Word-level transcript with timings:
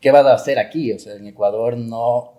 ¿qué 0.00 0.10
vas 0.10 0.26
a 0.26 0.34
hacer 0.34 0.58
aquí? 0.58 0.92
O 0.92 0.98
sea, 0.98 1.14
en 1.14 1.26
Ecuador 1.26 1.76
no 1.76 2.32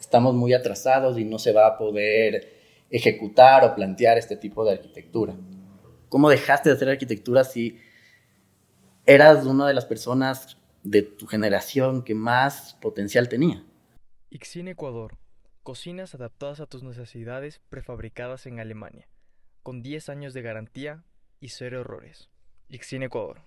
estamos 0.00 0.34
muy 0.34 0.52
atrasados 0.52 1.18
y 1.18 1.24
no 1.24 1.38
se 1.38 1.52
va 1.52 1.66
a 1.66 1.78
poder 1.78 2.54
ejecutar 2.90 3.64
o 3.64 3.74
plantear 3.74 4.18
este 4.18 4.36
tipo 4.36 4.64
de 4.64 4.72
arquitectura. 4.72 5.34
¿Cómo 6.08 6.30
dejaste 6.30 6.68
de 6.68 6.76
hacer 6.76 6.88
arquitectura 6.88 7.44
si 7.44 7.78
eras 9.04 9.44
una 9.46 9.66
de 9.66 9.74
las 9.74 9.84
personas 9.84 10.56
de 10.82 11.02
tu 11.02 11.26
generación 11.26 12.02
que 12.02 12.14
más 12.14 12.74
potencial 12.80 13.28
tenía? 13.28 13.64
Ixin 14.30 14.68
Ecuador. 14.68 15.18
Cocinas 15.62 16.14
adaptadas 16.14 16.60
a 16.60 16.66
tus 16.66 16.84
necesidades 16.84 17.60
prefabricadas 17.68 18.46
en 18.46 18.60
Alemania, 18.60 19.08
con 19.64 19.82
10 19.82 20.08
años 20.10 20.32
de 20.32 20.42
garantía 20.42 21.02
y 21.40 21.48
cero 21.48 21.80
errores. 21.80 22.30
Ixin 22.68 23.02
Ecuador. 23.02 23.40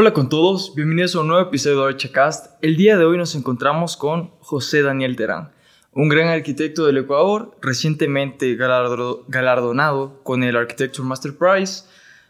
Hola 0.00 0.12
con 0.12 0.28
todos, 0.28 0.76
bienvenidos 0.76 1.16
a 1.16 1.22
un 1.22 1.26
nuevo 1.26 1.42
episodio 1.42 1.80
de 1.80 1.88
Archacast. 1.88 2.54
El 2.62 2.76
día 2.76 2.96
de 2.96 3.04
hoy 3.04 3.18
nos 3.18 3.34
encontramos 3.34 3.96
con 3.96 4.30
José 4.38 4.82
Daniel 4.82 5.16
Terán, 5.16 5.50
un 5.92 6.08
gran 6.08 6.28
arquitecto 6.28 6.86
del 6.86 6.98
Ecuador, 6.98 7.56
recientemente 7.60 8.54
galardonado 8.54 10.22
con 10.22 10.44
el 10.44 10.54
Architecture 10.54 11.04
Master 11.04 11.36
Prize, 11.36 11.82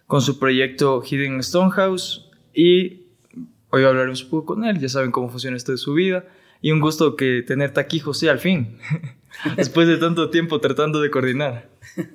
con 0.07 0.23
su 0.23 0.39
proyecto 0.39 1.03
Hidden 1.03 1.43
Stonehouse 1.43 2.31
y 2.55 3.03
hoy 3.69 3.85
hablaremos 3.85 4.25
un 4.25 4.31
poco 4.31 4.55
con 4.55 4.65
él, 4.65 4.79
ya 4.79 4.89
saben 4.89 5.11
cómo 5.11 5.29
funciona 5.29 5.59
esto 5.59 5.73
de 5.73 5.77
su 5.77 5.93
vida 5.93 6.25
y 6.63 6.73
un 6.73 6.81
gusto 6.81 7.17
que 7.17 7.45
tenerte 7.47 7.81
aquí 7.81 7.99
José 7.99 8.31
al 8.31 8.39
fin, 8.39 8.79
después 9.59 9.87
de 9.87 9.99
tanto 9.99 10.31
tiempo 10.31 10.59
tratando 10.59 11.03
de 11.03 11.11
coordinar. 11.11 11.69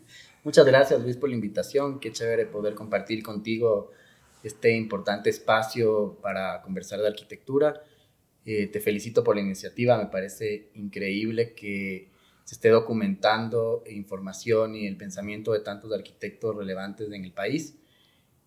Muchas 0.44 0.66
gracias 0.66 0.99
Luis 1.03 1.16
por 1.16 1.30
la 1.30 1.35
invitación, 1.35 1.99
qué 1.99 2.11
chévere 2.11 2.47
poder 2.47 2.73
compartir 2.73 3.22
contigo 3.22 3.91
este 4.43 4.75
importante 4.75 5.30
espacio 5.30 6.19
para 6.22 6.61
conversar 6.61 6.99
de 6.99 7.08
arquitectura. 7.08 7.81
Eh, 8.45 8.67
te 8.67 8.81
felicito 8.81 9.23
por 9.23 9.35
la 9.35 9.41
iniciativa, 9.41 9.97
me 9.97 10.08
parece 10.08 10.69
increíble 10.75 11.53
que 11.53 12.09
se 12.44 12.55
esté 12.55 12.69
documentando 12.69 13.83
información 13.89 14.75
y 14.75 14.85
el 14.85 14.97
pensamiento 14.97 15.53
de 15.53 15.61
tantos 15.61 15.94
arquitectos 15.94 16.55
relevantes 16.55 17.09
en 17.11 17.23
el 17.23 17.31
país. 17.31 17.80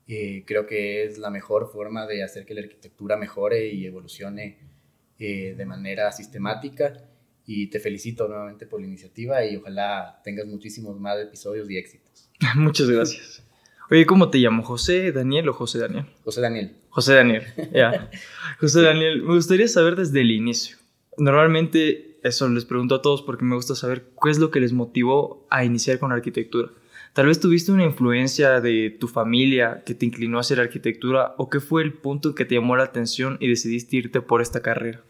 Eh, 0.06 0.44
creo 0.46 0.66
que 0.66 1.04
es 1.04 1.18
la 1.18 1.30
mejor 1.30 1.70
forma 1.72 2.06
de 2.06 2.22
hacer 2.22 2.44
que 2.44 2.54
la 2.54 2.60
arquitectura 2.60 3.16
mejore 3.16 3.68
y 3.68 3.86
evolucione 3.86 4.58
eh, 5.18 5.54
de 5.56 5.66
manera 5.66 6.12
sistemática. 6.12 6.92
Y 7.46 7.68
te 7.68 7.80
felicito 7.80 8.28
nuevamente 8.28 8.66
por 8.66 8.80
la 8.80 8.86
iniciativa 8.86 9.44
y 9.44 9.56
ojalá 9.56 10.20
tengas 10.24 10.46
muchísimos 10.46 10.98
más 10.98 11.18
episodios 11.20 11.70
y 11.70 11.78
éxitos. 11.78 12.28
Muchas 12.56 12.90
gracias. 12.90 13.45
Oye, 13.88 14.04
¿cómo 14.04 14.30
te 14.30 14.38
llamo? 14.38 14.64
¿José 14.64 15.12
Daniel 15.12 15.48
o 15.48 15.52
José 15.52 15.78
Daniel? 15.78 16.06
José 16.24 16.40
Daniel. 16.40 16.76
José 16.90 17.14
Daniel, 17.14 17.44
ya. 17.72 18.10
José 18.60 18.82
Daniel, 18.82 19.22
me 19.22 19.34
gustaría 19.34 19.68
saber 19.68 19.94
desde 19.94 20.22
el 20.22 20.32
inicio. 20.32 20.76
Normalmente 21.18 22.18
eso 22.24 22.48
les 22.48 22.64
pregunto 22.64 22.96
a 22.96 23.02
todos 23.02 23.22
porque 23.22 23.44
me 23.44 23.54
gusta 23.54 23.76
saber 23.76 24.06
qué 24.20 24.30
es 24.30 24.38
lo 24.38 24.50
que 24.50 24.58
les 24.58 24.72
motivó 24.72 25.46
a 25.50 25.64
iniciar 25.64 26.00
con 26.00 26.10
la 26.10 26.16
arquitectura. 26.16 26.70
Tal 27.12 27.26
vez 27.26 27.38
tuviste 27.38 27.70
una 27.70 27.84
influencia 27.84 28.60
de 28.60 28.90
tu 28.90 29.06
familia 29.06 29.84
que 29.86 29.94
te 29.94 30.04
inclinó 30.04 30.38
a 30.38 30.40
hacer 30.40 30.58
arquitectura 30.58 31.34
o 31.38 31.48
qué 31.48 31.60
fue 31.60 31.82
el 31.82 31.92
punto 31.92 32.34
que 32.34 32.44
te 32.44 32.56
llamó 32.56 32.76
la 32.76 32.84
atención 32.84 33.38
y 33.40 33.48
decidiste 33.48 33.96
irte 33.96 34.20
por 34.20 34.42
esta 34.42 34.62
carrera. 34.62 35.00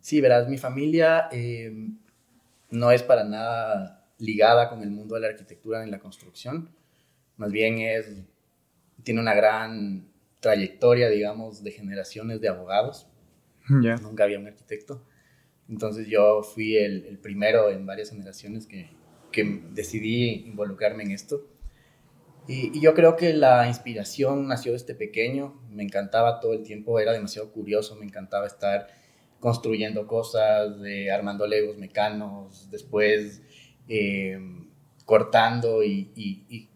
Sí, 0.00 0.20
verás, 0.20 0.48
mi 0.48 0.58
familia 0.58 1.28
eh, 1.30 1.90
no 2.70 2.90
es 2.90 3.04
para 3.04 3.22
nada 3.22 4.04
ligada 4.18 4.68
con 4.68 4.82
el 4.82 4.90
mundo 4.90 5.14
de 5.14 5.20
la 5.20 5.28
arquitectura 5.28 5.84
ni 5.84 5.90
la 5.90 6.00
construcción 6.00 6.68
más 7.40 7.52
bien 7.52 7.78
es, 7.78 8.06
tiene 9.02 9.18
una 9.18 9.32
gran 9.32 10.12
trayectoria, 10.40 11.08
digamos, 11.08 11.64
de 11.64 11.70
generaciones 11.70 12.42
de 12.42 12.48
abogados. 12.48 13.08
Nunca 13.66 14.24
había 14.24 14.38
un 14.38 14.46
arquitecto. 14.46 15.02
Entonces 15.66 16.06
yo 16.06 16.42
fui 16.42 16.76
el, 16.76 17.18
primero 17.22 17.70
en 17.70 17.86
varias 17.86 18.10
generaciones 18.10 18.66
que, 18.66 18.90
que, 19.32 19.62
decidí 19.72 20.44
involucrarme 20.48 21.02
en 21.04 21.12
esto. 21.12 21.46
Y, 22.46 22.76
y, 22.76 22.82
yo 22.82 22.92
creo 22.92 23.16
que 23.16 23.32
la 23.32 23.66
inspiración 23.68 24.46
nació 24.46 24.72
desde 24.72 24.94
pequeño. 24.94 25.62
Me 25.70 25.82
encantaba 25.82 26.40
todo 26.40 26.52
el 26.52 26.62
tiempo, 26.62 27.00
era 27.00 27.14
demasiado 27.14 27.52
curioso, 27.52 27.96
me 27.96 28.04
encantaba 28.04 28.46
estar 28.46 28.88
construyendo 29.38 30.06
cosas, 30.06 30.76
armando 31.10 31.46
legos 31.46 31.78
mecanos, 31.78 32.68
después 32.70 33.40
eh, 33.88 34.38
cortando 35.06 35.82
y, 35.82 36.12
y, 36.14 36.69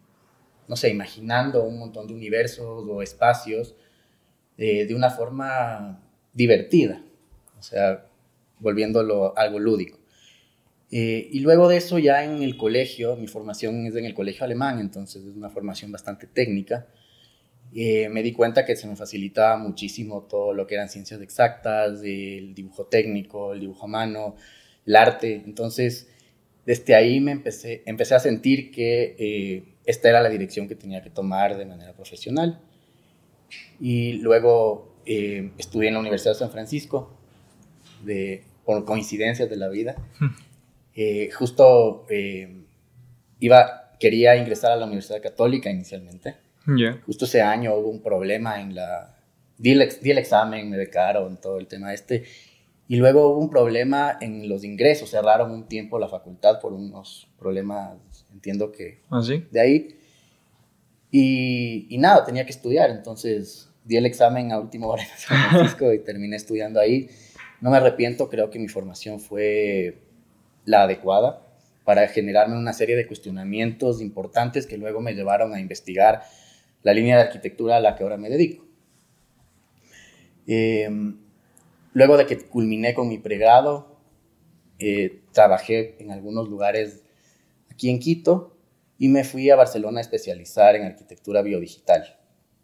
no 0.67 0.75
sé, 0.75 0.89
imaginando 0.89 1.63
un 1.63 1.79
montón 1.79 2.07
de 2.07 2.13
universos 2.13 2.85
o 2.87 3.01
espacios 3.01 3.75
eh, 4.57 4.85
de 4.85 4.95
una 4.95 5.09
forma 5.09 6.01
divertida, 6.33 7.03
o 7.59 7.61
sea, 7.61 8.05
volviéndolo 8.59 9.37
algo 9.37 9.59
lúdico. 9.59 9.99
Eh, 10.91 11.27
y 11.31 11.39
luego 11.39 11.67
de 11.67 11.77
eso 11.77 11.99
ya 11.99 12.23
en 12.23 12.41
el 12.41 12.57
colegio, 12.57 13.15
mi 13.17 13.27
formación 13.27 13.85
es 13.85 13.95
en 13.95 14.05
el 14.05 14.13
colegio 14.13 14.45
alemán, 14.45 14.79
entonces 14.79 15.23
es 15.25 15.35
una 15.35 15.49
formación 15.49 15.91
bastante 15.91 16.27
técnica, 16.27 16.87
eh, 17.73 18.07
me 18.09 18.23
di 18.23 18.31
cuenta 18.31 18.63
que 18.63 18.75
se 18.75 18.87
me 18.87 18.95
facilitaba 18.95 19.57
muchísimo 19.57 20.23
todo 20.23 20.53
lo 20.53 20.65
que 20.65 20.75
eran 20.75 20.87
ciencias 20.87 21.19
exactas, 21.21 22.01
el 22.03 22.53
dibujo 22.55 22.85
técnico, 22.85 23.53
el 23.53 23.59
dibujo 23.59 23.85
a 23.85 23.89
mano, 23.89 24.35
el 24.85 24.95
arte, 24.95 25.43
entonces 25.45 26.07
desde 26.65 26.95
ahí 26.95 27.19
me 27.19 27.31
empecé, 27.31 27.83
empecé 27.85 28.15
a 28.15 28.19
sentir 28.19 28.71
que 28.71 29.74
esta 29.85 30.09
era 30.09 30.21
la 30.21 30.29
dirección 30.29 30.67
que 30.67 30.75
tenía 30.75 31.01
que 31.01 31.09
tomar 31.09 31.57
de 31.57 31.65
manera 31.65 31.93
profesional. 31.93 32.59
Y 33.79 34.13
luego 34.13 34.95
eh, 35.05 35.51
estudié 35.57 35.89
en 35.89 35.95
la 35.95 35.99
Universidad 35.99 36.33
de 36.33 36.39
San 36.39 36.51
Francisco, 36.51 37.11
de, 38.03 38.43
por 38.63 38.83
coincidencias 38.85 39.49
de 39.49 39.55
la 39.55 39.69
vida. 39.69 39.95
Hmm. 40.19 40.35
Eh, 40.95 41.29
justo 41.31 42.05
eh, 42.09 42.63
iba, 43.39 43.91
quería 43.99 44.35
ingresar 44.35 44.71
a 44.71 44.75
la 44.77 44.85
Universidad 44.85 45.21
Católica 45.21 45.69
inicialmente. 45.69 46.37
Justo 47.05 47.25
ese 47.25 47.43
año 47.43 47.75
hubo 47.75 47.89
un 47.89 48.01
problema 48.01 48.59
en 48.59 48.73
la... 48.73 49.11
Di 49.57 49.71
el, 49.71 49.87
di 50.01 50.11
el 50.11 50.17
examen, 50.17 50.67
me 50.69 50.77
becaron, 50.77 51.39
todo 51.39 51.59
el 51.59 51.67
tema 51.67 51.93
este. 51.93 52.23
Y 52.87 52.95
luego 52.95 53.29
hubo 53.29 53.39
un 53.39 53.51
problema 53.51 54.17
en 54.19 54.49
los 54.49 54.63
ingresos, 54.63 55.11
cerraron 55.11 55.51
un 55.51 55.67
tiempo 55.67 55.99
la 55.99 56.09
facultad 56.09 56.59
por 56.59 56.73
unos 56.73 57.27
problemas 57.37 57.97
entiendo 58.35 58.71
que 58.71 58.99
¿Ah, 59.09 59.21
de 59.51 59.59
ahí. 59.59 59.97
Y, 61.09 61.87
y, 61.89 61.97
nada, 61.97 62.25
tenía 62.25 62.45
que 62.45 62.51
estudiar, 62.51 62.89
entonces 62.89 63.71
di 63.85 63.95
el 63.95 64.05
examen 64.05 64.51
a 64.51 64.59
último 64.59 64.89
hora 64.89 65.03
en 65.03 65.09
San 65.17 65.37
Francisco 65.49 65.93
y 65.93 65.99
terminé 65.99 66.35
estudiando 66.35 66.79
ahí. 66.79 67.09
No 67.61 67.71
me 67.71 67.77
arrepiento, 67.77 68.29
creo 68.29 68.49
que 68.49 68.59
mi 68.59 68.67
formación 68.67 69.19
fue 69.19 69.97
la 70.65 70.83
adecuada 70.83 71.41
para 71.85 72.07
generarme 72.07 72.57
una 72.57 72.73
serie 72.73 72.95
de 72.95 73.07
cuestionamientos 73.07 74.01
importantes 74.01 74.65
que 74.65 74.77
luego 74.77 74.99
me 75.01 75.13
llevaron 75.13 75.53
a 75.53 75.59
investigar 75.59 76.23
la 76.83 76.93
línea 76.93 77.15
de 77.15 77.23
arquitectura 77.23 77.77
a 77.77 77.79
la 77.79 77.95
que 77.95 78.03
ahora 78.03 78.17
me 78.17 78.29
dedico. 78.29 78.65
Em, 80.47 81.17
luego 81.93 82.17
de 82.17 82.25
que 82.25 82.37
culminé 82.39 82.93
con 82.93 83.07
mi 83.07 83.19
pregrado, 83.19 83.99
eh, 84.79 85.21
trabajé 85.31 85.95
en 85.99 86.11
algunos 86.11 86.49
lugares 86.49 87.04
aquí 87.75 87.89
en 87.89 87.99
Quito 87.99 88.57
y 88.97 89.09
me 89.09 89.23
fui 89.23 89.49
a 89.49 89.55
Barcelona 89.55 89.99
a 89.99 90.01
especializar 90.01 90.75
en 90.75 90.85
arquitectura 90.85 91.41
biodigital. 91.41 92.17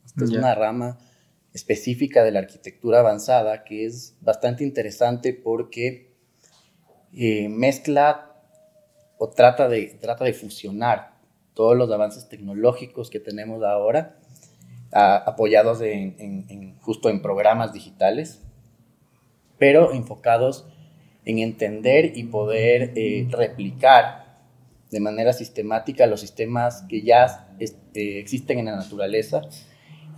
Esta 0.05 0.23
es 0.23 0.31
una 0.31 0.55
rama 0.55 0.97
específica 1.53 2.23
de 2.23 2.31
la 2.31 2.39
arquitectura 2.39 2.99
avanzada 2.99 3.63
que 3.65 3.85
es 3.85 4.15
bastante 4.21 4.63
interesante 4.63 5.33
porque 5.33 6.13
eh, 7.13 7.49
mezcla 7.49 8.31
o 9.17 9.29
trata 9.29 9.67
de, 9.67 9.97
trata 9.99 10.23
de 10.23 10.33
fusionar 10.33 11.19
todos 11.53 11.77
los 11.77 11.91
avances 11.91 12.29
tecnológicos 12.29 13.09
que 13.09 13.19
tenemos 13.19 13.61
ahora, 13.63 14.17
apoyados 14.91 15.81
en, 15.81 16.77
justo 16.79 17.09
en 17.09 17.21
programas 17.21 17.73
digitales, 17.73 18.41
pero 19.57 19.93
enfocados 19.93 20.65
en 21.25 21.39
entender 21.39 22.17
y 22.17 22.23
poder 22.23 22.93
eh, 22.95 23.27
replicar 23.29 24.20
de 24.91 24.99
manera 24.99 25.31
sistemática 25.33 26.05
los 26.05 26.19
sistemas 26.19 26.83
que 26.89 27.01
ya 27.01 27.55
este, 27.59 28.19
existen 28.19 28.59
en 28.59 28.65
la 28.65 28.75
naturaleza 28.75 29.41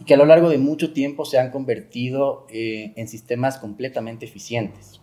y 0.01 0.05
que 0.05 0.15
a 0.15 0.17
lo 0.17 0.25
largo 0.25 0.49
de 0.49 0.57
mucho 0.57 0.91
tiempo 0.91 1.25
se 1.25 1.37
han 1.37 1.51
convertido 1.51 2.47
eh, 2.49 2.91
en 2.95 3.07
sistemas 3.07 3.59
completamente 3.59 4.25
eficientes 4.25 4.99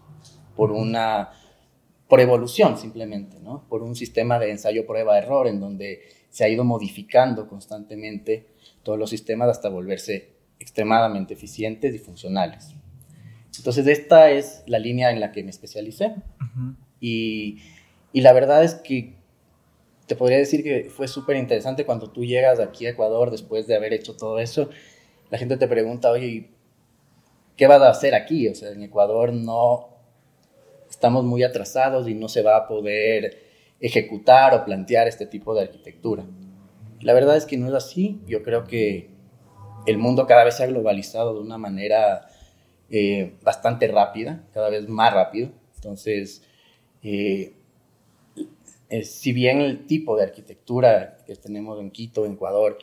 por 0.56 0.72
una 0.72 1.30
por 2.08 2.18
evolución 2.18 2.76
simplemente, 2.76 3.38
¿no? 3.38 3.68
Por 3.68 3.84
un 3.84 3.94
sistema 3.94 4.40
de 4.40 4.50
ensayo 4.50 4.84
prueba 4.84 5.16
error 5.16 5.46
en 5.46 5.60
donde 5.60 6.00
se 6.28 6.42
ha 6.42 6.48
ido 6.48 6.64
modificando 6.64 7.46
constantemente 7.46 8.48
todos 8.82 8.98
los 8.98 9.10
sistemas 9.10 9.48
hasta 9.48 9.68
volverse 9.68 10.32
extremadamente 10.58 11.34
eficientes 11.34 11.94
y 11.94 11.98
funcionales. 11.98 12.74
Entonces 13.56 13.86
esta 13.86 14.30
es 14.32 14.64
la 14.66 14.80
línea 14.80 15.12
en 15.12 15.20
la 15.20 15.30
que 15.30 15.44
me 15.44 15.50
especialicé 15.50 16.16
y, 16.98 17.62
y 18.12 18.20
la 18.22 18.32
verdad 18.32 18.64
es 18.64 18.74
que 18.74 19.19
te 20.10 20.16
podría 20.16 20.38
decir 20.38 20.64
que 20.64 20.90
fue 20.90 21.06
súper 21.06 21.36
interesante 21.36 21.86
cuando 21.86 22.10
tú 22.10 22.24
llegas 22.24 22.58
aquí 22.58 22.84
a 22.84 22.90
Ecuador 22.90 23.30
después 23.30 23.68
de 23.68 23.76
haber 23.76 23.92
hecho 23.92 24.16
todo 24.16 24.40
eso. 24.40 24.68
La 25.30 25.38
gente 25.38 25.56
te 25.56 25.68
pregunta, 25.68 26.10
oye, 26.10 26.50
¿qué 27.56 27.68
vas 27.68 27.80
a 27.80 27.90
hacer 27.90 28.16
aquí? 28.16 28.48
O 28.48 28.54
sea, 28.56 28.70
en 28.70 28.82
Ecuador 28.82 29.32
no 29.32 29.90
estamos 30.90 31.22
muy 31.24 31.44
atrasados 31.44 32.08
y 32.08 32.14
no 32.14 32.28
se 32.28 32.42
va 32.42 32.56
a 32.56 32.66
poder 32.66 33.38
ejecutar 33.78 34.52
o 34.52 34.64
plantear 34.64 35.06
este 35.06 35.26
tipo 35.26 35.54
de 35.54 35.60
arquitectura. 35.60 36.24
La 37.00 37.12
verdad 37.12 37.36
es 37.36 37.46
que 37.46 37.56
no 37.56 37.68
es 37.68 37.74
así. 37.74 38.20
Yo 38.26 38.42
creo 38.42 38.64
que 38.64 39.10
el 39.86 39.96
mundo 39.96 40.26
cada 40.26 40.42
vez 40.42 40.56
se 40.56 40.64
ha 40.64 40.66
globalizado 40.66 41.34
de 41.34 41.40
una 41.40 41.56
manera 41.56 42.26
eh, 42.90 43.36
bastante 43.44 43.86
rápida, 43.86 44.44
cada 44.52 44.70
vez 44.70 44.88
más 44.88 45.14
rápido. 45.14 45.52
Entonces, 45.76 46.42
eh, 47.04 47.59
si 49.04 49.32
bien 49.32 49.60
el 49.60 49.86
tipo 49.86 50.16
de 50.16 50.24
arquitectura 50.24 51.18
que 51.26 51.36
tenemos 51.36 51.80
en 51.80 51.90
Quito, 51.90 52.26
en 52.26 52.32
Ecuador, 52.32 52.78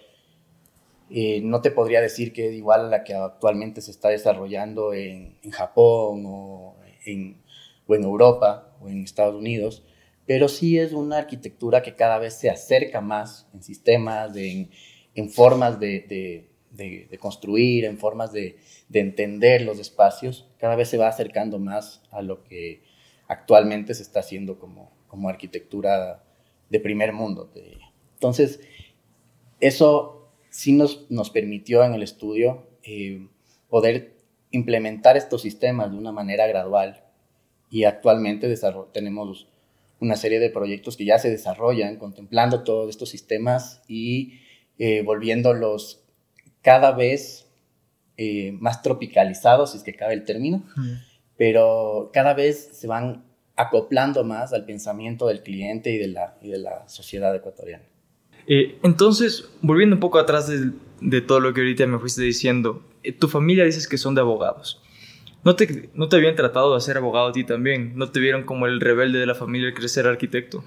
eh, 1.10 1.40
no 1.42 1.62
te 1.62 1.72
podría 1.72 2.02
decir 2.02 2.34
que 2.34 2.50
es 2.50 2.54
igual 2.54 2.82
a 2.86 2.90
la 2.90 3.04
que 3.04 3.14
actualmente 3.14 3.82
se 3.82 3.92
está 3.92 4.10
desarrollando 4.10 4.94
en, 4.94 5.38
Japón 5.52 6.24
o 6.26 6.76
en, 7.06 7.42
Europa 7.88 8.76
o 8.82 8.90
en 8.90 9.04
Estados 9.04 9.36
Unidos, 9.36 9.84
pero 10.26 10.50
sí 10.50 10.78
es 10.78 10.92
una 10.92 11.20
arquitectura 11.20 11.82
que 11.82 11.96
cada 11.96 12.20
vez 12.20 12.34
se 12.34 12.50
acerca 12.50 13.00
más 13.00 13.48
en 13.54 13.64
sistemas, 13.64 14.36
en, 14.36 14.70
formas 15.30 15.80
de, 15.80 16.50
construir, 17.20 17.86
en 17.86 17.98
formas 17.98 18.34
de, 18.34 18.58
entender 18.92 19.62
los 19.62 19.80
espacios, 19.80 20.50
cada 20.58 20.76
vez 20.76 20.90
se 20.90 20.98
va 20.98 21.08
acercando 21.08 21.60
más 21.60 22.04
a 22.12 22.22
lo 22.22 22.44
que 22.44 22.84
actualmente 23.30 23.94
se 23.94 24.04
está 24.04 24.20
haciendo 24.20 24.60
como, 24.60 24.92
como 25.08 25.30
arquitectura 25.30 26.24
de 26.70 26.80
primer 26.80 27.14
mundo. 27.14 27.52
Entonces, 28.14 28.60
eso 29.60 30.30
sí 30.50 30.74
nos, 30.74 31.10
nos 31.10 31.30
permitió 31.30 31.84
en 31.84 31.94
el 31.94 32.04
estudio 32.04 32.68
eh, 32.84 33.28
poder 33.70 34.18
implementar 34.52 35.18
estos 35.18 35.42
sistemas 35.42 35.92
de 35.92 35.98
una 35.98 36.12
manera 36.12 36.48
gradual 36.48 37.04
y 37.70 37.84
actualmente 37.84 38.54
tenemos 38.92 39.50
una 40.00 40.16
serie 40.16 40.40
de 40.40 40.50
proyectos 40.50 40.96
que 40.96 41.06
ya 41.06 41.20
se 41.20 41.30
desarrollan 41.30 41.98
contemplando 41.98 42.64
todos 42.64 42.90
estos 42.90 43.10
sistemas 43.10 43.82
y 43.88 44.40
eh, 44.78 45.02
volviéndolos 45.02 46.06
cada 46.62 46.92
vez 46.92 47.52
eh, 48.16 48.52
más 48.54 48.82
tropicalizados, 48.82 49.72
si 49.72 49.78
es 49.78 49.84
que 49.84 49.96
cabe 49.96 50.14
el 50.14 50.24
término, 50.24 50.64
pero 51.36 52.10
cada 52.14 52.34
vez 52.34 52.70
se 52.74 52.88
van 52.88 53.27
acoplando 53.58 54.24
más 54.24 54.54
al 54.54 54.66
pensamiento 54.66 55.28
del 55.28 55.42
cliente 55.42 55.92
y 55.92 55.98
de 55.98 56.08
la, 56.08 56.38
y 56.42 56.50
de 56.50 56.60
la 56.60 56.88
sociedad 56.88 57.36
ecuatoriana. 57.36 57.84
Eh, 58.46 58.78
entonces, 58.84 59.50
volviendo 59.62 59.96
un 59.96 60.00
poco 60.00 60.20
atrás 60.20 60.48
de, 60.48 61.22
todo 61.22 61.40
lo 61.40 61.54
que 61.54 61.62
ahorita 61.62 61.86
me 61.88 62.00
fuiste 62.00 62.22
diciendo, 62.22 62.84
eh, 63.04 63.12
tu 63.12 63.28
familia 63.28 63.66
dices 63.66 63.88
que 63.88 63.98
son 63.98 64.16
de 64.16 64.22
abogados. 64.22 64.82
¿No 65.44 65.56
te, 65.56 65.90
¿No 65.94 66.08
te 66.08 66.16
habían 66.16 66.36
tratado 66.36 66.76
de 66.76 66.82
ser 66.82 66.98
abogado 66.98 67.28
a 67.28 67.32
ti 67.32 67.44
también? 67.44 67.94
¿No 67.96 68.12
te 68.12 68.20
vieron 68.20 68.44
como 68.44 68.68
el 68.68 68.80
rebelde 68.80 69.20
de 69.20 69.26
la 69.26 69.36
familia 69.36 69.68
el 69.68 69.74
crecer 69.74 70.06
arquitecto? 70.08 70.64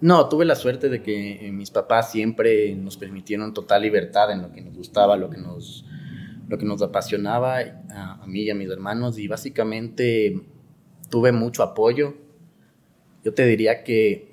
No, 0.00 0.28
tuve 0.28 0.44
la 0.44 0.54
suerte 0.54 0.88
de 0.88 1.02
que 1.02 1.46
eh, 1.46 1.52
mis 1.52 1.70
papás 1.70 2.12
siempre 2.12 2.74
nos 2.74 2.96
permitieron 2.96 3.52
total 3.52 3.82
libertad 3.82 4.30
en 4.30 4.42
lo 4.42 4.52
que 4.52 4.60
nos 4.60 4.74
gustaba, 4.74 5.16
lo 5.16 5.30
que 5.30 5.38
nos, 5.38 5.84
lo 6.48 6.58
que 6.58 6.64
nos 6.64 6.82
apasionaba 6.82 7.58
a, 7.58 8.22
a 8.22 8.26
mí 8.26 8.42
y 8.42 8.50
a 8.50 8.54
mis 8.54 8.70
hermanos 8.70 9.18
y 9.18 9.28
básicamente 9.28 10.40
tuve 11.10 11.32
mucho 11.32 11.62
apoyo. 11.62 12.14
Yo 13.22 13.34
te 13.34 13.44
diría 13.44 13.84
que 13.84 14.30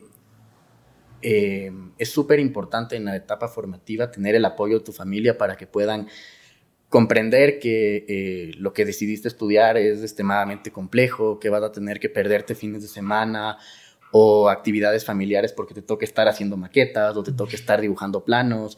eh, 1.22 1.72
es 1.98 2.10
súper 2.10 2.40
importante 2.40 2.96
en 2.96 3.06
la 3.06 3.16
etapa 3.16 3.48
formativa 3.48 4.12
tener 4.12 4.36
el 4.36 4.46
apoyo 4.46 4.80
de 4.80 4.86
tu 4.86 4.94
familia 4.94 5.38
para 5.38 5.58
que 5.58 5.68
puedan 5.68 6.08
comprender 6.90 7.60
que 7.60 8.06
eh, 8.08 8.52
lo 8.58 8.72
que 8.72 8.86
decidiste 8.86 9.28
estudiar 9.28 9.78
es 9.78 10.02
extremadamente 10.02 10.72
complejo, 10.72 11.40
que 11.40 11.50
vas 11.50 11.64
a 11.64 11.72
tener 11.72 12.00
que 12.00 12.10
perderte 12.10 12.56
fines 12.56 12.82
de 12.82 12.88
semana 12.88 13.58
o 14.12 14.48
actividades 14.50 15.04
familiares 15.04 15.52
porque 15.52 15.74
te 15.74 15.82
toca 15.82 16.06
estar 16.06 16.28
haciendo 16.30 16.56
maquetas 16.56 17.18
o 17.18 17.24
te 17.24 17.34
toca 17.34 17.56
estar 17.56 17.82
dibujando 17.82 18.24
planos 18.24 18.78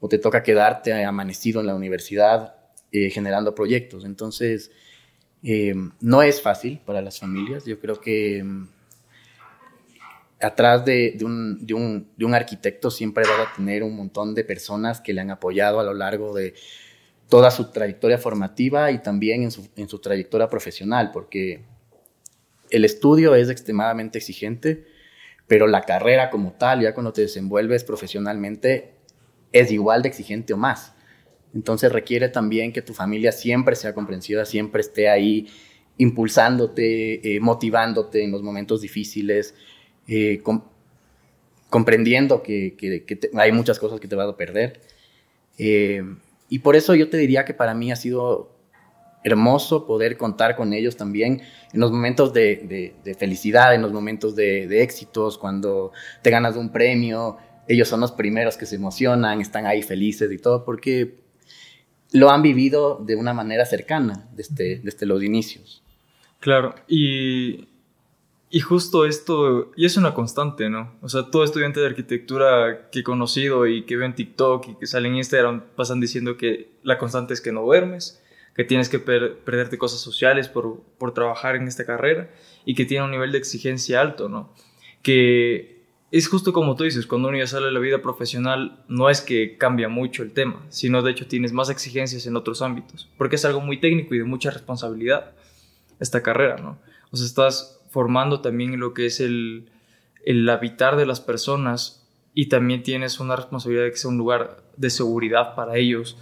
o 0.00 0.08
te 0.08 0.18
toca 0.18 0.42
quedarte 0.42 0.92
amanecido 1.04 1.60
en 1.60 1.66
la 1.66 1.74
universidad 1.74 2.56
eh, 2.92 3.10
generando 3.10 3.54
proyectos. 3.54 4.04
Entonces, 4.04 4.70
eh, 5.48 5.76
no 6.00 6.22
es 6.22 6.42
fácil 6.42 6.80
para 6.84 7.00
las 7.00 7.20
familias. 7.20 7.64
Yo 7.64 7.78
creo 7.78 8.00
que 8.00 8.42
mm, 8.42 8.68
atrás 10.40 10.84
de, 10.84 11.16
un, 11.22 12.34
arquitecto 12.34 12.90
siempre 12.90 13.22
va 13.22 13.44
a 13.44 13.54
tener 13.54 13.84
un 13.84 13.94
montón 13.94 14.34
de 14.34 14.42
personas 14.42 15.00
que 15.00 15.14
le 15.14 15.20
han 15.20 15.30
apoyado 15.30 15.78
a 15.78 15.84
lo 15.84 15.94
largo 15.94 16.34
de 16.34 16.54
toda 17.28 17.52
su 17.52 17.70
trayectoria 17.70 18.18
formativa 18.18 18.90
y 18.90 18.98
también 18.98 19.48
su, 19.52 19.68
en 19.76 19.88
su 19.88 20.00
trayectoria 20.00 20.48
profesional, 20.48 21.12
porque 21.12 21.62
el 22.70 22.84
estudio 22.84 23.36
es 23.36 23.48
extremadamente 23.48 24.18
exigente, 24.18 24.84
pero 25.46 25.68
la 25.68 25.82
carrera 25.82 26.28
como 26.28 26.54
tal, 26.54 26.80
ya 26.80 26.92
cuando 26.92 27.12
te 27.12 27.20
desenvuelves 27.20 27.84
profesionalmente, 27.84 28.94
es 29.52 29.70
igual 29.70 30.02
de 30.02 30.08
exigente 30.08 30.54
o 30.54 30.56
más. 30.56 30.95
Entonces 31.56 31.90
requiere 31.90 32.28
también 32.28 32.70
que 32.70 32.82
tu 32.82 32.92
familia 32.92 33.32
siempre 33.32 33.76
sea 33.76 33.94
comprensiva, 33.94 34.44
siempre 34.44 34.82
esté 34.82 35.08
ahí 35.08 35.48
impulsándote, 35.96 37.36
eh, 37.36 37.40
motivándote 37.40 38.22
en 38.22 38.30
los 38.30 38.42
momentos 38.42 38.82
difíciles, 38.82 39.54
eh, 40.06 40.42
comprendiendo 41.70 42.42
que, 42.42 42.76
hay 43.32 43.52
muchas 43.52 43.78
cosas 43.78 44.00
que 44.00 44.06
te 44.06 44.14
vas 44.14 44.28
a 44.28 44.36
perder. 44.36 44.82
Eh, 45.56 46.02
y 46.50 46.58
por 46.58 46.76
eso 46.76 46.94
yo 46.94 47.08
te 47.08 47.16
diría 47.16 47.46
que 47.46 47.54
para 47.54 47.72
mí 47.72 47.90
ha 47.90 47.96
sido 47.96 48.54
hermoso 49.24 49.86
poder 49.86 50.18
contar 50.18 50.56
con 50.56 50.74
ellos 50.74 50.98
también 50.98 51.40
en 51.72 51.80
los 51.80 51.90
momentos 51.90 52.34
de, 52.34 52.94
felicidad, 53.18 53.74
en 53.74 53.80
los 53.80 53.92
momentos 53.92 54.36
de, 54.36 54.82
éxitos, 54.82 55.38
cuando 55.38 55.92
te 56.20 56.28
ganas 56.28 56.54
un 56.56 56.70
premio, 56.70 57.38
ellos 57.66 57.88
son 57.88 58.00
los 58.00 58.12
primeros 58.12 58.58
que 58.58 58.66
se 58.66 58.76
emocionan, 58.76 59.40
están 59.40 59.64
ahí 59.64 59.80
felices 59.80 60.30
y 60.30 60.36
todo, 60.36 60.66
porque 60.66 61.25
lo 62.12 62.30
han 62.30 62.42
vivido 62.42 63.02
de 63.04 63.16
una 63.16 63.34
manera 63.34 63.66
cercana 63.66 64.28
desde, 64.32 64.78
desde 64.78 65.06
los 65.06 65.22
inicios. 65.22 65.82
Claro, 66.40 66.74
y, 66.86 67.68
y 68.50 68.60
justo 68.60 69.06
esto, 69.06 69.72
y 69.76 69.86
es 69.86 69.96
una 69.96 70.14
constante, 70.14 70.70
¿no? 70.70 70.94
O 71.02 71.08
sea, 71.08 71.24
todo 71.30 71.44
estudiante 71.44 71.80
de 71.80 71.86
arquitectura 71.86 72.88
que 72.90 73.00
he 73.00 73.02
conocido 73.02 73.66
y 73.66 73.84
que 73.84 73.96
veo 73.96 74.06
en 74.06 74.14
TikTok 74.14 74.68
y 74.68 74.74
que 74.76 74.86
sale 74.86 75.08
en 75.08 75.16
Instagram 75.16 75.64
pasan 75.74 76.00
diciendo 76.00 76.36
que 76.36 76.70
la 76.82 76.98
constante 76.98 77.34
es 77.34 77.40
que 77.40 77.52
no 77.52 77.62
duermes, 77.62 78.22
que 78.54 78.64
tienes 78.64 78.88
que 78.88 78.98
perderte 78.98 79.76
cosas 79.76 80.00
sociales 80.00 80.48
por, 80.48 80.80
por 80.98 81.12
trabajar 81.12 81.56
en 81.56 81.68
esta 81.68 81.84
carrera 81.84 82.30
y 82.64 82.74
que 82.74 82.86
tiene 82.86 83.04
un 83.04 83.10
nivel 83.10 83.32
de 83.32 83.38
exigencia 83.38 84.00
alto, 84.00 84.28
¿no? 84.28 84.52
Que 85.02 85.75
es 86.12 86.28
justo 86.28 86.52
como 86.52 86.76
tú 86.76 86.84
dices, 86.84 87.06
cuando 87.06 87.28
uno 87.28 87.38
ya 87.38 87.46
sale 87.46 87.66
de 87.66 87.72
la 87.72 87.80
vida 87.80 88.00
profesional, 88.00 88.84
no 88.88 89.10
es 89.10 89.20
que 89.20 89.56
cambia 89.58 89.88
mucho 89.88 90.22
el 90.22 90.32
tema, 90.32 90.64
sino 90.68 91.02
de 91.02 91.10
hecho 91.10 91.26
tienes 91.26 91.52
más 91.52 91.68
exigencias 91.68 92.26
en 92.26 92.36
otros 92.36 92.62
ámbitos, 92.62 93.08
porque 93.18 93.36
es 93.36 93.44
algo 93.44 93.60
muy 93.60 93.80
técnico 93.80 94.14
y 94.14 94.18
de 94.18 94.24
mucha 94.24 94.50
responsabilidad 94.50 95.32
esta 95.98 96.22
carrera, 96.22 96.56
¿no? 96.56 96.78
O 97.10 97.16
sea, 97.16 97.26
estás 97.26 97.80
formando 97.90 98.40
también 98.40 98.78
lo 98.78 98.94
que 98.94 99.06
es 99.06 99.20
el, 99.20 99.70
el 100.24 100.48
habitar 100.48 100.96
de 100.96 101.06
las 101.06 101.20
personas 101.20 102.06
y 102.34 102.48
también 102.48 102.82
tienes 102.82 103.18
una 103.18 103.34
responsabilidad 103.34 103.84
de 103.84 103.90
que 103.90 103.96
sea 103.96 104.10
un 104.10 104.18
lugar 104.18 104.62
de 104.76 104.90
seguridad 104.90 105.54
para 105.54 105.76
ellos 105.76 106.18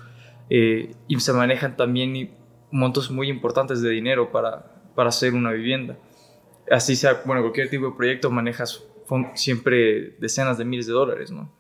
eh, 0.49 0.95
y 1.09 1.19
se 1.19 1.33
manejan 1.33 1.77
también 1.77 2.31
montos 2.71 3.11
muy 3.11 3.29
importantes 3.29 3.83
de 3.83 3.91
dinero 3.91 4.31
para, 4.31 4.67
para 4.95 5.09
hacer 5.09 5.35
una 5.35 5.51
vivienda. 5.51 5.99
Así 6.71 6.97
sea, 6.97 7.23
bueno, 7.25 7.43
cualquier 7.43 7.69
tipo 7.69 7.87
de 7.87 7.97
proyecto 7.97 8.31
manejas 8.31 8.85
siempre 9.35 10.17
decenas 10.19 10.59
de 10.59 10.65
miles 10.65 10.87
de 10.87 10.93
dólares, 10.93 11.31
¿no? 11.31 11.53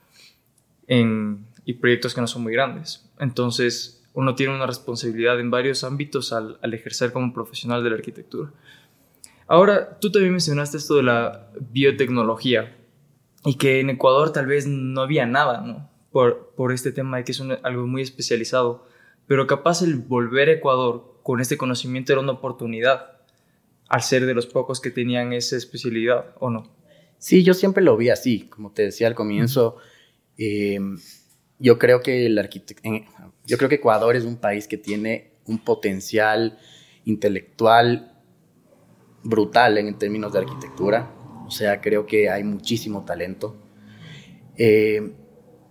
En, 0.86 1.46
y 1.64 1.74
proyectos 1.74 2.14
que 2.14 2.20
no 2.20 2.26
son 2.26 2.42
muy 2.42 2.52
grandes. 2.52 3.08
Entonces, 3.18 4.04
uno 4.12 4.34
tiene 4.34 4.54
una 4.54 4.66
responsabilidad 4.66 5.40
en 5.40 5.50
varios 5.50 5.84
ámbitos 5.84 6.32
al, 6.32 6.58
al, 6.62 6.74
ejercer 6.74 7.12
como 7.12 7.32
profesional 7.32 7.82
de 7.82 7.90
la 7.90 7.96
arquitectura. 7.96 8.52
Ahora, 9.46 9.98
tú 9.98 10.10
también 10.10 10.32
mencionaste 10.32 10.76
esto 10.76 10.96
de 10.96 11.02
la 11.02 11.48
biotecnología 11.72 12.76
y 13.44 13.54
que 13.54 13.80
en 13.80 13.90
Ecuador 13.90 14.32
tal 14.32 14.46
vez 14.46 14.66
no 14.66 15.02
había 15.02 15.26
nada, 15.26 15.60
¿no? 15.60 15.90
Por, 16.10 16.52
por 16.56 16.72
este 16.72 16.92
tema 16.92 17.16
de 17.16 17.24
que 17.24 17.32
es 17.32 17.42
algo 17.62 17.86
muy 17.86 18.02
especializado, 18.02 18.86
pero 19.26 19.46
capaz 19.46 19.82
el 19.82 19.96
volver 19.96 20.48
a 20.48 20.52
Ecuador 20.52 21.18
con 21.22 21.40
este 21.40 21.56
conocimiento 21.56 22.12
era 22.12 22.20
una 22.20 22.32
oportunidad 22.32 23.14
al 23.88 24.02
ser 24.02 24.26
de 24.26 24.34
los 24.34 24.46
pocos 24.46 24.80
que 24.80 24.90
tenían 24.90 25.32
esa 25.32 25.56
especialidad, 25.56 26.34
¿o 26.38 26.50
no? 26.50 26.70
Sí, 27.18 27.42
yo 27.42 27.54
siempre 27.54 27.82
lo 27.82 27.96
vi 27.96 28.10
así, 28.10 28.48
como 28.48 28.72
te 28.72 28.82
decía 28.82 29.06
al 29.06 29.14
comienzo. 29.14 29.76
Eh, 30.36 30.78
yo 31.58 31.78
creo 31.78 32.00
que 32.00 32.26
el 32.26 32.50
yo 33.46 33.56
creo 33.58 33.68
que 33.68 33.76
Ecuador 33.76 34.16
es 34.16 34.24
un 34.24 34.36
país 34.36 34.68
que 34.68 34.76
tiene 34.76 35.32
un 35.46 35.58
potencial 35.58 36.58
intelectual 37.04 38.20
brutal 39.22 39.78
en 39.78 39.98
términos 39.98 40.32
de 40.32 40.40
arquitectura. 40.40 41.14
O 41.46 41.50
sea, 41.50 41.80
creo 41.80 42.06
que 42.06 42.28
hay 42.30 42.44
muchísimo 42.44 43.04
talento. 43.04 43.56
Eh, 44.56 45.12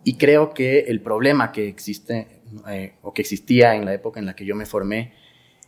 y 0.03 0.17
creo 0.17 0.53
que 0.53 0.81
el 0.81 1.01
problema 1.01 1.51
que 1.51 1.67
existe 1.67 2.41
eh, 2.67 2.95
o 3.01 3.13
que 3.13 3.21
existía 3.21 3.75
en 3.75 3.85
la 3.85 3.93
época 3.93 4.19
en 4.19 4.25
la 4.25 4.35
que 4.35 4.45
yo 4.45 4.55
me 4.55 4.65
formé 4.65 5.13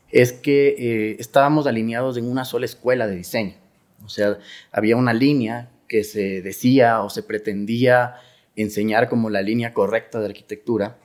es 0.10 0.34
que 0.34 1.15
estábamos 1.20 1.67
alineados 1.67 2.17
en 2.17 2.29
una 2.29 2.46
sola 2.46 2.65
escuela 2.65 3.08
de 3.08 3.15
diseño. 3.15 3.64
O 4.05 4.09
sea, 4.09 4.38
había 4.71 4.95
una 4.95 5.13
línea 5.13 5.71
que 5.88 6.03
se 6.03 6.41
decía 6.41 7.01
o 7.01 7.09
se 7.09 7.24
pretendía 7.24 8.15
enseñar 8.55 9.09
como 9.09 9.29
la 9.29 9.41
línea 9.41 9.74
correcta 9.74 10.19
de 10.19 10.27
arquitectura, 10.27 10.97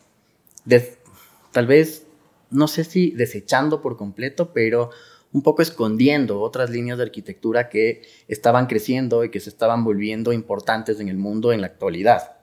tal 1.52 1.66
vez, 1.66 2.06
no 2.50 2.68
sé 2.68 2.84
si 2.84 3.10
desechando 3.10 3.80
por 3.80 3.96
completo, 3.96 4.52
pero 4.52 4.90
un 5.32 5.42
poco 5.42 5.62
escondiendo 5.62 6.40
otras 6.40 6.70
líneas 6.70 6.98
de 6.98 7.04
arquitectura 7.04 7.68
que 7.68 8.02
estaban 8.28 8.66
creciendo 8.66 9.24
y 9.24 9.30
que 9.30 9.40
se 9.40 9.50
estaban 9.50 9.84
volviendo 9.84 10.32
importantes 10.32 10.98
en 11.00 11.08
el 11.08 11.16
mundo 11.16 11.52
en 11.52 11.60
la 11.60 11.68
actualidad. 11.68 12.36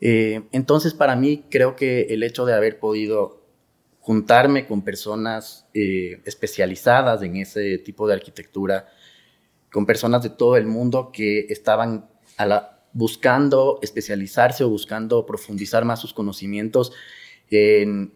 Eh, 0.00 0.42
entonces, 0.52 0.94
para 0.94 1.16
mí, 1.16 1.44
creo 1.50 1.76
que 1.76 2.02
el 2.10 2.22
hecho 2.22 2.44
de 2.44 2.54
haber 2.54 2.78
podido 2.78 3.42
juntarme 4.00 4.66
con 4.66 4.82
personas 4.82 5.66
eh, 5.74 6.20
especializadas 6.24 7.22
en 7.22 7.36
ese 7.36 7.78
tipo 7.78 8.06
de 8.06 8.14
arquitectura, 8.14 8.88
con 9.72 9.86
personas 9.86 10.22
de 10.22 10.30
todo 10.30 10.56
el 10.56 10.66
mundo 10.66 11.10
que 11.12 11.46
estaban 11.48 12.08
buscando 12.92 13.78
especializarse 13.82 14.64
o 14.64 14.70
buscando 14.70 15.26
profundizar 15.26 15.84
más 15.84 16.00
sus 16.00 16.14
conocimientos 16.14 16.92
en, 17.50 18.12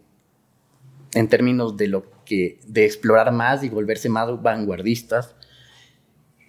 en 1.15 1.29
términos 1.29 1.77
de 1.77 1.89
lo 1.89 2.05
que 2.25 2.59
de 2.67 2.85
explorar 2.85 3.33
más 3.33 3.63
y 3.65 3.69
volverse 3.69 4.09
más 4.09 4.43
vanguardistas. 4.43 5.35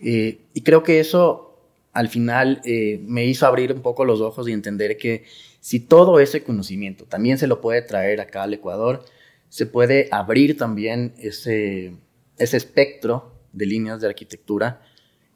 Eh, 0.02 0.40
y 0.54 0.62
creo 0.62 0.84
que 0.84 1.00
eso 1.00 1.54
al 1.94 2.10
final 2.10 2.62
eh, 2.66 3.00
me 3.06 3.26
hizo 3.26 3.46
abrir 3.46 3.72
un 3.72 3.82
poco 3.82 4.04
los 4.06 4.22
ojos 4.22 4.48
y 4.48 4.52
entender 4.52 4.98
que 4.98 5.26
si 5.60 5.80
todo 5.80 6.20
ese 6.20 6.44
conocimiento 6.44 7.06
también 7.06 7.38
se 7.38 7.48
lo 7.48 7.62
puede 7.62 7.82
traer 7.84 8.20
acá 8.20 8.44
al 8.44 8.54
Ecuador, 8.54 9.06
se 9.50 9.66
puede 9.66 10.10
abrir 10.12 10.58
también 10.58 11.14
ese, 11.20 11.96
ese 12.38 12.58
espectro 12.58 13.34
de 13.54 13.68
líneas 13.68 14.02
de 14.02 14.08
arquitectura, 14.08 14.82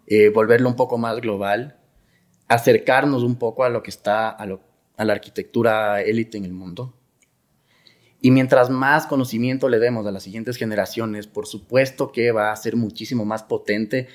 eh, 0.08 0.30
volverlo 0.30 0.70
un 0.70 0.76
poco 0.76 0.98
más 0.98 1.22
global, 1.22 1.80
acercarnos 2.48 3.24
un 3.24 3.38
poco 3.38 3.64
a 3.64 3.70
lo 3.70 3.84
que 3.84 3.92
está, 3.92 4.30
a, 4.30 4.48
a 4.98 5.06
la 5.06 5.14
arquitectura 5.14 6.02
élite 6.02 6.38
en 6.38 6.46
el 6.46 6.54
mundo. 6.54 6.98
Y 8.20 8.32
mientras 8.32 8.70
más 8.70 9.06
conocimiento 9.06 9.70
le 9.70 9.80
demos 9.80 10.08
a 10.08 10.12
las 10.12 10.24
siguientes 10.24 10.58
generaciones, 10.58 11.28
por 11.28 11.46
supuesto 11.46 12.12
que 12.12 12.32
va 12.32 12.52
a 12.52 12.56
ser 12.56 12.76
muchísimo 12.76 13.26
más 13.26 13.44
potente 13.44 14.08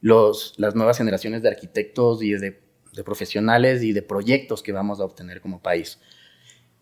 los, 0.00 0.54
las 0.56 0.74
nuevas 0.74 0.98
generaciones 0.98 1.42
de 1.42 1.48
arquitectos 1.48 2.22
y 2.22 2.32
de, 2.32 2.60
profesionales 3.04 3.82
y 3.82 3.92
de 3.92 4.02
proyectos 4.02 4.62
que 4.62 4.72
vamos 4.72 5.00
a 5.00 5.04
obtener 5.04 5.40
como 5.40 5.62
país. 5.62 5.98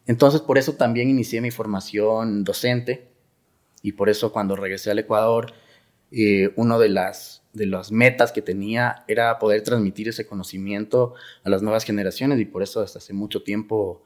Entonces, 0.06 0.40
por 0.40 0.58
eso 0.58 0.74
también 0.74 1.10
inicié 1.10 1.40
mi 1.40 1.50
formación 1.50 2.44
docente 2.44 3.08
y 3.82 3.92
por 3.92 4.08
eso 4.08 4.32
cuando 4.32 4.56
regresé 4.56 4.90
al 4.90 4.98
Ecuador, 4.98 5.52
eh, 6.10 6.52
una 6.56 6.78
de 6.78 6.88
las, 6.88 7.37
de 7.52 7.66
las 7.66 7.90
metas 7.90 8.32
que 8.32 8.42
tenía 8.42 9.04
era 9.08 9.38
poder 9.38 9.62
transmitir 9.62 10.08
ese 10.08 10.26
conocimiento 10.26 11.14
a 11.44 11.50
las 11.50 11.62
nuevas 11.62 11.84
generaciones 11.84 12.38
y 12.40 12.44
por 12.44 12.62
eso 12.62 12.80
desde 12.80 12.98
hace 12.98 13.12
mucho 13.12 13.42
tiempo 13.42 14.02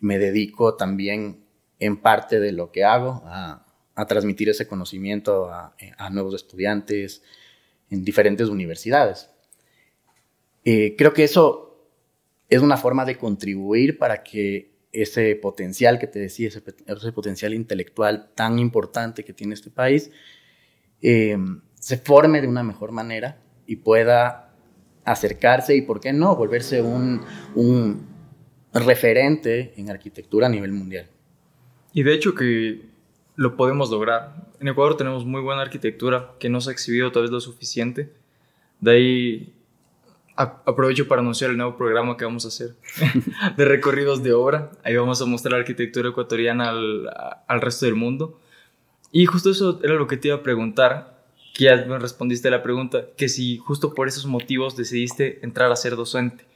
me 0.00 0.18
dedico 0.18 0.76
también 0.76 1.44
en 1.78 1.96
parte 1.96 2.40
de 2.40 2.52
lo 2.52 2.72
que 2.72 2.84
hago 2.84 3.22
a, 3.26 3.66
transmitir 4.08 4.48
ese 4.48 4.66
conocimiento 4.66 5.50
a, 5.50 5.74
a 5.98 6.08
nuevos 6.08 6.34
estudiantes, 6.34 7.22
en 7.90 8.04
diferentes 8.04 8.48
universidades. 8.48 9.28
Eh, 10.64 10.94
creo 10.96 11.12
que 11.12 11.24
eso 11.24 11.88
es 12.48 12.62
una 12.62 12.76
forma 12.76 13.04
de 13.04 13.16
contribuir 13.16 13.98
para 13.98 14.22
que 14.22 14.70
ese 14.92 15.36
potencial 15.36 15.98
que 15.98 16.06
te 16.06 16.18
decía, 16.18 16.48
ese, 16.48 17.12
potencial 17.12 17.54
intelectual 17.54 18.30
tan 18.34 18.58
importante 18.58 19.24
que 19.24 19.32
tiene 19.32 19.54
este 19.54 19.70
país, 19.70 20.10
eh, 21.02 21.36
se 21.80 21.96
forme 21.96 22.40
de 22.40 22.46
una 22.46 22.62
mejor 22.62 22.92
manera 22.92 23.38
y 23.66 23.76
pueda 23.76 24.54
acercarse 25.04 25.74
y, 25.74 25.82
¿por 25.82 26.00
qué 26.00 26.12
no?, 26.12 26.36
volverse 26.36 26.82
un, 26.82 27.22
referente 28.72 29.74
en 29.76 29.90
arquitectura 29.90 30.46
a 30.46 30.50
nivel 30.50 30.70
mundial. 30.70 31.08
Y 31.92 32.04
de 32.04 32.14
hecho 32.14 32.34
que 32.34 32.88
lo 33.34 33.56
podemos 33.56 33.90
lograr. 33.90 34.52
En 34.60 34.68
Ecuador 34.68 34.96
tenemos 34.96 35.24
muy 35.24 35.40
buena 35.40 35.62
arquitectura 35.62 36.34
que 36.38 36.48
no 36.48 36.60
se 36.60 36.70
ha 36.70 36.72
exhibido 36.72 37.10
tal 37.10 37.22
vez 37.22 37.30
lo 37.32 37.40
suficiente. 37.40 38.12
De 38.80 38.90
ahí 38.92 39.54
aprovecho 40.36 41.08
para 41.08 41.20
anunciar 41.20 41.50
el 41.50 41.56
nuevo 41.56 41.76
programa 41.76 42.16
que 42.16 42.24
vamos 42.24 42.44
a 42.44 42.48
hacer 42.48 42.76
de 43.56 43.64
recorridos 43.64 44.22
de 44.22 44.32
obra. 44.32 44.70
Ahí 44.84 44.94
vamos 44.94 45.20
a 45.20 45.26
mostrar 45.26 45.52
la 45.52 45.58
arquitectura 45.58 46.10
ecuatoriana 46.10 46.68
al, 46.68 47.08
al, 47.48 47.60
resto 47.60 47.86
del 47.86 47.94
mundo. 47.94 48.38
Y 49.10 49.26
justo 49.26 49.50
eso 49.50 49.80
era 49.82 49.94
lo 49.94 50.06
que 50.06 50.16
te 50.16 50.28
iba 50.28 50.36
a 50.36 50.42
preguntar, 50.42 51.09
que 51.60 51.66
ya 51.66 51.76
me 51.84 51.98
respondiste 51.98 52.48
la 52.48 52.62
pregunta, 52.62 53.08
que 53.18 53.28
si 53.28 53.58
justo 53.58 53.92
por 53.92 54.08
esos 54.08 54.24
motivos 54.24 54.78
decidiste 54.78 55.44
entrar 55.44 55.70
a 55.70 55.76
ser 55.76 55.94
docente. 55.94 56.46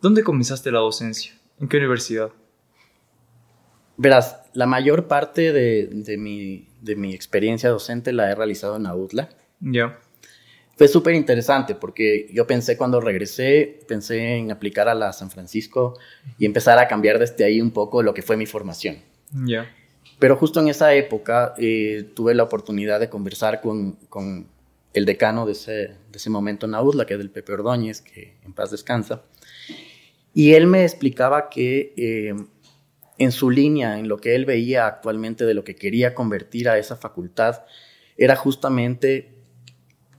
¿Dónde 0.00 0.22
comenzaste 0.22 0.72
la 0.72 0.78
docencia? 0.78 1.34
¿En 1.60 1.68
qué 1.68 1.76
universidad? 1.76 2.30
Verás, 3.98 4.40
la 4.54 4.64
mayor 4.64 5.08
parte 5.08 5.52
de, 5.52 5.88
de, 5.92 6.16
mi, 6.16 6.68
de 6.80 6.96
mi 6.96 7.12
experiencia 7.12 7.68
docente 7.68 8.14
la 8.14 8.30
he 8.30 8.34
realizado 8.34 8.76
en 8.76 8.86
Autla. 8.86 9.28
Ya. 9.60 9.98
Fue 10.78 10.88
súper 10.88 11.14
interesante 11.16 11.74
porque 11.74 12.30
yo 12.32 12.46
pensé 12.46 12.78
cuando 12.78 12.98
regresé, 12.98 13.80
pensé 13.86 14.36
en 14.38 14.50
aplicar 14.50 14.88
a 14.88 14.94
la 14.94 15.12
San 15.12 15.30
Francisco 15.30 15.98
y 16.38 16.46
empezar 16.46 16.78
a 16.78 16.88
cambiar 16.88 17.18
desde 17.18 17.44
ahí 17.44 17.60
un 17.60 17.72
poco 17.72 18.02
lo 18.02 18.14
que 18.14 18.22
fue 18.22 18.38
mi 18.38 18.46
formación. 18.46 19.00
Ya. 19.44 19.70
Pero 20.18 20.36
justo 20.36 20.60
en 20.60 20.68
esa 20.68 20.94
época 20.94 21.54
eh, 21.58 22.10
tuve 22.14 22.34
la 22.34 22.44
oportunidad 22.44 23.00
de 23.00 23.10
conversar 23.10 23.60
con, 23.60 23.98
el 24.94 25.04
decano 25.04 25.44
de 25.44 25.52
ese, 25.52 26.30
momento 26.30 26.66
en 26.66 26.74
Autla, 26.74 27.04
que 27.04 27.14
es 27.14 27.20
el 27.20 27.30
Pepe 27.30 27.52
Ordóñez, 27.52 28.00
que 28.00 28.38
en 28.44 28.54
paz 28.54 28.70
descansa. 28.70 29.22
Y 30.32 30.54
él 30.54 30.66
me 30.66 30.84
explicaba 30.84 31.50
que 31.50 31.92
eh, 31.96 32.34
en 33.18 33.32
su 33.32 33.50
línea, 33.50 33.98
en 33.98 34.08
lo 34.08 34.18
que 34.18 34.34
él 34.34 34.46
veía 34.46 34.86
actualmente 34.86 35.44
de 35.44 35.54
lo 35.54 35.64
que 35.64 35.76
quería 35.76 36.14
convertir 36.14 36.68
a 36.68 36.78
esa 36.78 36.96
facultad, 36.96 37.64
era 38.16 38.36
justamente 38.36 39.34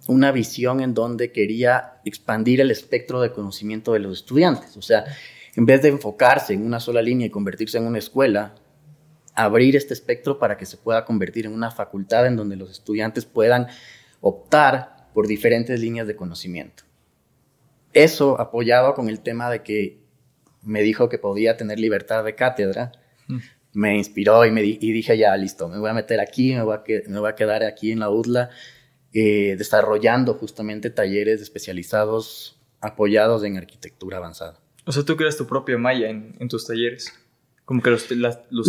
una 0.07 0.31
visión 0.31 0.79
en 0.79 0.93
donde 0.93 1.31
quería 1.31 1.99
expandir 2.05 2.61
el 2.61 2.71
espectro 2.71 3.19
de 3.21 3.31
conocimiento 3.31 3.93
de 3.93 3.99
los 3.99 4.19
estudiantes. 4.19 4.77
O 4.77 4.81
sea, 4.81 5.05
en 5.55 5.65
vez 5.65 5.81
de 5.81 5.89
enfocarse 5.89 6.53
en 6.53 6.65
una 6.65 6.79
sola 6.79 7.01
línea 7.01 7.27
y 7.27 7.29
convertirse 7.29 7.77
en 7.77 7.85
una 7.85 7.97
escuela, 7.97 8.55
abrir 9.37 9.75
este 9.75 9.93
espectro 9.93 10.39
para 10.39 10.57
que 10.57 10.65
se 10.65 10.77
pueda 10.77 11.05
convertir 11.05 11.45
en 11.45 11.53
una 11.53 11.69
facultad 11.69 12.25
en 12.25 12.35
donde 12.35 12.55
los 12.55 12.71
estudiantes 12.71 13.25
puedan 13.25 13.67
optar 14.19 15.09
por 15.13 15.27
diferentes 15.27 15.79
líneas 15.79 16.07
de 16.07 16.15
conocimiento. 16.15 16.83
Eso 17.93 18.41
apoyado 18.41 18.95
con 18.95 19.09
el 19.09 19.21
tema 19.21 19.51
de 19.51 19.61
que 19.61 19.99
me 20.63 20.81
dijo 20.81 21.07
que 21.07 21.19
podía 21.19 21.55
tener 21.55 21.79
libertad 21.79 22.23
de 22.23 22.33
cátedra, 22.33 22.91
mm. 23.27 23.37
me 23.73 23.95
inspiró 23.95 24.43
y, 24.43 24.51
me 24.51 24.63
y 24.63 24.91
dije, 24.91 25.15
ya, 25.15 25.37
listo, 25.37 25.69
me 25.69 25.77
voy 25.77 25.91
a 25.91 25.93
meter 25.93 26.19
aquí, 26.19 26.55
me 26.55 26.63
voy 26.63 26.75
a, 26.75 26.83
me 27.07 27.19
voy 27.19 27.29
a 27.29 27.35
quedar 27.35 27.63
aquí 27.63 27.91
en 27.91 27.99
la 27.99 28.09
UDLA, 28.09 28.49
eh, 29.13 29.55
desarrollando 29.55 30.33
justamente 30.33 30.89
talleres 30.89 31.41
especializados 31.41 32.59
apoyados 32.81 33.43
en 33.43 33.55
arquitectura 33.57 34.17
avanzada. 34.17 34.59
O 34.85 34.91
sea, 34.91 35.03
tú 35.03 35.15
creas 35.15 35.37
tu 35.37 35.45
propia 35.45 35.77
malla 35.77 36.09
en, 36.09 36.35
en 36.39 36.47
tus 36.47 36.65
talleres. 36.65 37.13
Como 37.67 37.81
que 37.81 37.89
los, 37.89 38.07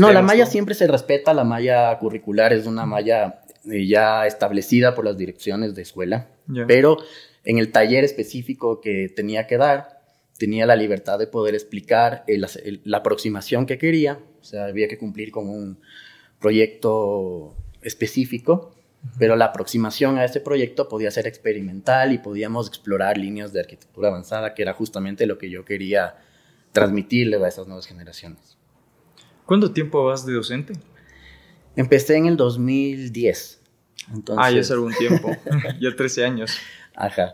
No, 0.00 0.12
la 0.12 0.22
malla 0.22 0.44
siempre 0.44 0.74
se 0.74 0.88
respeta, 0.88 1.32
la 1.32 1.44
malla 1.44 1.96
curricular 2.00 2.52
es 2.52 2.66
una 2.66 2.84
malla 2.84 3.42
eh, 3.70 3.86
ya 3.86 4.26
establecida 4.26 4.96
por 4.96 5.04
las 5.04 5.16
direcciones 5.16 5.76
de 5.76 5.82
escuela, 5.82 6.26
pero 6.66 6.96
en 7.44 7.58
el 7.58 7.70
taller 7.70 8.02
específico 8.02 8.80
que 8.80 9.08
tenía 9.08 9.46
que 9.46 9.56
dar, 9.56 10.00
tenía 10.36 10.66
la 10.66 10.74
libertad 10.74 11.16
de 11.16 11.28
poder 11.28 11.54
explicar 11.54 12.24
la 12.26 12.96
aproximación 12.98 13.66
que 13.66 13.78
quería, 13.78 14.18
o 14.40 14.44
sea, 14.44 14.64
había 14.64 14.88
que 14.88 14.98
cumplir 14.98 15.30
con 15.30 15.48
un 15.48 15.78
proyecto 16.40 17.54
específico, 17.82 18.74
pero 19.16 19.36
la 19.36 19.44
aproximación 19.44 20.18
a 20.18 20.24
ese 20.24 20.40
proyecto 20.40 20.88
podía 20.88 21.12
ser 21.12 21.28
experimental 21.28 22.12
y 22.12 22.18
podíamos 22.18 22.66
explorar 22.66 23.16
líneas 23.16 23.52
de 23.52 23.60
arquitectura 23.60 24.08
avanzada, 24.08 24.54
que 24.54 24.62
era 24.62 24.72
justamente 24.72 25.24
lo 25.24 25.38
que 25.38 25.50
yo 25.50 25.64
quería 25.64 26.16
transmitirle 26.72 27.36
a 27.36 27.46
esas 27.46 27.68
nuevas 27.68 27.86
generaciones. 27.86 28.57
¿Cuánto 29.48 29.72
tiempo 29.72 30.04
vas 30.04 30.26
de 30.26 30.34
docente? 30.34 30.74
Empecé 31.74 32.16
en 32.16 32.26
el 32.26 32.36
2010. 32.36 33.62
Entonces... 34.12 34.44
Ah, 34.46 34.50
ya 34.50 34.60
hace 34.60 34.74
algún 34.74 34.92
tiempo, 34.92 35.30
ya 35.80 35.96
13 35.96 36.26
años. 36.26 36.58
Ajá. 36.94 37.32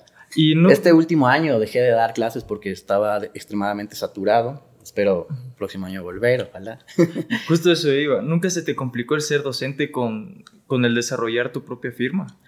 Este 0.70 0.92
último 0.92 1.26
año 1.26 1.58
dejé 1.58 1.80
de 1.80 1.90
dar 1.90 2.14
clases 2.14 2.44
porque 2.44 2.70
estaba 2.70 3.18
extremadamente 3.34 3.96
saturado. 3.96 4.62
Espero 4.80 5.26
el 5.28 5.54
próximo 5.54 5.86
año 5.86 6.04
volver, 6.04 6.42
ojalá. 6.42 6.78
Justo 7.48 7.72
eso 7.72 7.92
iba. 7.92 8.22
¿Nunca 8.22 8.48
se 8.48 8.62
te 8.62 8.76
complicó 8.76 9.16
el 9.16 9.20
ser 9.20 9.42
docente 9.42 9.90
con, 9.90 10.44
con 10.68 10.84
el 10.84 10.94
desarrollar 10.94 11.50
tu 11.50 11.64
propia 11.64 11.90
firma? 11.90 12.38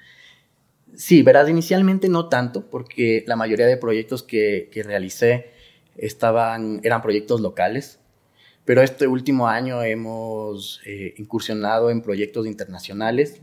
Sí, 0.94 1.25
verás, 1.25 1.49
inicialmente 1.49 2.08
no 2.08 2.28
tanto, 2.28 2.70
porque 2.70 3.25
la 3.26 3.35
mayoría 3.35 3.66
de 3.66 3.78
proyectos 3.78 4.23
que, 4.23 4.70
que 4.70 4.85
realicé 4.85 5.50
estaban, 5.96 6.80
eran 6.85 7.02
proyectos 7.02 7.40
locales, 7.40 7.99
pero 8.66 8.82
este 8.82 9.06
último 9.06 9.49
año 9.49 9.82
hemos 9.82 10.82
eh, 10.85 11.14
incursionado 11.16 11.88
en 11.88 12.02
proyectos 12.02 12.46
internacionales 12.46 13.40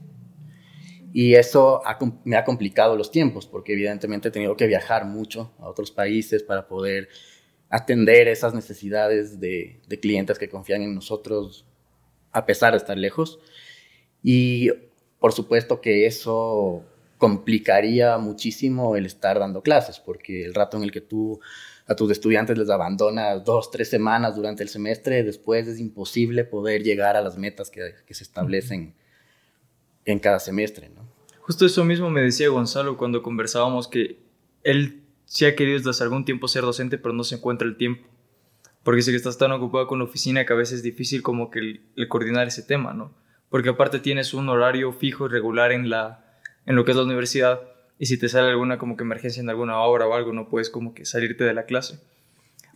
y 1.14 1.36
eso 1.36 1.82
me 2.26 2.36
ha 2.36 2.44
complicado 2.44 2.98
los 2.98 3.10
tiempos, 3.10 3.48
porque 3.48 3.74
evidentemente 3.74 4.28
he 4.28 4.32
tenido 4.32 4.58
que 4.58 4.68
viajar 4.68 5.06
mucho 5.06 5.54
a 5.60 5.70
otros 5.70 5.92
países 5.92 6.44
para 6.44 6.68
poder 6.68 7.08
atender 7.70 8.28
esas 8.28 8.54
necesidades 8.54 9.40
de, 9.40 9.80
de 9.88 10.00
clientes 10.00 10.38
que 10.38 10.50
confían 10.50 10.82
en 10.82 10.94
nosotros 10.94 11.66
a 12.32 12.46
pesar 12.46 12.74
de 12.74 12.78
estar 12.78 12.98
lejos. 12.98 13.40
Y 14.22 14.72
por 15.20 15.32
supuesto 15.32 15.80
que 15.80 16.06
eso 16.06 16.84
complicaría 17.18 18.18
muchísimo 18.18 18.98
el 18.98 19.06
estar 19.06 19.40
dando 19.40 19.62
clases, 19.62 20.00
porque 20.00 20.44
el 20.44 20.54
rato 20.54 20.76
en 20.76 20.84
el 20.84 20.92
que 20.92 21.00
tú 21.00 21.40
a 21.86 21.96
tus 21.96 22.12
estudiantes 22.12 22.58
les 22.58 22.70
abandonas 22.70 23.44
dos, 23.44 23.72
tres 23.72 23.90
semanas 23.90 24.36
durante 24.36 24.64
el 24.64 24.70
semestre, 24.70 25.24
después 25.24 25.68
es 25.68 25.80
imposible 25.80 26.46
poder 26.46 26.84
llegar 26.84 27.16
a 27.16 27.22
las 27.22 27.38
metas 27.38 27.70
que, 27.70 27.94
que 28.06 28.14
se 28.14 28.24
establecen 28.24 28.96
en 30.06 30.20
cada 30.20 30.40
semestre, 30.40 30.90
¿no? 30.90 31.04
Justo 31.42 31.66
eso 31.66 31.84
mismo 31.84 32.10
me 32.10 32.22
decía 32.22 32.48
Gonzalo 32.48 32.98
cuando 32.98 33.22
conversábamos 33.22 33.90
que 33.90 34.18
él 34.64 35.04
sí 35.26 35.46
ha 35.46 35.56
querido 35.56 35.78
desde 35.78 35.90
hace 35.90 36.04
algún 36.04 36.24
tiempo 36.24 36.48
ser 36.48 36.62
docente, 36.64 36.98
pero 36.98 37.14
no 37.14 37.26
se 37.26 37.36
encuentra 37.36 37.68
el 37.68 37.76
tiempo. 37.76 38.08
Porque 38.82 39.02
sé 39.02 39.12
que 39.12 39.18
estás 39.18 39.38
tan 39.38 39.52
ocupado 39.52 39.88
con 39.88 40.00
la 40.00 40.06
oficina 40.06 40.46
que 40.46 40.54
a 40.54 40.56
veces 40.56 40.78
es 40.78 40.84
difícil 40.84 41.22
como 41.22 41.50
que 41.50 41.82
el, 41.96 42.08
coordinar 42.08 42.48
ese 42.48 42.64
tema, 42.64 42.94
¿no? 42.94 43.14
Porque 43.50 43.70
aparte 43.70 44.00
tienes 44.00 44.34
un 44.34 44.48
horario 44.48 44.94
fijo 44.94 45.26
y 45.26 45.30
regular 45.30 45.74
en, 45.74 45.90
la, 45.90 46.26
en 46.66 46.76
lo 46.76 46.86
que 46.86 46.92
es 46.92 46.98
la 46.98 47.04
universidad 47.04 47.62
y 48.00 48.06
si 48.08 48.18
te 48.18 48.30
sale 48.30 48.50
alguna 48.50 48.78
como 48.78 48.98
que 48.98 49.04
emergencia 49.04 49.42
en 49.42 49.50
alguna 49.50 49.80
obra 49.82 50.08
o 50.08 50.14
algo, 50.14 50.34
no 50.34 50.50
puedes 50.50 50.70
como 50.70 50.94
que 50.94 51.06
salirte 51.06 51.44
de 51.44 51.54
la 51.54 51.66
clase. 51.66 52.00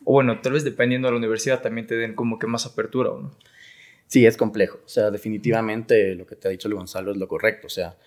O 0.04 0.14
bueno, 0.14 0.40
tal 0.42 0.54
vez 0.54 0.64
dependiendo 0.64 1.08
de 1.08 1.14
la 1.14 1.18
universidad 1.18 1.62
también 1.62 1.88
te 1.88 1.96
den 1.96 2.16
como 2.16 2.40
que 2.40 2.48
más 2.48 2.66
apertura, 2.66 3.12
¿o 3.12 3.22
no? 3.22 3.38
Sí, 4.08 4.26
es 4.26 4.38
complejo. 4.38 4.80
O 4.86 4.88
sea, 4.88 5.12
definitivamente 5.12 6.16
lo 6.16 6.26
que 6.26 6.36
te 6.36 6.48
ha 6.48 6.52
dicho 6.52 6.70
Gonzalo 6.70 7.12
es 7.12 7.18
lo 7.18 7.28
correcto. 7.28 7.68
O 7.68 7.70
sea, 7.70 7.98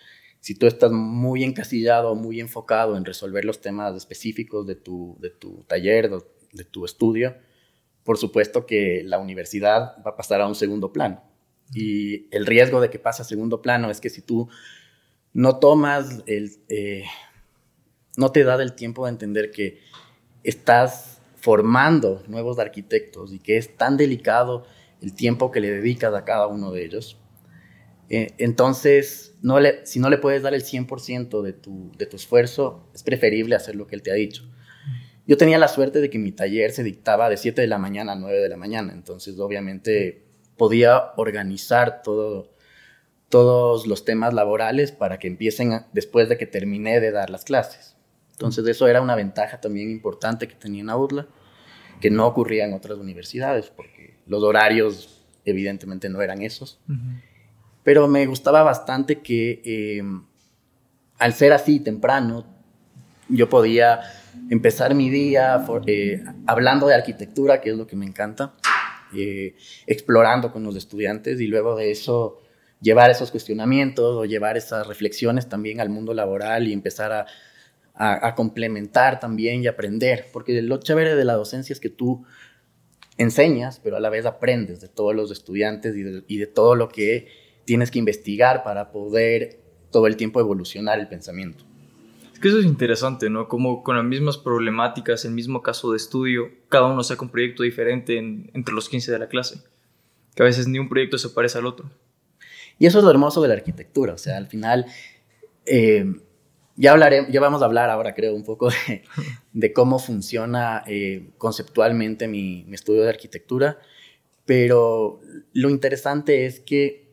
si 0.40 0.55
tú 0.55 0.67
estás 0.67 0.90
muy 0.90 1.45
encasillado, 1.45 2.14
muy 2.14 2.40
enfocado 2.40 2.97
en 2.97 3.05
resolver 3.05 3.45
los 3.45 3.61
temas 3.61 3.95
específicos 3.95 4.67
de 4.67 4.76
tu, 4.76 5.17
de 5.21 5.31
tu 5.31 5.64
taller, 5.69 6.11
de, 6.52 6.64
tu 6.64 6.87
estudio, 6.87 7.37
por 8.02 8.17
supuesto 8.17 8.64
que 8.64 9.02
la 9.05 9.19
universidad 9.19 9.97
va 10.05 10.12
a 10.12 10.17
pasar 10.17 10.40
a 10.40 10.49
un 10.49 10.55
segundo 10.55 10.93
plano. 10.93 11.23
Y 11.73 12.35
el 12.35 12.47
riesgo 12.47 12.81
de 12.81 12.90
que 12.90 12.99
pase 12.99 13.23
a 13.23 13.26
segundo 13.26 13.61
plano 13.61 13.90
es 13.90 14.00
que 14.00 14.09
si 14.09 14.23
tú 14.23 14.49
no 15.32 15.58
tomas 15.58 16.22
el... 16.26 16.52
Eh, 16.68 17.04
no 18.16 18.32
te 18.32 18.44
da 18.44 18.60
el 18.60 18.75
tiempo 18.75 19.06
de 19.06 19.12
entender 19.12 19.50
que 19.50 19.80
estás 20.42 21.22
formando 21.37 22.22
nuevos 22.26 22.58
arquitectos 22.58 23.32
y 23.32 23.38
que 23.38 23.56
es 23.56 23.76
tan 23.76 23.96
delicado 23.96 24.66
el 25.00 25.14
tiempo 25.14 25.50
que 25.50 25.60
le 25.60 25.70
dedicas 25.70 26.12
a 26.14 26.25
cada 26.25 26.46
uno 26.46 26.72
de 26.72 26.84
ellos, 26.84 27.20
eh, 28.10 28.34
entonces, 28.38 29.37
no 29.40 29.58
si 29.84 30.00
no 30.00 30.10
le 30.10 30.18
puedes 30.18 30.42
dar 30.42 30.52
el 30.52 30.64
100% 30.64 31.42
de 31.42 31.52
tu, 31.52 31.92
de 31.96 32.06
tu 32.06 32.16
esfuerzo, 32.16 32.90
es 32.92 33.04
preferible 33.04 33.54
hacer 33.54 33.76
lo 33.76 33.87
que 33.87 33.94
él 33.94 34.02
te 34.02 34.10
ha 34.10 34.14
dicho. 34.14 34.42
Yo 35.28 35.37
tenía 35.37 35.58
la 35.58 35.68
suerte 35.68 36.00
de 36.00 36.10
que 36.10 36.18
mi 36.18 36.32
taller 36.32 36.72
se 36.72 36.82
dictaba 36.82 37.28
de 37.28 37.37
7 37.37 37.60
de 37.60 37.68
la 37.68 37.78
mañana 37.78 38.12
a 38.12 38.16
9 38.16 38.38
de 38.38 38.49
la 38.49 38.56
mañana, 38.56 38.92
entonces 38.92 39.38
obviamente 39.38 40.25
podía 40.56 41.12
organizar 41.16 42.02
todo, 42.02 42.52
todos 43.30 43.87
los 43.87 44.04
temas 44.04 44.34
laborales 44.34 44.92
para 44.92 45.18
que 45.18 45.28
empiecen 45.28 45.87
después 45.92 46.28
de 46.28 46.37
que 46.37 46.46
terminé 46.46 47.00
de 47.00 47.10
dar 47.10 47.30
las 47.30 47.44
clases. 47.44 47.96
Entonces 48.32 48.66
eso 48.66 48.87
era 48.87 49.00
una 49.00 49.14
ventaja 49.14 49.60
también 49.60 49.90
importante 49.90 50.46
que 50.46 50.54
tenía 50.54 50.82
en 50.82 50.90
Audla, 50.90 51.26
que 52.02 52.10
no 52.10 52.26
ocurría 52.26 52.66
en 52.66 52.75
otras 52.75 52.99
universidades, 52.99 53.70
porque 53.70 54.16
los 54.26 54.42
horarios 54.42 55.22
evidentemente 55.44 56.10
no 56.10 56.20
eran 56.20 56.42
esos 56.42 56.78
pero 57.82 58.08
me 58.08 58.26
gustaba 58.26 58.62
bastante 58.62 59.21
que 59.21 59.62
eh, 59.64 60.02
al 61.19 61.32
ser 61.34 61.52
así 61.52 61.80
temprano, 61.80 62.47
yo 63.28 63.49
podía 63.49 64.00
empezar 64.50 64.95
mi 64.95 65.10
día 65.10 65.64
eh, 65.86 66.23
hablando 66.47 66.86
de 66.86 66.95
arquitectura, 66.95 67.60
que 67.60 67.71
es 67.71 67.76
lo 67.76 67.86
que 67.86 67.97
me 67.97 68.06
encanta, 68.06 68.54
eh, 69.16 69.54
explorando 69.86 70.52
con 70.52 70.62
los 70.62 70.76
estudiantes 70.76 71.40
y 71.40 71.47
luego 71.47 71.76
de 71.76 71.90
eso 71.90 72.40
llevar 72.80 73.10
esos 73.10 73.30
cuestionamientos 73.30 74.16
o 74.16 74.25
llevar 74.25 74.56
esas 74.56 74.86
reflexiones 74.86 75.49
también 75.49 75.80
al 75.80 75.90
mundo 75.90 76.14
laboral 76.14 76.66
y 76.66 76.73
empezar 76.73 77.12
a, 77.12 77.26
a, 77.95 78.34
complementar 78.34 79.21
también 79.21 79.62
y 79.62 79.66
aprender, 79.66 80.26
porque 80.32 80.62
lo 80.62 80.78
chévere 80.78 81.14
de 81.14 81.25
la 81.25 81.34
docencia 81.34 81.75
es 81.75 81.80
que 81.80 81.90
tú 81.90 82.25
enseñas, 83.19 83.78
pero 83.84 83.97
a 83.97 84.00
la 84.00 84.08
vez 84.08 84.25
aprendes 84.25 84.80
de 84.80 84.88
todos 84.88 85.14
los 85.14 85.30
estudiantes 85.30 85.95
y 85.95 86.02
de, 86.02 86.25
y 86.26 86.38
de 86.38 86.47
todo 86.47 86.75
lo 86.75 86.88
que 86.88 87.28
tienes 87.66 87.90
que 87.90 87.99
investigar 87.99 88.64
para 88.64 88.90
poder 88.90 89.60
todo 89.90 90.06
el 90.06 90.16
tiempo 90.16 90.40
evolucionar 90.40 90.99
el 90.99 91.08
pensamiento. 91.08 91.64
Es 92.32 92.40
que 92.40 92.49
eso 92.49 92.58
es 92.58 92.64
interesante, 92.64 93.28
¿no? 93.28 93.49
Como 93.49 93.82
con 93.82 93.97
las 93.97 94.04
mismas 94.04 94.38
problemáticas, 94.38 95.26
el 95.26 95.32
mismo 95.32 95.62
caso 95.62 95.90
de 95.90 95.99
estudio, 95.99 96.50
cada 96.71 96.86
uno 96.86 97.02
saca 97.02 97.23
un 97.23 97.30
proyecto 97.30 97.64
diferente 97.64 98.16
entre 98.16 98.75
los 98.75 98.88
15 98.88 99.12
de 99.12 99.19
la 99.19 99.28
clase, 99.28 99.62
que 100.34 100.43
a 100.43 100.47
veces 100.47 100.66
ni 100.66 100.78
un 100.78 100.88
proyecto 100.88 101.19
se 101.19 101.28
parece 101.28 101.58
al 101.58 101.66
otro. 101.66 101.90
Y 102.80 102.86
eso 102.86 102.99
es 102.99 103.04
lo 103.04 103.10
hermoso 103.10 103.43
de 103.43 103.49
la 103.49 103.54
arquitectura, 103.54 104.14
o 104.14 104.19
sea, 104.19 104.38
al 104.38 104.47
final, 104.47 104.86
eh, 105.66 106.02
ya, 106.76 106.93
hablaré, 106.93 107.26
ya 107.30 107.38
vamos 107.38 107.60
a 107.60 107.66
hablar 107.66 107.90
ahora, 107.90 108.14
creo, 108.14 108.34
un 108.34 108.43
poco 108.43 108.71
de, 109.52 109.73
cómo 109.75 109.99
funciona 109.99 110.82
eh, 110.86 111.28
conceptualmente 111.36 112.26
mi, 112.26 112.64
estudio 112.73 113.02
de 113.02 113.10
arquitectura, 113.10 113.78
pero 114.47 115.21
lo 115.52 115.69
interesante 115.69 116.47
es 116.47 116.60
que 116.60 117.06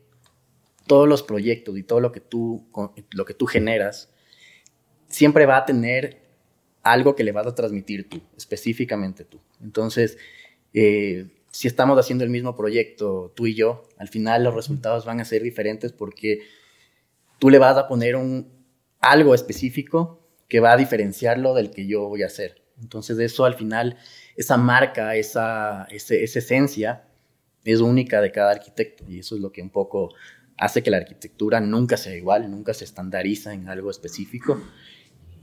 todos 0.88 1.06
los 1.06 1.21
proyectos 1.21 1.77
y 1.77 1.84
todo 1.84 1.99
lo 1.99 2.13
que 2.13 2.21
tú, 2.21 2.65
lo 3.12 3.25
que 3.25 3.34
tú 3.34 3.45
generas, 3.45 4.10
siempre 5.10 5.45
va 5.45 5.58
a 5.58 5.65
tener 5.65 6.21
algo 6.82 7.13
que 7.13 7.25
le 7.25 7.34
vas 7.34 7.45
a 7.45 7.56
transmitir 7.56 8.08
tú, 8.08 8.21
específicamente 8.38 9.25
tú. 9.25 9.41
Entonces, 9.62 10.17
eh, 10.73 11.27
si 11.58 11.67
estamos 11.67 11.98
haciendo 11.98 12.24
el 12.24 12.30
mismo 12.30 12.56
proyecto, 12.56 13.34
tú 13.36 13.48
y 13.48 13.56
yo, 13.56 13.82
al 13.98 14.10
final 14.10 14.43
los 14.43 14.54
resultados 14.54 15.06
van 15.06 15.20
a 15.20 15.26
ser 15.26 15.41
diferentes 15.41 15.91
porque 15.91 16.41
tú 17.39 17.50
le 17.50 17.58
vas 17.58 17.76
a 17.78 17.88
poner 17.88 18.15
un, 18.15 18.63
algo 19.00 19.34
específico 19.34 20.22
que 20.48 20.60
va 20.60 20.74
a 20.74 20.78
diferenciarlo 20.78 21.56
del 21.56 21.72
que 21.72 21.88
yo 21.88 22.10
voy 22.10 22.22
a 22.22 22.28
hacer. 22.28 22.62
Entonces, 22.80 23.17
eso 23.17 23.43
al 23.43 23.56
final, 23.56 23.98
esa 24.36 24.56
marca, 24.58 25.15
esa, 25.15 25.88
esa 25.89 26.13
esencia, 26.13 27.08
es 27.65 27.82
única 27.82 28.22
de 28.22 28.32
cada 28.32 28.52
arquitecto 28.52 29.06
y 29.10 29.17
eso 29.17 29.34
es 29.34 29.41
lo 29.41 29.52
que 29.52 29.63
un 29.63 29.72
poco 29.72 30.13
hace 30.60 30.84
que 30.84 30.91
la 30.91 30.98
arquitectura 30.98 31.60
nunca 31.60 31.98
sea 31.98 32.15
igual, 32.15 32.52
nunca 32.52 32.76
se 32.76 32.84
estandariza 32.84 33.56
en 33.56 33.67
algo 33.67 33.89
específico. 33.89 34.62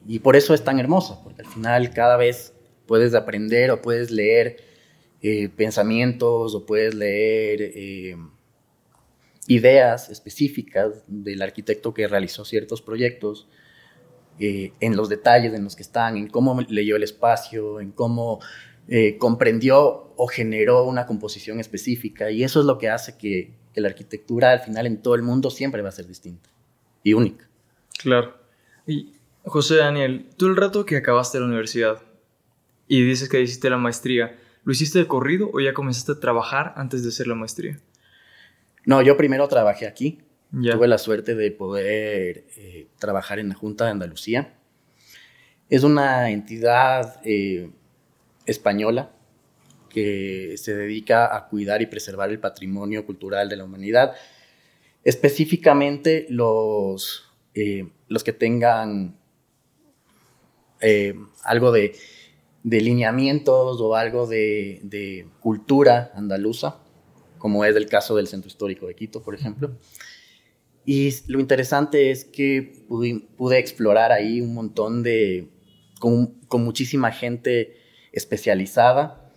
Y 0.06 0.20
por 0.20 0.36
eso 0.36 0.54
es 0.54 0.62
tan 0.62 0.78
hermosa, 0.78 1.20
porque 1.24 1.42
al 1.42 1.48
final 1.48 1.90
cada 1.90 2.16
vez 2.16 2.54
puedes 2.86 3.16
aprender 3.16 3.72
o 3.72 3.82
puedes 3.82 4.12
leer 4.12 4.73
eh, 5.26 5.48
pensamientos 5.48 6.54
o 6.54 6.66
puedes 6.66 6.94
leer 6.94 7.62
eh, 7.62 8.14
ideas 9.46 10.10
específicas 10.10 11.02
del 11.06 11.40
arquitecto 11.40 11.94
que 11.94 12.06
realizó 12.06 12.44
ciertos 12.44 12.82
proyectos, 12.82 13.48
eh, 14.38 14.72
en 14.80 14.96
los 14.96 15.08
detalles 15.08 15.54
en 15.54 15.64
los 15.64 15.76
que 15.76 15.82
están, 15.82 16.18
en 16.18 16.28
cómo 16.28 16.60
leyó 16.68 16.96
el 16.96 17.02
espacio, 17.02 17.80
en 17.80 17.90
cómo 17.90 18.40
comprendió 19.18 20.12
o 20.14 20.26
generó 20.26 20.84
una 20.84 21.06
composición 21.06 21.58
específica. 21.58 22.30
Y 22.30 22.44
eso 22.44 22.60
es 22.60 22.66
lo 22.66 22.76
que 22.76 22.90
hace 22.90 23.16
que, 23.16 23.54
que 23.72 23.80
la 23.80 23.88
arquitectura 23.88 24.50
al 24.50 24.60
final 24.60 24.86
en 24.86 25.00
todo 25.00 25.14
el 25.14 25.22
mundo 25.22 25.48
siempre 25.48 25.80
va 25.80 25.88
a 25.88 25.92
ser 25.92 26.06
distinta 26.06 26.50
y 27.02 27.14
única. 27.14 27.48
Claro. 27.98 28.36
Y 28.86 29.14
José 29.42 29.76
Daniel, 29.76 30.28
tú 30.36 30.48
el 30.48 30.56
rato 30.56 30.84
que 30.84 30.98
acabaste 30.98 31.40
la 31.40 31.46
universidad 31.46 32.02
y 32.88 33.02
dices 33.02 33.30
que 33.30 33.40
hiciste 33.40 33.70
la 33.70 33.78
maestría, 33.78 34.36
¿lo 34.64 34.72
hiciste 34.72 34.98
de 34.98 35.06
corrido 35.06 35.50
o 35.52 35.60
ya 35.60 35.74
comenzaste 35.74 36.12
a 36.12 36.20
trabajar 36.20 36.72
antes 36.76 37.02
de 37.02 37.10
hacer 37.10 37.26
la 37.26 37.34
maestría? 37.34 37.78
No, 38.86 39.02
yo 39.02 39.16
primero 39.16 39.48
trabajé 39.48 39.86
aquí. 39.86 40.20
Tuve 40.50 40.86
la 40.86 40.98
suerte 40.98 41.34
de 41.34 41.50
poder 41.50 42.44
eh, 42.56 42.86
trabajar 42.98 43.40
en 43.40 43.48
la 43.48 43.54
Junta 43.56 43.86
de 43.86 43.90
Andalucía. 43.90 44.54
Es 45.68 45.82
una 45.82 46.30
entidad 46.30 47.20
eh, 47.24 47.70
española 48.46 49.10
que 49.88 50.54
se 50.56 50.76
dedica 50.76 51.34
a 51.34 51.48
cuidar 51.48 51.82
y 51.82 51.86
preservar 51.86 52.30
el 52.30 52.38
patrimonio 52.38 53.04
cultural 53.04 53.48
de 53.48 53.56
la 53.56 53.64
humanidad, 53.64 54.14
específicamente 55.02 56.26
los, 56.28 57.32
eh, 57.54 57.88
los 58.08 58.22
que 58.22 58.32
tengan 58.32 59.16
algo 61.44 61.72
de, 61.72 61.96
de, 62.64 62.80
lineamientos 62.80 63.80
o 63.80 63.94
algo 63.94 64.26
de, 64.26 65.28
cultura 65.38 66.10
andaluza, 66.14 66.78
como 67.38 67.64
es 67.64 67.76
el 67.76 67.86
caso 67.86 68.16
del 68.16 68.26
Centro 68.26 68.48
Histórico 68.48 68.88
de 68.88 68.96
Quito, 68.96 69.22
por 69.22 69.36
ejemplo. 69.36 69.78
Y 70.84 71.10
lo 71.28 71.38
interesante 71.38 72.10
es 72.10 72.24
que 72.24 72.84
pude, 72.88 73.58
explorar 73.58 74.10
ahí 74.10 74.40
un 74.40 74.52
montón 74.52 75.02
de, 75.04 75.48
con, 76.00 76.26
con 76.48 76.64
muchísima 76.64 77.12
gente 77.12 77.76
especializada 78.12 79.30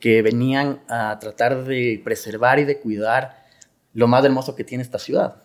que 0.00 0.22
venían 0.22 0.82
a 0.88 1.18
tratar 1.18 1.64
de 1.64 2.00
preservar 2.02 2.58
y 2.58 2.64
de 2.64 2.78
cuidar 2.78 3.44
lo 3.92 4.08
más 4.08 4.24
hermoso 4.24 4.54
que 4.54 4.64
tiene 4.64 4.82
esta 4.82 4.98
ciudad. 4.98 5.42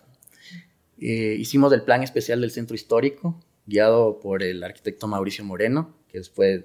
Eh, 0.98 1.36
hicimos 1.38 1.72
el 1.72 1.82
plan 1.82 2.02
especial 2.02 2.40
del 2.40 2.50
centro 2.50 2.74
histórico, 2.74 3.38
guiado 3.66 4.18
por 4.20 4.42
el 4.42 4.64
arquitecto 4.64 5.06
Mauricio 5.06 5.44
Moreno, 5.44 5.94
que 6.08 6.18
después 6.18 6.64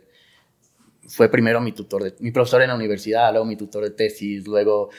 fue 1.11 1.29
primero 1.29 1.61
mi 1.61 1.73
tutor, 1.73 2.15
mi 2.19 2.31
profesor 2.31 2.61
en 2.61 2.69
la 2.69 2.75
universidad, 2.75 3.31
luego 3.31 3.45
mi 3.45 3.57
tutor 3.57 3.83
de 3.83 3.91
tesis, 3.91 4.47
luego 4.47 4.89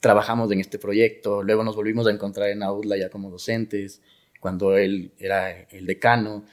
trabajamos 0.00 0.50
en 0.50 0.60
este 0.60 0.78
proyecto, 0.78 1.42
luego 1.42 1.64
nos 1.64 1.76
volvimos 1.76 2.06
a 2.06 2.10
encontrar 2.10 2.48
en 2.50 2.62
AUDLA 2.62 2.96
ya 2.96 3.10
como 3.10 3.30
docentes, 3.30 4.00
cuando 4.40 4.76
él 4.76 5.12
era 5.18 5.50
el 5.50 5.86
decano. 5.86 6.44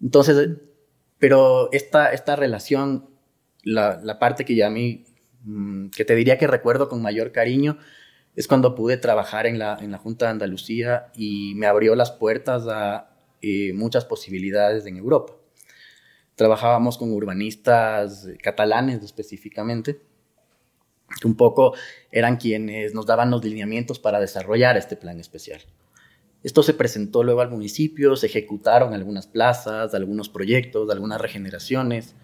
Entonces, 0.00 0.50
pero 1.18 1.70
esta, 1.72 2.12
esta 2.12 2.36
relación, 2.36 3.10
la, 3.62 4.00
la 4.02 4.18
parte 4.18 4.44
que 4.44 4.54
ya 4.54 4.68
a 4.68 4.70
mí, 4.70 5.04
mm, 5.44 5.88
que 5.90 6.04
te 6.04 6.14
diría 6.14 6.38
que 6.38 6.46
recuerdo 6.46 6.88
con 6.88 7.02
mayor 7.02 7.32
cariño, 7.32 7.78
es 8.34 8.46
cuando 8.48 8.74
pude 8.74 8.96
trabajar 8.96 9.46
en 9.46 9.58
la, 9.58 9.78
en 9.80 9.90
la 9.90 9.98
Junta 9.98 10.26
de 10.26 10.30
Andalucía 10.32 11.10
y 11.14 11.54
me 11.56 11.66
abrió 11.66 11.94
las 11.94 12.12
puertas 12.12 12.66
a 12.68 13.10
eh, 13.42 13.72
muchas 13.72 14.04
posibilidades 14.04 14.86
en 14.86 14.96
Europa. 14.96 15.37
Trabajábamos 16.38 16.98
con 16.98 17.12
urbanistas 17.12 18.28
catalanes 18.40 19.02
específicamente, 19.02 20.00
que 21.20 21.26
un 21.26 21.36
poco 21.36 21.74
eran 22.12 22.36
quienes 22.36 22.94
nos 22.94 23.06
daban 23.06 23.32
los 23.32 23.44
lineamientos 23.44 23.98
para 23.98 24.20
desarrollar 24.20 24.76
este 24.76 24.94
plan 24.94 25.18
especial. 25.18 25.60
Esto 26.44 26.62
se 26.62 26.74
presentó 26.74 27.24
luego 27.24 27.40
al 27.40 27.50
municipio, 27.50 28.14
se 28.14 28.26
ejecutaron 28.26 28.94
algunas 28.94 29.26
plazas, 29.26 29.94
algunos 29.94 30.28
proyectos, 30.28 30.88
algunas 30.90 31.20
regeneraciones 31.20 32.14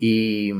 y, 0.00 0.50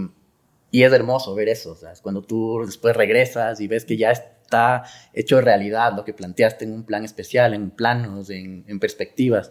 es 0.71 0.93
hermoso 0.93 1.35
ver 1.35 1.49
eso, 1.49 1.73
o 1.73 2.03
cuando 2.03 2.23
tú 2.23 2.63
después 2.65 2.97
regresas 2.97 3.61
y 3.61 3.67
ves 3.67 3.85
que 3.85 3.97
ya 3.97 4.13
está 4.13 4.85
hecho 5.15 5.41
realidad 5.41 5.95
lo 5.97 6.05
que 6.05 6.15
planteaste 6.15 6.65
en 6.65 6.75
un 6.75 6.85
plan 6.85 7.05
especial, 7.05 7.55
en 7.55 7.73
planos, 7.73 8.31
en, 8.31 8.65
en 8.69 8.79
perspectivas 8.79 9.51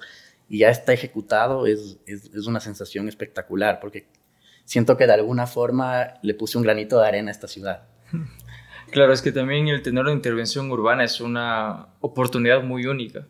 y 0.51 0.57
ya 0.57 0.69
está 0.69 0.91
ejecutado, 0.91 1.65
es, 1.65 1.97
es, 2.05 2.25
es 2.25 2.45
una 2.45 2.59
sensación 2.59 3.07
espectacular 3.07 3.79
porque 3.79 4.07
siento 4.65 4.97
que 4.97 5.07
de 5.07 5.13
alguna 5.13 5.47
forma 5.47 6.15
le 6.23 6.33
puse 6.33 6.57
un 6.57 6.65
granito 6.65 6.99
de 6.99 7.07
arena 7.07 7.29
a 7.29 7.31
esta 7.31 7.47
ciudad. 7.47 7.87
Claro, 8.91 9.13
es 9.13 9.21
que 9.21 9.31
también 9.31 9.69
el 9.69 9.81
tener 9.81 10.03
una 10.03 10.11
intervención 10.11 10.69
urbana 10.69 11.05
es 11.05 11.21
una 11.21 11.87
oportunidad 12.01 12.63
muy 12.63 12.85
única. 12.85 13.25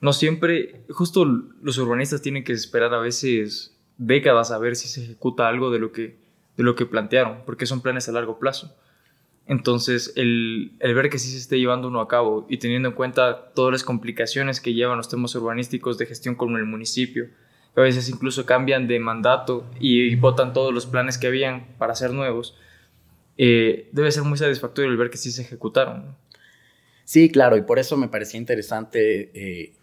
No 0.00 0.12
siempre, 0.12 0.84
justo 0.88 1.24
los 1.24 1.78
urbanistas 1.78 2.20
tienen 2.20 2.42
que 2.42 2.52
esperar 2.52 2.92
a 2.92 2.98
veces 2.98 3.78
décadas 3.96 4.50
a 4.50 4.58
ver 4.58 4.74
si 4.74 4.88
se 4.88 5.04
ejecuta 5.04 5.46
algo 5.46 5.70
de 5.70 5.78
lo 5.78 5.92
que, 5.92 6.18
de 6.56 6.64
lo 6.64 6.74
que 6.74 6.84
plantearon, 6.84 7.44
porque 7.46 7.66
son 7.66 7.80
planes 7.80 8.08
a 8.08 8.12
largo 8.12 8.40
plazo. 8.40 8.76
Entonces, 9.48 10.12
el, 10.16 10.72
el, 10.80 10.94
ver 10.94 11.08
que 11.08 11.18
sí 11.18 11.30
se 11.30 11.38
esté 11.38 11.58
llevando 11.58 11.86
uno 11.86 12.00
a 12.00 12.08
cabo 12.08 12.46
y 12.48 12.58
teniendo 12.58 12.88
en 12.88 12.94
cuenta 12.94 13.52
todas 13.54 13.72
las 13.72 13.84
complicaciones 13.84 14.60
que 14.60 14.74
llevan 14.74 14.96
los 14.96 15.08
temas 15.08 15.34
urbanísticos 15.36 15.98
de 15.98 16.06
gestión 16.06 16.34
con 16.34 16.56
el 16.56 16.64
municipio, 16.64 17.28
que 17.74 17.80
a 17.80 17.84
veces 17.84 18.08
incluso 18.08 18.44
cambian 18.44 18.88
de 18.88 18.98
mandato 18.98 19.64
y, 19.78 20.16
votan 20.16 20.52
todos 20.52 20.74
los 20.74 20.86
planes 20.86 21.16
que 21.16 21.28
habían 21.28 21.66
para 21.78 21.92
hacer 21.92 22.10
nuevos, 22.10 22.56
eh, 23.38 23.88
debe 23.92 24.10
ser 24.10 24.24
muy 24.24 24.36
satisfactorio 24.36 24.90
el 24.90 24.96
ver 24.96 25.10
que 25.10 25.18
sí 25.18 25.30
se 25.30 25.42
ejecutaron. 25.42 26.16
Sí, 27.04 27.30
claro, 27.30 27.56
y 27.56 27.62
por 27.62 27.78
eso 27.78 27.96
me 27.96 28.08
parecía 28.08 28.40
interesante 28.40 29.30
eh, 29.32 29.74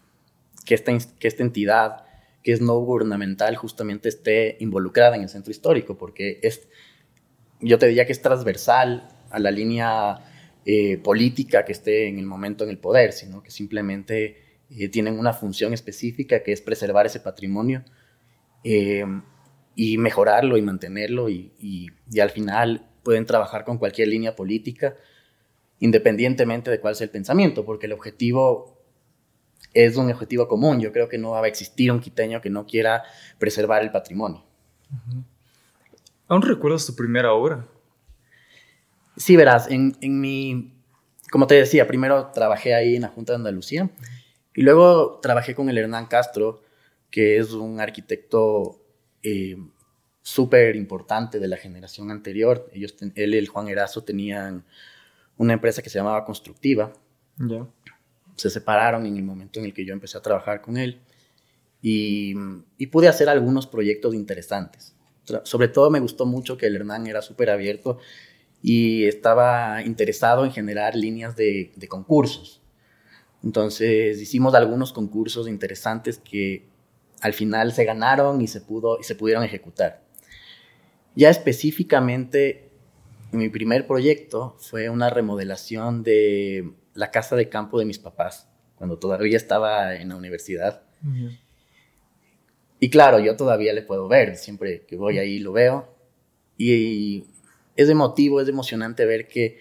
que, 0.66 0.76
esta, 0.76 0.92
que 1.20 1.28
esta 1.30 1.42
entidad, 1.42 2.04
que 2.44 2.52
es 2.52 2.60
no 2.60 2.76
gubernamental, 2.80 3.56
justamente 3.56 4.10
esté 4.10 4.58
involucrada 4.60 5.16
en 5.16 5.22
el 5.22 5.30
centro 5.30 5.52
histórico, 5.52 5.98
porque 5.98 6.40
es, 6.44 6.68
yo 7.62 7.80
te 7.80 7.88
diría 7.88 8.06
que 8.06 8.12
es 8.12 8.22
transversal 8.22 9.08
a 9.34 9.40
la 9.40 9.52
línea 9.52 10.20
eh, 10.66 10.98
política 10.98 11.66
que 11.66 11.74
esté 11.74 12.08
en 12.08 12.20
el 12.20 12.26
momento 12.26 12.64
en 12.64 12.70
el 12.70 12.78
poder, 12.78 13.12
sino 13.12 13.44
que 13.44 13.52
simplemente 13.52 14.38
tienen 14.92 15.20
una 15.20 15.34
función 15.34 15.74
específica 15.74 16.42
que 16.42 16.52
es 16.52 16.62
preservar 16.62 17.06
ese 17.06 17.20
patrimonio 17.20 17.84
y 18.64 19.98
mejorarlo 20.00 20.58
y 20.58 20.64
mantenerlo 20.64 21.30
y, 21.30 21.52
y 21.60 22.20
al 22.20 22.32
final 22.32 22.88
pueden 23.04 23.26
trabajar 23.26 23.66
con 23.66 23.78
cualquier 23.78 24.08
línea 24.08 24.36
política, 24.36 24.96
independientemente 25.80 26.72
de 26.72 26.80
cuál 26.80 26.96
sea 26.96 27.06
el 27.06 27.12
pensamiento, 27.12 27.66
porque 27.66 27.86
el 27.86 27.94
objetivo 27.94 28.74
es 29.74 29.98
un 29.98 30.10
objetivo 30.10 30.48
común. 30.48 30.80
Yo 30.80 30.92
creo 30.92 31.10
que 31.10 31.18
no 31.18 31.32
va 31.32 31.44
a 31.44 31.48
existir 31.48 31.92
un 31.92 32.00
quiteño 32.00 32.42
que 32.42 32.50
no 32.50 32.66
quiera 32.66 33.04
preservar 33.40 33.84
el 33.84 33.92
patrimonio. 33.92 34.44
¿Aún 36.28 36.42
recuerdas 36.42 36.86
tu 36.86 36.96
primera 36.96 37.34
obra? 37.34 37.68
Sí, 39.16 39.36
verás, 39.36 39.70
en, 39.70 39.96
en, 40.02 40.20
mi, 40.20 40.74
como 41.32 41.48
te 41.48 41.56
decía, 41.56 41.88
primero 41.88 42.32
trabajé 42.34 42.74
ahí 42.74 42.96
en 42.96 43.04
la 43.04 43.10
Junta 43.10 43.34
de 43.34 43.38
Andalucía 43.38 43.90
y 44.56 44.62
luego 44.62 45.20
trabajé 45.22 45.54
con 45.56 45.70
el 45.70 45.78
Hernán 45.78 46.08
Castro, 46.08 46.64
que 47.12 47.38
es 47.38 47.52
un 47.52 47.80
arquitecto 47.80 48.82
eh, 49.22 49.58
súper 50.22 50.76
importante 50.76 51.40
de 51.40 51.48
la 51.48 51.58
generación 51.58 52.10
anterior. 52.10 52.70
Ellos, 52.74 52.96
él 53.16 53.36
y 53.36 53.38
el 53.38 53.48
Juan 53.48 53.68
Erazo 53.68 54.04
tenían 54.04 54.66
una 55.38 55.54
empresa 55.54 55.82
que 55.82 55.90
se 55.90 56.00
llamaba 56.00 56.26
Constructiva. 56.26 56.92
Se 58.36 58.50
separaron 58.50 59.06
en 59.06 59.16
el 59.16 59.24
momento 59.24 59.60
en 59.60 59.66
el 59.66 59.74
que 59.74 59.86
yo 59.86 59.94
empecé 59.94 60.18
a 60.18 60.22
trabajar 60.22 60.62
con 60.62 60.78
él 60.78 61.02
y, 61.82 62.34
y 62.78 62.88
pude 62.88 63.08
hacer 63.08 63.30
algunos 63.30 63.68
proyectos 63.68 64.16
interesantes. 64.16 64.96
Sobre 65.44 65.68
todo 65.68 65.90
me 65.90 66.00
gustó 66.00 66.26
mucho 66.26 66.58
que 66.58 66.66
el 66.66 66.76
Hernán 66.76 67.08
era 67.08 67.22
súper 67.22 67.50
abierto 67.50 68.00
y 68.64 69.06
estaba 69.06 69.84
interesado 69.84 70.46
en 70.46 70.52
generar 70.52 70.96
líneas 70.96 71.36
de, 71.36 71.74
de 71.76 71.88
concursos. 71.88 72.62
Entonces 73.44 74.22
hicimos 74.22 74.56
algunos 74.56 74.94
concursos 74.94 75.50
interesantes 75.50 76.18
que 76.18 76.66
al 77.20 77.34
final 77.34 77.74
se 77.74 77.84
ganaron 77.84 78.42
y 78.42 78.48
se, 78.48 78.62
pudo, 78.62 79.00
y 79.00 79.04
se 79.04 79.16
pudieron 79.16 79.44
ejecutar. 79.44 80.02
Ya 81.14 81.30
específicamente, 81.30 82.72
mi 83.32 83.50
primer 83.50 83.86
proyecto 83.86 84.56
fue 84.60 84.90
una 84.90 85.10
remodelación 85.10 86.02
de 86.04 86.72
la 86.94 87.12
casa 87.12 87.36
de 87.36 87.50
campo 87.50 87.80
de 87.80 87.86
mis 87.86 88.00
papás, 88.00 88.50
cuando 88.76 88.98
todavía 88.98 89.38
estaba 89.38 89.96
en 89.96 90.10
la 90.10 90.16
universidad. 90.16 90.84
Y 92.80 92.90
claro, 92.90 93.20
yo 93.20 93.36
todavía 93.36 93.74
le 93.74 93.82
puedo 93.82 94.08
ver, 94.08 94.38
siempre 94.38 94.86
que 94.86 94.96
voy 94.96 95.18
ahí 95.18 95.40
lo 95.40 95.52
veo. 95.52 95.94
Y 96.58 97.26
es 97.76 97.90
emotivo, 97.90 98.42
es 98.42 98.48
emocionante 98.48 99.06
ver 99.06 99.28
que 99.28 99.60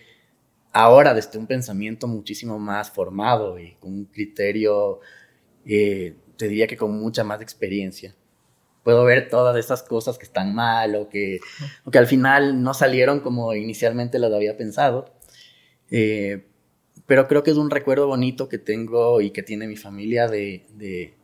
ahora 0.72 1.14
desde 1.14 1.38
un 1.38 1.46
pensamiento 1.46 2.06
muchísimo 2.06 2.58
más 2.58 2.90
formado 2.90 3.58
y 3.58 3.74
con 3.74 3.92
un 3.92 4.04
criterio, 4.06 5.00
eh, 5.66 6.14
te 6.36 6.48
diría 6.48 6.66
que 6.66 6.76
con 6.76 6.98
mucha 6.98 7.24
más 7.24 7.40
experiencia, 7.40 8.14
puedo 8.82 9.04
ver 9.04 9.28
todas 9.28 9.56
esas 9.56 9.82
cosas 9.82 10.18
que 10.18 10.24
están 10.24 10.54
mal 10.54 10.96
o 10.96 11.08
que, 11.08 11.40
al 11.92 12.06
final 12.06 12.62
no 12.62 12.74
salieron 12.74 13.20
como 13.20 13.54
inicialmente 13.54 14.18
las 14.18 14.32
había 14.32 14.56
pensado. 14.56 15.14
Eh, 15.90 16.46
pero 17.06 17.28
creo 17.28 17.42
que 17.42 17.50
es 17.50 17.56
un 17.56 17.70
recuerdo 17.70 18.06
bonito 18.06 18.48
que 18.48 18.58
tengo 18.58 19.20
y 19.20 19.30
que 19.30 19.42
tiene 19.42 19.66
mi 19.66 19.76
familia 19.76 20.28
de, 20.28 20.64
de 20.74 21.14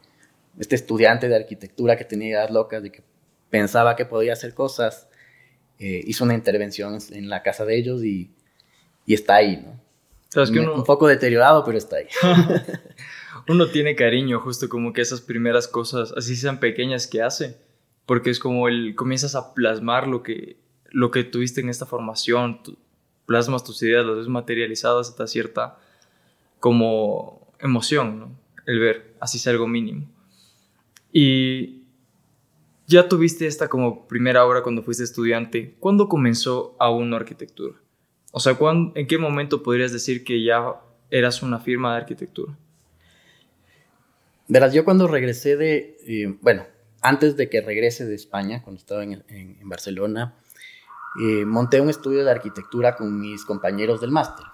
este 0.58 0.74
estudiante 0.74 1.28
de 1.28 1.36
arquitectura 1.36 1.96
que 1.96 2.04
tenía 2.04 2.28
ideas 2.28 2.50
locas, 2.50 2.82
de 2.82 2.92
que 2.92 3.02
pensaba 3.48 3.96
que 3.96 4.04
podía 4.04 4.34
hacer 4.34 4.54
cosas, 4.54 5.07
eh, 5.78 6.02
hizo 6.06 6.24
una 6.24 6.34
intervención 6.34 6.98
en 7.10 7.28
la 7.28 7.42
casa 7.42 7.64
de 7.64 7.78
ellos 7.78 8.04
y, 8.04 8.30
y 9.06 9.14
está 9.14 9.36
ahí, 9.36 9.56
¿no? 9.56 9.78
Que 10.30 10.60
Un 10.60 10.84
poco 10.84 11.08
deteriorado, 11.08 11.64
pero 11.64 11.78
está 11.78 11.96
ahí. 11.96 12.06
uno 13.48 13.68
tiene 13.68 13.96
cariño 13.96 14.40
justo 14.40 14.68
como 14.68 14.92
que 14.92 15.00
esas 15.00 15.20
primeras 15.20 15.66
cosas, 15.68 16.12
así 16.16 16.36
sean 16.36 16.60
pequeñas 16.60 17.06
que 17.06 17.22
hace, 17.22 17.56
porque 18.06 18.30
es 18.30 18.38
como 18.38 18.68
el 18.68 18.94
comienzas 18.94 19.34
a 19.34 19.54
plasmar 19.54 20.06
lo 20.06 20.22
que, 20.22 20.56
lo 20.90 21.10
que 21.10 21.24
tuviste 21.24 21.60
en 21.60 21.70
esta 21.70 21.86
formación, 21.86 22.60
plasmas 23.26 23.64
tus 23.64 23.82
ideas, 23.82 24.04
las 24.04 24.16
ves 24.16 24.28
materializadas 24.28 25.10
hasta 25.10 25.26
cierta 25.26 25.78
como 26.60 27.46
emoción, 27.58 28.18
¿no? 28.18 28.38
El 28.66 28.80
ver, 28.80 29.14
así 29.20 29.38
sea 29.38 29.52
algo 29.52 29.66
mínimo. 29.66 30.06
Y 31.10 31.77
ya 32.88 33.06
tuviste 33.06 33.46
esta 33.46 33.68
como 33.68 34.08
primera 34.08 34.44
obra 34.46 34.62
cuando 34.62 34.82
fuiste 34.82 35.04
estudiante. 35.04 35.76
¿Cuándo 35.78 36.08
comenzó 36.08 36.74
aún 36.80 37.12
arquitectura? 37.12 37.76
O 38.32 38.40
sea, 38.40 38.56
¿en 38.94 39.06
qué 39.06 39.18
momento 39.18 39.62
podrías 39.62 39.92
decir 39.92 40.24
que 40.24 40.42
ya 40.42 40.80
eras 41.10 41.42
una 41.42 41.60
firma 41.60 41.92
de 41.92 41.98
arquitectura? 41.98 42.56
Verás, 44.48 44.72
yo 44.72 44.86
cuando 44.86 45.06
regresé 45.06 45.56
de, 45.58 45.98
eh, 46.06 46.38
bueno, 46.40 46.64
antes 47.02 47.36
de 47.36 47.50
que 47.50 47.60
regrese 47.60 48.06
de 48.06 48.14
España, 48.14 48.62
cuando 48.62 48.80
estaba 48.80 49.04
en, 49.04 49.22
en, 49.28 49.68
Barcelona, 49.68 50.34
eh, 51.22 51.44
monté 51.44 51.82
un 51.82 51.90
estudio 51.90 52.24
de 52.24 52.30
arquitectura 52.30 52.96
con 52.96 53.20
mis 53.20 53.44
compañeros 53.44 54.00
del 54.00 54.12
máster. 54.12 54.46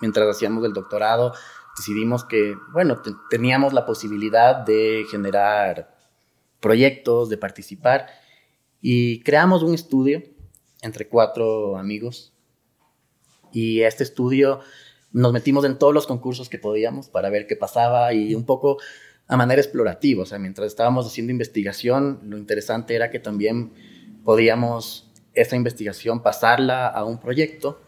Mientras 0.00 0.28
hacíamos 0.28 0.64
el 0.64 0.72
doctorado, 0.72 1.32
decidimos 1.76 2.24
que, 2.24 2.56
bueno, 2.72 3.02
teníamos 3.30 3.72
la 3.72 3.84
posibilidad 3.84 4.54
de 4.56 5.06
generar 5.10 5.95
proyectos, 6.60 7.28
de 7.28 7.38
participar, 7.38 8.06
Y 8.80 9.20
creamos 9.20 9.62
un 9.62 9.74
estudio 9.74 10.22
entre 10.82 11.08
cuatro 11.08 11.76
amigos. 11.76 12.32
Y 13.52 13.80
este 13.80 14.04
estudio 14.04 14.60
nos 15.12 15.32
metimos 15.32 15.64
en 15.64 15.78
todos 15.78 15.94
los 15.94 16.06
concursos 16.06 16.48
que 16.48 16.58
podíamos 16.58 17.08
para 17.08 17.30
ver 17.30 17.46
qué 17.46 17.56
pasaba 17.56 18.12
y 18.12 18.34
un 18.34 18.44
poco 18.44 18.78
a 19.28 19.36
manera 19.36 19.60
explorativa. 19.60 20.22
O 20.22 20.26
sea, 20.26 20.38
mientras 20.38 20.66
estábamos 20.66 21.06
haciendo 21.06 21.32
investigación, 21.32 22.20
lo 22.24 22.36
interesante 22.38 22.94
era 22.94 23.10
que 23.10 23.18
también 23.18 23.72
podíamos 24.24 25.10
esa 25.34 25.56
investigación 25.56 26.22
pasarla 26.22 26.88
a 26.88 27.04
un 27.04 27.18
proyecto 27.18 27.80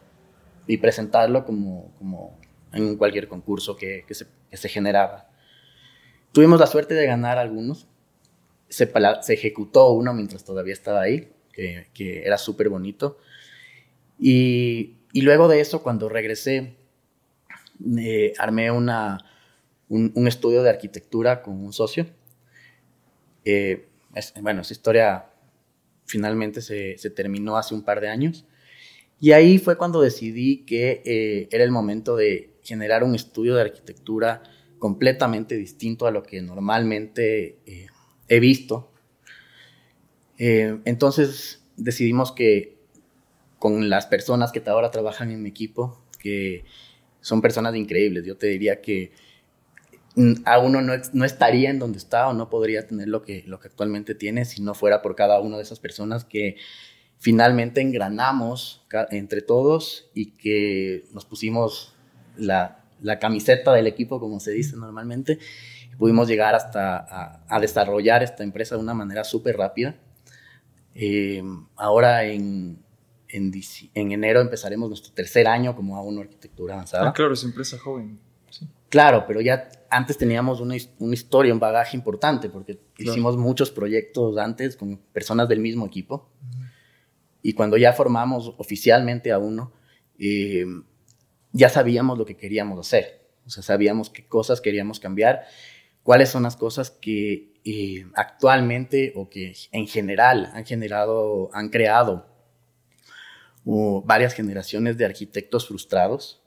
y 0.66 0.76
presentarlo 0.76 1.44
como, 1.44 1.92
como 1.98 2.38
en 2.72 2.96
cualquier 2.96 3.28
concurso 3.28 3.76
que, 3.76 4.04
se, 4.10 4.26
que 4.50 4.56
se 4.56 4.68
generaba. 4.68 5.28
Tuvimos 6.32 6.60
la 6.60 6.66
suerte 6.66 6.94
de 6.94 7.06
ganar 7.06 7.38
algunos. 7.38 7.87
Se, 8.68 8.90
ejecutó 9.28 9.92
uno 9.92 10.12
mientras 10.14 10.44
todavía 10.44 10.72
estaba 10.72 11.02
ahí, 11.02 11.30
que, 11.52 12.22
era 12.24 12.38
súper 12.38 12.68
bonito. 12.68 13.18
Y, 14.18 14.96
luego 15.14 15.48
de 15.48 15.60
eso, 15.60 15.82
cuando 15.82 16.08
regresé, 16.08 16.74
eh, 17.98 18.32
armé 18.38 18.70
una, 18.70 19.24
un, 19.88 20.28
estudio 20.28 20.62
de 20.62 20.70
arquitectura 20.70 21.42
con 21.42 21.64
un 21.64 21.72
socio. 21.72 22.06
Eh, 23.44 23.86
es, 24.14 24.34
bueno, 24.40 24.62
esa 24.62 24.72
historia 24.72 25.26
finalmente 26.06 26.60
se, 26.60 26.98
se, 26.98 27.10
terminó 27.10 27.56
hace 27.56 27.74
un 27.74 27.82
par 27.82 28.00
de 28.00 28.08
años. 28.08 28.44
Y 29.20 29.32
ahí 29.32 29.58
fue 29.58 29.76
cuando 29.76 30.00
decidí 30.00 30.64
que 30.64 31.02
eh, 31.04 31.48
era 31.50 31.64
el 31.64 31.70
momento 31.70 32.16
de 32.16 32.50
generar 32.62 33.02
un 33.02 33.14
estudio 33.14 33.54
de 33.56 33.62
arquitectura 33.62 34.42
completamente 34.78 35.56
distinto 35.56 36.06
a 36.06 36.12
lo 36.12 36.22
que 36.22 36.40
normalmente 36.40 37.58
eh, 37.66 37.86
he 38.28 38.40
visto. 38.40 38.90
Eh, 40.38 40.78
entonces 40.84 41.64
decidimos 41.76 42.32
que 42.32 42.78
con 43.58 43.88
las 43.88 44.06
personas 44.06 44.52
que 44.52 44.62
ahora 44.66 44.90
trabajan 44.90 45.30
en 45.30 45.42
mi 45.42 45.48
equipo, 45.48 46.00
que 46.18 46.64
son 47.20 47.42
personas 47.42 47.74
increíbles, 47.74 48.24
yo 48.24 48.36
te 48.36 48.46
diría 48.46 48.80
que 48.80 49.12
a 50.44 50.58
uno 50.58 50.80
no, 50.80 50.94
no, 51.12 51.24
estaría 51.24 51.70
en 51.70 51.78
donde 51.78 51.98
está 51.98 52.28
o 52.28 52.32
no 52.32 52.50
podría 52.50 52.86
tener 52.86 53.08
lo 53.08 53.22
que, 53.22 53.44
lo 53.46 53.60
que 53.60 53.68
actualmente 53.68 54.14
tiene 54.14 54.44
si 54.44 54.62
no 54.62 54.74
fuera 54.74 55.00
por 55.00 55.14
cada 55.14 55.40
una 55.40 55.56
de 55.56 55.62
esas 55.62 55.78
personas 55.78 56.24
que 56.24 56.56
finalmente 57.18 57.80
engranamos 57.80 58.84
entre 59.10 59.42
todos 59.42 60.10
y 60.14 60.32
que 60.32 61.04
nos 61.12 61.24
pusimos 61.24 61.94
la, 62.36 62.84
la 63.00 63.18
camiseta 63.18 63.72
del 63.72 63.86
equipo, 63.86 64.20
como 64.20 64.40
se 64.40 64.52
dice 64.52 64.76
normalmente. 64.76 65.38
Pudimos 65.98 66.28
llegar 66.28 66.54
hasta 66.54 67.42
a, 67.48 67.60
desarrollar 67.60 68.22
esta 68.22 68.44
empresa 68.44 68.76
de 68.76 68.82
una 68.82 68.94
manera 68.94 69.24
súper 69.24 69.56
rápida. 69.56 69.96
Eh, 70.94 71.42
ahora 71.76 72.24
en, 72.24 72.78
en, 73.28 73.52
en, 73.94 74.12
enero 74.12 74.40
empezaremos 74.40 74.88
nuestro 74.88 75.12
tercer 75.12 75.46
año 75.46 75.74
como 75.74 75.96
a 75.96 76.02
una 76.02 76.22
arquitectura 76.22 76.74
avanzada. 76.74 77.08
Ah, 77.08 77.12
claro, 77.12 77.34
es 77.34 77.44
empresa 77.44 77.78
joven. 77.78 78.20
Sí. 78.50 78.66
Claro, 78.88 79.24
pero 79.26 79.40
ya 79.40 79.68
antes 79.90 80.16
teníamos 80.16 80.60
una, 80.60 80.76
una 80.98 81.14
historia, 81.14 81.52
un 81.52 81.60
bagaje 81.60 81.96
importante, 81.96 82.48
porque 82.48 82.78
claro. 82.94 83.12
hicimos 83.12 83.36
muchos 83.36 83.70
proyectos 83.70 84.38
antes 84.38 84.76
con 84.76 84.98
personas 85.12 85.48
del 85.48 85.60
mismo 85.60 85.84
equipo. 85.86 86.30
Uh 86.40 86.46
-huh. 86.46 86.68
Y 87.42 87.52
cuando 87.52 87.76
ya 87.76 87.92
formamos 87.92 88.54
oficialmente 88.58 89.32
a 89.32 89.38
uno, 89.38 89.72
eh, 90.18 90.64
ya 91.52 91.68
sabíamos 91.68 92.18
lo 92.18 92.24
que 92.24 92.36
queríamos 92.36 92.78
hacer, 92.78 93.26
o 93.46 93.50
sea, 93.50 93.62
sabíamos 93.62 94.10
qué 94.10 94.26
cosas 94.26 94.60
queríamos 94.60 95.00
cambiar, 95.00 95.46
cuáles 96.08 96.30
son 96.30 96.44
las 96.44 96.56
cosas 96.56 96.90
que 96.90 97.52
eh, 97.66 98.06
actualmente 98.14 99.12
o 99.14 99.28
que 99.28 99.54
en 99.72 99.86
general 99.86 100.50
han 100.54 100.64
generado, 100.64 101.50
han 101.52 101.68
creado 101.68 102.26
varias 104.06 104.32
generaciones 104.32 104.96
de 104.96 105.04
arquitectos 105.04 105.68
frustrados, 105.68 106.42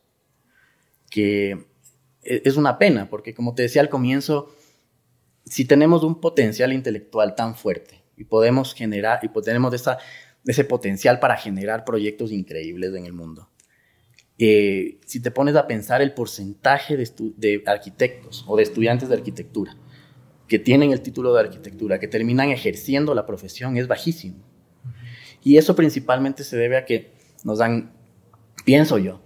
que 1.12 1.68
e, 2.24 2.42
es 2.44 2.58
una 2.58 2.80
pena, 2.80 3.08
porque 3.08 3.36
como 3.36 3.54
te 3.54 3.62
decía 3.62 3.84
al 3.84 3.90
comienzo, 3.90 4.52
si 5.46 5.64
tenemos 5.66 6.04
un 6.04 6.20
potencial 6.20 6.74
intelectual 6.74 7.36
tan 7.36 7.54
fuerte 7.54 8.04
y 8.18 8.24
podemos 8.24 8.74
generar, 8.74 9.20
y 9.22 9.28
tenemos 9.44 9.76
esa, 9.76 10.00
ese 10.44 10.64
potencial 10.64 11.20
para 11.20 11.38
generar 11.38 11.86
proyectos 11.86 12.32
increíbles 12.32 12.96
en 12.96 13.06
el 13.06 13.14
mundo, 13.14 13.51
eh, 14.44 14.98
si 15.06 15.22
te 15.22 15.30
pones 15.30 15.56
a 15.56 15.68
pensar 15.68 16.02
el 16.02 16.16
porcentaje 16.16 16.98
de, 16.98 17.08
de, 17.38 17.64
arquitectos 17.68 18.44
o 18.48 18.58
de 18.58 18.64
estudiantes 18.64 19.08
de 19.08 19.14
arquitectura 19.14 19.78
que 20.48 20.58
tienen 20.58 20.92
el 20.92 21.02
título 21.02 21.32
de 21.32 21.42
arquitectura, 21.42 22.00
que 22.00 22.08
terminan 22.08 22.50
ejerciendo 22.50 23.14
la 23.14 23.28
profesión, 23.28 23.78
es 23.78 23.88
bajísimo. 23.88 24.44
Y 25.44 25.58
eso 25.58 25.76
principalmente 25.76 26.44
se 26.44 26.58
debe 26.58 26.76
a 26.76 26.86
que 26.86 27.12
nos 27.44 27.62
han, 27.62 27.94
pienso 28.66 28.98
yo, 28.98 29.22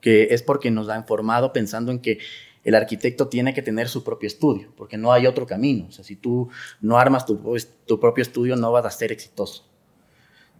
que 0.00 0.28
es 0.30 0.44
porque 0.44 0.70
nos 0.70 0.88
han 0.88 1.04
formado 1.04 1.52
pensando 1.52 1.90
en 1.90 1.98
que 1.98 2.20
el 2.62 2.76
arquitecto 2.76 3.26
tiene 3.26 3.52
que 3.52 3.62
tener 3.62 3.88
su 3.88 4.04
propio 4.04 4.28
estudio, 4.28 4.72
porque 4.76 4.96
no 4.96 5.12
hay 5.12 5.26
otro 5.26 5.46
camino. 5.46 5.86
O 5.88 5.90
sea, 5.92 6.04
si 6.04 6.14
tú 6.14 6.48
no 6.80 6.96
armas 6.96 7.26
tu, 7.26 7.40
tu 7.86 7.98
propio 7.98 8.22
estudio, 8.22 8.54
no 8.54 8.70
vas 8.70 8.86
a 8.86 8.90
ser 8.92 9.10
exitoso. 9.10 9.69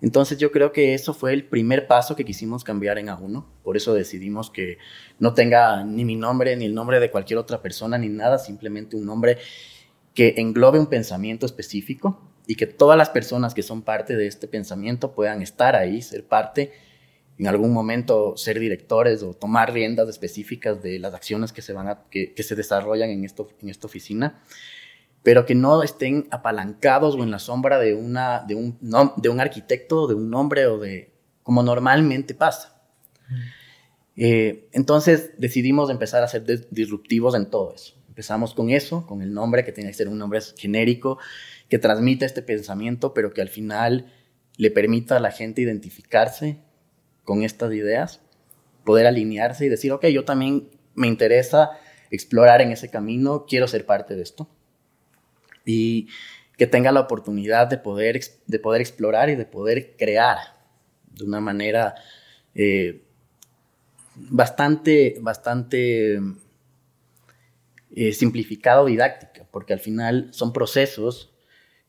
Entonces 0.03 0.39
yo 0.39 0.51
creo 0.51 0.73
que 0.73 0.95
eso 0.95 1.13
fue 1.13 1.33
el 1.33 1.45
primer 1.45 1.87
paso 1.87 2.17
que 2.17 2.25
quisimos 2.25 2.65
cambiar 2.65 2.99
en 2.99 3.09
A1. 3.09 3.45
Por 3.63 3.77
eso 3.77 3.93
decidimos 3.93 4.51
que 4.51 4.79
no 5.19 5.35
tenga 5.35 5.85
ni 5.85 6.05
mi 6.05 6.17
nombre, 6.17 6.57
ni 6.57 6.65
el 6.65 6.75
nombre 6.75 7.01
de 7.01 7.11
cualquier 7.11 7.39
otra 7.39 7.61
persona, 7.61 7.99
ni 7.99 8.09
nada, 8.09 8.39
simplemente 8.39 8.97
un 8.97 9.05
nombre 9.05 9.39
que 10.15 10.35
englobe 10.39 10.79
un 10.79 10.87
pensamiento 10.87 11.47
específico 11.47 12.21
y 12.47 12.55
que 12.55 12.67
todas 12.67 12.97
las 12.97 13.11
personas 13.11 13.55
que 13.55 13.63
son 13.63 13.83
parte 13.83 14.17
de 14.17 14.27
este 14.27 14.49
pensamiento 14.49 15.13
puedan 15.13 15.43
estar 15.43 15.77
ahí, 15.77 16.03
ser 16.03 16.25
parte, 16.25 16.73
en 17.39 17.47
algún 17.47 17.73
momento 17.73 18.37
ser 18.37 18.59
directores 18.59 19.23
o 19.23 19.35
tomar 19.35 19.73
riendas 19.73 20.09
específicas 20.09 20.83
de 20.83 20.99
las 20.99 21.15
acciones 21.15 21.53
que 21.53 21.63
se, 21.63 21.73
van 21.73 21.89
a, 21.89 22.05
que, 22.11 22.35
se 22.43 22.55
desarrollan 22.55 23.11
en, 23.11 23.25
esto, 23.25 23.49
en 23.63 23.69
esta 23.69 23.87
oficina 23.87 24.43
pero 25.22 25.44
que 25.44 25.54
no 25.54 25.83
estén 25.83 26.26
apalancados 26.30 27.14
o 27.14 27.22
en 27.22 27.30
la 27.30 27.38
sombra 27.38 27.78
de, 27.78 27.94
una, 27.94 28.44
de, 28.46 28.54
un, 28.54 28.78
no, 28.80 29.14
de 29.16 29.28
un 29.28 29.40
arquitecto, 29.40 30.06
de 30.06 30.14
un 30.14 30.33
hombre 30.35 30.66
o 30.66 30.78
de 30.78 31.12
como 31.42 31.62
normalmente 31.62 32.35
pasa. 32.35 32.80
Eh, 34.16 34.68
entonces 34.72 35.33
decidimos 35.38 35.90
empezar 35.90 36.22
a 36.22 36.28
ser 36.28 36.44
disruptivos 36.70 37.35
en 37.35 37.46
todo 37.46 37.74
eso. 37.74 37.94
Empezamos 38.09 38.54
con 38.54 38.70
eso, 38.70 39.06
con 39.06 39.22
el 39.22 39.33
nombre, 39.33 39.64
que 39.64 39.72
tiene 39.72 39.90
que 39.90 39.96
ser 39.96 40.09
un 40.09 40.18
nombre 40.18 40.40
genérico, 40.56 41.18
que 41.68 41.78
transmita 41.78 42.26
este 42.26 42.42
pensamiento, 42.42 43.14
pero 43.14 43.33
que 43.33 43.40
al 43.40 43.48
final 43.48 44.12
le 44.56 44.70
permita 44.70 45.16
a 45.16 45.20
la 45.20 45.30
gente 45.30 45.62
identificarse 45.62 46.59
con 47.24 47.42
estas 47.42 47.72
ideas, 47.72 48.20
poder 48.85 49.06
alinearse 49.06 49.66
y 49.66 49.68
decir, 49.68 49.92
ok, 49.92 50.06
yo 50.06 50.24
también 50.24 50.70
me 50.94 51.06
interesa 51.06 51.70
explorar 52.11 52.61
en 52.61 52.72
ese 52.72 52.90
camino, 52.90 53.46
quiero 53.48 53.68
ser 53.68 53.87
parte 53.87 54.16
de 54.16 54.22
esto 54.22 54.50
y 55.64 56.09
que 56.57 56.66
tenga 56.66 56.92
la 56.92 57.01
oportunidad 57.01 57.68
de 57.68 57.79
poder, 57.79 58.20
de 58.46 58.59
poder 58.59 58.81
explorar 58.81 59.31
y 59.31 59.35
de 59.35 59.46
poder 59.46 59.96
crear 59.96 60.37
de 61.11 61.25
una 61.25 61.40
manera 61.40 61.94
eh, 62.55 63.03
bastante, 64.14 65.16
bastante 65.20 66.20
eh, 67.92 68.12
simplificada 68.12 68.83
o 68.83 68.87
didáctica, 68.87 69.46
porque 69.51 69.73
al 69.73 69.81
final 69.81 70.29
son 70.33 70.53
procesos 70.53 71.33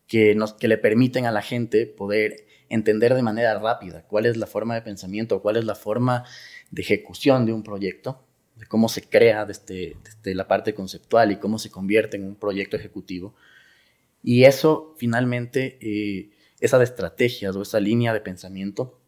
que, 0.08 0.36
nos, 0.36 0.54
que 0.54 0.68
le 0.68 0.78
permiten 0.78 1.26
a 1.26 1.32
la 1.32 1.42
gente 1.42 1.86
poder 1.86 2.48
entender 2.70 3.14
de 3.14 3.22
manera 3.22 3.60
rápida 3.60 4.04
cuál 4.08 4.26
es 4.26 4.38
la 4.38 4.48
forma 4.48 4.76
de 4.76 4.82
pensamiento, 4.82 5.42
cuál 5.42 5.58
es 5.58 5.66
la 5.66 5.76
forma 5.76 6.24
de 6.70 6.82
ejecución 6.82 7.46
de 7.46 7.54
un 7.54 7.64
proyecto, 7.64 8.24
de 8.56 8.66
cómo 8.68 8.88
se 8.88 9.02
crea 9.02 9.46
desde, 9.46 9.98
desde 10.04 10.34
la 10.34 10.48
parte 10.48 10.74
conceptual 10.74 11.32
y 11.32 11.38
cómo 11.38 11.60
se 11.60 11.70
convierte 11.70 12.18
en 12.18 12.24
un 12.24 12.36
proyecto 12.36 12.78
ejecutivo 12.78 13.36
y 14.24 14.44
eso 14.44 14.96
finalmente, 14.98 15.78
eh, 15.82 16.32
esa 16.60 16.82
estrategias 16.82 17.56
o 17.56 17.62
esa 17.62 17.80
línea 17.80 18.14
de 18.14 18.22
pensamiento 18.22 19.00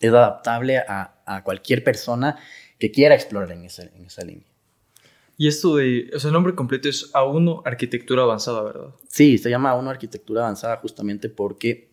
es 0.00 0.10
adaptable 0.10 0.78
a, 0.78 1.22
a, 1.26 1.44
cualquier 1.44 1.84
persona 1.84 2.38
que 2.78 2.90
quiera 2.90 3.14
explorar 3.14 3.52
en 3.52 3.64
esa, 3.64 3.82
en 3.82 4.06
esa 4.06 4.24
línea. 4.24 4.46
Y 5.36 5.48
esto 5.48 5.76
de, 5.76 6.10
o 6.14 6.18
sea, 6.18 6.28
el 6.28 6.34
nombre 6.34 6.54
completo 6.54 6.88
es 6.88 7.12
A1 7.12 7.62
Arquitectura 7.64 8.22
Avanzada, 8.22 8.62
¿verdad? 8.62 8.94
Sí, 9.08 9.38
se 9.38 9.48
llama 9.48 9.72
A1 9.74 9.88
Arquitectura 9.88 10.42
Avanzada 10.42 10.76
justamente 10.78 11.28
porque 11.28 11.90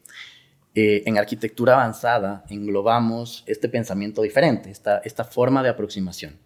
eh, 0.79 1.01
en 1.07 1.17
arquitectura 1.17 1.73
avanzada 1.73 2.45
englobamos 2.49 3.43
este 3.47 3.67
pensamiento 3.67 4.21
diferente, 4.21 4.69
esta, 4.69 4.99
esta 4.99 5.23
forma 5.23 5.63
de 5.63 5.69
aproximación. 5.69 6.37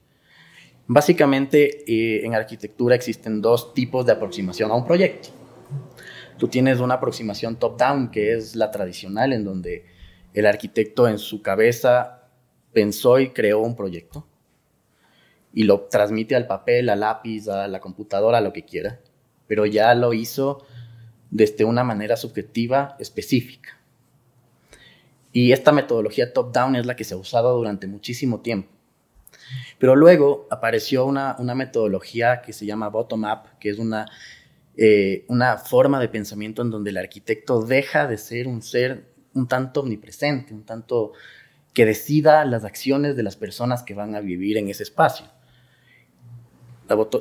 Básicamente, 0.88 1.84
eh, 1.86 2.26
en 2.26 2.34
arquitectura 2.34 2.96
existen 2.96 3.42
dos 3.42 3.74
tipos 3.74 4.06
de 4.06 4.14
aproximación 4.14 4.72
a 4.72 4.76
un 4.76 4.86
proyecto. 4.86 5.41
Tú 6.42 6.48
tienes 6.48 6.80
una 6.80 6.96
aproximación 6.96 7.58
top-down, 7.58 8.10
que 8.10 8.34
es 8.34 8.56
la 8.56 8.72
tradicional, 8.72 9.32
en 9.32 9.46
donde 9.46 9.86
el 10.34 10.48
arquitecto 10.48 11.08
en 11.08 11.20
su 11.20 11.44
cabeza 11.44 12.24
pensó 12.74 13.20
y 13.20 13.30
creó 13.30 13.60
un 13.60 13.76
proyecto 13.76 14.26
y 15.54 15.66
lo 15.66 15.82
transmite 15.82 16.36
al 16.36 16.48
papel, 16.48 16.90
al 16.90 17.02
lápiz, 17.02 17.48
a 17.48 17.68
la 17.68 17.80
computadora, 17.80 18.40
a 18.40 18.42
lo 18.42 18.54
que 18.54 18.66
quiera, 18.66 19.02
pero 19.46 19.68
ya 19.68 19.94
lo 19.94 20.14
hizo 20.14 20.66
desde 21.30 21.64
una 21.64 21.84
manera 21.84 22.18
subjetiva 22.18 22.96
específica. 22.98 23.78
Y 25.32 25.52
esta 25.52 25.72
metodología 25.72 26.34
top-down 26.34 26.76
es 26.76 26.88
la 26.88 26.96
que 26.96 27.04
se 27.04 27.14
ha 27.14 27.18
usado 27.18 27.56
durante 27.56 27.86
muchísimo 27.86 28.40
tiempo. 28.40 28.72
Pero 29.78 29.96
luego 29.96 30.48
apareció 30.50 31.06
una, 31.06 31.36
metodología 31.54 32.42
que 32.42 32.52
se 32.52 32.66
llama 32.66 32.90
bottom-up, 32.90 33.60
que 33.60 33.70
es 33.70 33.78
una, 33.78 34.08
eh, 34.84 35.26
una 35.28 35.60
forma 35.60 36.00
de 36.00 36.10
pensamiento 36.10 36.64
en 36.64 36.72
donde 36.72 36.90
el 36.90 36.98
arquitecto 36.98 37.62
deja 37.62 38.08
de 38.08 38.18
ser 38.18 38.48
un 38.48 38.64
ser 38.64 39.14
un 39.36 39.48
tanto 39.48 39.82
omnipresente, 39.82 40.56
un 40.56 40.66
tanto 40.66 41.12
que 41.72 41.86
decida 41.86 42.44
las 42.46 42.64
acciones 42.64 43.16
de 43.16 43.22
las 43.22 43.36
personas 43.36 43.84
que 43.84 43.94
van 43.94 44.16
a 44.16 44.22
vivir 44.22 44.58
en 44.58 44.70
ese 44.70 44.82
espacio. 44.82 45.28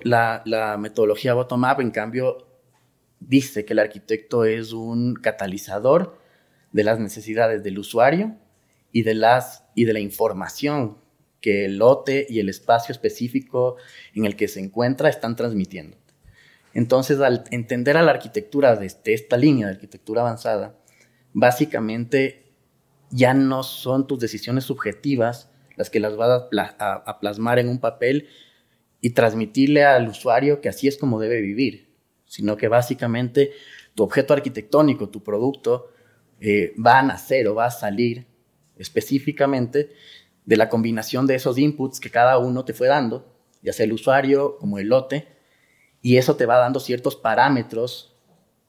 La, 0.05 0.41
la 0.47 0.79
metodología 0.79 1.35
bottom-up, 1.35 1.83
en 1.83 1.91
cambio, 1.91 2.49
dice 3.21 3.67
que 3.67 3.75
el 3.75 3.81
arquitecto 3.81 4.47
es 4.47 4.73
un 4.73 5.13
catalizador 5.13 6.19
de 6.73 6.85
las 6.85 6.99
necesidades 6.99 7.63
del 7.63 7.79
usuario 7.79 8.39
y 8.91 9.03
de, 9.03 9.13
las, 9.13 9.65
y 9.75 9.85
de 9.85 9.93
la 9.93 10.01
información 10.01 10.97
que 11.43 11.67
el 11.67 11.77
lote 11.77 12.27
y 12.27 12.41
el 12.41 12.49
espacio 12.49 12.93
específico 12.93 13.77
en 14.15 14.25
el 14.25 14.35
que 14.35 14.49
se 14.49 14.61
encuentra 14.61 15.11
están 15.11 15.37
transmitiendo. 15.37 15.99
Entonces, 16.75 17.21
al 17.21 17.45
entender 17.51 17.97
a 17.97 18.03
la 18.03 18.13
arquitectura 18.13 18.77
desde 18.77 19.15
esta 19.15 19.37
línea 19.37 19.67
de 19.67 19.75
arquitectura 19.75 20.23
avanzada, 20.23 20.79
básicamente 21.33 22.53
ya 23.11 23.35
no 23.35 23.63
son 23.63 24.07
tus 24.07 24.21
decisiones 24.21 24.65
subjetivas 24.65 25.51
las 25.77 25.89
que 25.89 26.01
las 26.01 26.17
vas 26.17 26.45
a, 26.79 27.19
plasmar 27.21 27.59
en 27.59 27.69
un 27.69 27.79
papel 27.79 28.29
y 29.01 29.11
transmitirle 29.11 29.85
al 29.85 30.09
usuario 30.09 30.61
que 30.61 30.69
así 30.69 30.89
es 30.89 30.99
como 30.99 31.19
debe 31.19 31.41
vivir, 31.41 31.89
sino 32.27 32.57
que 32.59 32.69
básicamente 32.69 33.53
tu 33.95 34.03
objeto 34.03 34.35
arquitectónico, 34.35 35.09
tu 35.09 35.23
producto, 35.23 35.91
eh, 36.39 36.75
va 36.79 36.99
a 36.99 37.03
nacer 37.03 37.49
o 37.49 37.55
va 37.55 37.67
a 37.67 37.71
salir 37.71 38.27
específicamente 38.77 39.91
de 40.45 40.57
la 40.57 40.69
combinación 40.69 41.27
de 41.27 41.37
esos 41.37 41.59
inputs 41.59 41.99
que 41.99 42.11
cada 42.11 42.37
uno 42.39 42.65
te 42.65 42.75
fue 42.75 42.89
dando, 42.89 43.35
ya 43.63 43.73
sea 43.73 43.85
el 43.85 43.93
usuario 43.93 44.59
como 44.59 44.79
el 44.79 44.89
lote, 44.89 45.29
y 46.03 46.17
eso 46.17 46.37
te 46.37 46.47
va 46.47 46.59
dando 46.59 46.81
ciertos 46.81 47.17
parámetros 47.17 48.15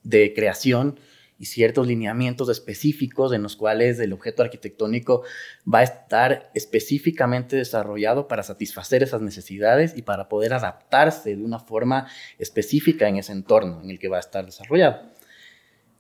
de 0.04 0.34
creación 0.34 1.00
y 1.42 1.46
ciertos 1.46 1.88
lineamientos 1.88 2.50
específicos 2.50 3.34
en 3.34 3.42
los 3.42 3.56
cuales 3.56 4.00
el 4.00 4.14
objeto 4.14 4.44
arquitectónico 4.44 5.24
va 5.72 5.80
a 5.80 5.84
estar 5.84 6.52
específicamente 6.54 7.56
desarrollado 7.56 8.28
para 8.28 8.44
satisfacer 8.44 9.02
esas 9.02 9.22
necesidades 9.22 9.98
y 9.98 10.04
para 10.04 10.30
poder 10.30 10.54
adaptarse 10.54 11.36
de 11.36 11.44
una 11.44 11.58
forma 11.58 12.08
específica 12.38 13.08
en 13.08 13.18
ese 13.18 13.32
entorno 13.32 13.82
en 13.82 13.90
el 13.90 13.98
que 13.98 14.08
va 14.08 14.18
a 14.18 14.20
estar 14.20 14.46
desarrollado. 14.46 15.02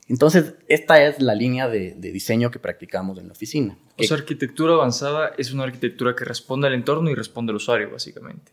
Entonces, 0.07 0.53
esta 0.67 1.03
es 1.03 1.21
la 1.21 1.33
línea 1.33 1.69
de, 1.69 1.95
diseño 1.95 2.51
que 2.51 2.59
practicamos 2.59 3.17
en 3.17 3.27
la 3.27 3.31
oficina. 3.31 3.79
O 3.97 4.03
sea, 4.03 4.17
arquitectura 4.17 4.73
avanzada 4.73 5.31
es 5.39 5.53
una 5.53 5.63
arquitectura 5.63 6.15
que 6.15 6.23
responde 6.23 6.67
al 6.67 6.75
entorno 6.75 7.09
y 7.09 7.15
responde 7.15 7.51
al 7.51 7.55
usuario, 7.55 7.89
básicamente. 7.89 8.51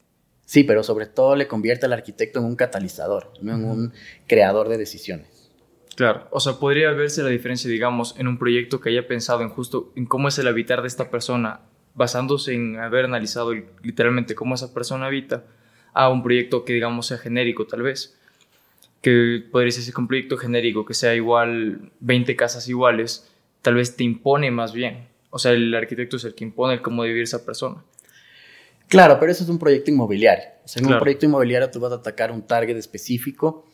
Sí, 0.49 0.65
pero 0.65 0.83
sobre 0.83 1.05
todo 1.05 1.37
le 1.37 1.47
convierte 1.47 1.85
al 1.85 1.93
arquitecto 1.93 2.39
en 2.39 2.47
un 2.47 2.57
catalizador, 2.57 3.35
no 3.43 3.55
en 3.55 3.65
un 3.67 3.93
creador 4.27 4.71
de 4.71 4.79
decisiones. 4.79 5.51
Claro, 5.95 6.27
o 6.31 6.41
sea, 6.41 6.55
podría 6.55 6.91
verse 6.93 7.23
la 7.23 7.29
diferencia, 7.29 7.71
digamos, 7.71 8.15
en 8.17 8.29
un 8.29 8.39
proyecto 8.39 8.81
que 8.81 8.89
haya 8.89 9.07
pensado 9.07 9.43
en 9.43 9.51
justo 9.51 9.93
en 9.95 10.07
cómo 10.07 10.27
es 10.29 10.39
el 10.39 10.49
habitar 10.49 10.81
de 10.81 10.89
esta 10.89 11.11
persona, 11.11 11.61
basándose 11.93 12.55
en 12.55 12.79
haber 12.79 13.05
analizado 13.05 13.53
literalmente 13.83 14.35
cómo 14.35 14.55
esa 14.55 14.73
persona 14.73 15.05
habita, 15.05 15.45
a 15.93 16.09
un 16.09 16.23
proyecto 16.23 16.65
que, 16.65 16.73
digamos, 16.73 17.09
sea 17.09 17.19
genérico, 17.19 17.67
tal 17.67 17.83
vez. 17.83 18.19
Que 19.03 19.45
podría 19.53 19.71
ser 19.71 19.95
un 19.99 20.09
proyecto 20.09 20.39
genérico, 20.39 20.87
que 20.87 20.95
sea 20.95 21.15
igual, 21.15 21.93
20 22.01 22.37
casas 22.37 22.67
iguales, 22.71 23.31
tal 23.61 23.75
vez 23.75 23.97
te 23.97 24.05
impone 24.05 24.51
más 24.51 24.73
bien. 24.73 25.09
O 25.29 25.39
sea, 25.39 25.53
el 25.53 25.75
arquitecto 25.75 26.17
es 26.17 26.25
el 26.25 26.35
que 26.35 26.45
impone 26.45 26.73
el 26.73 26.81
cómo 26.81 27.03
vivir 27.03 27.25
esa 27.25 27.45
persona. 27.45 27.85
Claro, 28.89 29.19
pero 29.21 29.31
eso 29.31 29.45
es 29.45 29.51
un 29.51 29.59
proyecto 29.59 29.91
inmobiliario. 29.91 30.45
O 30.65 30.69
sea, 30.69 30.83
en 30.83 30.93
un 30.93 30.99
proyecto 30.99 31.27
inmobiliario 31.27 31.71
tú 31.71 31.79
vas 31.79 31.93
a 31.93 31.97
atacar 31.97 32.33
un 32.33 32.43
target 32.43 32.77
específico 32.77 33.65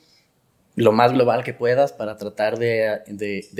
lo 0.76 0.92
más 0.92 1.12
global 1.12 1.44
que 1.44 1.54
puedas 1.54 1.92
para 1.92 2.16
tratar 2.16 2.58
de, 2.58 3.02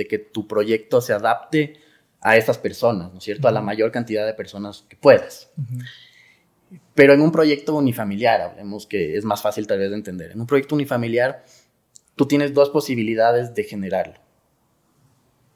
que 0.09 0.19
tu 0.19 0.47
proyecto 0.47 1.01
se 1.01 1.13
adapte 1.13 1.77
a 2.21 2.37
esas 2.37 2.57
personas, 2.57 3.11
¿no 3.11 3.19
es 3.19 3.23
cierto? 3.23 3.47
A 3.47 3.51
la 3.51 3.61
mayor 3.61 3.91
cantidad 3.91 4.25
de 4.25 4.33
personas 4.33 4.85
que 4.89 4.97
puedas. 4.97 5.51
Pero 6.93 7.13
en 7.13 7.21
un 7.21 7.31
proyecto 7.31 7.75
unifamiliar, 7.75 8.41
hablemos 8.41 8.85
que 8.87 9.15
es 9.15 9.23
más 9.23 9.41
fácil 9.41 9.67
tal 9.67 9.79
vez 9.79 9.89
de 9.89 9.95
entender. 9.95 10.31
En 10.31 10.41
un 10.41 10.47
proyecto 10.47 10.75
unifamiliar, 10.75 11.45
tú 12.15 12.25
tienes 12.27 12.53
dos 12.53 12.69
posibilidades 12.69 13.53
de 13.53 13.63
generarlo. 13.63 14.19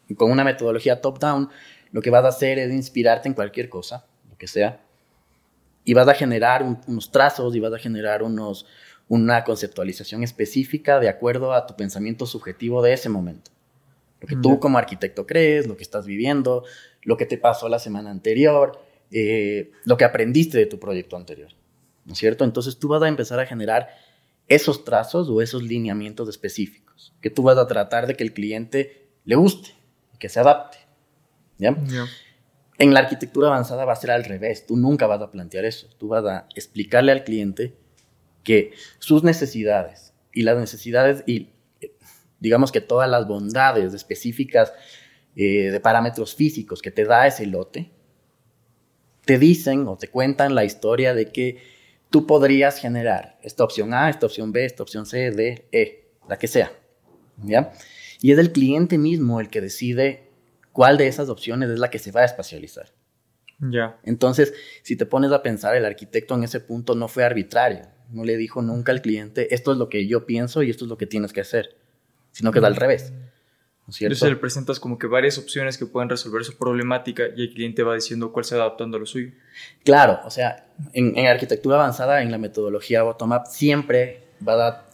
Y 0.07 0.15
con 0.15 0.31
una 0.31 0.43
metodología 0.43 1.01
top-down, 1.01 1.49
lo 1.91 2.01
que 2.01 2.09
vas 2.09 2.23
a 2.23 2.29
hacer 2.29 2.59
es 2.59 2.71
inspirarte 2.71 3.27
en 3.27 3.33
cualquier 3.33 3.67
cosa, 3.67 4.05
lo 4.29 4.37
que 4.37 4.47
sea, 4.47 4.81
y 5.83 5.93
vas 5.93 6.07
a 6.07 6.13
generar 6.13 6.63
unos 6.63 7.11
trazos 7.11 7.55
y 7.55 7.59
vas 7.59 7.73
a 7.73 7.79
generar 7.79 8.23
unos, 8.23 8.65
una 9.07 9.43
conceptualización 9.43 10.23
específica 10.23 10.99
de 10.99 11.09
acuerdo 11.09 11.53
a 11.53 11.65
tu 11.65 11.75
pensamiento 11.75 12.25
subjetivo 12.25 12.81
de 12.81 12.93
ese 12.93 13.09
momento. 13.09 13.51
Lo 14.21 14.27
que 14.27 14.35
tú 14.35 14.59
como 14.59 14.77
arquitecto 14.77 15.25
crees, 15.25 15.67
lo 15.67 15.77
que 15.77 15.83
estás 15.83 16.05
viviendo, 16.05 16.65
lo 17.03 17.15
que 17.15 17.25
te 17.25 17.37
pasó 17.37 17.69
la 17.69 17.79
semana 17.79 18.11
anterior, 18.11 18.81
eh, 19.11 19.71
lo 19.85 19.97
que 19.97 20.03
aprendiste 20.03 20.57
de 20.57 20.65
tu 20.65 20.79
proyecto 20.79 21.15
anterior. 21.15 21.49
¿No 22.05 22.13
es 22.13 22.19
cierto? 22.19 22.43
Entonces 22.43 22.77
tú 22.77 22.89
vas 22.89 23.01
a 23.01 23.07
empezar 23.07 23.39
a 23.39 23.45
generar 23.45 23.89
esos 24.47 24.83
trazos 24.83 25.29
o 25.29 25.41
esos 25.41 25.63
lineamientos 25.63 26.27
específicos 26.27 26.89
que 27.21 27.29
tú 27.29 27.43
vas 27.43 27.57
a 27.57 27.67
tratar 27.67 28.07
de 28.07 28.15
que 28.15 28.23
el 28.23 28.33
cliente 28.33 29.07
le 29.25 29.35
guste, 29.35 29.69
que 30.19 30.29
se 30.29 30.39
adapte. 30.39 30.77
¿Ya? 31.57 31.75
En 32.79 32.93
la 32.93 33.01
arquitectura 33.01 33.49
avanzada 33.49 33.85
va 33.85 33.93
a 33.93 33.97
ser 33.97 34.11
al 34.11 34.23
revés. 34.23 34.65
Tú 34.65 34.77
nunca 34.77 35.05
vas 35.05 35.21
a 35.21 35.29
plantear 35.29 35.65
eso. 35.65 35.87
Tú 35.97 36.07
vas 36.07 36.25
a 36.25 36.47
explicarle 36.55 37.11
al 37.11 37.25
cliente 37.25 37.75
que 38.43 38.71
sus 38.99 39.23
necesidades 39.23 40.13
y 40.33 40.43
las 40.43 40.57
necesidades 40.57 41.23
y 41.27 41.49
digamos 42.39 42.71
que 42.71 42.79
todas 42.81 43.09
las 43.09 43.27
bondades 43.27 43.93
específicas 43.93 44.71
eh, 45.35 45.71
de 45.71 45.79
parámetros 45.79 46.35
físicos 46.35 46.81
que 46.81 46.89
te 46.89 47.03
da 47.03 47.27
ese 47.27 47.45
lote, 47.45 47.91
te 49.25 49.37
dicen 49.37 49.87
o 49.87 49.97
te 49.97 50.07
cuentan 50.07 50.55
la 50.55 50.63
historia 50.63 51.13
de 51.13 51.27
que 51.27 51.57
tú 52.09 52.25
podrías 52.25 52.79
generar 52.79 53.37
esta 53.43 53.63
opción 53.63 53.93
A, 53.93 54.09
esta 54.09 54.25
opción 54.25 54.51
B, 54.51 54.65
esta 54.65 54.83
opción 54.83 55.05
C, 55.05 55.31
D, 55.31 55.67
E, 55.71 56.07
la 56.27 56.37
que 56.37 56.47
sea. 56.47 56.71
¿ya? 57.43 57.73
Y 58.21 58.31
es 58.31 58.39
el 58.39 58.51
cliente 58.51 58.97
mismo 58.97 59.39
el 59.39 59.49
que 59.49 59.61
decide 59.61 60.28
cuál 60.71 60.97
de 60.97 61.07
esas 61.07 61.29
opciones 61.29 61.69
es 61.69 61.79
la 61.79 61.89
que 61.89 61.99
se 61.99 62.11
va 62.11 62.21
a 62.21 62.25
espacializar. 62.25 62.91
Ya. 63.59 63.99
Entonces, 64.03 64.53
si 64.83 64.95
te 64.95 65.05
pones 65.05 65.31
a 65.31 65.43
pensar, 65.43 65.75
el 65.75 65.85
arquitecto 65.85 66.35
en 66.35 66.43
ese 66.43 66.59
punto 66.59 66.95
no 66.95 67.07
fue 67.07 67.23
arbitrario 67.23 67.87
no 68.11 68.23
le 68.23 68.37
dijo 68.37 68.61
nunca 68.61 68.91
al 68.91 69.01
cliente, 69.01 69.53
esto 69.53 69.71
es 69.71 69.77
lo 69.77 69.89
que 69.89 70.07
yo 70.07 70.25
pienso 70.25 70.63
y 70.63 70.69
esto 70.69 70.85
es 70.85 70.89
lo 70.89 70.97
que 70.97 71.05
tienes 71.05 71.33
que 71.33 71.41
hacer, 71.41 71.77
sino 72.31 72.51
que 72.51 72.59
es 72.59 72.65
al 72.65 72.75
revés. 72.75 73.11
¿no 73.11 73.91
es 73.91 73.95
cierto? 73.95 74.13
Entonces 74.13 74.29
le 74.29 74.35
presentas 74.35 74.79
como 74.79 74.97
que 74.97 75.07
varias 75.07 75.37
opciones 75.37 75.77
que 75.77 75.85
pueden 75.85 76.09
resolver 76.09 76.43
su 76.43 76.57
problemática 76.57 77.23
y 77.35 77.41
el 77.41 77.53
cliente 77.53 77.83
va 77.83 77.95
diciendo 77.95 78.31
cuál 78.31 78.45
se 78.45 78.55
va 78.55 78.63
adaptando 78.63 78.97
a 78.97 78.99
lo 78.99 79.05
suyo. 79.05 79.31
Claro, 79.83 80.19
o 80.25 80.29
sea, 80.29 80.67
en, 80.93 81.17
arquitectura 81.25 81.77
avanzada, 81.77 82.21
en 82.21 82.31
la 82.31 82.37
metodología 82.37 83.03
bottom-up, 83.03 83.47
siempre 83.47 84.27
va 84.47 84.67
a, 84.67 84.89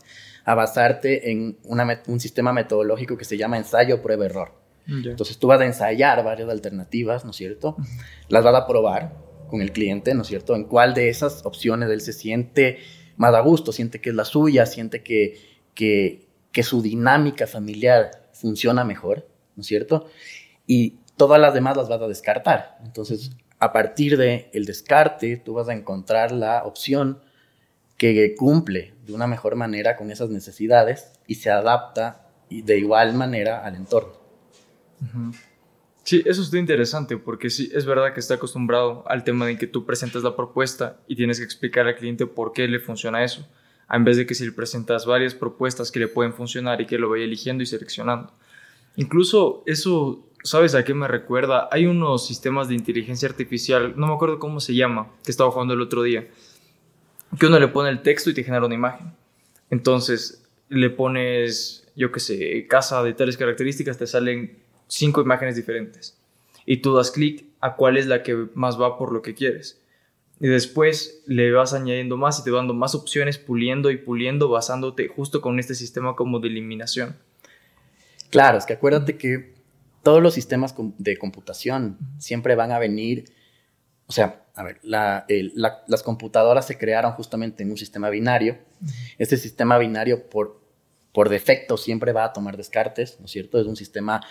a 0.45 0.55
basarte 0.55 1.31
en 1.31 1.57
un 1.63 2.19
sistema 2.19 2.53
metodológico 2.53 3.17
que 3.17 3.25
se 3.25 3.37
llama 3.37 3.57
ensayo, 3.57 4.01
prueba, 4.01 4.25
error. 4.25 4.64
Entonces 4.87 5.37
tú 5.37 5.47
vas 5.47 5.61
a 5.61 5.65
ensayar 5.65 6.23
varias 6.23 6.49
alternativas, 6.49 7.25
¿no 7.25 7.31
es 7.31 7.37
cierto? 7.37 7.75
Las 8.29 8.43
vas 8.43 8.55
a 8.55 8.67
probar 8.67 9.15
con 9.49 9.61
el 9.61 9.71
cliente, 9.71 10.13
¿no 10.13 10.21
es 10.21 10.27
cierto? 10.27 10.55
En 10.55 10.65
cuál 10.65 10.93
de 10.93 11.09
esas 11.09 11.45
opciones 11.45 11.89
él 11.89 12.01
se 12.01 12.13
siente 12.13 12.79
más 13.17 13.33
a 13.33 13.39
gusto, 13.39 13.71
siente 13.71 14.01
que 14.01 14.09
es 14.09 14.15
la 14.15 14.25
suya, 14.25 14.65
siente 14.65 15.03
que, 15.03 15.39
que, 15.73 16.27
que 16.51 16.63
su 16.63 16.81
dinámica 16.81 17.47
familiar 17.47 18.29
funciona 18.33 18.83
mejor, 18.83 19.27
¿no 19.55 19.61
es 19.61 19.67
cierto? 19.67 20.07
Y 20.67 20.99
todas 21.17 21.39
las 21.39 21.53
demás 21.53 21.77
las 21.77 21.89
vas 21.89 22.01
a 22.01 22.07
descartar. 22.07 22.77
Entonces, 22.83 23.31
a 23.59 23.71
partir 23.71 24.17
del 24.17 24.47
el 24.53 24.65
descarte, 24.65 25.37
tú 25.37 25.53
vas 25.53 25.69
a 25.69 25.73
encontrar 25.73 26.31
la 26.31 26.63
opción 26.65 27.21
que 27.97 28.35
cumple 28.35 28.93
de 29.05 29.13
una 29.13 29.25
mejor 29.25 29.55
manera 29.55 29.95
con 29.95 30.11
esas 30.11 30.29
necesidades 30.29 31.13
y 31.27 31.35
se 31.35 31.49
adapta 31.49 32.27
de 32.49 32.77
igual 32.77 33.13
manera 33.13 33.65
al 33.65 33.75
entorno. 33.75 34.24
Sí, 36.03 36.21
eso 36.25 36.43
está 36.43 36.57
interesante 36.57 37.17
porque 37.17 37.49
sí, 37.49 37.71
es 37.73 37.85
verdad 37.85 38.13
que 38.13 38.19
está 38.19 38.35
acostumbrado 38.35 39.03
al 39.07 39.23
tema 39.23 39.47
de 39.47 39.57
que 39.57 39.65
tú 39.65 39.85
presentas 39.85 40.21
la 40.23 40.35
propuesta 40.35 40.99
y 41.07 41.15
tienes 41.15 41.39
que 41.39 41.45
explicar 41.45 41.87
al 41.87 41.95
cliente 41.95 42.27
por 42.27 42.53
qué 42.53 42.67
le 42.67 42.79
funciona 42.79 43.23
eso, 43.23 43.47
en 43.89 44.03
vez 44.03 44.17
de 44.17 44.25
que 44.25 44.35
si 44.35 44.45
le 44.45 44.51
presentas 44.51 45.05
varias 45.05 45.33
propuestas 45.33 45.91
que 45.91 45.99
le 45.99 46.07
pueden 46.07 46.33
funcionar 46.33 46.79
y 46.79 46.85
que 46.85 46.99
lo 46.99 47.09
vaya 47.09 47.23
eligiendo 47.23 47.63
y 47.63 47.65
seleccionando. 47.65 48.31
Incluso 48.97 49.63
eso, 49.65 50.29
¿sabes 50.43 50.75
a 50.75 50.83
qué 50.83 50.93
me 50.93 51.07
recuerda? 51.07 51.69
Hay 51.71 51.87
unos 51.87 52.27
sistemas 52.27 52.67
de 52.67 52.75
inteligencia 52.75 53.27
artificial, 53.27 53.93
no 53.97 54.05
me 54.07 54.13
acuerdo 54.13 54.37
cómo 54.37 54.59
se 54.59 54.75
llama, 54.75 55.11
que 55.23 55.31
estaba 55.31 55.49
jugando 55.49 55.73
el 55.73 55.81
otro 55.81 56.03
día, 56.03 56.27
que 57.39 57.47
uno 57.47 57.59
le 57.59 57.67
pone 57.67 57.89
el 57.89 58.03
texto 58.03 58.29
y 58.29 58.35
te 58.35 58.43
genera 58.43 58.65
una 58.65 58.75
imagen. 58.75 59.11
Entonces 59.71 60.47
le 60.69 60.91
pones 60.91 61.85
yo 61.95 62.11
qué 62.11 62.19
sé, 62.19 62.67
casa 62.67 63.01
de 63.03 63.13
tales 63.13 63.37
características, 63.37 63.97
te 63.97 64.05
salen 64.05 64.59
cinco 64.87 65.21
imágenes 65.21 65.55
diferentes. 65.55 66.17
Y 66.65 66.77
tú 66.77 66.95
das 66.95 67.11
clic 67.11 67.45
a 67.61 67.75
cuál 67.75 67.97
es 67.97 68.07
la 68.07 68.23
que 68.23 68.47
más 68.55 68.79
va 68.79 68.97
por 68.97 69.11
lo 69.11 69.21
que 69.21 69.35
quieres. 69.35 69.81
Y 70.39 70.47
después 70.47 71.23
le 71.27 71.51
vas 71.51 71.73
añadiendo 71.73 72.17
más 72.17 72.39
y 72.39 72.43
te 72.43 72.51
dando 72.51 72.73
más 72.73 72.95
opciones, 72.95 73.37
puliendo 73.37 73.91
y 73.91 73.97
puliendo, 73.97 74.49
basándote 74.49 75.07
justo 75.07 75.41
con 75.41 75.59
este 75.59 75.75
sistema 75.75 76.15
como 76.15 76.39
de 76.39 76.49
eliminación. 76.49 77.15
Claro, 78.29 78.57
es 78.57 78.65
que 78.65 78.73
acuérdate 78.73 79.17
que 79.17 79.53
todos 80.03 80.21
los 80.21 80.33
sistemas 80.33 80.75
de 80.97 81.17
computación 81.17 81.97
siempre 82.19 82.55
van 82.55 82.71
a 82.71 82.79
venir, 82.79 83.25
o 84.07 84.11
sea, 84.11 84.45
a 84.55 84.63
ver, 84.63 84.79
las 84.83 86.03
computadoras 86.03 86.67
se 86.67 86.77
crearon 86.77 87.11
justamente 87.13 87.63
en 87.63 87.71
un 87.71 87.77
sistema 87.77 88.09
binario. 88.09 88.57
Este 89.17 89.35
sistema 89.37 89.77
binario 89.77 90.29
por, 90.29 90.61
por 91.11 91.29
defecto 91.29 91.75
siempre 91.75 92.13
va 92.13 92.25
a 92.25 92.33
tomar 92.33 92.55
descartes, 92.55 93.17
¿no 93.19 93.25
es 93.25 93.31
cierto? 93.31 93.59
Es 93.59 93.67
un 93.67 93.75
sistema, 93.75 94.21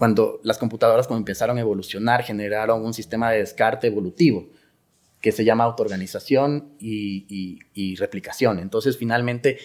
cuando 0.00 0.40
las 0.44 0.56
computadoras 0.56 1.06
cuando 1.06 1.20
empezaron 1.20 1.58
a 1.58 1.60
evolucionar 1.60 2.22
generaron 2.22 2.82
un 2.82 2.94
sistema 2.94 3.30
de 3.32 3.40
descarte 3.40 3.88
evolutivo 3.88 4.48
que 5.20 5.30
se 5.30 5.44
llama 5.44 5.64
autoorganización 5.64 6.72
y, 6.78 7.58
y, 7.74 7.96
replicación. 7.96 8.60
Entonces, 8.60 8.96
finalmente, 8.96 9.58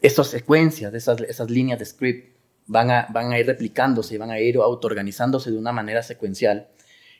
esas 0.00 0.28
secuencias, 0.28 0.94
esas, 0.94 1.20
esas 1.22 1.50
líneas 1.50 1.80
de 1.80 1.84
script 1.84 2.38
van 2.68 2.92
a, 2.92 3.08
van 3.12 3.32
a 3.32 3.40
ir 3.40 3.46
replicándose, 3.46 4.18
van 4.18 4.30
a 4.30 4.38
ir 4.38 4.56
autoorganizándose 4.58 5.50
de 5.50 5.58
una 5.58 5.72
manera 5.72 6.04
secuencial, 6.04 6.68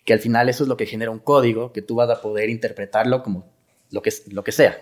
que 0.05 0.13
al 0.13 0.21
final 0.21 0.49
eso 0.49 0.63
es 0.63 0.69
lo 0.69 0.77
que 0.77 0.87
genera 0.87 1.11
un 1.11 1.19
código 1.19 1.73
que 1.73 1.83
tú 1.83 1.97
vas 1.97 2.11
a 2.11 2.23
poder 2.23 2.49
interpretarlo 2.49 3.25
como 3.25 3.53
lo 3.91 4.03
que, 4.03 4.13
lo 4.31 4.45
que 4.45 4.53
sea. 4.53 4.81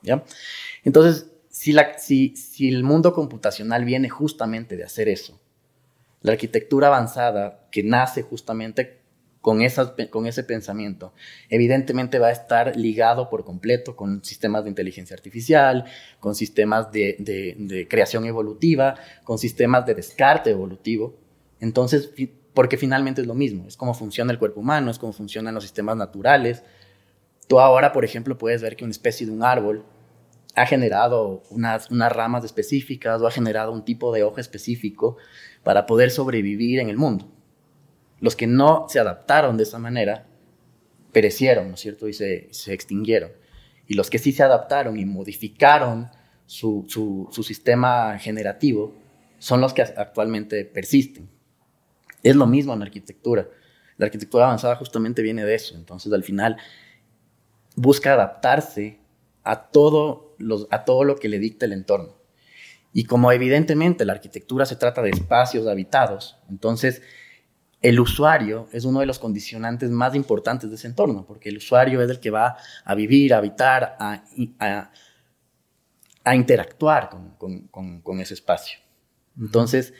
¿ya? 0.00 0.24
Entonces, 0.82 1.30
si, 1.50 1.74
la, 1.74 1.98
si, 1.98 2.34
si 2.36 2.70
el 2.70 2.84
mundo 2.84 3.12
computacional 3.12 3.84
viene 3.84 4.08
justamente 4.08 4.78
de 4.78 4.84
hacer 4.84 5.10
eso, 5.10 5.38
la 6.22 6.32
arquitectura 6.32 6.88
avanzada 6.88 7.66
que 7.70 7.82
nace 7.82 8.22
justamente 8.22 9.00
con, 9.40 9.62
esas, 9.62 9.92
con 10.10 10.26
ese 10.26 10.44
pensamiento, 10.44 11.14
evidentemente 11.48 12.18
va 12.18 12.28
a 12.28 12.32
estar 12.32 12.76
ligado 12.76 13.30
por 13.30 13.44
completo 13.44 13.96
con 13.96 14.22
sistemas 14.22 14.64
de 14.64 14.70
inteligencia 14.70 15.14
artificial, 15.14 15.84
con 16.18 16.34
sistemas 16.34 16.92
de, 16.92 17.16
de, 17.18 17.88
creación 17.88 18.26
evolutiva, 18.26 18.96
con 19.24 19.38
sistemas 19.38 19.86
de 19.86 19.94
descarte 19.94 20.50
evolutivo. 20.50 21.16
Entonces, 21.58 22.10
porque 22.52 22.76
finalmente 22.76 23.22
es 23.22 23.26
lo 23.26 23.34
mismo, 23.34 23.66
es 23.66 23.76
cómo 23.76 23.94
funciona 23.94 24.32
el 24.32 24.38
cuerpo 24.38 24.60
humano, 24.60 24.90
es 24.90 24.98
cómo 24.98 25.12
funcionan 25.12 25.54
los 25.54 25.64
sistemas 25.64 25.96
naturales. 25.96 26.62
Tú 27.48 27.60
ahora, 27.60 27.92
por 27.92 28.04
ejemplo, 28.04 28.36
puedes 28.36 28.60
ver 28.60 28.76
que 28.76 28.84
una 28.84 28.92
especie 28.92 29.26
de 29.26 29.32
un 29.32 29.42
árbol 29.42 29.84
ha 30.54 30.66
generado 30.66 31.42
unas, 31.50 31.90
unas 31.90 32.12
ramas 32.12 32.44
específicas 32.44 33.22
o 33.22 33.26
ha 33.26 33.30
generado 33.30 33.72
un 33.72 33.84
tipo 33.84 34.12
de 34.12 34.22
hoja 34.22 34.40
específico 34.40 35.16
para 35.62 35.86
poder 35.86 36.10
sobrevivir 36.10 36.80
en 36.80 36.88
el 36.88 36.96
mundo. 36.96 37.28
Los 38.20 38.36
que 38.36 38.46
no 38.46 38.86
se 38.88 38.98
adaptaron 38.98 39.56
de 39.56 39.62
esa 39.62 39.78
manera 39.78 40.26
perecieron, 41.12 41.68
¿no 41.68 41.74
es 41.74 41.80
cierto? 41.80 42.08
Y 42.08 42.12
se, 42.12 42.48
extinguieron. 42.66 43.32
Y 43.86 43.94
los 43.94 44.10
que 44.10 44.18
sí 44.18 44.32
se 44.32 44.42
adaptaron 44.42 44.98
y 44.98 45.04
modificaron 45.04 46.10
su, 46.46 46.86
sistema 47.44 48.18
generativo 48.18 48.94
son 49.38 49.60
los 49.60 49.72
que 49.72 49.82
actualmente 49.82 50.64
persisten. 50.64 51.28
Es 52.22 52.36
lo 52.36 52.46
mismo 52.46 52.74
en 52.74 52.82
arquitectura. 52.82 53.48
La 53.96 54.06
arquitectura 54.06 54.44
avanzada 54.44 54.76
justamente 54.76 55.22
viene 55.22 55.44
de 55.44 55.54
eso. 55.54 55.74
Entonces, 55.74 56.12
al 56.12 56.22
final, 56.22 56.58
busca 57.74 58.12
adaptarse 58.12 58.98
a 59.42 59.70
todo, 59.70 60.36
a 60.70 60.84
todo 60.84 61.04
lo 61.04 61.16
que 61.16 61.28
le 61.28 61.38
dicta 61.38 61.66
el 61.66 61.72
entorno. 61.72 62.19
Y 62.92 63.04
como 63.04 63.30
evidentemente 63.30 64.04
la 64.04 64.14
arquitectura 64.14 64.66
se 64.66 64.76
trata 64.76 65.02
de 65.02 65.10
espacios 65.10 65.66
habitados, 65.66 66.38
entonces 66.48 67.02
el 67.82 67.98
usuario 67.98 68.68
es 68.72 68.84
uno 68.84 69.00
de 69.00 69.06
los 69.06 69.18
condicionantes 69.18 69.90
más 69.90 70.14
importantes 70.14 70.68
de 70.68 70.76
ese 70.76 70.86
entorno, 70.86 71.24
porque 71.26 71.48
el 71.48 71.56
usuario 71.56 72.02
es 72.02 72.10
el 72.10 72.20
que 72.20 72.30
va 72.30 72.56
a 72.84 72.94
vivir, 72.94 73.32
a 73.32 73.38
habitar, 73.38 73.96
a, 73.98 74.22
a, 76.24 76.34
interactuar 76.34 77.08
con, 77.08 77.68
con, 77.70 78.00
con, 78.02 78.20
ese 78.20 78.34
espacio. 78.34 78.80
Entonces, 79.38 79.94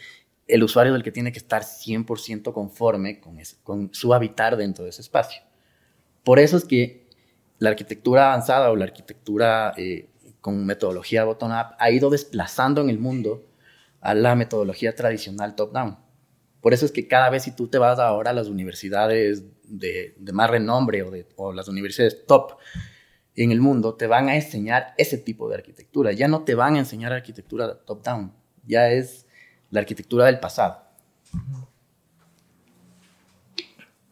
el 0.47 0.63
usuario 0.63 0.93
es 0.93 0.99
el 0.99 1.03
que 1.03 1.13
tiene 1.13 1.33
que 1.33 1.39
estar 1.39 1.63
100% 1.63 2.53
conforme 2.53 3.21
con, 3.21 3.39
con 3.63 3.95
su 3.95 4.13
habitar 4.13 4.57
dentro 4.57 4.85
de 4.85 4.91
ese 4.91 5.01
espacio. 5.01 5.43
Por 6.23 6.39
eso 6.39 6.59
es 6.59 6.65
que 6.65 7.09
la 7.59 7.71
arquitectura 7.71 8.27
avanzada 8.27 8.71
o 8.71 8.77
la 8.77 8.85
arquitectura 8.85 9.73
eh, 9.77 10.11
con 10.41 10.65
metodología 10.67 11.25
bottom-up 11.25 11.75
ha 11.79 11.91
ido 11.91 12.11
desplazando 12.11 12.81
en 12.81 12.91
el 12.91 12.99
mundo 12.99 13.47
a 14.01 14.15
la 14.15 14.35
metodología 14.35 14.95
tradicional 14.95 15.55
top-down. 15.55 15.99
Por 16.61 16.75
eso 16.75 16.85
es 16.85 16.93
que 16.93 17.09
cada 17.09 17.31
vez 17.31 17.45
si 17.45 17.55
tú 17.55 17.69
te 17.69 17.79
vas 17.79 17.99
ahora 17.99 18.31
a 18.31 18.35
las 18.35 18.49
universidades 18.49 19.45
de, 19.65 20.15
más 20.33 20.51
renombre 20.51 21.03
o, 21.03 21.11
de, 21.11 21.27
o 21.37 21.53
las 21.53 21.69
universidades 21.69 22.27
top 22.27 22.53
en 23.35 23.53
el 23.53 23.61
mundo, 23.61 23.95
te 23.95 24.07
van 24.07 24.29
a 24.29 24.37
enseñar 24.37 24.95
ese 24.99 25.17
tipo 25.17 25.49
de 25.49 25.57
arquitectura. 25.57 26.13
Ya 26.13 26.29
no 26.29 26.43
te 26.45 26.55
van 26.55 26.75
a 26.75 26.81
enseñar 26.81 27.13
arquitectura 27.13 27.85
top-down, 27.85 28.33
ya 28.67 28.91
es 28.91 29.27
la 29.71 29.81
arquitectura 29.81 30.27
del 30.27 30.41
pasado. 30.41 30.83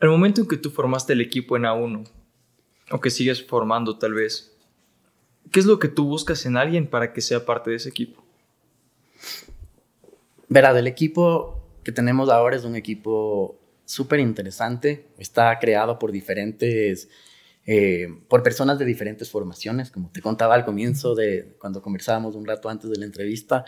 Al 0.00 0.08
momento 0.08 0.40
en 0.40 0.48
que 0.48 0.56
tú 0.56 0.70
formaste 0.70 1.12
el 1.12 1.20
equipo 1.20 1.56
en 1.56 1.64
A1, 1.64 2.08
o 2.90 3.00
que 3.00 3.10
sigues 3.10 3.44
formando 3.44 3.98
tal 3.98 4.14
vez, 4.14 4.56
¿qué 5.52 5.60
es 5.60 5.66
lo 5.66 5.78
que 5.78 5.88
tú 5.88 6.06
buscas 6.06 6.46
en 6.46 6.56
alguien 6.56 6.86
para 6.86 7.12
que 7.12 7.20
sea 7.20 7.44
parte 7.44 7.70
de 7.70 7.76
ese 7.76 7.88
equipo? 7.88 8.24
Verá, 10.48 10.72
del 10.72 10.86
equipo 10.86 11.58
que 11.84 11.92
tenemos 11.92 12.28
ahora 12.30 12.56
es 12.56 12.64
un 12.64 12.76
equipo 12.76 13.58
súper 13.84 14.20
interesante. 14.20 15.06
Está 15.18 15.58
creado 15.58 15.98
por 15.98 16.12
diferentes, 16.12 17.08
eh, 17.66 18.08
por 18.28 18.42
personas 18.42 18.78
de 18.78 18.84
diferentes 18.84 19.30
formaciones. 19.30 19.90
Como 19.90 20.10
te 20.10 20.20
contaba 20.20 20.54
al 20.54 20.64
comienzo 20.64 21.14
de 21.14 21.56
cuando 21.58 21.82
conversábamos 21.82 22.34
un 22.34 22.46
rato 22.46 22.68
antes 22.68 22.90
de 22.90 22.98
la 22.98 23.06
entrevista, 23.06 23.64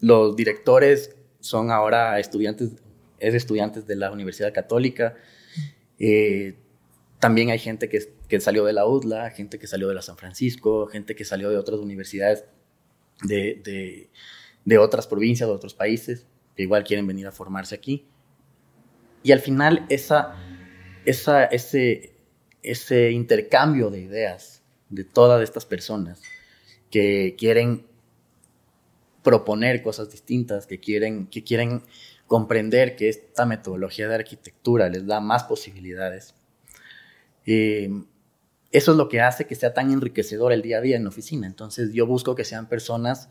los 0.00 0.34
directores 0.36 1.16
son 1.40 1.70
ahora 1.70 2.18
estudiantes, 2.18 2.70
es 3.18 3.34
estudiantes 3.34 3.86
de 3.86 3.96
la 3.96 4.10
Universidad 4.10 4.52
Católica. 4.52 5.14
Eh, 5.98 6.61
también 7.22 7.50
hay 7.50 7.60
gente 7.60 7.88
que, 7.88 8.40
salió 8.40 8.64
de 8.64 8.72
la 8.72 8.84
UDLA, 8.84 9.30
gente 9.30 9.60
que 9.60 9.68
salió 9.68 9.86
de 9.86 9.94
la 9.94 10.02
San 10.02 10.16
Francisco, 10.16 10.88
gente 10.88 11.14
que 11.14 11.24
salió 11.24 11.50
de 11.50 11.56
otras 11.56 11.78
universidades 11.78 12.46
de, 13.22 14.10
otras 14.80 15.06
provincias, 15.06 15.48
de 15.48 15.54
otros 15.54 15.72
países 15.72 16.26
que 16.56 16.64
igual 16.64 16.82
quieren 16.82 17.06
venir 17.06 17.28
a 17.28 17.30
formarse 17.30 17.76
aquí. 17.76 18.08
Y 19.22 19.30
al 19.30 19.38
final 19.38 19.86
esa, 19.88 20.34
ese, 21.04 22.12
ese 22.64 23.12
intercambio 23.12 23.90
de 23.90 24.00
ideas 24.00 24.64
de 24.88 25.04
todas 25.04 25.44
estas 25.44 25.64
personas 25.64 26.20
que 26.90 27.36
quieren 27.38 27.86
proponer 29.22 29.80
cosas 29.80 30.10
distintas, 30.10 30.66
que 30.66 30.80
quieren, 30.80 31.28
que 31.28 31.44
quieren 31.44 31.84
comprender 32.26 32.96
que 32.96 33.08
esta 33.08 33.46
metodología 33.46 34.08
de 34.08 34.16
arquitectura 34.16 34.88
les 34.88 35.06
da 35.06 35.20
más 35.20 35.44
posibilidades. 35.44 36.34
Eh, 37.46 37.90
eso 38.70 38.92
es 38.92 38.96
lo 38.96 39.08
que 39.08 39.20
hace 39.20 39.46
que 39.46 39.54
sea 39.54 39.74
tan 39.74 39.92
enriquecedor 39.92 40.52
el 40.52 40.62
día 40.62 40.78
a 40.78 40.80
día 40.80 40.96
en 40.96 41.04
la 41.04 41.10
oficina. 41.10 41.46
Entonces 41.46 41.92
yo 41.92 42.06
busco 42.06 42.34
que 42.34 42.44
sean 42.44 42.68
personas 42.68 43.28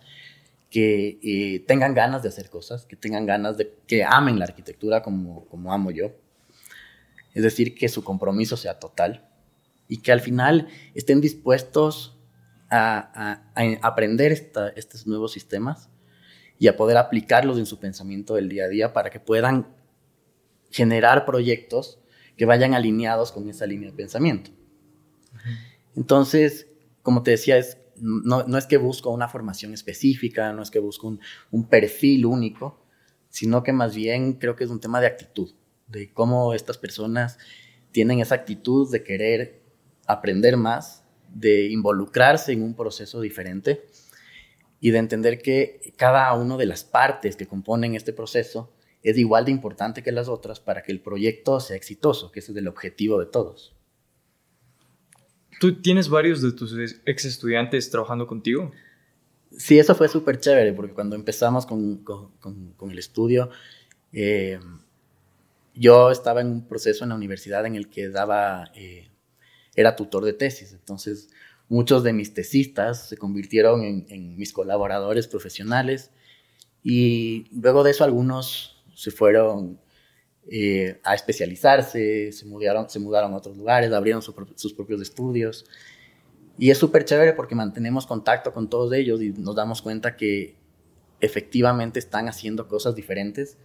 que 0.70 1.20
eh, 1.22 1.66
tengan 1.68 1.94
ganas 1.94 2.24
de 2.24 2.30
hacer 2.30 2.50
cosas, 2.50 2.86
que 2.86 2.96
tengan 2.96 3.26
ganas 3.26 3.58
de, 3.58 3.74
que 3.88 4.04
amen 4.04 4.40
la 4.40 4.46
arquitectura 4.46 5.02
como, 5.02 5.46
como 5.46 5.74
amo 5.74 5.92
yo. 5.92 6.12
Es 7.34 7.44
decir, 7.44 7.76
que 7.76 7.90
su 7.90 8.04
compromiso 8.04 8.58
sea 8.58 8.80
total 8.80 9.28
y 9.88 9.98
que 9.98 10.12
al 10.12 10.22
final 10.22 10.68
estén 10.94 11.20
dispuestos 11.20 12.18
a, 12.70 13.42
aprender 13.82 14.32
estos 14.32 15.06
nuevos 15.06 15.34
sistemas 15.34 15.90
y 16.58 16.68
a 16.68 16.78
poder 16.78 16.98
aplicarlos 16.98 17.58
en 17.58 17.66
su 17.66 17.80
pensamiento 17.80 18.36
del 18.36 18.48
día 18.48 18.66
a 18.66 18.70
día 18.70 18.94
para 18.94 19.10
que 19.10 19.20
puedan 19.20 19.68
generar 20.70 21.26
proyectos 21.26 22.00
que 22.42 22.46
vayan 22.46 22.74
alineados 22.74 23.32
con 23.32 23.48
esa 23.50 23.68
línea 23.68 23.92
de 23.92 23.96
pensamiento. 23.96 24.50
Entonces, 25.96 26.66
como 27.04 27.22
te 27.22 27.30
decía, 27.30 27.56
es 27.56 27.78
no, 27.98 28.58
es 28.58 28.66
que 28.66 28.78
busco 28.78 29.12
una 29.12 29.28
formación 29.28 29.76
específica, 29.76 30.52
no 30.52 30.64
es 30.64 30.72
que 30.72 30.80
busco 30.80 31.20
un, 31.52 31.68
perfil 31.68 32.26
único, 32.26 32.84
sino 33.30 33.62
que 33.62 33.74
más 33.74 33.94
bien 33.94 34.34
creo 34.40 34.56
que 34.56 34.64
es 34.64 34.72
un 34.72 34.80
tema 34.80 35.00
de 35.00 35.06
actitud, 35.06 35.54
de 35.88 36.12
cómo 36.12 36.56
estas 36.56 36.80
personas 36.80 37.38
tienen 37.92 38.22
esa 38.22 38.34
actitud 38.34 38.92
de 38.92 39.04
querer 39.04 39.62
aprender 40.08 40.58
más, 40.58 41.04
de 41.32 41.70
involucrarse 41.70 42.54
en 42.54 42.64
un 42.64 42.74
proceso 42.74 43.22
diferente 43.22 43.86
y 44.80 44.90
de 44.90 44.98
entender 44.98 45.44
que 45.44 45.94
cada 45.96 46.34
una 46.34 46.58
de 46.58 46.66
las 46.66 46.84
partes 46.84 47.36
que 47.36 47.46
componen 47.46 47.94
este 47.94 48.14
proceso 48.14 48.74
es 49.04 49.18
igual 49.18 49.46
de 49.46 49.52
importante 49.52 50.04
que 50.04 50.12
las 50.12 50.28
otras 50.28 50.60
para 50.60 50.84
que 50.84 50.92
el 50.92 51.02
proyecto 51.02 51.60
sea 51.60 51.76
exitoso, 51.76 52.32
que 52.32 52.40
ese 52.40 52.52
es 52.52 52.58
el 52.58 52.68
objetivo 52.68 53.20
de 53.20 53.26
todos. 53.26 53.76
¿Tú 55.60 55.82
tienes 55.82 56.10
varios 56.10 56.42
de 56.42 56.52
tus 56.54 56.76
ex 57.06 57.26
estudiantes 57.26 57.90
trabajando 57.90 58.26
contigo? 58.28 58.72
Sí, 59.56 59.78
eso 59.78 59.96
fue 59.96 60.08
súper 60.08 60.40
chévere, 60.40 60.74
porque 60.74 60.94
cuando 60.94 61.16
empezamos 61.16 61.66
con, 61.66 61.98
con, 61.98 62.32
con, 62.40 62.92
el 62.92 62.98
estudio, 62.98 63.50
eh, 64.14 64.60
yo 65.76 66.10
estaba 66.10 66.42
en 66.42 66.48
un 66.48 66.68
proceso 66.68 67.04
en 67.04 67.10
la 67.10 67.16
universidad 67.16 67.66
en 67.66 67.76
el 67.76 67.90
que 67.90 68.10
daba, 68.10 68.72
eh, 68.76 69.10
era 69.76 69.96
tutor 69.96 70.24
de 70.26 70.34
tesis, 70.34 70.72
entonces 70.74 71.30
muchos 71.70 72.04
de 72.04 72.14
mis 72.14 72.34
tesistas 72.34 73.10
se 73.10 73.18
convirtieron 73.18 73.84
en, 73.84 74.06
en, 74.10 74.38
mis 74.38 74.54
colaboradores 74.54 75.28
profesionales 75.28 76.12
y 76.84 77.46
luego 77.52 77.84
de 77.84 77.92
eso 77.92 78.04
algunos 78.04 78.81
se 79.02 79.10
fueron 79.10 79.80
eh, 80.48 81.00
a 81.04 81.16
especializarse, 81.16 82.32
se 82.32 82.46
mudaron, 82.46 82.88
se 82.88 83.00
mudaron 83.00 83.34
a 83.34 83.38
otros 83.38 83.58
lugares, 83.58 83.92
abrieron 83.92 84.22
sus 84.22 84.74
propios 84.76 85.02
estudios. 85.02 85.66
Y 86.60 86.70
es 86.70 86.78
súper 86.78 87.04
chévere 87.04 87.34
porque 87.34 87.56
mantenemos 87.56 88.06
contacto 88.06 88.54
con 88.54 88.70
todos 88.70 88.94
ellos 88.94 89.20
y 89.24 89.32
nos 89.32 89.56
damos 89.56 89.82
cuenta 89.82 90.16
que 90.16 90.56
efectivamente 91.20 91.98
están 91.98 92.28
haciendo 92.30 92.68
cosas 92.68 92.94
diferentes 92.94 93.58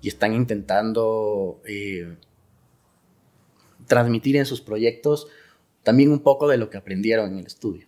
y 0.00 0.08
están 0.08 0.32
intentando 0.32 1.60
eh, 1.66 2.16
transmitir 3.86 4.36
en 4.36 4.46
sus 4.46 4.62
proyectos 4.62 5.26
también 5.82 6.10
un 6.10 6.20
poco 6.20 6.48
de 6.48 6.56
lo 6.56 6.70
que 6.70 6.78
aprendieron 6.78 7.32
en 7.32 7.40
el 7.40 7.46
estudio. 7.46 7.86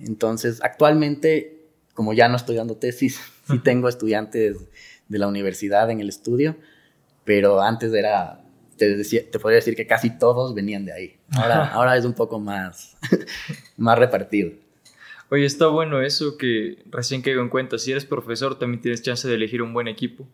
Entonces, 0.00 0.58
actualmente, 0.64 1.68
como 1.94 2.12
ya 2.12 2.28
no 2.28 2.34
estoy 2.34 2.56
dando 2.56 2.76
tesis, 2.76 3.20
sí 3.48 3.60
tengo 3.60 3.88
estudiantes 3.88 4.56
de 5.10 5.18
la 5.18 5.28
universidad 5.28 5.90
en 5.90 6.00
el 6.00 6.08
estudio, 6.08 6.56
pero 7.24 7.60
antes 7.60 7.92
era, 7.92 8.40
te, 8.78 8.96
decía, 8.96 9.22
te 9.30 9.38
podría 9.38 9.56
decir 9.56 9.76
que 9.76 9.86
casi 9.86 10.16
todos 10.16 10.54
venían 10.54 10.86
de 10.86 10.92
ahí. 10.92 11.16
Ahora, 11.32 11.66
ahora 11.66 11.96
es 11.96 12.06
un 12.06 12.14
poco 12.14 12.40
más, 12.40 12.96
más 13.76 13.98
repartido. 13.98 14.52
Oye, 15.30 15.44
está 15.44 15.66
bueno 15.66 16.00
eso 16.00 16.38
que 16.38 16.78
recién 16.86 17.22
caigo 17.22 17.42
en 17.42 17.50
cuenta. 17.50 17.78
Si 17.78 17.90
eres 17.90 18.04
profesor, 18.04 18.58
también 18.58 18.80
tienes 18.80 19.02
chance 19.02 19.28
de 19.28 19.34
elegir 19.34 19.62
un 19.62 19.74
buen 19.74 19.86
equipo, 19.86 20.26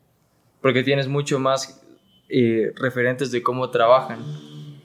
porque 0.60 0.82
tienes 0.82 1.08
mucho 1.08 1.38
más 1.38 1.82
eh, 2.28 2.72
referentes 2.76 3.30
de 3.30 3.42
cómo 3.42 3.70
trabajan. 3.70 4.20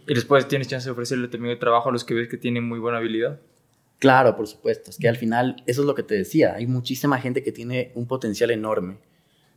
Y 0.07 0.13
después 0.13 0.47
tienes 0.47 0.67
chance 0.67 0.85
de 0.85 0.91
ofrecerle 0.91 1.27
también 1.27 1.51
el 1.51 1.59
trabajo 1.59 1.89
a 1.89 1.91
los 1.91 2.03
que 2.03 2.13
ves 2.13 2.27
que 2.27 2.37
tienen 2.37 2.67
muy 2.67 2.79
buena 2.79 2.97
habilidad. 2.97 3.39
Claro, 3.99 4.35
por 4.35 4.47
supuesto. 4.47 4.89
Es 4.89 4.97
que 4.97 5.07
al 5.07 5.15
final, 5.15 5.63
eso 5.67 5.81
es 5.81 5.87
lo 5.87 5.95
que 5.95 6.03
te 6.03 6.15
decía. 6.15 6.55
Hay 6.55 6.65
muchísima 6.65 7.19
gente 7.19 7.43
que 7.43 7.51
tiene 7.51 7.91
un 7.93 8.07
potencial 8.07 8.51
enorme. 8.51 8.97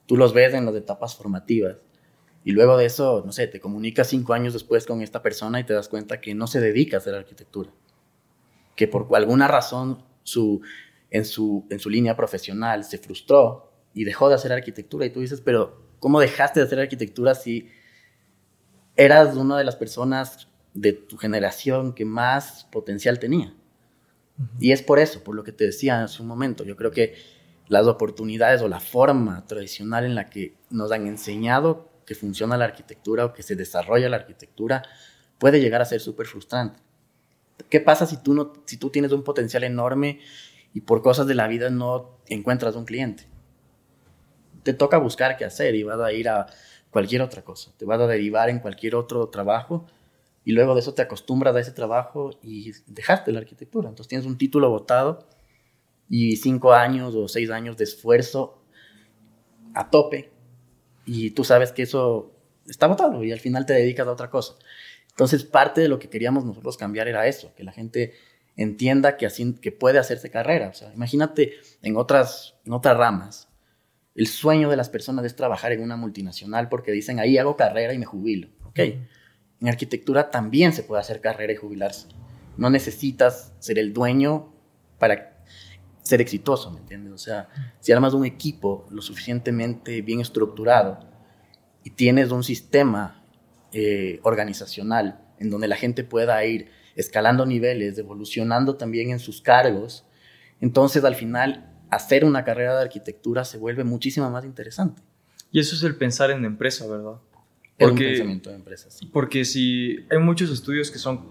Tú 0.07 0.17
los 0.17 0.33
ves 0.35 0.55
en 0.55 0.67
las 0.67 0.75
etapas 0.75 1.15
formativas. 1.17 1.77
Y 2.45 2.53
luego 2.53 2.77
de 2.77 2.85
eso, 2.85 3.23
no 3.25 3.33
sé, 3.33 3.47
te 3.47 3.59
comunicas 3.59 4.09
cinco 4.09 4.35
años 4.35 4.53
después 4.53 4.85
con 4.85 5.01
esta 5.01 5.23
persona 5.23 5.61
y 5.61 5.65
te 5.65 5.73
das 5.73 5.89
cuenta 5.89 6.21
que 6.21 6.35
no 6.35 6.47
se 6.47 6.61
dedica 6.61 6.97
a 6.97 7.01
hacer 7.01 7.15
arquitectura. 7.15 7.71
Que 8.77 8.87
por 8.87 9.09
alguna 9.17 9.49
razón 9.49 10.05
su, 10.25 10.61
en, 11.11 11.25
su, 11.25 11.67
en 11.71 11.79
su 11.79 11.89
línea 11.89 12.17
profesional 12.17 12.85
se 12.85 12.99
frustró 12.99 13.73
y 13.95 14.05
dejó 14.05 14.29
de 14.29 14.35
hacer 14.35 14.53
arquitectura. 14.53 15.07
Y 15.07 15.11
tú 15.11 15.21
dices, 15.21 15.41
pero 15.41 15.83
¿cómo 16.01 16.21
dejaste 16.21 16.61
de 16.61 16.67
hacer 16.67 16.81
arquitectura 16.81 17.35
si 17.35 17.71
eras 18.97 19.37
una 19.37 19.57
de 19.57 19.65
las 19.65 19.77
personas 19.77 20.49
de 20.75 20.93
tu 20.93 21.17
generación 21.17 21.95
que 21.95 22.05
más 22.05 22.69
potencial 22.71 23.19
tenía? 23.19 23.55
Y 24.59 24.73
es 24.73 24.83
por 24.83 24.99
eso, 24.99 25.23
por 25.23 25.35
lo 25.35 25.45
que 25.45 25.53
te 25.53 25.65
decía 25.65 26.01
en 26.01 26.09
su 26.09 26.25
momento. 26.25 26.65
Yo 26.65 26.77
creo 26.77 26.91
que 26.91 27.15
las 27.69 27.87
oportunidades 27.87 28.63
o 28.63 28.69
la 28.69 28.81
forma 28.81 29.47
tradicional 29.47 30.05
en 30.05 30.15
la 30.15 30.27
que 30.27 30.55
nos 30.71 30.93
han 30.93 31.07
enseñado 31.07 31.89
que 32.05 32.15
funciona 32.15 32.57
la 32.57 32.67
arquitectura 32.67 33.25
o 33.25 33.33
que 33.33 33.43
se 33.43 33.57
desarrolla 33.57 34.09
la 34.09 34.17
arquitectura 34.17 34.83
puede 35.39 35.61
llegar 35.61 35.81
a 35.81 35.87
ser 35.87 36.01
súper 36.01 36.27
frustrante. 36.27 36.81
¿Qué 37.71 37.81
pasa 37.81 38.07
si 38.07 38.23
tú, 38.23 38.35
no, 38.35 38.53
si 38.67 38.77
tú 38.77 38.91
tienes 38.91 39.13
un 39.13 39.23
potencial 39.23 39.65
enorme 39.65 40.21
y 40.73 40.81
por 40.83 41.03
cosas 41.03 41.27
de 41.27 41.35
la 41.35 41.47
vida 41.47 41.71
no 41.71 42.19
encuentras 42.27 42.77
un 42.77 42.85
cliente? 42.85 43.27
Te 44.63 44.75
toca 44.75 44.99
buscar 44.99 45.37
qué 45.37 45.45
hacer 45.45 45.75
y 45.75 45.83
vas 45.83 46.01
a 46.01 46.13
ir 46.13 46.29
a 46.29 46.47
cualquier 46.91 47.23
otra 47.23 47.43
cosa. 47.43 47.73
Te 47.77 47.85
vas 47.85 48.01
a 48.01 48.07
derivar 48.07 48.49
en 48.49 48.59
cualquier 48.59 48.95
otro 48.95 49.29
trabajo 49.29 49.87
y 50.45 50.53
luego 50.53 50.75
de 50.75 50.81
eso 50.81 50.95
te 50.95 51.03
acostumbras 51.03 51.55
a 51.57 51.61
ese 51.61 51.73
trabajo 51.73 52.31
y 52.43 52.73
dejaste 52.87 53.33
la 53.33 53.41
arquitectura. 53.41 53.89
Entonces 53.89 54.09
tienes 54.09 54.27
un 54.27 54.37
título 54.37 54.71
votado 54.71 55.27
y 56.09 56.37
cinco 56.37 56.73
años 56.73 57.15
o 57.15 57.29
seis 57.29 57.51
años 57.51 57.77
de 57.77 57.85
esfuerzo 57.85 58.63
a 59.75 59.91
tope 59.91 60.31
y 61.05 61.31
tú 61.31 61.45
sabes 61.45 61.73
que 61.73 61.83
eso 61.83 62.33
está 62.67 62.87
votado 62.87 63.23
y 63.25 63.33
al 63.33 63.41
final 63.41 63.67
te 63.67 63.75
dedicas 63.75 64.07
a 64.07 64.13
otra 64.13 64.31
cosa. 64.31 64.55
Entonces, 65.11 65.45
parte 65.45 65.81
de 65.81 65.89
lo 65.89 65.99
que 65.99 66.09
queríamos 66.09 66.45
nosotros 66.45 66.77
cambiar 66.77 67.09
era 67.09 67.27
eso, 67.27 67.55
que 67.55 67.63
la 67.63 67.73
gente 67.73 68.15
entienda 68.57 69.17
que, 69.17 69.27
así, 69.27 69.55
que 69.55 69.73
puede 69.73 69.99
hacerse 69.99 70.31
carrera. 70.31 70.69
O 70.69 70.75
sea, 70.75 70.93
imagínate 70.95 71.55
en 71.83 71.97
otras, 71.97 72.55
en 72.65 72.73
otras 72.73 72.97
ramas, 72.97 73.49
el 74.15 74.27
sueño 74.27 74.71
de 74.71 74.77
las 74.77 74.91
personas 74.91 75.25
es 75.25 75.37
trabajar 75.37 75.73
en 75.73 75.83
una 75.83 75.97
multinacional 75.97 76.69
porque 76.69 76.93
dicen, 76.93 77.21
ahí 77.21 77.39
hago 77.39 77.57
carrera 77.57 77.93
y 77.93 77.99
me 77.99 78.07
jubilo. 78.07 78.49
Ok, 78.65 78.79
en 78.79 79.69
arquitectura 79.69 80.31
también 80.31 80.73
se 80.73 80.83
puede 80.83 81.01
hacer 81.01 81.21
carrera 81.21 81.53
y 81.53 81.57
jubilarse. 81.57 82.09
No 82.57 82.71
necesitas 82.71 83.53
ser 83.59 83.79
el 83.79 83.93
dueño 83.93 84.53
para 84.99 85.34
ser 86.05 86.21
exitoso, 86.21 86.71
¿me 86.71 86.81
entiendes? 86.81 87.13
O 87.13 87.19
sea, 87.19 87.49
si 87.81 87.91
armas 87.91 88.13
un 88.13 88.27
equipo 88.27 88.87
lo 88.91 89.03
suficientemente 89.03 90.03
bien 90.03 90.21
estructurado 90.21 91.01
y 91.83 91.91
tienes 91.91 92.31
un 92.31 92.45
sistema 92.45 93.25
eh, 93.73 94.21
organizacional 94.23 95.19
en 95.39 95.51
donde 95.51 95.67
la 95.67 95.77
gente 95.77 96.05
pueda 96.05 96.45
ir 96.45 96.69
escalando 96.95 97.47
niveles, 97.47 97.99
evolucionando 97.99 98.77
también 98.77 99.11
en 99.11 99.19
sus 99.19 99.41
cargos, 99.41 100.05
entonces 100.61 101.03
al 101.05 101.15
final 101.15 101.73
hacer 101.91 102.25
una 102.25 102.45
carrera 102.45 102.77
de 102.77 102.83
arquitectura 102.83 103.45
se 103.45 103.57
vuelve 103.57 103.83
muchísimo 103.83 104.31
más 104.31 104.45
interesante. 104.45 105.03
Y 105.51 105.59
eso 105.59 105.75
es 105.75 105.83
el 105.85 105.97
pensar 105.97 106.31
en 106.31 106.45
empresa, 106.45 106.87
¿verdad? 106.87 107.15
Porque, 107.79 107.85
es 107.85 107.91
un 107.91 107.97
pensamiento 107.97 108.51
de 108.51 108.57
empresa, 108.57 108.91
sí. 108.91 109.07
Porque 109.07 109.45
si 109.47 110.05
hay 110.11 110.19
muchos 110.19 110.51
estudios 110.51 110.91
que 110.91 110.99
son, 110.99 111.25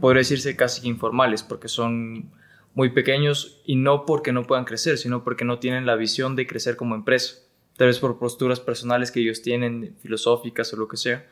podría 0.00 0.20
decirse 0.20 0.56
casi 0.56 0.86
informales, 0.88 1.42
porque 1.44 1.68
son 1.68 2.32
muy 2.76 2.90
pequeños 2.90 3.62
y 3.64 3.74
no 3.74 4.04
porque 4.04 4.32
no 4.32 4.44
puedan 4.44 4.66
crecer, 4.66 4.98
sino 4.98 5.24
porque 5.24 5.46
no 5.46 5.58
tienen 5.58 5.86
la 5.86 5.96
visión 5.96 6.36
de 6.36 6.46
crecer 6.46 6.76
como 6.76 6.94
empresa, 6.94 7.36
tal 7.74 7.86
vez 7.86 7.98
por 7.98 8.18
posturas 8.18 8.60
personales 8.60 9.10
que 9.10 9.20
ellos 9.20 9.40
tienen, 9.40 9.96
filosóficas 10.02 10.72
o 10.74 10.76
lo 10.76 10.86
que 10.86 10.98
sea. 10.98 11.26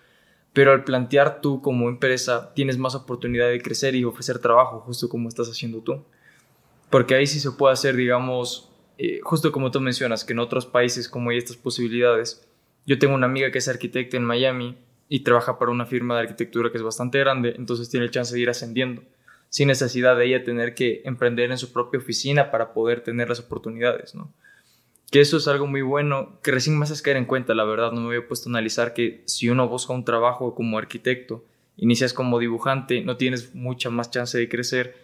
Pero 0.55 0.73
al 0.73 0.85
plantear 0.85 1.43
tú 1.43 1.61
como 1.61 1.91
empresa, 1.91 2.55
tienes 2.55 2.79
más 2.79 2.95
oportunidad 2.95 3.51
de 3.51 3.61
crecer 3.61 3.95
y 3.95 4.05
ofrecer 4.05 4.39
trabajo, 4.39 4.81
justo 4.81 5.11
como 5.11 5.29
estás 5.29 5.51
haciendo 5.51 5.83
tú. 5.83 6.03
Porque 6.89 7.15
ahí 7.15 7.27
sí 7.27 7.39
se 7.39 7.51
puede 7.51 7.75
hacer, 7.75 7.95
digamos, 7.95 8.73
eh, 8.97 9.21
justo 9.23 9.53
como 9.53 9.71
tú 9.71 9.81
mencionas, 9.81 10.25
que 10.25 10.33
en 10.33 10.39
otros 10.39 10.65
países 10.65 11.11
como 11.11 11.29
hay 11.29 11.37
estas 11.37 11.57
posibilidades. 11.57 12.49
Yo 12.87 12.99
tengo 12.99 13.15
una 13.15 13.27
amiga 13.27 13.51
que 13.51 13.59
es 13.59 13.69
arquitecta 13.69 14.17
en 14.17 14.25
Miami 14.25 14.79
y 15.11 15.21
trabaja 15.21 15.59
para 15.59 15.73
una 15.73 15.85
firma 15.85 16.15
de 16.15 16.23
arquitectura 16.23 16.71
que 16.71 16.79
es 16.79 16.83
bastante 16.83 17.19
grande, 17.19 17.55
entonces 17.59 17.91
tiene 17.91 18.07
el 18.07 18.13
chance 18.13 18.35
de 18.35 18.41
ir 18.41 18.49
ascendiendo 18.49 19.03
sin 19.55 19.69
necesidad 19.69 20.17
de 20.17 20.27
ella 20.27 20.43
tener 20.43 20.75
que 20.75 21.03
emprender 21.05 21.53
en 21.53 21.59
su 21.59 21.73
propia 21.73 22.01
oficina 22.01 22.51
para 22.51 22.73
poder 22.73 23.03
tener 23.03 23.29
las 23.29 23.39
oportunidades, 23.39 24.13
¿no? 24.17 24.35
Que 25.13 25.21
eso 25.21 25.37
es 25.37 25.47
algo 25.47 25.69
muy 25.69 25.81
bueno, 25.81 26.41
que 26.43 26.51
recién 26.51 26.77
me 26.77 26.83
haces 26.83 27.03
caer 27.03 27.19
en 27.19 27.25
cuenta, 27.25 27.55
la 27.55 27.63
verdad, 27.63 27.93
no 27.93 28.01
me 28.01 28.09
había 28.09 28.27
puesto 28.27 28.49
a 28.49 28.51
analizar 28.51 28.95
que 28.95 29.23
si 29.27 29.49
uno 29.49 29.69
busca 29.69 29.93
un 29.93 30.05
trabajo 30.05 30.57
como 30.57 30.77
arquitecto, 30.77 31.45
inicias 31.77 32.13
como 32.13 32.41
dibujante, 32.41 33.03
no 33.03 33.17
tienes 33.17 33.55
mucha 33.55 33.91
más 33.91 34.11
chance 34.11 34.37
de 34.37 34.49
crecer, 34.49 34.97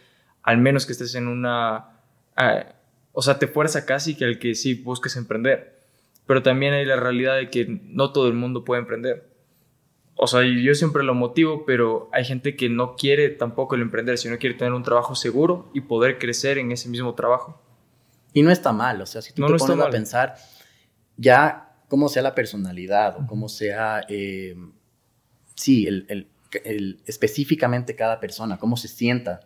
al 0.43 0.59
menos 0.59 0.85
que 0.85 0.95
estés 0.95 1.15
en 1.15 1.29
una... 1.29 2.01
Ah, 2.35 2.75
o 3.13 3.23
sea, 3.23 3.39
te 3.39 3.47
fuerza 3.47 3.87
casi 3.87 4.17
que 4.17 4.25
el 4.25 4.41
que 4.41 4.57
sí 4.57 4.75
busques 4.75 5.15
emprender. 5.15 5.79
Pero 6.27 6.43
también 6.43 6.73
hay 6.73 6.85
la 6.85 6.97
realidad 6.97 7.37
de 7.37 7.51
que 7.51 7.67
no 7.85 8.13
todo 8.13 8.27
el 8.27 8.35
mundo 8.35 8.65
puede 8.65 8.81
emprender 8.81 9.30
o 10.23 10.27
sea, 10.27 10.43
yo 10.43 10.75
siempre 10.75 11.03
lo 11.03 11.15
motivo, 11.15 11.65
pero 11.65 12.11
hay 12.13 12.27
gente 12.27 12.55
que 12.55 12.69
no 12.69 12.95
quiere 12.95 13.31
tampoco 13.31 13.75
el 13.75 13.81
emprender, 13.81 14.19
sino 14.19 14.37
quiere 14.37 14.55
tener 14.55 14.75
un 14.75 14.83
trabajo 14.83 15.15
seguro 15.15 15.71
y 15.73 15.81
poder 15.81 16.19
crecer 16.19 16.59
en 16.59 16.73
ese 16.73 16.91
mismo 16.91 17.15
trabajo. 17.15 17.59
Y 18.35 18.43
no 18.43 18.51
está 18.51 18.71
mal, 18.71 19.01
o 19.01 19.07
sea, 19.07 19.23
si 19.23 19.33
tú 19.33 19.47
te 19.47 19.55
pones 19.55 19.81
a 19.81 19.89
pensar, 19.89 20.35
ya 21.17 21.73
como 21.89 22.11
sea 22.11 22.21
la 22.21 22.35
personalidad 22.35 23.17
o 23.19 23.27
como 23.27 23.49
sea, 23.49 24.03
eh, 24.11 24.55
sí, 25.55 25.87
el, 25.87 26.29
específicamente 27.07 27.97
cada 27.97 28.21
persona, 28.21 28.59
cómo 28.59 28.77
se 28.77 28.89
sienta 28.89 29.41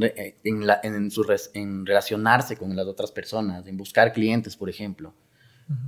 eh, 0.00 0.38
en, 0.44 0.66
la, 0.66 0.80
en, 0.82 1.10
su, 1.10 1.26
en 1.52 1.84
relacionarse 1.84 2.56
con 2.56 2.74
las 2.74 2.86
otras 2.86 3.12
personas, 3.12 3.66
en 3.66 3.76
buscar 3.76 4.14
clientes, 4.14 4.56
por 4.56 4.70
ejemplo. 4.70 5.12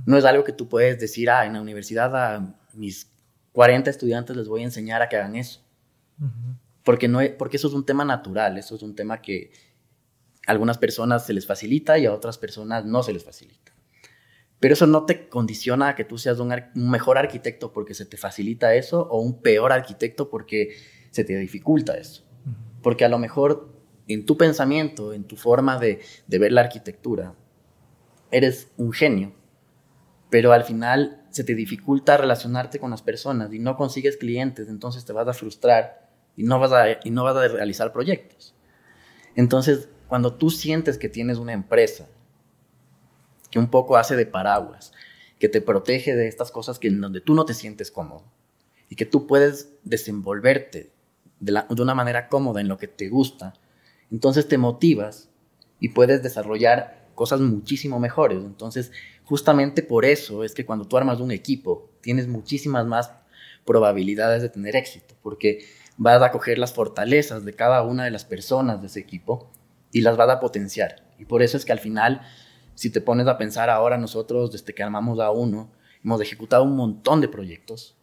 No 0.05 0.17
es 0.17 0.25
algo 0.25 0.43
que 0.43 0.53
tú 0.53 0.69
puedes 0.69 0.99
decir, 0.99 1.31
ah, 1.31 1.47
en 1.47 1.53
la 1.53 1.61
universidad 1.61 2.15
a 2.15 2.55
mis 2.75 3.09
40 3.59 3.89
estudiantes 3.89 4.37
les 4.37 4.47
voy 4.47 4.61
a 4.61 4.63
enseñar 4.63 5.01
a 5.01 5.09
que 5.09 5.17
hagan 5.17 5.35
eso. 5.35 5.59
porque, 6.85 7.09
no, 7.09 7.19
porque 7.37 7.57
eso 7.57 7.67
es 7.67 7.73
un 7.73 7.85
tema 7.85 8.05
natural, 8.05 8.57
eso 8.57 8.73
es 8.73 8.83
un 8.83 8.95
tema 8.95 9.21
que 9.21 9.51
a 10.47 10.51
algunas 10.53 10.77
personas 10.77 11.25
se 11.25 11.33
les 11.33 11.45
facilita 11.45 11.97
y 11.97 12.05
a 12.05 12.13
otras 12.13 12.37
personas 12.37 12.85
no 12.85 13.03
se 13.03 13.11
les 13.11 13.25
facilita. 13.25 13.73
Pero 14.61 14.75
eso 14.75 14.87
no 14.87 15.05
te 15.05 15.27
condiciona 15.27 15.89
a 15.89 15.95
que 15.95 16.05
tú 16.05 16.17
seas 16.17 16.39
un, 16.39 16.55
mejor 16.73 17.17
arquitecto 17.17 17.73
porque 17.73 17.93
se 17.93 18.05
te 18.05 18.15
facilita 18.15 18.75
eso 18.75 19.01
o 19.11 19.19
un 19.19 19.41
peor 19.41 19.73
arquitecto 19.73 20.29
porque 20.29 20.77
se 21.11 21.25
te 21.25 21.35
dificulta 21.37 21.97
eso. 21.97 22.23
Porque 22.81 23.03
a 23.03 23.09
lo 23.09 23.19
mejor 23.19 23.73
en 24.07 24.25
tu 24.25 24.37
pensamiento, 24.37 25.11
en 25.11 25.25
tu 25.25 25.35
forma 25.35 25.77
de, 25.77 25.99
de 26.27 26.39
ver 26.39 26.53
la 26.53 26.61
arquitectura, 26.61 27.35
eres 28.31 28.71
un 28.77 28.93
genio, 28.93 29.33
pero 30.29 30.53
al 30.53 30.63
final 30.63 31.18
se 31.31 31.43
te 31.43 31.55
dificulta 31.55 32.17
relacionarte 32.17 32.79
con 32.79 32.91
las 32.91 33.01
personas 33.01 33.53
y 33.53 33.59
no 33.59 33.77
consigues 33.77 34.17
clientes, 34.17 34.67
entonces 34.67 35.05
te 35.05 35.13
vas 35.13 35.27
a 35.27 35.33
frustrar 35.33 36.09
y 36.35 36.43
no 36.43 36.59
vas 36.59 36.71
a, 36.71 36.85
y 37.03 37.11
no 37.11 37.23
vas 37.23 37.35
a 37.35 37.47
realizar 37.47 37.91
proyectos. 37.91 38.55
Entonces, 39.35 39.89
cuando 40.07 40.33
tú 40.33 40.49
sientes 40.49 40.97
que 40.97 41.09
tienes 41.09 41.37
una 41.37 41.53
empresa 41.53 42.07
que 43.51 43.59
un 43.59 43.69
poco 43.69 43.97
hace 43.97 44.15
de 44.15 44.25
paraguas, 44.25 44.91
que 45.39 45.49
te 45.49 45.61
protege 45.61 46.15
de 46.15 46.27
estas 46.27 46.51
cosas 46.51 46.79
que 46.79 46.87
en 46.87 47.01
donde 47.01 47.21
tú 47.21 47.33
no 47.33 47.45
te 47.45 47.53
sientes 47.53 47.91
cómodo 47.91 48.25
y 48.89 48.95
que 48.95 49.05
tú 49.05 49.27
puedes 49.27 49.69
desenvolverte 49.83 50.91
de, 51.39 51.63
de 51.69 51.81
una 51.81 51.95
manera 51.95 52.27
cómoda 52.27 52.59
en 52.59 52.67
lo 52.67 52.77
que 52.77 52.87
te 52.87 53.09
gusta, 53.09 53.53
entonces 54.11 54.47
te 54.47 54.57
motivas 54.57 55.29
y 55.79 55.89
puedes 55.89 56.21
desarrollar 56.21 56.98
cosas 57.19 57.41
muchísimo 57.41 57.99
mejores. 57.99 58.37
Entonces, 58.37 58.93
justamente 59.25 59.83
por 59.83 60.05
eso 60.05 60.45
es 60.45 60.53
que 60.53 60.65
cuando 60.65 60.85
tú 60.85 60.95
armas 60.95 61.19
un 61.19 61.31
equipo, 61.31 61.91
tienes 61.99 62.29
muchísimas 62.29 62.85
más 62.85 63.11
probabilidades 63.65 64.41
de 64.41 64.47
tener 64.47 64.77
éxito, 64.77 65.15
porque 65.21 65.65
vas 65.97 66.21
a 66.21 66.31
coger 66.31 66.57
las 66.57 66.71
fortalezas 66.71 67.43
de 67.43 67.53
cada 67.53 67.83
una 67.83 68.05
de 68.05 68.11
las 68.11 68.23
personas 68.23 68.79
de 68.79 68.87
ese 68.87 69.01
equipo 69.01 69.51
y 69.91 69.99
las 69.99 70.15
vas 70.15 70.29
a 70.29 70.39
potenciar. 70.39 71.09
Y 71.17 71.25
por 71.25 71.43
eso 71.43 71.57
es 71.57 71.65
que 71.65 71.73
al 71.73 71.79
final, 71.79 72.21
si 72.73 72.89
te 72.89 73.01
pones 73.01 73.27
a 73.27 73.37
pensar 73.37 73.69
ahora 73.69 73.97
nosotros, 73.97 74.53
desde 74.53 74.73
que 74.73 74.81
armamos 74.81 75.19
a 75.19 75.29
uno, 75.29 75.73
hemos 76.01 76.21
ejecutado 76.21 76.63
un 76.63 76.77
montón 76.77 77.19
de 77.19 77.27
proyectos, 77.27 77.97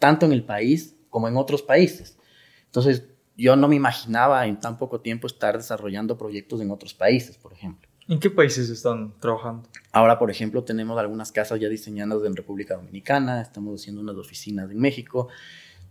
tanto 0.00 0.26
en 0.26 0.32
el 0.32 0.42
país 0.42 0.96
como 1.10 1.28
en 1.28 1.36
otros 1.36 1.62
países. 1.62 2.18
Entonces, 2.64 3.04
yo 3.36 3.54
no 3.54 3.68
me 3.68 3.76
imaginaba 3.76 4.44
en 4.48 4.58
tan 4.58 4.78
poco 4.78 5.00
tiempo 5.00 5.28
estar 5.28 5.56
desarrollando 5.56 6.18
proyectos 6.18 6.60
en 6.60 6.72
otros 6.72 6.92
países, 6.92 7.38
por 7.38 7.52
ejemplo. 7.52 7.85
¿En 8.08 8.20
qué 8.20 8.30
países 8.30 8.70
están 8.70 9.14
trabajando? 9.18 9.68
Ahora, 9.90 10.16
por 10.16 10.30
ejemplo, 10.30 10.62
tenemos 10.62 10.96
algunas 10.96 11.32
casas 11.32 11.58
ya 11.58 11.68
diseñadas 11.68 12.22
en 12.24 12.36
República 12.36 12.76
Dominicana, 12.76 13.42
estamos 13.42 13.80
haciendo 13.80 14.00
unas 14.00 14.14
oficinas 14.14 14.70
en 14.70 14.78
México, 14.78 15.26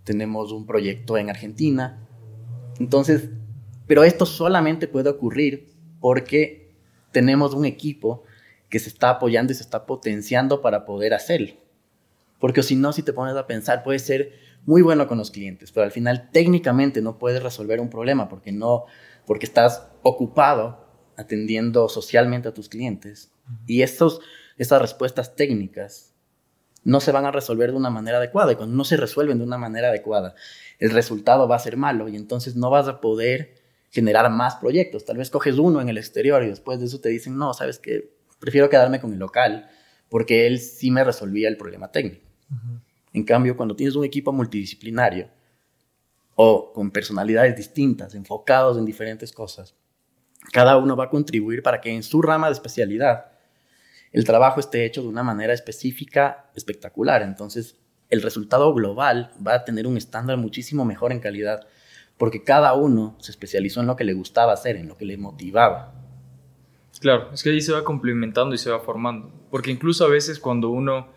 tenemos 0.05 0.53
un 0.53 0.65
proyecto 0.65 1.17
en 1.17 1.29
Argentina. 1.29 2.07
Entonces, 2.79 3.31
pero 3.85 4.05
esto 4.05 4.25
solamente 4.25 4.87
puede 4.87 5.09
ocurrir 5.09 5.73
porque 5.99 6.73
tenemos 7.11 7.53
un 7.53 7.65
equipo 7.65 8.23
que 8.69 8.79
se 8.79 8.87
está 8.87 9.09
apoyando 9.09 9.51
y 9.51 9.55
se 9.55 9.63
está 9.63 9.85
potenciando 9.85 10.61
para 10.61 10.85
poder 10.85 11.13
hacerlo. 11.13 11.51
Porque 12.39 12.63
si 12.63 12.77
no, 12.77 12.93
si 12.93 13.03
te 13.03 13.11
pones 13.11 13.35
a 13.35 13.45
pensar, 13.45 13.83
puede 13.83 13.99
ser 13.99 14.31
muy 14.65 14.81
bueno 14.81 15.09
con 15.09 15.17
los 15.17 15.31
clientes, 15.31 15.73
pero 15.73 15.83
al 15.83 15.91
final 15.91 16.29
técnicamente 16.31 17.01
no 17.01 17.17
puedes 17.17 17.43
resolver 17.43 17.81
un 17.81 17.89
problema 17.89 18.29
porque 18.29 18.53
no, 18.53 18.85
porque 19.25 19.45
estás 19.45 19.89
ocupado 20.01 20.84
atendiendo 21.17 21.89
socialmente 21.89 22.47
a 22.47 22.53
tus 22.53 22.69
clientes. 22.69 23.31
Y 23.67 23.81
estos, 23.81 24.21
estas 24.57 24.81
respuestas 24.81 25.35
técnicas 25.35 26.13
no 26.83 26.99
se 26.99 27.11
van 27.11 27.25
a 27.25 27.31
resolver 27.31 27.71
de 27.71 27.77
una 27.77 27.89
manera 27.89 28.17
adecuada. 28.17 28.53
Y 28.53 28.55
cuando 28.55 28.75
no 28.75 28.83
se 28.83 28.97
resuelven 28.97 29.39
de 29.39 29.43
una 29.43 29.57
manera 29.57 29.89
adecuada, 29.89 30.35
el 30.79 30.91
resultado 30.91 31.47
va 31.47 31.55
a 31.55 31.59
ser 31.59 31.77
malo 31.77 32.07
y 32.07 32.15
entonces 32.15 32.55
no 32.55 32.69
vas 32.69 32.87
a 32.87 33.01
poder 33.01 33.55
generar 33.89 34.29
más 34.29 34.55
proyectos. 34.57 35.05
Tal 35.05 35.17
vez 35.17 35.29
coges 35.29 35.57
uno 35.57 35.81
en 35.81 35.89
el 35.89 35.97
exterior 35.97 36.43
y 36.43 36.47
después 36.47 36.79
de 36.79 36.85
eso 36.85 36.99
te 36.99 37.09
dicen, 37.09 37.37
no, 37.37 37.53
sabes 37.53 37.79
que 37.79 38.13
prefiero 38.39 38.69
quedarme 38.69 38.99
con 38.99 39.13
el 39.13 39.19
local 39.19 39.69
porque 40.09 40.47
él 40.47 40.59
sí 40.59 40.91
me 40.91 41.03
resolvía 41.03 41.47
el 41.47 41.57
problema 41.57 41.91
técnico. 41.91 42.25
En 43.13 43.23
cambio, 43.23 43.57
cuando 43.57 43.75
tienes 43.75 43.95
un 43.95 44.05
equipo 44.05 44.31
multidisciplinario 44.31 45.29
o 46.35 46.73
con 46.73 46.91
personalidades 46.91 47.55
distintas, 47.55 48.13
enfocados 48.13 48.77
en 48.77 48.85
diferentes 48.85 49.31
cosas, 49.31 49.73
cada 50.51 50.77
uno 50.77 50.95
va 50.95 51.05
a 51.05 51.09
contribuir 51.09 51.63
para 51.63 51.81
que 51.81 51.91
en 51.91 52.03
su 52.03 52.21
rama 52.21 52.47
de 52.47 52.53
especialidad 52.53 53.31
el 54.11 54.23
trabajo 54.23 54.59
esté 54.59 54.85
hecho 54.85 55.01
de 55.01 55.09
una 55.09 55.23
manera 55.23 55.53
específica, 55.53 56.49
espectacular. 56.55 57.21
Entonces, 57.21 57.77
el 58.09 58.21
resultado 58.21 58.73
global 58.73 59.31
va 59.45 59.55
a 59.55 59.65
tener 59.65 59.87
un 59.87 59.97
estándar 59.97 60.37
muchísimo 60.37 60.85
mejor 60.85 61.11
en 61.11 61.19
calidad, 61.19 61.67
porque 62.17 62.43
cada 62.43 62.73
uno 62.73 63.17
se 63.19 63.31
especializó 63.31 63.81
en 63.81 63.87
lo 63.87 63.95
que 63.95 64.05
le 64.05 64.13
gustaba 64.13 64.53
hacer, 64.53 64.77
en 64.77 64.87
lo 64.87 64.95
que 64.95 65.05
le 65.05 65.17
motivaba. 65.17 65.93
Claro, 67.01 67.29
es 67.33 67.43
que 67.43 67.49
ahí 67.49 67.59
se 67.59 67.73
va 67.73 67.83
complementando 67.83 68.55
y 68.55 68.57
se 68.57 68.69
va 68.69 68.79
formando, 68.79 69.33
porque 69.51 69.71
incluso 69.71 70.05
a 70.05 70.09
veces 70.09 70.39
cuando 70.39 70.69
uno 70.69 71.09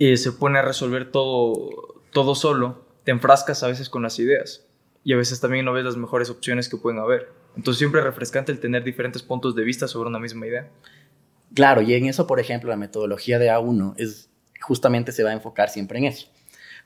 eh, 0.00 0.16
se 0.16 0.32
pone 0.32 0.58
a 0.58 0.62
resolver 0.62 1.12
todo, 1.12 2.02
todo 2.12 2.34
solo, 2.34 2.84
te 3.04 3.12
enfrascas 3.12 3.62
a 3.62 3.68
veces 3.68 3.88
con 3.88 4.02
las 4.02 4.18
ideas 4.18 4.66
y 5.04 5.12
a 5.12 5.16
veces 5.16 5.40
también 5.40 5.64
no 5.64 5.72
ves 5.72 5.84
las 5.84 5.96
mejores 5.96 6.30
opciones 6.30 6.68
que 6.68 6.78
pueden 6.78 6.98
haber. 6.98 7.43
Entonces 7.56 7.78
siempre 7.78 8.00
es 8.00 8.06
refrescante 8.06 8.52
el 8.52 8.60
tener 8.60 8.84
diferentes 8.84 9.22
puntos 9.22 9.54
de 9.54 9.64
vista 9.64 9.88
sobre 9.88 10.08
una 10.08 10.18
misma 10.18 10.46
idea. 10.46 10.68
Claro, 11.54 11.82
y 11.82 11.94
en 11.94 12.06
eso, 12.06 12.26
por 12.26 12.40
ejemplo, 12.40 12.70
la 12.70 12.76
metodología 12.76 13.38
de 13.38 13.50
A1 13.50 13.94
es 13.96 14.30
justamente 14.60 15.12
se 15.12 15.22
va 15.22 15.30
a 15.30 15.34
enfocar 15.34 15.68
siempre 15.68 15.98
en 15.98 16.06
eso. 16.06 16.28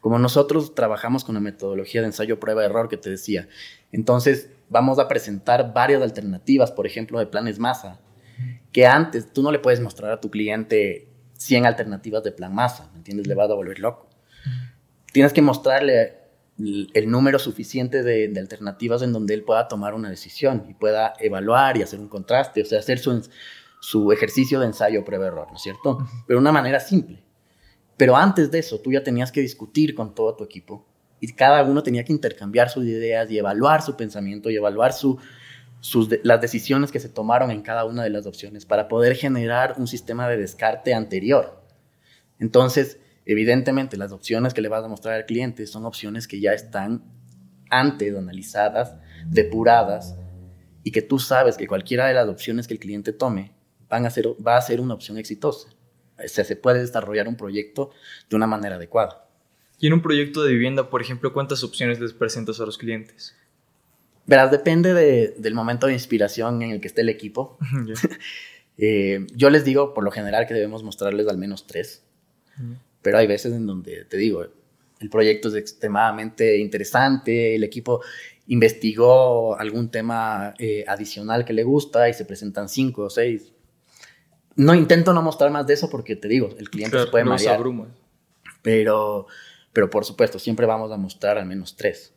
Como 0.01 0.19
nosotros 0.19 0.75
trabajamos 0.75 1.25
con 1.25 1.35
la 1.35 1.41
metodología 1.41 2.01
de 2.01 2.09
ensayo 2.09 2.39
prueba 2.39 2.65
error 2.65 2.89
que 2.89 2.97
te 2.97 3.11
decía, 3.11 3.49
entonces 3.93 4.51
vamos 4.69 4.99
a 4.99 5.09
presentar 5.09 5.73
varias 5.73 6.03
alternativas, 6.03 6.71
por 6.71 6.87
ejemplo, 6.87 7.19
de 7.19 7.27
planes 7.27 7.59
masa, 7.59 8.01
que 8.73 8.87
antes 8.87 9.33
tú 9.33 9.43
no 9.43 9.51
le 9.51 9.59
puedes 9.59 9.81
mostrar 9.81 10.13
a 10.13 10.21
tu 10.21 10.31
cliente 10.31 11.09
100 11.35 11.67
alternativas 11.67 12.23
de 12.23 12.33
plan 12.33 12.55
masa, 12.55 12.91
¿me 12.93 12.99
entiendes? 12.99 13.27
Le 13.27 13.35
vas 13.35 13.51
a 13.51 13.55
volver 13.55 13.79
loco. 13.79 14.09
Tienes 15.13 15.33
que 15.33 15.43
mostrarle 15.43 16.18
el 16.59 17.09
número 17.09 17.39
suficiente 17.39 18.03
de, 18.03 18.33
alternativas 18.39 19.03
en 19.03 19.13
donde 19.13 19.35
él 19.35 19.45
pueda 19.45 19.69
tomar 19.69 19.95
una 19.95 20.11
decisión 20.11 20.67
y 20.69 20.75
pueda 20.75 21.15
evaluar 21.21 21.77
y 21.77 21.83
hacer 21.83 22.01
un 22.01 22.09
contraste, 22.09 22.63
o 22.63 22.65
sea, 22.65 22.81
hacer 22.81 22.99
su, 22.99 23.29
su 23.81 24.11
ejercicio 24.11 24.59
de 24.59 24.67
ensayo 24.67 25.05
prueba-error, 25.05 25.47
¿no 25.51 25.57
es 25.57 25.63
cierto? 25.63 25.99
Pero 26.27 26.39
de 26.39 26.43
una 26.43 26.53
manera 26.53 26.81
simple. 26.81 27.23
Pero 27.97 28.17
antes 28.17 28.51
de 28.51 28.59
eso, 28.59 28.81
tú 28.81 28.93
ya 28.93 29.03
tenías 29.03 29.31
que 29.31 29.41
discutir 29.41 29.95
con 29.95 30.15
todo 30.15 30.35
tu 30.35 30.45
equipo 30.45 30.87
y 31.21 31.33
cada 31.33 31.63
uno 31.63 31.83
tenía 31.83 32.05
que 32.05 32.13
intercambiar 32.13 32.71
sus 32.71 32.85
ideas 32.85 33.31
y 33.31 33.39
evaluar 33.39 33.83
su 33.83 33.97
pensamiento 33.97 34.51
y 34.51 34.57
evaluar 34.57 34.93
su, 34.93 35.19
sus 35.81 36.09
las 36.23 36.41
decisiones 36.41 36.91
que 36.91 37.01
se 37.01 37.09
tomaron 37.09 37.51
en 37.51 37.63
cada 37.63 37.85
una 37.85 38.03
de 38.03 38.11
las 38.11 38.27
opciones 38.27 38.67
para 38.67 38.89
poder 38.89 39.15
generar 39.17 39.75
un 39.79 39.87
sistema 39.87 40.29
de 40.29 40.37
descarte 40.37 40.95
anterior. 40.95 41.63
Entonces, 42.39 42.99
Evidentemente, 43.29 43.99
las 43.99 44.11
opciones 44.11 44.55
que 44.55 44.63
le 44.63 44.71
vas 44.71 44.83
a 44.83 44.89
mostrar 44.89 45.15
al 45.15 45.27
cliente 45.27 45.67
son 45.67 45.85
opciones 45.85 46.27
que 46.27 46.41
ya 46.41 46.55
están 46.55 47.05
antes 47.69 48.17
analizadas, 48.17 48.97
depuradas, 49.27 50.17
y 50.83 50.93
que 50.93 51.03
tú 51.03 51.19
sabes 51.19 51.59
que 51.59 51.67
cualquiera 51.67 52.07
de 52.07 52.15
las 52.15 52.27
opciones 52.27 52.67
que 52.67 52.73
el 52.73 52.81
cliente 52.81 53.13
tome 53.13 53.53
van 53.91 54.07
a 54.07 54.11
ser, 54.11 54.29
va 54.45 54.57
a 54.57 54.63
ser 54.63 54.81
una 54.81 54.95
opción 54.95 55.19
exitosa. 55.19 55.69
O 56.17 56.27
sea, 56.27 56.43
se 56.43 56.57
puede 56.57 56.81
desarrollar 56.81 57.29
un 57.29 57.37
proyecto 57.37 57.91
de 58.31 58.37
una 58.37 58.47
manera 58.47 58.77
adecuada. 58.77 59.29
Y 59.79 59.89
en 59.89 59.93
un 59.93 60.01
proyecto 60.01 60.43
de 60.43 60.55
vivienda, 60.55 60.89
por 60.89 61.03
ejemplo, 61.03 61.35
¿cuántas 61.35 61.63
opciones 61.63 62.01
les 62.01 62.15
presentas 62.15 62.59
a 62.61 62.65
los 62.65 62.79
clientes? 62.79 63.37
Verás, 64.25 64.51
depende 64.51 65.35
del 65.37 65.55
momento 65.55 65.87
de 65.87 65.93
inspiración 65.93 66.63
en 66.63 66.71
el 66.71 66.81
que 66.81 66.89
esté 66.89 67.03
el 67.03 67.11
equipo. 67.11 67.59
Eh, 68.81 69.27
yo 69.35 69.51
les 69.51 69.65
digo, 69.65 69.93
por 69.93 70.05
lo 70.05 70.13
general, 70.13 70.47
que 70.47 70.55
debemos 70.55 70.85
mostrarles 70.85 71.27
al 71.27 71.37
menos 71.37 71.67
tres 71.67 72.05
pero 73.03 73.19
hay 73.19 73.27
veces 73.27 73.53
en 73.53 73.67
donde, 73.67 74.05
te 74.05 74.17
digo, 74.17 74.45
el 75.01 75.11
proyecto 75.11 75.49
es 75.49 75.55
extremadamente 75.55 76.59
interesante, 76.59 77.55
el 77.55 77.65
equipo 77.65 78.03
investigó 78.49 79.59
algún 79.59 79.91
tema 79.91 80.55
eh, 80.59 80.85
adicional 80.89 81.45
que 81.45 81.53
le 81.53 81.63
gusta 81.63 82.09
y 82.09 82.15
se 82.15 82.25
presentan 82.25 82.69
cinco 82.69 83.05
o 83.05 83.11
seis. 83.11 83.53
No 84.57 84.75
intento 84.75 85.13
no 85.13 85.23
mostrar 85.23 85.51
más 85.51 85.67
de 85.67 85.75
eso 85.75 85.89
porque 85.89 86.17
te 86.17 86.29
digo, 86.29 86.51
el 86.59 86.69
cliente 86.69 86.99
se 86.99 87.07
puede 87.07 87.25
no 87.25 87.31
marear. 87.31 87.61
Pero, 88.63 89.27
pero 89.73 89.89
por 89.89 90.05
supuesto, 90.05 90.39
siempre 90.39 90.67
vamos 90.67 90.91
a 90.91 90.97
mostrar 90.97 91.39
al 91.39 91.47
menos 91.47 91.77
tres. 91.77 92.13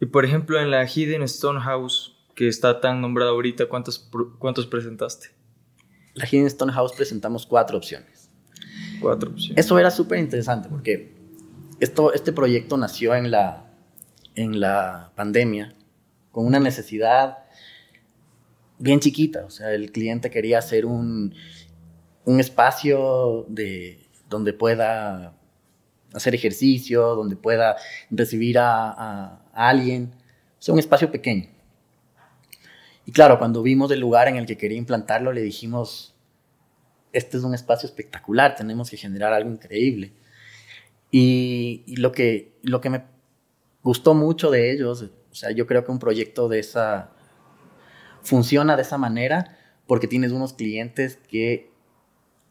Y 0.00 0.06
por 0.06 0.24
ejemplo, 0.24 0.60
en 0.60 0.70
la 0.70 0.84
Hidden 0.84 1.22
Stone 1.22 1.60
House, 1.60 2.16
que 2.34 2.48
está 2.48 2.80
tan 2.80 3.00
nombrada 3.00 3.30
ahorita, 3.30 3.66
¿cuántos, 3.66 4.10
cuántos 4.38 4.66
presentaste? 4.66 5.28
La 6.14 6.26
Hidden 6.26 6.46
Stone 6.46 6.72
House 6.72 6.92
presentamos 6.96 7.46
cuatro 7.46 7.78
opciones. 7.78 8.25
Eso 9.56 9.78
era 9.78 9.90
súper 9.90 10.18
interesante 10.18 10.68
porque 10.68 11.14
esto, 11.80 12.12
este 12.12 12.32
proyecto 12.32 12.76
nació 12.76 13.14
en 13.14 13.30
la, 13.30 13.64
en 14.34 14.60
la 14.60 15.12
pandemia 15.14 15.74
con 16.32 16.46
una 16.46 16.60
necesidad 16.60 17.38
bien 18.78 19.00
chiquita. 19.00 19.44
O 19.44 19.50
sea, 19.50 19.72
el 19.72 19.92
cliente 19.92 20.30
quería 20.30 20.58
hacer 20.58 20.86
un, 20.86 21.34
un 22.24 22.40
espacio 22.40 23.46
de, 23.48 24.06
donde 24.28 24.52
pueda 24.52 25.34
hacer 26.12 26.34
ejercicio, 26.34 27.14
donde 27.14 27.36
pueda 27.36 27.76
recibir 28.10 28.58
a, 28.58 28.90
a, 28.90 29.40
alguien. 29.52 30.12
O 30.58 30.62
sea, 30.62 30.72
un 30.74 30.80
espacio 30.80 31.10
pequeño. 31.10 31.48
Y 33.04 33.12
claro, 33.12 33.38
cuando 33.38 33.62
vimos 33.62 33.90
el 33.92 34.00
lugar 34.00 34.28
en 34.28 34.36
el 34.36 34.46
que 34.46 34.56
quería 34.56 34.78
implantarlo, 34.78 35.32
le 35.32 35.42
dijimos, 35.42 36.15
este 37.12 37.36
es 37.36 37.44
un 37.44 37.54
espacio 37.54 37.86
espectacular, 37.86 38.54
tenemos 38.54 38.90
que 38.90 38.96
generar 38.96 39.32
algo 39.32 39.50
increíble. 39.50 40.12
Y, 41.10 41.94
lo, 41.96 42.12
que, 42.12 42.52
lo 42.62 42.80
que 42.80 42.90
me 42.90 43.04
gustó 43.82 44.14
mucho 44.14 44.50
de 44.50 44.72
ellos, 44.72 45.02
o 45.30 45.34
sea, 45.34 45.50
yo 45.50 45.66
creo 45.66 45.84
que 45.84 45.92
un 45.92 45.98
proyecto 45.98 46.48
de 46.48 46.58
esa 46.58 47.12
funciona 48.22 48.76
de 48.76 48.82
esa 48.82 48.98
manera 48.98 49.56
porque 49.86 50.08
tienes 50.08 50.32
unos 50.32 50.52
clientes 50.52 51.18
que 51.28 51.70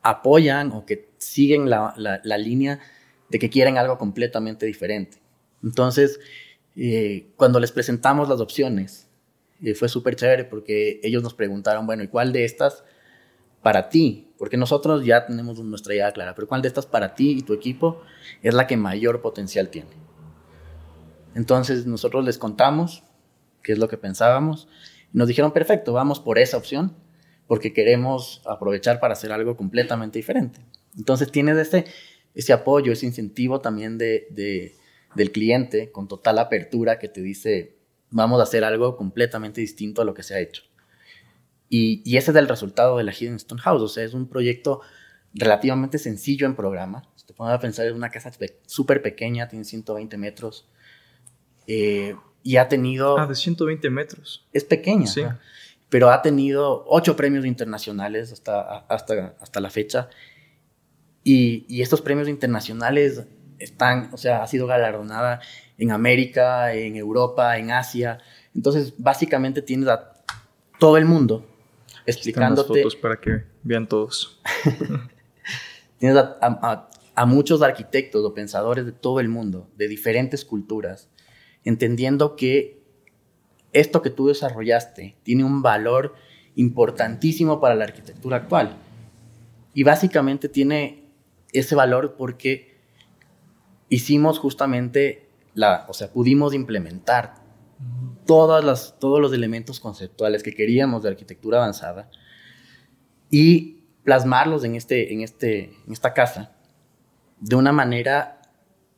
apoyan 0.02 0.72
o 0.72 0.86
que 0.86 1.10
siguen 1.18 1.70
la, 1.70 1.94
la, 1.98 2.38
línea 2.38 2.80
de 3.30 3.40
que 3.40 3.50
quieren 3.50 3.78
algo 3.78 3.98
completamente 3.98 4.66
diferente. 4.66 5.18
Entonces, 5.64 6.20
eh, 6.76 7.28
cuando 7.36 7.60
les 7.60 7.72
presentamos 7.72 8.30
las 8.30 8.40
opciones, 8.40 9.10
eh, 9.64 9.74
fue 9.74 9.90
súper 9.90 10.16
chévere 10.16 10.46
porque 10.46 11.00
ellos 11.04 11.24
nos 11.24 11.34
preguntaron, 11.34 11.86
bueno, 11.86 12.04
¿y 12.04 12.08
cuál 12.08 12.32
de 12.32 12.46
estas 12.46 12.84
para 13.66 13.90
ti? 13.90 14.32
Porque 14.38 14.58
nosotros 14.58 15.04
ya 15.04 15.26
tenemos 15.26 15.58
nuestra 15.58 15.96
idea 15.96 16.12
clara, 16.12 16.36
pero 16.36 16.48
¿cuál 16.48 16.62
de 16.62 16.68
estas 16.68 16.86
para 16.86 17.16
ti 17.16 17.32
y 17.32 17.42
tu 17.42 17.52
equipo 17.52 18.04
es 18.44 18.54
la 18.54 18.68
que 18.68 18.78
mayor 18.78 19.24
potencial 19.24 19.70
tiene? 19.70 19.90
Entonces 21.34 21.88
nosotros 21.88 22.24
les 22.24 22.38
contamos 22.38 23.02
qué 23.64 23.72
es 23.72 23.80
lo 23.80 23.88
que 23.88 23.98
pensábamos 23.98 24.68
y 25.12 25.18
nos 25.18 25.28
dijeron, 25.28 25.52
perfecto, 25.52 25.94
vamos 25.94 26.20
por 26.20 26.38
esa 26.38 26.58
opción 26.58 26.96
porque 27.48 27.74
queremos 27.74 28.44
aprovechar 28.46 29.00
para 29.00 29.14
hacer 29.14 29.32
algo 29.32 29.58
completamente 29.58 30.20
diferente. 30.20 30.60
Entonces 30.96 31.32
tienes 31.32 31.58
ese, 31.58 31.86
ese 32.36 32.54
apoyo, 32.54 32.94
ese 32.94 33.08
incentivo 33.08 33.62
también 33.62 33.98
de, 33.98 34.76
del 35.16 35.32
cliente 35.32 35.92
con 35.92 36.08
total 36.08 36.38
apertura 36.38 37.00
que 37.00 37.10
te 37.10 37.24
dice, 37.24 37.80
vamos 38.12 38.40
a 38.40 38.44
hacer 38.44 38.64
algo 38.64 38.96
completamente 38.96 39.60
distinto 39.60 40.04
a 40.04 40.06
lo 40.06 40.14
que 40.14 40.22
se 40.22 40.36
ha 40.36 40.40
hecho. 40.40 40.62
Y, 41.70 42.02
y 42.06 42.18
ese 42.18 42.32
es 42.32 42.38
el 42.38 42.48
resultado 42.48 42.98
de 42.98 43.04
la 43.04 43.12
Hidden 43.12 43.36
Stone 43.36 43.62
House, 43.62 43.82
o 43.82 43.88
sea, 43.88 44.04
es 44.04 44.14
un 44.14 44.28
proyecto 44.28 44.82
relativamente 45.34 45.98
sencillo 45.98 46.46
en 46.46 46.56
programa. 46.56 47.04
Si 47.16 47.26
te 47.26 47.34
pones 47.34 47.54
a 47.54 47.60
pensar, 47.60 47.86
es 47.88 47.94
una 47.94 48.10
casa 48.10 48.32
súper 48.66 49.02
pequeña, 49.02 49.48
tiene 49.48 49.66
120 49.66 50.18
metros. 50.18 50.70
Eh, 51.68 52.16
y 52.44 52.58
ha 52.58 52.68
tenido... 52.68 53.18
Ah, 53.18 53.26
de 53.26 53.36
120 53.36 53.90
metros. 53.90 54.48
Es 54.54 54.64
pequeña. 54.64 55.08
Sí 55.08 55.24
pero 55.90 56.10
ha 56.10 56.22
tenido 56.22 56.84
ocho 56.88 57.16
premios 57.16 57.46
internacionales 57.46 58.32
hasta, 58.32 58.80
hasta, 58.90 59.36
hasta 59.40 59.60
la 59.60 59.70
fecha. 59.70 60.10
Y, 61.24 61.66
y, 61.68 61.82
estos 61.82 62.02
premios 62.02 62.28
internacionales 62.28 63.24
están, 63.60 64.10
o 64.14 64.18
sea, 64.18 64.44
ha 64.44 64.48
sido 64.48 64.68
galardonada 64.68 65.40
en 65.78 65.92
América, 65.92 66.74
en 66.74 66.96
Europa, 66.96 67.58
en 67.58 67.72
Asia. 67.72 68.20
Entonces, 68.54 68.94
básicamente 68.98 69.62
tienes 69.62 69.88
a 69.88 70.14
todo 70.80 70.98
el 70.98 71.06
mundo 71.06 71.48
explicándote. 72.06 72.74
Las 72.74 72.78
fotos 72.80 72.96
para 72.96 73.20
que 73.20 73.44
vean 73.64 73.88
todos. 73.88 74.42
tienes 75.98 76.18
a, 76.18 76.38
a, 76.42 76.90
a 77.16 77.26
muchos 77.26 77.62
arquitectos 77.62 78.24
o 78.24 78.34
pensadores 78.34 78.86
de 78.86 78.92
todo 78.92 79.20
el 79.20 79.30
mundo, 79.30 79.70
de 79.78 79.88
diferentes 79.88 80.46
culturas, 80.46 81.10
entendiendo 81.64 82.36
que 82.36 82.84
esto 83.72 84.02
que 84.02 84.10
tú 84.10 84.28
desarrollaste 84.28 85.18
tiene 85.24 85.44
un 85.44 85.62
valor 85.62 86.16
importantísimo 86.56 87.60
para 87.60 87.76
la 87.76 87.86
arquitectura 87.86 88.38
actual. 88.38 88.78
Y 89.74 89.84
básicamente 89.84 90.48
tiene 90.48 91.10
ese 91.52 91.76
valor 91.76 92.16
porque 92.18 92.78
hicimos 93.90 94.40
justamente 94.40 95.28
la, 95.54 95.86
o 95.90 95.94
sea, 95.94 96.12
pudimos 96.12 96.54
implementar 96.54 97.36
todas 98.26 98.64
las, 98.64 99.00
todos 99.00 99.20
los 99.20 99.34
elementos 99.34 99.80
conceptuales 99.80 100.44
que 100.44 100.54
queríamos 100.54 101.04
de 101.04 101.10
arquitectura 101.10 101.58
avanzada 101.58 102.10
y 103.30 103.84
plasmarlos 104.04 104.64
en, 104.64 104.76
este, 104.76 105.14
en, 105.14 105.22
este, 105.22 105.74
en 105.86 105.94
esta 105.94 106.14
casa 106.14 106.56
de 107.40 107.56
una 107.56 107.72
manera 107.72 108.42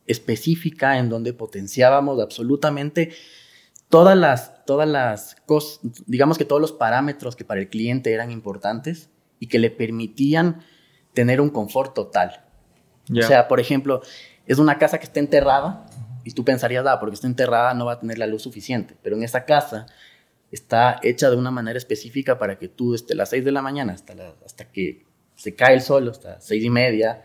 específica 0.06 0.98
en 0.98 1.10
donde 1.10 1.34
potenciábamos 1.34 2.20
absolutamente 2.22 3.12
todas 3.90 4.18
las, 4.18 4.66
todas 4.66 4.88
las 4.88 5.36
cosas, 5.46 5.80
digamos 6.06 6.38
que 6.38 6.46
todos 6.46 6.62
los 6.62 6.72
parámetros 6.72 7.36
que 7.36 7.46
para 7.46 7.62
el 7.62 7.70
cliente 7.70 8.14
eran 8.14 8.32
importantes 8.32 9.10
y 9.40 9.48
que 9.48 9.60
le 9.60 9.70
permitían 9.70 10.62
tener 11.14 11.42
un 11.42 11.50
confort 11.50 11.94
total. 11.94 12.44
O 13.10 13.22
sea, 13.22 13.48
por 13.48 13.60
ejemplo, 13.60 14.02
es 14.46 14.60
una 14.60 14.78
casa 14.78 14.98
que 14.98 15.06
está 15.06 15.20
enterrada 15.20 15.86
y 16.28 16.32
tú 16.32 16.44
pensarías, 16.44 16.86
ah, 16.86 17.00
porque 17.00 17.14
está 17.14 17.26
enterrada 17.26 17.74
no 17.74 17.86
va 17.86 17.94
a 17.94 18.00
tener 18.02 18.18
la 18.18 18.28
luz 18.28 18.42
suficiente, 18.42 18.98
pero 19.02 19.16
en 19.16 19.24
esa 19.24 19.46
casa 19.46 19.86
está 20.52 21.00
hecha 21.02 21.30
de 21.30 21.38
una 21.38 21.52
manera 21.52 21.78
específica 21.78 22.38
para 22.38 22.60
que 22.60 22.68
tú 22.68 22.92
desde 22.92 23.16
las 23.16 23.30
6 23.30 23.46
de 23.46 23.52
la 23.54 23.62
mañana 23.62 23.94
hasta, 23.94 24.14
hasta 24.46 24.70
que 24.70 25.06
se 25.36 25.56
cae 25.56 25.76
el 25.76 25.82
sol, 25.82 26.10
hasta 26.10 26.42
seis 26.42 26.66
y 26.66 26.70
media, 26.70 27.24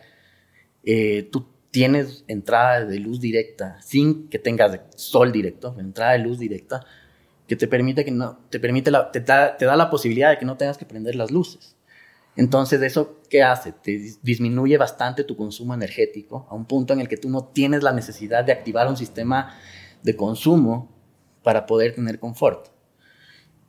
eh, 0.85 1.29
tú 1.33 1.49
tienes 1.73 2.25
entrada 2.29 2.85
de 2.85 3.01
luz 3.01 3.21
directa 3.21 3.83
sin 3.83 4.29
que 4.29 4.39
tengas 4.39 4.79
sol 4.95 5.33
directo, 5.33 5.75
entrada 5.81 6.13
de 6.13 6.19
luz 6.21 6.39
directa, 6.39 6.87
que 7.49 7.57
te 7.57 7.67
permite, 7.67 8.05
que 8.05 8.13
no, 8.13 8.39
te, 8.51 8.61
permite 8.61 8.93
la, 8.93 9.11
te, 9.11 9.19
da, 9.19 9.57
te 9.57 9.65
da 9.65 9.75
la 9.75 9.91
posibilidad 9.91 10.31
de 10.31 10.39
que 10.39 10.45
no 10.45 10.57
tengas 10.57 10.79
que 10.79 10.85
prender 10.85 11.17
las 11.17 11.33
luces. 11.33 11.75
Entonces, 12.37 12.81
¿eso 12.81 13.21
qué 13.29 13.43
hace? 13.43 13.73
Te 13.73 13.99
disminuye 14.23 14.79
bastante 14.79 15.25
tu 15.25 15.37
consumo 15.37 15.75
energético 15.75 16.47
a 16.49 16.55
un 16.55 16.65
punto 16.65 16.95
en 16.95 17.01
el 17.01 17.09
que 17.09 17.19
tú 17.19 17.29
no 17.29 17.45
tienes 17.45 17.83
la 17.83 17.93
necesidad 17.93 18.45
de 18.45 18.53
activar 18.53 18.89
un 18.89 18.97
sistema 18.97 19.55
de 20.03 20.17
consumo 20.17 20.91
para 21.43 21.67
poder 21.67 21.95
tener 21.95 22.19
confort. 22.19 22.69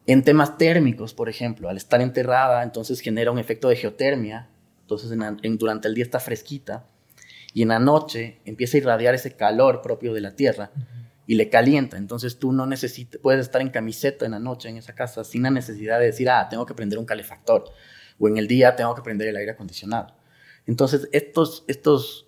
En 0.06 0.24
temas 0.24 0.58
térmicos, 0.58 1.14
por 1.14 1.30
ejemplo, 1.30 1.70
al 1.70 1.78
estar 1.78 2.02
enterrada, 2.02 2.64
entonces 2.64 3.00
genera 3.02 3.32
un 3.32 3.40
efecto 3.40 3.70
de 3.70 3.76
geotermia, 3.76 4.50
entonces 4.82 5.12
en, 5.12 5.58
durante 5.58 5.88
el 5.88 5.96
día 5.96 6.04
está 6.04 6.20
fresquita, 6.20 6.88
y 7.54 7.62
en 7.62 7.70
la 7.70 7.80
noche 7.80 8.40
empieza 8.46 8.78
a 8.78 8.80
irradiar 8.80 9.14
ese 9.14 9.36
calor 9.36 9.82
propio 9.82 10.14
de 10.14 10.22
la 10.22 10.36
tierra 10.36 10.72
y 11.28 11.36
le 11.36 11.50
calienta. 11.50 11.98
Entonces 11.98 12.40
tú 12.40 12.52
no 12.52 12.66
necesitas, 12.66 13.22
puedes 13.22 13.42
estar 13.42 13.62
en 13.62 13.70
camiseta 13.70 14.26
en 14.26 14.32
la 14.32 14.40
noche 14.40 14.70
en 14.70 14.78
esa 14.78 14.96
casa 14.96 15.24
sin 15.24 15.44
la 15.44 15.52
necesidad 15.52 16.00
de 16.00 16.08
decir, 16.08 16.30
ah, 16.30 16.48
tengo 16.50 16.66
que 16.66 16.74
prender 16.74 16.98
un 16.98 17.06
calefactor 17.06 17.66
o 18.20 18.28
en 18.28 18.38
el 18.38 18.48
día 18.48 18.76
tengo 18.76 18.96
que 18.96 19.02
prender 19.02 19.28
el 19.28 19.38
aire 19.38 19.52
acondicionado. 19.52 20.16
Entonces 20.66 21.10
estos, 21.12 21.64
estos, 21.68 22.28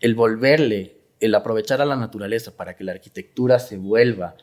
el 0.00 0.14
volverle, 0.14 0.98
el 1.20 1.34
aprovechar 1.34 1.80
a 1.82 1.84
la 1.84 1.96
naturaleza 1.96 2.56
para 2.56 2.74
que 2.76 2.84
la 2.84 2.92
arquitectura 2.92 3.58
se 3.58 3.76
vuelva 3.76 4.36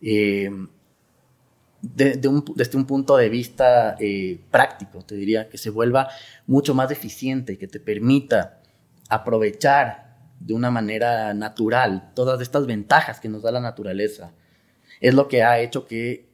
eh, 0.00 0.48
un, 0.48 2.44
desde 2.54 2.76
un 2.76 2.86
punto 2.86 3.16
de 3.16 3.28
vista 3.28 3.96
eh, 3.98 4.40
práctico, 4.50 5.02
te 5.02 5.14
diría, 5.14 5.48
que 5.48 5.58
se 5.58 5.70
vuelva 5.70 6.08
mucho 6.46 6.74
más 6.74 6.90
eficiente 6.90 7.54
y 7.54 7.56
que 7.56 7.66
te 7.66 7.80
permita 7.80 8.62
aprovechar 9.08 10.16
de 10.40 10.54
una 10.54 10.70
manera 10.70 11.34
natural 11.34 12.12
todas 12.14 12.40
estas 12.40 12.66
ventajas 12.66 13.20
que 13.20 13.28
nos 13.28 13.42
da 13.42 13.52
la 13.52 13.60
naturaleza, 13.60 14.32
es 15.00 15.14
lo 15.14 15.28
que 15.28 15.42
ha 15.42 15.60
hecho 15.60 15.86
que 15.86 16.28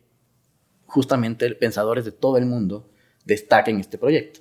justamente 0.87 1.51
pensadores 1.55 2.05
de 2.05 2.13
todo 2.13 2.37
el 2.37 2.47
mundo 2.47 2.89
destaquen 3.31 3.81
este 3.81 3.97
proyecto. 3.97 4.41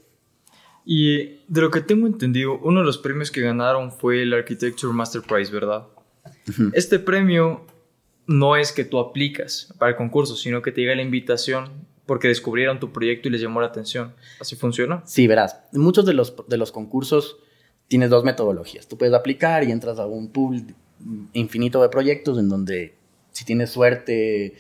Y 0.86 1.40
de 1.48 1.62
lo 1.62 1.70
que 1.70 1.82
tengo 1.82 2.08
entendido, 2.08 2.60
uno 2.64 2.80
de 2.80 2.86
los 2.86 2.98
premios 2.98 3.32
que 3.32 3.42
ganaron 3.42 3.92
fue 3.92 4.24
el 4.24 4.34
Architecture 4.34 4.92
Master 4.92 5.22
Prize, 5.22 5.52
¿verdad? 5.52 5.88
Este 6.74 7.00
premio 7.00 7.66
no 8.26 8.56
es 8.56 8.72
que 8.72 8.84
tú 8.84 9.00
aplicas 9.00 9.74
para 9.78 9.92
el 9.92 9.98
concurso, 9.98 10.36
sino 10.36 10.62
que 10.62 10.72
te 10.72 10.82
llega 10.82 10.96
la 10.96 11.02
invitación 11.02 11.70
porque 12.06 12.28
descubrieron 12.28 12.80
tu 12.80 12.92
proyecto 12.92 13.28
y 13.28 13.32
les 13.32 13.42
llamó 13.42 13.62
la 13.62 13.68
atención. 13.68 14.16
¿Así 14.40 14.56
funciona? 14.56 15.04
Sí, 15.06 15.28
verás. 15.28 15.60
Muchos 15.74 16.06
de 16.06 16.14
los, 16.14 16.34
de 16.48 16.58
los 16.58 16.72
concursos 16.72 17.38
tienes 17.88 18.10
dos 18.10 18.24
metodologías. 18.24 18.88
Tú 18.88 18.98
puedes 18.98 19.14
aplicar 19.14 19.64
y 19.64 19.72
entras 19.72 20.00
a 20.00 20.08
un 20.08 20.32
pool 20.32 20.64
infinito 21.34 21.82
de 21.82 21.90
proyectos 21.90 22.40
en 22.40 22.50
donde 22.50 22.96
si 23.32 23.46
tienes 23.46 23.70
suerte, 23.70 24.56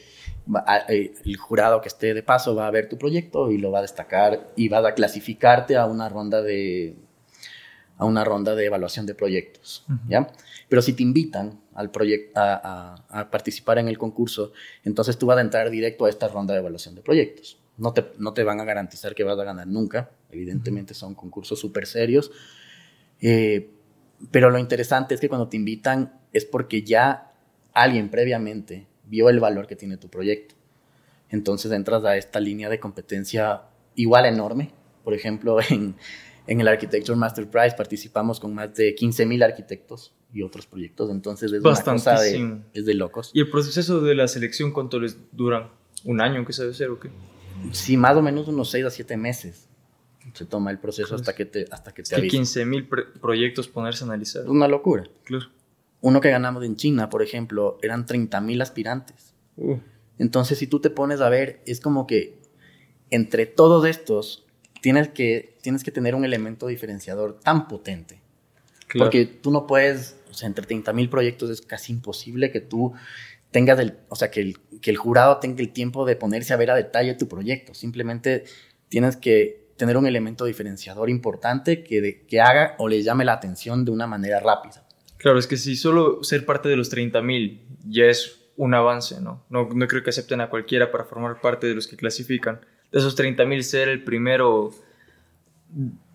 eh, 0.87 1.13
el 1.25 1.37
jurado 1.37 1.81
que 1.81 1.89
esté 1.89 2.13
de 2.13 2.23
paso 2.23 2.55
va 2.55 2.67
a 2.67 2.71
ver 2.71 2.89
tu 2.89 2.97
proyecto 2.97 3.51
y 3.51 3.57
lo 3.57 3.71
va 3.71 3.79
a 3.79 3.81
destacar 3.83 4.51
y 4.55 4.67
va 4.67 4.87
a 4.87 4.93
clasificarte 4.93 5.75
a 5.77 5.85
una 5.85 6.09
ronda 6.09 6.41
de 6.41 6.95
a 7.97 8.05
una 8.05 8.23
ronda 8.23 8.55
de 8.55 8.65
evaluación 8.65 9.05
de 9.05 9.13
proyectos, 9.13 9.85
¿ya? 10.07 10.31
Pero 10.69 10.81
si 10.81 10.93
te 10.93 11.03
invitan 11.03 11.59
al 11.73 11.91
proyecto 11.91 12.39
a, 12.39 12.95
a, 13.09 13.29
participar 13.29 13.77
en 13.77 13.89
el 13.89 13.97
concurso, 13.97 14.53
entonces 14.85 15.17
tú 15.17 15.25
vas 15.25 15.37
a 15.37 15.41
entrar 15.41 15.69
directo 15.69 16.05
a 16.05 16.09
esta 16.09 16.29
ronda 16.29 16.53
de 16.53 16.61
evaluación 16.61 16.95
de 16.95 17.01
proyectos. 17.01 17.59
No 17.77 17.91
te, 17.91 18.05
no 18.17 18.33
te 18.33 18.45
van 18.45 18.61
a 18.61 18.63
garantizar 18.63 19.13
que 19.15 19.25
vas 19.25 19.37
a 19.37 19.43
ganar 19.43 19.67
nunca, 19.67 20.11
evidentemente 20.31 20.93
son 20.93 21.13
concursos 21.13 21.59
súper 21.59 21.87
serios, 21.87 22.31
eh, 23.19 23.69
pero 24.31 24.49
lo 24.49 24.59
interesante 24.59 25.13
es 25.13 25.19
que 25.19 25.27
cuando 25.27 25.49
te 25.49 25.57
invitan 25.57 26.21
es 26.31 26.45
porque 26.45 26.83
ya 26.83 27.33
alguien 27.73 28.09
previamente 28.09 28.87
vio 29.09 29.29
el 29.29 29.39
valor 29.39 29.67
que 29.67 29.75
tiene 29.75 29.97
tu 29.97 30.09
proyecto. 30.09 30.55
Entonces 31.29 31.71
entras 31.71 32.03
a 32.05 32.15
esta 32.17 32.39
línea 32.39 32.69
de 32.69 32.79
competencia 32.79 33.63
igual 33.95 34.25
enorme. 34.25 34.71
Por 35.03 35.13
ejemplo, 35.13 35.57
en, 35.69 35.95
en 36.47 36.61
el 36.61 36.67
Architecture 36.67 37.17
Master 37.17 37.49
Prize 37.49 37.75
participamos 37.75 38.39
con 38.39 38.53
más 38.53 38.73
de 38.75 38.95
15.000 38.95 39.43
arquitectos 39.43 40.13
y 40.33 40.43
otros 40.43 40.67
proyectos. 40.67 41.09
Entonces 41.09 41.51
es 41.51 41.61
una 41.61 41.81
cosa 41.83 42.19
de, 42.21 42.61
es 42.73 42.85
de 42.85 42.93
locos. 42.93 43.31
¿Y 43.33 43.41
el 43.41 43.49
proceso 43.49 44.01
de 44.01 44.15
la 44.15 44.27
selección 44.27 44.71
cuánto 44.71 44.99
les 44.99 45.17
dura? 45.31 45.71
¿Un 46.05 46.21
año 46.21 46.45
que 46.45 46.53
sabe 46.53 46.73
ser 46.73 46.89
o 46.89 46.99
qué? 46.99 47.09
Sí, 47.71 47.97
más 47.97 48.15
o 48.15 48.21
menos 48.21 48.47
unos 48.47 48.69
6 48.71 48.85
a 48.85 48.89
7 48.89 49.17
meses 49.17 49.67
se 50.33 50.45
toma 50.45 50.71
el 50.71 50.79
proceso 50.79 51.15
hasta 51.15 51.33
que 51.33 51.45
te, 51.45 51.65
hasta 51.71 51.93
que 51.93 52.03
te 52.03 52.15
es 52.15 52.21
que 52.21 52.27
15 52.27 52.65
mil 52.65 52.87
proyectos 52.87 53.67
ponerse 53.67 54.03
a 54.03 54.07
analizar. 54.07 54.43
Es 54.43 54.49
una 54.49 54.67
locura. 54.67 55.03
Claro. 55.23 55.47
Uno 56.01 56.21
que 56.21 56.29
ganamos 56.29 56.63
en 56.63 56.75
China, 56.75 57.09
por 57.09 57.21
ejemplo, 57.21 57.77
eran 57.81 58.05
30 58.05 58.39
mil 58.41 58.61
aspirantes. 58.61 59.33
Uh. 59.57 59.77
Entonces, 60.17 60.57
si 60.57 60.67
tú 60.67 60.79
te 60.79 60.89
pones 60.89 61.21
a 61.21 61.29
ver, 61.29 61.61
es 61.65 61.79
como 61.79 62.07
que 62.07 62.39
entre 63.09 63.45
todos 63.45 63.85
estos 63.85 64.45
tienes 64.81 65.09
que, 65.09 65.57
tienes 65.61 65.83
que 65.83 65.91
tener 65.91 66.15
un 66.15 66.25
elemento 66.25 66.67
diferenciador 66.67 67.39
tan 67.39 67.67
potente. 67.67 68.21
Porque 68.97 69.25
tú 69.25 69.51
no 69.51 69.67
puedes, 69.67 70.17
o 70.31 70.33
sea, 70.33 70.47
entre 70.47 70.65
30 70.65 70.93
mil 70.93 71.09
proyectos 71.09 71.49
es 71.49 71.61
casi 71.61 71.93
imposible 71.93 72.51
que 72.51 72.59
tú 72.59 72.93
tengas 73.51 73.79
el, 73.79 73.97
o 74.09 74.15
sea, 74.15 74.31
que 74.31 74.41
el, 74.41 74.59
que 74.81 74.89
el 74.89 74.97
jurado 74.97 75.37
tenga 75.37 75.61
el 75.61 75.71
tiempo 75.71 76.05
de 76.05 76.15
ponerse 76.15 76.53
a 76.53 76.57
ver 76.57 76.71
a 76.71 76.75
detalle 76.75 77.13
tu 77.13 77.27
proyecto. 77.27 77.73
Simplemente 77.73 78.45
tienes 78.87 79.15
que 79.15 79.69
tener 79.77 79.95
un 79.95 80.07
elemento 80.07 80.45
diferenciador 80.45 81.09
importante 81.09 81.83
que, 81.83 82.25
que 82.27 82.41
haga 82.41 82.75
o 82.79 82.87
le 82.87 83.01
llame 83.03 83.25
la 83.25 83.33
atención 83.33 83.85
de 83.85 83.91
una 83.91 84.07
manera 84.07 84.39
rápida. 84.39 84.85
Claro, 85.19 85.37
es 85.37 85.47
que 85.47 85.57
si 85.57 85.75
solo 85.75 86.23
ser 86.23 86.45
parte 86.45 86.69
de 86.69 86.77
los 86.77 86.89
30 86.89 87.21
mil 87.21 87.61
ya 87.85 88.05
es 88.05 88.39
un 88.55 88.73
avance, 88.73 89.21
¿no? 89.21 89.43
¿no? 89.49 89.69
No 89.73 89.87
creo 89.87 90.01
que 90.01 90.09
acepten 90.09 90.41
a 90.41 90.49
cualquiera 90.49 90.91
para 90.91 91.03
formar 91.03 91.39
parte 91.41 91.67
de 91.67 91.75
los 91.75 91.87
que 91.87 91.97
clasifican. 91.97 92.61
De 92.91 92.99
esos 92.99 93.15
30 93.15 93.45
mil, 93.45 93.63
ser 93.63 93.89
el 93.89 94.03
primero 94.03 94.71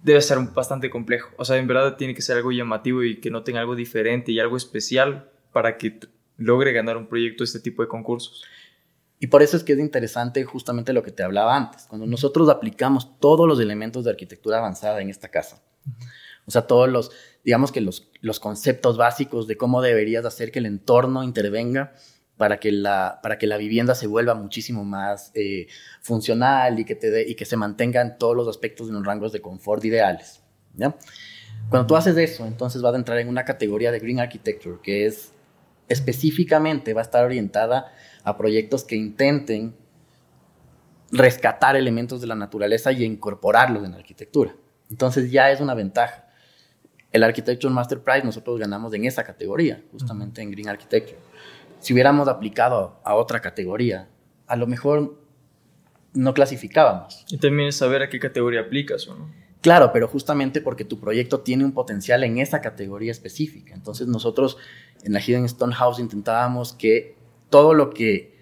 debe 0.03 0.21
ser 0.23 0.39
bastante 0.55 0.91
complejo. 0.91 1.31
O 1.37 1.45
sea, 1.45 1.59
en 1.59 1.67
verdad 1.67 1.97
tiene 1.97 2.15
que 2.15 2.23
ser 2.23 2.39
algo 2.39 2.51
llamativo 2.51 3.03
y 3.03 3.21
que 3.21 3.31
no 3.31 3.45
tenga 3.45 3.61
algo 3.61 3.77
diferente 3.77 4.33
y 4.33 4.41
algo 4.41 4.57
especial 4.57 5.31
para 5.53 5.77
que 5.77 6.01
logre 6.39 6.73
ganar 6.73 6.97
un 6.97 7.07
proyecto 7.07 7.45
de 7.45 7.47
este 7.47 7.61
tipo 7.61 7.83
de 7.83 7.89
concursos. 7.89 8.43
Y 9.21 9.27
por 9.29 9.43
eso 9.43 9.57
es 9.57 9.65
que 9.65 9.75
es 9.75 9.79
interesante 9.79 10.45
justamente 10.45 10.95
lo 10.95 11.03
que 11.03 11.13
te 11.13 11.23
hablaba 11.23 11.57
antes, 11.57 11.87
cuando 11.89 12.07
nosotros 12.07 12.49
aplicamos 12.49 13.19
todos 13.21 13.47
los 13.47 13.61
elementos 13.61 14.05
de 14.05 14.11
arquitectura 14.11 14.59
avanzada 14.59 15.01
en 15.01 15.11
esta 15.11 15.29
casa. 15.29 15.63
O 16.47 16.51
sea, 16.51 16.63
todos 16.63 16.89
los, 16.89 17.11
digamos 17.45 17.73
que 17.73 17.81
los, 17.81 18.11
los 18.21 18.41
conceptos 18.41 18.97
básicos 18.97 19.47
de 19.47 19.57
cómo 19.57 19.83
deberías 19.83 20.25
hacer 20.25 20.51
que 20.51 20.59
el 20.59 20.67
entorno 20.67 21.23
intervenga 21.23 21.95
para 22.37 22.59
que 22.59 22.73
la, 22.73 23.21
para 23.23 23.39
que 23.39 23.47
la 23.47 23.57
vivienda 23.57 23.95
se 23.95 24.07
vuelva 24.07 24.35
muchísimo 24.35 24.85
más 24.85 25.31
eh, 25.35 25.69
funcional 26.03 26.81
y 26.81 26.85
que, 26.85 26.97
te 26.97 27.29
y 27.29 27.35
que 27.35 27.45
se 27.45 27.57
mantenga 27.57 28.01
en 28.01 28.19
todos 28.19 28.37
los 28.37 28.49
aspectos 28.49 28.89
en 28.89 28.95
los 28.95 29.07
rangos 29.07 29.33
de 29.33 29.41
confort 29.41 29.85
ideales. 29.85 30.43
¿ya? 30.75 30.97
Cuando 31.71 31.87
tú 31.87 31.97
haces 31.97 32.17
eso, 32.17 32.47
entonces 32.47 32.83
vas 32.83 32.95
a 32.95 32.97
entrar 32.97 33.19
en 33.19 33.29
una 33.29 33.45
categoría 33.45 33.93
de 33.93 34.01
Green 34.01 34.21
Architecture 34.21 34.79
que 34.83 35.07
es 35.07 35.33
específicamente 35.89 36.95
va 36.95 37.03
a 37.03 37.05
estar 37.05 37.25
orientada 37.25 37.93
a 38.25 38.37
proyectos 38.37 38.85
que 38.85 38.97
intenten 38.97 39.77
rescatar 41.13 41.77
elementos 41.77 42.21
de 42.21 42.27
la 42.27 42.35
naturaleza 42.35 42.91
y 42.91 43.05
incorporarlos 43.05 43.85
en 43.85 43.93
la 43.93 43.99
arquitectura. 43.99 44.55
Entonces 44.91 45.31
ya 45.31 45.51
es 45.51 45.61
una 45.61 45.75
ventaja. 45.75 46.24
El 47.15 47.23
Architecture 47.23 47.73
Master 47.73 48.03
Prize 48.03 48.25
nosotros 48.25 48.59
ganamos 48.59 48.93
en 48.93 49.07
esa 49.07 49.25
categoría, 49.25 49.83
justamente 49.91 50.43
en 50.43 50.51
Green 50.51 50.69
Architecture 50.69 51.17
si 51.85 51.93
hubiéramos 51.93 52.29
aplicado 52.29 52.99
a 53.05 53.15
otra 53.15 53.41
categoría, 53.41 54.09
a 54.47 54.57
lo 54.57 54.67
mejor 54.67 55.21
no 56.15 56.33
clasificábamos. 56.33 57.27
Y 57.29 57.37
también 57.37 57.69
es 57.69 57.77
saber 57.77 58.01
a 58.03 58.09
qué 58.09 58.19
categoría 58.19 58.61
aplicas 58.61 59.07
o 59.07 59.15
no. 59.15 59.31
Claro, 59.61 59.93
pero 59.93 60.09
justamente 60.09 60.63
porque 60.63 60.87
tu 60.87 60.99
proyecto 60.99 61.41
tiene 61.41 61.63
un 61.63 61.73
potencial 61.73 62.25
en 62.25 62.39
esa 62.39 62.63
categoría 62.63 63.13
específica. 63.13 63.75
Entonces 63.75 64.07
nosotros 64.07 64.57
en 65.03 65.13
la 65.13 65.21
Hidden 65.21 65.45
Stone 65.45 65.75
House 65.75 65.99
intentábamos 65.99 66.73
que 66.73 67.17
todo 67.51 67.75
lo 67.75 67.91
que, 67.91 68.35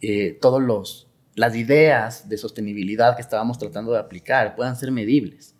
eh, 0.00 0.36
todos 0.40 0.60
los, 0.60 1.08
las 1.36 1.54
ideas 1.54 2.28
de 2.28 2.36
sostenibilidad 2.36 3.14
que 3.14 3.22
estábamos 3.22 3.58
tratando 3.58 3.92
de 3.92 4.00
aplicar 4.00 4.56
puedan 4.56 4.74
ser 4.74 4.90
medibles. 4.90 5.54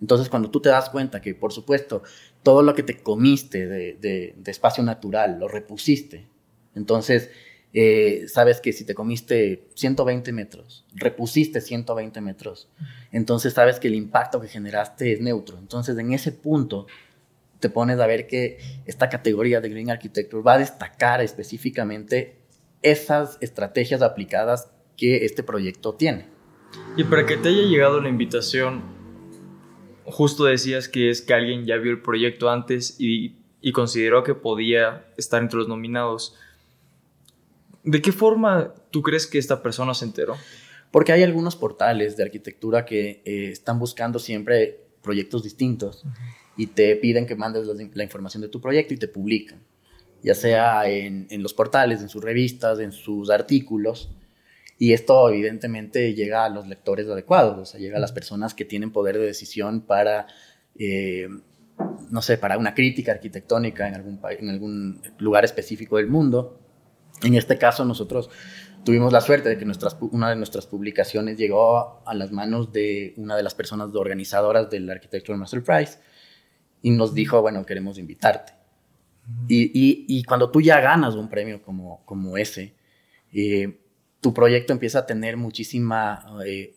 Entonces 0.00 0.28
cuando 0.28 0.50
tú 0.50 0.60
te 0.60 0.68
das 0.68 0.90
cuenta 0.90 1.20
que, 1.20 1.34
por 1.34 1.52
supuesto, 1.52 2.02
todo 2.42 2.62
lo 2.62 2.74
que 2.74 2.82
te 2.82 2.98
comiste 2.98 3.66
de, 3.66 3.94
de 4.36 4.50
espacio 4.50 4.82
natural 4.84 5.38
lo 5.38 5.48
repusiste 5.48 6.26
entonces, 6.78 7.30
eh, 7.74 8.24
sabes 8.28 8.60
que 8.60 8.72
si 8.72 8.84
te 8.84 8.94
comiste 8.94 9.68
120 9.74 10.32
metros, 10.32 10.86
repusiste 10.94 11.60
120 11.60 12.20
metros, 12.20 12.68
entonces 13.12 13.52
sabes 13.52 13.78
que 13.78 13.88
el 13.88 13.94
impacto 13.94 14.40
que 14.40 14.48
generaste 14.48 15.12
es 15.12 15.20
neutro. 15.20 15.58
Entonces, 15.58 15.98
en 15.98 16.12
ese 16.12 16.32
punto, 16.32 16.86
te 17.60 17.68
pones 17.68 17.98
a 17.98 18.06
ver 18.06 18.26
que 18.26 18.58
esta 18.86 19.08
categoría 19.08 19.60
de 19.60 19.68
Green 19.68 19.90
Architecture 19.90 20.42
va 20.42 20.54
a 20.54 20.58
destacar 20.58 21.20
específicamente 21.20 22.36
esas 22.82 23.36
estrategias 23.40 24.00
aplicadas 24.00 24.70
que 24.96 25.24
este 25.24 25.42
proyecto 25.42 25.94
tiene. 25.94 26.26
Y 26.96 27.04
para 27.04 27.26
que 27.26 27.36
te 27.36 27.48
haya 27.48 27.62
llegado 27.62 28.00
la 28.00 28.08
invitación, 28.08 28.82
justo 30.10 30.44
decías 30.44 30.88
que 30.88 31.10
es 31.10 31.22
que 31.22 31.34
alguien 31.34 31.64
ya 31.64 31.76
vio 31.76 31.92
el 31.92 32.02
proyecto 32.02 32.50
antes 32.50 32.96
y, 32.98 33.36
y 33.60 33.72
consideró 33.72 34.24
que 34.24 34.34
podía 34.34 35.06
estar 35.16 35.42
entre 35.42 35.58
los 35.58 35.68
nominados. 35.68 36.34
¿De 37.84 38.02
qué 38.02 38.12
forma 38.12 38.74
tú 38.90 39.02
crees 39.02 39.26
que 39.26 39.38
esta 39.38 39.62
persona 39.62 39.94
se 39.94 40.04
enteró? 40.04 40.36
Porque 40.90 41.12
hay 41.12 41.22
algunos 41.22 41.56
portales 41.56 42.16
de 42.16 42.22
arquitectura 42.22 42.84
que 42.84 43.22
eh, 43.24 43.50
están 43.50 43.78
buscando 43.78 44.18
siempre 44.18 44.80
proyectos 45.02 45.42
distintos 45.42 46.04
y 46.56 46.66
te 46.68 46.96
piden 46.96 47.26
que 47.26 47.36
mandes 47.36 47.66
la, 47.66 48.02
información 48.02 48.42
de 48.42 48.48
tu 48.48 48.60
proyecto 48.60 48.94
y 48.94 48.96
te 48.96 49.08
publican, 49.08 49.60
ya 50.22 50.34
sea 50.34 50.88
en, 50.88 51.26
los 51.42 51.54
portales, 51.54 52.00
en 52.00 52.08
sus 52.08 52.22
revistas, 52.22 52.80
en 52.80 52.92
sus 52.92 53.30
artículos. 53.30 54.10
Y 54.78 54.92
esto 54.92 55.28
evidentemente 55.28 56.14
llega 56.14 56.44
a 56.44 56.48
los 56.48 56.68
lectores 56.68 57.08
adecuados, 57.08 57.58
o 57.58 57.64
sea, 57.64 57.80
llega 57.80 57.96
a 57.96 58.00
las 58.00 58.12
personas 58.12 58.54
que 58.54 58.64
tienen 58.64 58.92
poder 58.92 59.18
de 59.18 59.26
decisión 59.26 59.80
para, 59.80 60.28
eh, 60.78 61.28
no 62.10 62.22
sé, 62.22 62.38
para 62.38 62.56
una 62.56 62.74
crítica 62.74 63.10
arquitectónica 63.10 63.88
en 63.88 63.96
algún, 63.96 64.20
en 64.30 64.48
algún 64.48 65.02
lugar 65.18 65.44
específico 65.44 65.96
del 65.96 66.06
mundo. 66.06 66.60
En 67.22 67.34
este 67.34 67.58
caso 67.58 67.84
nosotros 67.84 68.30
tuvimos 68.84 69.12
la 69.12 69.20
suerte 69.20 69.48
de 69.48 69.58
que 69.58 69.64
nuestras, 69.64 69.96
una 70.00 70.30
de 70.30 70.36
nuestras 70.36 70.66
publicaciones 70.66 71.36
llegó 71.36 72.02
a 72.06 72.14
las 72.14 72.30
manos 72.30 72.72
de 72.72 73.14
una 73.16 73.36
de 73.36 73.42
las 73.42 73.54
personas 73.54 73.92
organizadoras 73.94 74.70
del 74.70 74.88
Architectural 74.88 75.40
Master 75.40 75.64
Prize 75.64 75.98
y 76.82 76.92
nos 76.92 77.14
dijo, 77.14 77.42
bueno, 77.42 77.66
queremos 77.66 77.98
invitarte. 77.98 78.52
y, 79.48 80.06
y, 80.06 80.22
cuando 80.22 80.50
tú 80.50 80.60
ya 80.62 80.80
ganas 80.80 81.14
un 81.16 81.28
premio 81.28 81.60
como, 81.60 82.02
como 82.06 82.38
ese, 82.38 82.76
eh, 83.32 83.78
tu 84.20 84.34
proyecto 84.34 84.72
empieza 84.72 85.00
a 85.00 85.06
tener 85.06 85.36
muchísima, 85.36 86.24
eh, 86.44 86.74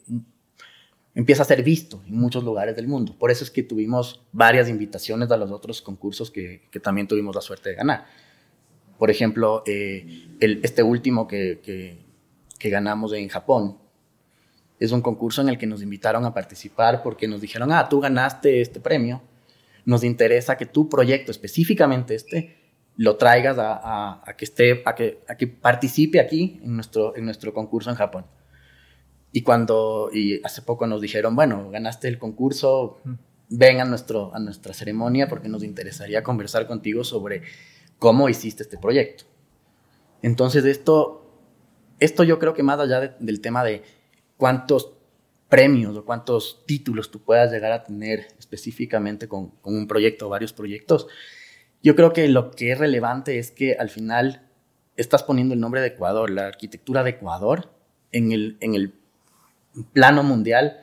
empieza 1.15 1.41
a 1.41 1.45
ser 1.45 1.63
visto 1.63 2.01
en 2.07 2.15
muchos 2.15 2.43
lugares 2.43 2.75
del 2.75 2.87
mundo. 2.87 3.15
Por 3.17 3.31
eso 3.31 3.43
es 3.43 3.51
que 3.51 3.63
tuvimos 3.63 4.23
varias 4.31 4.69
invitaciones 4.69 5.31
a 5.31 5.37
los 5.37 5.51
otros 5.51 5.81
concursos 5.81 6.29
que, 6.29 6.61
también 6.81 7.07
tuvimos 7.07 7.35
la 7.35 7.41
suerte 7.41 7.69
de 7.69 7.75
ganar. 7.75 8.05
Por 8.97 9.09
ejemplo, 9.09 9.63
eh, 9.65 10.27
este 10.39 10.83
último 10.83 11.27
que, 11.27 11.59
que, 11.63 12.69
ganamos 12.69 13.11
en 13.13 13.27
Japón 13.27 13.79
es 14.79 14.91
un 14.91 15.01
concurso 15.01 15.41
en 15.41 15.49
el 15.49 15.57
que 15.57 15.65
nos 15.65 15.81
invitaron 15.81 16.25
a 16.25 16.33
participar 16.33 17.01
porque 17.01 17.27
nos 17.27 17.41
dijeron, 17.41 17.71
ah, 17.71 17.89
tú 17.89 17.99
ganaste 17.99 18.61
este 18.61 18.79
premio, 18.79 19.23
nos 19.83 20.03
interesa 20.03 20.57
que 20.57 20.67
tu 20.67 20.87
proyecto, 20.87 21.31
específicamente 21.31 22.13
este, 22.13 22.60
lo 22.97 23.17
traigas 23.17 23.57
a, 23.57 24.21
a, 24.25 24.35
que, 24.35 24.45
esté, 24.45 24.83
a, 24.85 24.95
que, 24.95 25.23
a 25.27 25.35
que 25.35 25.47
participe 25.47 26.19
aquí 26.19 26.59
en 26.63 26.75
nuestro, 26.75 27.15
en 27.15 27.25
nuestro 27.25 27.53
concurso 27.53 27.89
en 27.89 27.95
Japón. 27.95 28.25
Y 29.31 29.43
cuando, 29.43 30.09
y 30.13 30.41
hace 30.43 30.61
poco 30.61 30.85
nos 30.87 31.01
dijeron, 31.01 31.35
bueno, 31.35 31.69
ganaste 31.71 32.07
el 32.07 32.19
concurso, 32.19 32.99
ven 33.49 33.79
a, 33.79 33.85
nuestro, 33.85 34.35
a 34.35 34.39
nuestra 34.39 34.73
ceremonia 34.73 35.27
porque 35.27 35.49
nos 35.49 35.63
interesaría 35.63 36.23
conversar 36.23 36.67
contigo 36.67 37.03
sobre 37.03 37.43
cómo 37.97 38.29
hiciste 38.29 38.63
este 38.63 38.77
proyecto. 38.77 39.25
Entonces, 40.21 40.65
esto, 40.65 41.39
esto 41.99 42.23
yo 42.23 42.39
creo 42.39 42.53
que 42.53 42.63
más 42.63 42.79
allá 42.79 43.15
del 43.19 43.41
tema 43.41 43.63
de 43.63 43.83
cuántos 44.37 44.93
premios 45.49 45.97
o 45.97 46.05
cuántos 46.05 46.63
títulos 46.65 47.11
tú 47.11 47.21
puedas 47.21 47.51
llegar 47.51 47.73
a 47.73 47.83
tener 47.83 48.27
específicamente 48.39 49.27
con, 49.27 49.51
un 49.63 49.85
proyecto 49.85 50.27
o 50.27 50.29
varios 50.29 50.53
proyectos, 50.53 51.07
yo 51.83 51.95
creo 51.95 52.13
que 52.13 52.27
lo 52.27 52.51
que 52.51 52.71
es 52.71 52.77
relevante 52.77 53.39
es 53.39 53.51
que 53.51 53.75
al 53.75 53.89
final 53.89 54.47
estás 54.95 55.23
poniendo 55.23 55.53
el 55.53 55.59
nombre 55.59 55.81
de 55.81 55.87
Ecuador, 55.87 56.29
la 56.29 56.47
arquitectura 56.47 57.03
de 57.03 57.11
Ecuador, 57.11 57.71
en 58.11 58.31
el, 58.31 58.57
en 58.59 58.75
el 58.75 58.93
plano 59.93 60.23
mundial 60.23 60.81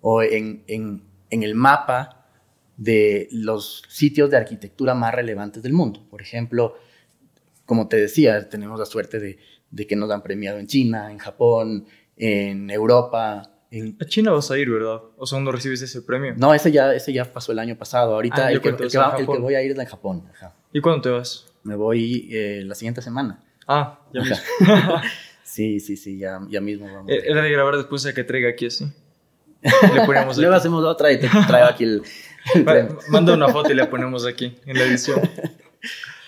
o 0.00 0.22
en, 0.22 0.64
en, 0.66 1.02
en 1.30 1.42
el 1.42 1.54
mapa 1.54 2.26
de 2.76 3.28
los 3.30 3.82
sitios 3.88 4.30
de 4.30 4.38
arquitectura 4.38 4.94
más 4.94 5.14
relevantes 5.14 5.62
del 5.62 5.74
mundo. 5.74 6.06
Por 6.08 6.22
ejemplo, 6.22 6.76
como 7.66 7.88
te 7.88 7.98
decía, 7.98 8.48
tenemos 8.48 8.78
la 8.78 8.86
suerte 8.86 9.20
de, 9.20 9.86
que 9.86 9.96
nos 9.96 10.10
han 10.10 10.22
premiado 10.22 10.58
en 10.58 10.66
China, 10.66 11.12
en 11.12 11.18
Japón, 11.18 11.86
en 12.16 12.70
Europa. 12.70 13.50
En... 13.70 13.96
A 14.00 14.04
China 14.04 14.32
vas 14.32 14.50
a 14.50 14.58
ir, 14.58 14.68
¿verdad? 14.70 15.00
¿O 15.16 15.26
sea, 15.26 15.38
no 15.38 15.52
recibes 15.52 15.80
ese 15.82 16.02
premio? 16.02 16.34
No, 16.36 16.52
ese 16.52 16.72
ya, 16.72 16.92
ese 16.94 17.12
ya 17.12 17.24
pasó 17.32 17.52
el 17.52 17.58
año 17.58 17.76
pasado. 17.76 18.14
Ahorita 18.14 18.46
ah, 18.46 18.52
el, 18.52 18.60
que, 18.60 18.72
voy 18.72 19.54
a 19.54 19.62
ir 19.62 19.72
es 19.72 19.78
en 19.78 19.86
Japón. 19.86 20.24
¿Y 20.72 20.80
cuándo 20.80 21.02
te 21.02 21.10
vas? 21.10 21.46
Me 21.62 21.76
voy 21.76 22.28
eh, 22.32 22.62
la 22.64 22.74
siguiente 22.74 23.00
semana. 23.02 23.42
Ah, 23.66 24.00
ya 24.12 24.22
mismo. 24.22 24.36
sí, 25.44 25.78
sí, 25.78 25.96
sí, 25.96 26.18
ya, 26.18 26.40
ya 26.48 26.60
mismo 26.60 26.86
vamos. 26.86 27.10
Eh, 27.10 27.22
era 27.26 27.42
de 27.42 27.50
grabar 27.50 27.76
después 27.76 28.02
de 28.02 28.12
que 28.12 28.24
traiga 28.24 28.50
aquí 28.50 28.66
así. 28.66 28.92
Le 29.94 30.06
ponemos 30.06 30.38
Luego 30.38 30.54
hacemos 30.54 30.84
otra 30.84 31.12
y 31.12 31.20
te 31.20 31.28
traigo 31.28 31.68
aquí 31.68 31.84
el, 31.84 32.02
Manda 33.10 33.34
una 33.34 33.48
foto 33.48 33.70
y 33.70 33.74
la 33.74 33.90
ponemos 33.90 34.26
aquí 34.26 34.56
en 34.66 34.78
la 34.78 34.84
edición. 34.84 35.20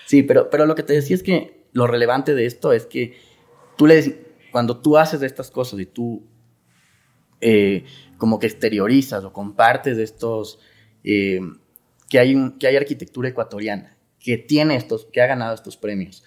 Sí, 0.05 0.21
pero, 0.21 0.49
pero 0.51 0.67
lo 0.67 0.75
que 0.75 0.83
te 0.83 0.93
decía 0.93 1.15
es 1.15 1.23
que 1.23 1.65
lo 1.71 1.87
relevante 1.87 2.35
de 2.35 2.45
esto 2.45 2.71
es 2.71 2.85
que 2.85 3.17
tú 3.77 3.87
le, 3.87 4.27
cuando 4.51 4.77
tú 4.77 4.97
haces 4.97 5.23
estas 5.23 5.49
cosas 5.49 5.79
y 5.79 5.87
tú 5.87 6.27
eh, 7.43 7.83
como 8.17 8.39
que 8.39 8.47
exteriorizas 8.47 9.23
o 9.25 9.33
compartes 9.33 9.97
estos, 9.97 10.59
eh, 11.03 11.41
que, 12.09 12.19
hay 12.19 12.35
un, 12.35 12.57
que 12.57 12.67
hay 12.67 12.77
arquitectura 12.77 13.27
ecuatoriana, 13.27 13.97
que 14.19 14.37
tiene 14.37 14.77
estos, 14.77 15.07
que 15.11 15.21
ha 15.21 15.27
ganado 15.27 15.53
estos 15.53 15.75
premios, 15.75 16.23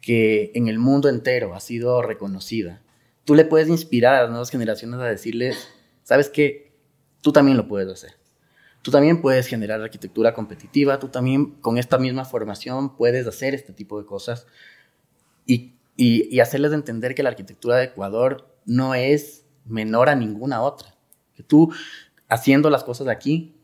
que 0.00 0.52
en 0.54 0.68
el 0.68 0.78
mundo 0.78 1.08
entero 1.08 1.54
ha 1.54 1.60
sido 1.60 2.00
reconocida. 2.00 2.80
Tú 3.24 3.34
le 3.34 3.44
puedes 3.44 3.68
inspirar 3.68 4.14
a 4.14 4.22
las 4.22 4.30
nuevas 4.30 4.50
generaciones 4.50 5.00
a 5.00 5.04
decirles, 5.04 5.68
sabes 6.04 6.28
qué, 6.28 6.72
tú 7.22 7.32
también 7.32 7.56
lo 7.56 7.66
puedes 7.66 7.88
hacer. 7.88 8.12
Tú 8.82 8.92
también 8.92 9.20
puedes 9.20 9.48
generar 9.48 9.80
arquitectura 9.80 10.34
competitiva, 10.34 11.00
tú 11.00 11.08
también 11.08 11.52
con 11.60 11.76
esta 11.76 11.98
misma 11.98 12.24
formación 12.24 12.96
puedes 12.96 13.26
hacer 13.26 13.54
este 13.54 13.72
tipo 13.72 14.00
de 14.00 14.06
cosas 14.06 14.46
y, 15.44 15.74
y, 15.96 16.32
y 16.32 16.38
hacerles 16.38 16.72
entender 16.72 17.16
que 17.16 17.24
la 17.24 17.30
arquitectura 17.30 17.78
de 17.78 17.84
Ecuador 17.86 18.56
no 18.64 18.94
es 18.94 19.41
menor 19.64 20.08
a 20.08 20.14
ninguna 20.14 20.62
otra. 20.62 20.94
Que 21.34 21.42
tú, 21.42 21.72
haciendo 22.28 22.70
las 22.70 22.84
cosas 22.84 23.08
aquí, 23.08 23.54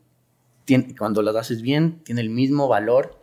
cuando 0.97 1.21
las 1.21 1.35
haces 1.35 1.61
bien, 1.61 2.01
tiene 2.03 2.21
el 2.21 2.29
mismo 2.29 2.67
valor 2.67 3.17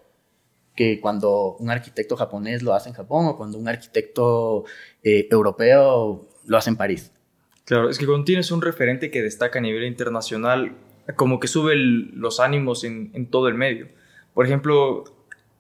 que 0.75 1.01
cuando 1.01 1.57
un 1.59 1.71
arquitecto 1.71 2.17
japonés 2.17 2.63
lo 2.63 2.75
hace 2.75 2.91
en 2.91 2.95
Japón 2.95 3.27
o 3.27 3.37
cuando 3.37 3.59
un 3.59 3.69
arquitecto 3.69 4.65
eh, 5.03 5.27
europeo 5.31 6.29
lo 6.45 6.57
hace 6.57 6.71
en 6.71 6.77
París. 6.77 7.13
Claro, 7.65 7.89
es 7.89 7.99
que 7.99 8.07
cuando 8.07 8.25
tienes 8.25 8.51
un 8.51 8.63
referente 8.63 9.11
que 9.11 9.23
destaca 9.23 9.59
a 9.59 9.63
nivel 9.63 9.85
internacional, 9.85 10.77
como 11.17 11.41
que 11.41 11.49
sube 11.49 11.75
los 11.75 12.41
ánimos 12.41 12.85
en, 12.85 13.11
en, 13.15 13.27
todo 13.27 13.49
el 13.49 13.55
medio. 13.55 13.89
Por 14.35 14.47
ejemplo, 14.47 15.05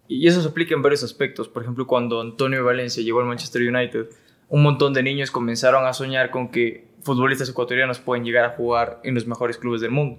y 0.06 0.28
eso 0.28 0.42
se 0.42 0.48
aplica 0.48 0.74
en 0.74 0.82
varios 0.82 1.02
aspectos. 1.02 1.48
Por 1.48 1.62
ejemplo, 1.62 1.86
cuando 1.86 2.20
Antonio 2.20 2.64
Valencia 2.64 3.02
llegó 3.02 3.20
al 3.20 3.26
Manchester 3.26 3.62
United, 3.62 4.06
un 4.48 4.62
montón 4.62 4.92
de 4.92 5.02
niños 5.02 5.30
comenzaron 5.30 5.86
a 5.86 5.92
soñar 5.92 6.30
con 6.30 6.50
que 6.50 6.86
futbolistas 7.07 7.48
ecuatorianos 7.48 7.98
pueden 8.00 8.24
llegar 8.24 8.44
a 8.44 8.50
jugar 8.50 9.00
en 9.04 9.14
los 9.14 9.26
mejores 9.26 9.57
clubes 9.57 9.80
del 9.80 9.90
mundo. 9.90 10.18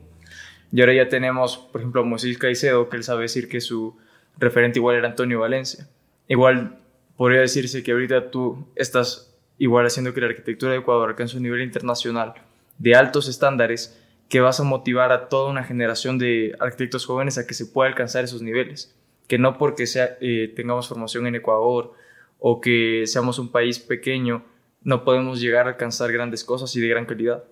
Y 0.72 0.82
ahora 0.82 0.94
ya 0.94 1.08
tenemos, 1.08 1.58
por 1.58 1.82
ejemplo, 1.82 2.02
a 2.02 2.04
Moisés 2.04 2.38
Caicedo, 2.38 2.90
que 2.90 2.98
él 2.98 3.04
sabe 3.04 3.24
decir 3.24 3.48
que 3.48 3.62
su 3.62 3.96
referente 4.38 4.80
igual 4.80 4.96
era 4.96 5.08
Antonio 5.08 5.40
Valencia. 5.40 5.88
Igual 6.28 6.80
podría 7.16 7.42
decirse 7.42 7.84
que 7.84 7.92
ahorita 7.92 8.32
tú 8.32 8.68
estás 8.76 9.36
igual 9.58 9.86
haciendo 9.86 10.14
que 10.14 10.22
la 10.22 10.28
arquitectura 10.28 10.72
de 10.72 10.80
Ecuador 10.80 11.10
alcance 11.10 11.38
un 11.38 11.44
nivel 11.44 11.62
internacional 11.62 12.34
de 12.78 12.96
altos 12.96 13.28
estándares 13.28 14.00
que 14.30 14.42
vas 14.42 14.60
a 14.60 14.64
motivar 14.64 15.12
a 15.12 15.30
toda 15.30 15.50
una 15.50 15.64
generación 15.64 16.18
de 16.18 16.56
arquitectos 16.60 17.06
jóvenes 17.06 17.38
a 17.38 17.48
que 17.48 17.54
se 17.54 17.66
pueda 17.66 17.90
alcanzar 17.90 18.24
esos 18.24 18.42
niveles. 18.42 18.94
Que 19.28 19.38
no 19.38 19.58
porque 19.58 19.88
sea, 19.88 20.18
eh, 20.22 20.52
tengamos 20.56 20.88
formación 20.88 21.28
en 21.28 21.36
Ecuador 21.36 21.94
o 22.40 22.62
que 22.62 23.04
seamos 23.08 23.40
un 23.40 23.50
país 23.50 23.80
pequeño, 23.80 24.44
no 24.88 25.04
podemos 25.04 25.42
llegar 25.42 25.68
a 25.68 25.72
alcanzar 25.72 26.14
grandes 26.14 26.46
cosas 26.46 26.74
y 26.78 26.80
de 26.80 26.88
gran 26.88 27.06
calidad. 27.06 27.44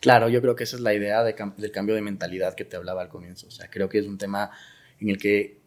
Claro, 0.00 0.28
yo 0.28 0.42
creo 0.42 0.56
que 0.56 0.64
esa 0.64 0.74
es 0.74 0.82
la 0.82 0.92
idea 0.92 1.22
de, 1.22 1.36
del 1.56 1.70
cambio 1.70 1.94
de 1.94 2.02
mentalidad 2.02 2.56
que 2.56 2.64
te 2.64 2.74
hablaba 2.74 3.00
al 3.00 3.08
comienzo. 3.08 3.46
O 3.46 3.52
sea, 3.52 3.70
creo 3.70 3.88
que 3.88 4.00
es 4.00 4.08
un 4.08 4.18
tema 4.18 4.50
en 4.98 5.08
el 5.08 5.16
que 5.16 5.60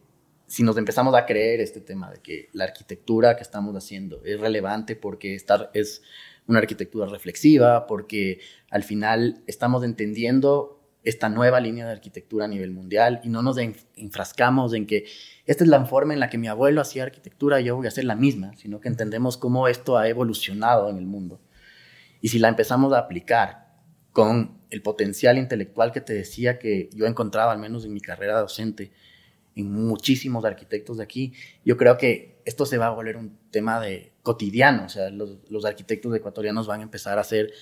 si 0.48 0.64
nos 0.64 0.76
empezamos 0.76 1.16
a 1.16 1.26
creer 1.26 1.62
este 1.62 1.80
tema 1.80 2.12
de 2.12 2.20
que 2.20 2.50
la 2.52 2.66
arquitectura 2.66 3.38
que 3.38 3.44
estamos 3.44 3.74
haciendo 3.78 4.22
es 4.26 4.38
relevante 4.42 4.98
porque 4.98 5.34
estar, 5.34 5.72
es 5.74 6.04
una 6.46 6.60
arquitectura 6.60 7.06
reflexiva, 7.06 7.88
porque 7.88 8.42
al 8.70 8.84
final 8.84 9.42
estamos 9.48 9.86
entendiendo 9.86 10.77
esta 11.08 11.30
nueva 11.30 11.62
línea 11.62 11.86
de 11.86 11.94
arquitectura 11.94 12.46
a 12.46 12.48
nivel 12.50 12.72
mundial 12.72 13.22
y 13.24 13.30
no 13.30 13.42
nos 13.42 13.58
enfrascamos 13.58 14.74
en 14.74 14.86
que 14.86 15.06
esta 15.46 15.64
es 15.64 15.70
la 15.70 15.86
forma 15.86 16.14
en 16.14 16.20
la 16.20 16.30
que 16.30 16.38
mi 16.38 16.50
abuelo 16.50 16.82
hacía 16.82 17.04
arquitectura 17.04 17.62
yo 17.62 17.78
voy 17.78 17.86
a 17.86 17.88
hacer 17.88 18.04
la 18.04 18.16
misma, 18.16 18.52
sino 18.58 18.82
que 18.82 18.90
entendemos 18.90 19.38
cómo 19.38 19.70
esto 19.70 19.98
ha 19.98 20.10
evolucionado 20.10 20.90
en 20.90 20.98
el 20.98 21.06
mundo. 21.06 21.40
Y 22.20 22.28
si 22.28 22.40
la 22.40 22.50
empezamos 22.50 22.92
a 22.92 23.00
aplicar 23.00 23.68
con 24.12 24.58
el 24.70 24.82
potencial 24.82 25.38
intelectual 25.38 25.94
que 25.94 26.02
te 26.02 26.14
decía 26.14 26.60
que 26.60 26.90
yo 26.94 27.06
encontraba, 27.06 27.54
al 27.54 27.60
menos 27.60 27.86
en 27.86 27.94
mi 27.94 28.02
carrera 28.02 28.42
docente, 28.42 28.92
en 29.56 29.72
muchísimos 29.72 30.44
arquitectos 30.44 30.98
de 30.98 31.04
aquí, 31.04 31.32
yo 31.64 31.78
creo 31.78 31.98
que 31.98 32.42
esto 32.44 32.66
se 32.66 32.78
va 32.78 32.88
a 32.88 32.92
volver 32.92 33.16
un 33.16 33.38
tema 33.50 33.80
de 33.80 34.12
cotidiano, 34.24 34.86
o 34.86 34.90
sea, 34.90 35.10
los, 35.10 35.38
los 35.50 35.64
arquitectos 35.64 36.14
ecuatorianos 36.14 36.68
van 36.68 36.82
a 36.82 36.84
empezar 36.84 37.18
a 37.18 37.24
ser 37.24 37.54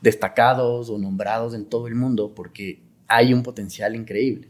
destacados 0.00 0.88
o 0.88 0.96
nombrados 0.96 1.52
en 1.54 1.66
todo 1.66 1.88
el 1.88 1.94
mundo 1.94 2.34
porque 2.34 2.85
hay 3.08 3.32
un 3.32 3.42
potencial 3.42 3.94
increíble. 3.94 4.48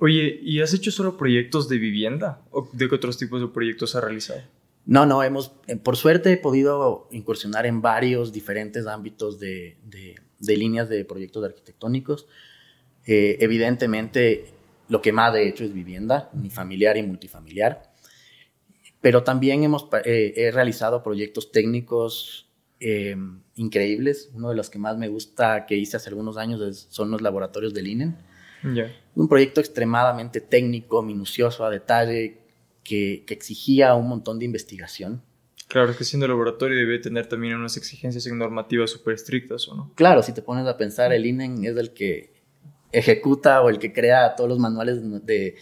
Oye, 0.00 0.38
¿y 0.42 0.60
has 0.60 0.72
hecho 0.74 0.90
solo 0.90 1.16
proyectos 1.16 1.68
de 1.68 1.78
vivienda 1.78 2.40
o 2.50 2.68
de 2.72 2.88
qué 2.88 2.94
otros 2.94 3.18
tipos 3.18 3.40
de 3.40 3.48
proyectos 3.48 3.96
has 3.96 4.04
realizado? 4.04 4.42
No, 4.86 5.04
no, 5.04 5.22
hemos, 5.22 5.52
eh, 5.66 5.76
por 5.76 5.96
suerte 5.96 6.32
he 6.32 6.36
podido 6.36 7.08
incursionar 7.10 7.66
en 7.66 7.82
varios 7.82 8.32
diferentes 8.32 8.86
ámbitos 8.86 9.38
de, 9.38 9.76
de, 9.84 10.56
líneas 10.56 10.88
de 10.88 11.04
proyectos 11.04 11.44
arquitectónicos. 11.44 12.26
Eh, 13.06 13.36
evidentemente, 13.40 14.46
lo 14.88 15.02
que 15.02 15.12
más 15.12 15.34
he 15.34 15.46
hecho 15.46 15.64
es 15.64 15.74
vivienda, 15.74 16.30
unifamiliar 16.32 16.96
y 16.96 17.02
multifamiliar, 17.02 17.92
pero 19.00 19.24
también 19.24 19.62
hemos, 19.62 19.88
eh, 20.04 20.32
he 20.36 20.50
realizado 20.50 21.02
proyectos 21.02 21.52
técnicos 21.52 22.47
increíbles. 23.54 24.30
Uno 24.34 24.50
de 24.50 24.56
los 24.56 24.70
que 24.70 24.78
más 24.78 24.96
me 24.96 25.08
gusta 25.08 25.66
que 25.66 25.76
hice 25.76 25.96
hace 25.96 26.10
algunos 26.10 26.36
años 26.36 26.86
son 26.90 27.10
los 27.10 27.22
laboratorios 27.22 27.74
del 27.74 27.88
INEN 27.88 28.16
un 29.14 29.28
proyecto 29.28 29.60
extremadamente 29.60 30.40
técnico, 30.40 31.02
minucioso, 31.02 31.64
a 31.64 31.70
detalle, 31.70 32.38
que, 32.82 33.24
exigía 33.28 33.94
un 33.94 34.08
montón 34.08 34.38
de 34.38 34.44
investigación. 34.44 35.22
Claro, 35.68 35.90
es 35.90 35.96
que 35.96 36.04
siendo 36.04 36.26
laboratorio 36.26 36.78
debe 36.78 36.98
tener 36.98 37.26
también 37.26 37.56
unas 37.56 37.76
exigencias 37.76 38.26
normativas 38.28 38.90
súper 38.90 39.14
estrictas, 39.14 39.68
¿o 39.68 39.74
no? 39.74 39.92
Claro, 39.94 40.22
si 40.22 40.32
te 40.32 40.40
pones 40.40 40.66
a 40.66 40.76
pensar, 40.76 41.12
el 41.12 41.26
INEN 41.26 41.64
es 41.64 41.76
el 41.76 41.92
que 41.92 42.32
ejecuta 42.90 43.60
o 43.60 43.68
el 43.68 43.78
que 43.78 43.92
crea 43.92 44.34
todos 44.34 44.48
los 44.48 44.58
manuales 44.58 45.00
de, 45.26 45.56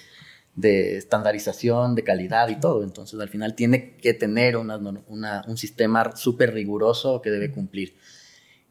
de 0.57 0.97
estandarización, 0.97 1.95
de 1.95 2.03
calidad 2.03 2.49
y 2.49 2.59
todo. 2.59 2.83
Entonces, 2.83 3.21
al 3.21 3.29
final 3.29 3.55
tiene 3.55 3.97
que 3.97 4.15
tener 4.15 4.57
un 4.57 5.57
sistema 5.57 6.17
súper 6.17 6.53
riguroso 6.55 7.23
que 7.23 7.31
debe 7.31 7.53
cumplir. 7.53 7.97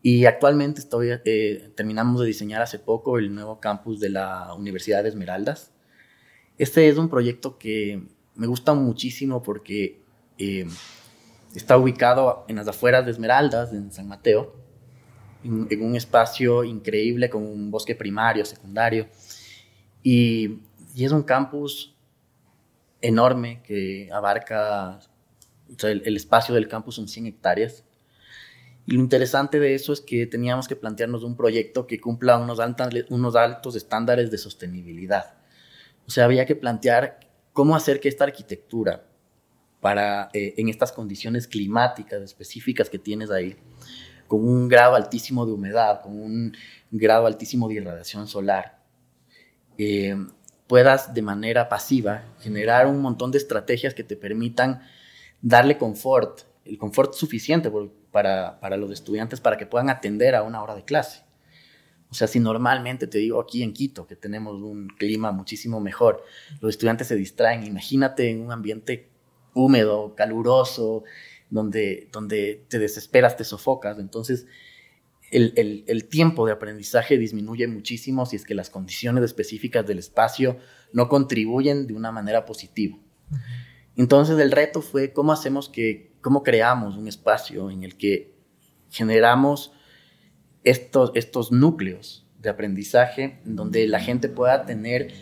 Y 0.02 0.26
actualmente 0.26 0.82
estoy, 0.82 1.10
eh, 1.26 1.72
terminamos 1.76 2.22
de 2.22 2.28
diseñar 2.28 2.62
hace 2.62 2.78
poco 2.78 3.18
el 3.18 3.34
nuevo 3.34 3.60
campus 3.60 4.00
de 4.00 4.10
la 4.10 4.54
Universidad 4.54 5.04
de 5.04 5.10
Esmeraldas. 5.10 5.72
Este 6.58 6.90
es 6.90 6.98
un 6.98 7.10
proyecto 7.10 7.58
que 7.58 8.04
me 8.36 8.48
gusta 8.48 8.74
muchísimo 8.74 9.42
porque 9.42 10.04
eh, 10.38 10.68
está 11.56 11.78
ubicado 11.78 12.46
en 12.48 12.58
las 12.58 12.68
afueras 12.68 13.06
de 13.06 13.12
Esmeraldas, 13.12 13.74
en 13.74 13.92
San 13.92 14.08
Mateo, 14.08 14.56
en, 15.44 15.82
un 15.82 15.96
espacio 15.96 16.64
increíble 16.64 17.30
con 17.30 17.44
un 17.44 17.72
bosque 17.72 17.96
primario, 17.96 18.46
secundario. 18.46 19.08
Y, 20.04 20.60
y 20.96 21.06
es 21.06 21.12
un 21.12 21.24
campus 21.24 21.96
enorme 23.02 23.62
que 23.64 24.10
abarca, 24.12 25.00
o 25.70 25.80
sea, 25.80 25.92
el, 25.92 26.02
el, 26.06 26.16
espacio 26.16 26.56
del 26.56 26.68
campus 26.68 26.96
son 26.96 27.08
100 27.08 27.28
hectáreas 27.28 27.84
y 28.88 28.94
lo 28.94 29.00
interesante 29.00 29.60
de 29.60 29.74
eso 29.74 29.94
es 29.94 30.02
que 30.02 30.28
teníamos 30.28 30.68
que 30.68 30.76
plantearnos 30.76 31.24
un 31.24 31.36
proyecto 31.36 31.88
que 31.88 32.00
cumpla 32.00 32.38
unos, 32.38 32.60
unos 33.10 33.36
altos 33.36 33.76
estándares 33.76 34.30
de 34.30 34.38
sostenibilidad. 34.38 35.34
O 36.08 36.12
sea, 36.12 36.26
había 36.26 36.46
que 36.46 36.56
plantear 36.56 37.20
cómo 37.52 37.76
hacer 37.76 38.00
que 38.00 38.10
esta 38.10 38.26
arquitectura, 38.26 39.08
para, 39.82 40.30
eh, 40.34 40.54
en 40.58 40.70
estas 40.70 40.92
condiciones 40.92 41.48
climáticas 41.48 42.22
específicas 42.22 42.90
que 42.90 43.00
tienes 43.00 43.32
ahí, 43.32 43.56
con 44.28 44.48
un 44.48 44.68
grado 44.68 44.96
altísimo 44.96 45.46
de 45.46 45.54
humedad, 45.54 46.02
con 46.02 46.20
un 46.20 46.56
grado 46.92 47.26
altísimo 47.26 47.68
de 47.68 47.76
irradiación 47.76 48.28
solar, 48.28 48.84
eh, 49.78 50.16
puedas 50.68 51.14
de 51.14 51.22
manera 51.22 51.70
pasiva 51.70 52.24
generar 52.40 52.88
un 52.88 53.02
montón 53.02 53.32
de 53.32 53.38
estrategias 53.38 53.94
que 53.94 54.04
te 54.04 54.16
permitan 54.16 54.82
darle 55.42 55.78
confort, 55.78 56.42
el 56.66 56.78
confort 56.78 57.14
suficiente, 57.14 57.72
para, 58.12 58.60
para 58.60 58.78
los 58.78 58.92
estudiantes 58.92 59.42
para 59.42 59.58
que 59.58 59.66
puedan 59.66 59.90
atender 59.90 60.36
a 60.36 60.44
una 60.44 60.64
hora 60.64 60.76
de 60.76 60.84
clase. 60.84 61.24
O 62.10 62.14
sea, 62.14 62.28
si 62.28 62.40
normalmente 62.40 63.08
te 63.08 63.18
digo 63.18 63.42
aquí 63.42 63.62
en 63.62 63.74
Quito, 63.74 64.08
que 64.08 64.16
tenemos 64.16 64.62
un 64.62 64.88
clima 64.88 65.32
muchísimo 65.32 65.82
mejor, 65.82 66.24
los 66.62 66.70
estudiantes 66.70 67.08
se 67.08 67.16
distraen, 67.16 67.66
imagínate 67.66 68.30
en 68.30 68.42
un 68.42 68.52
ambiente 68.52 69.10
húmedo, 69.54 70.16
caluroso, 70.16 71.04
donde, 71.50 72.10
donde 72.12 72.64
te 72.70 72.80
desesperas, 72.80 73.36
te 73.36 73.44
sofocas. 73.44 74.00
Entonces, 74.00 74.48
el, 75.32 75.54
el, 75.56 75.84
el, 75.88 76.08
tiempo 76.08 76.46
de 76.46 76.54
aprendizaje 76.54 77.18
disminuye 77.18 77.68
muchísimo 77.68 78.26
si 78.26 78.36
es 78.36 78.46
que 78.46 78.54
las 78.54 78.70
condiciones 78.70 79.24
específicas 79.24 79.86
del 79.86 80.00
espacio 80.00 80.58
no 80.94 81.10
contribuyen 81.10 81.88
de 81.88 81.94
una 81.94 82.12
manera 82.12 82.46
positiva. 82.46 82.98
Entonces, 83.96 84.38
el 84.40 84.52
reto 84.52 84.82
fue 84.82 85.14
cómo 85.14 85.32
hacemos 85.32 85.70
que 85.70 86.14
cómo 86.22 86.42
creamos 86.42 86.98
un 86.98 87.08
espacio 87.08 87.70
en 87.70 87.84
el 87.84 87.98
que 87.98 88.36
generamos 88.90 89.72
estos, 90.64 91.12
estos 91.14 91.52
núcleos 91.52 92.28
de 92.40 92.50
aprendizaje 92.50 93.42
donde 93.46 93.88
la 93.88 94.00
gente 94.00 94.28
pueda 94.28 94.66
tener 94.66 95.14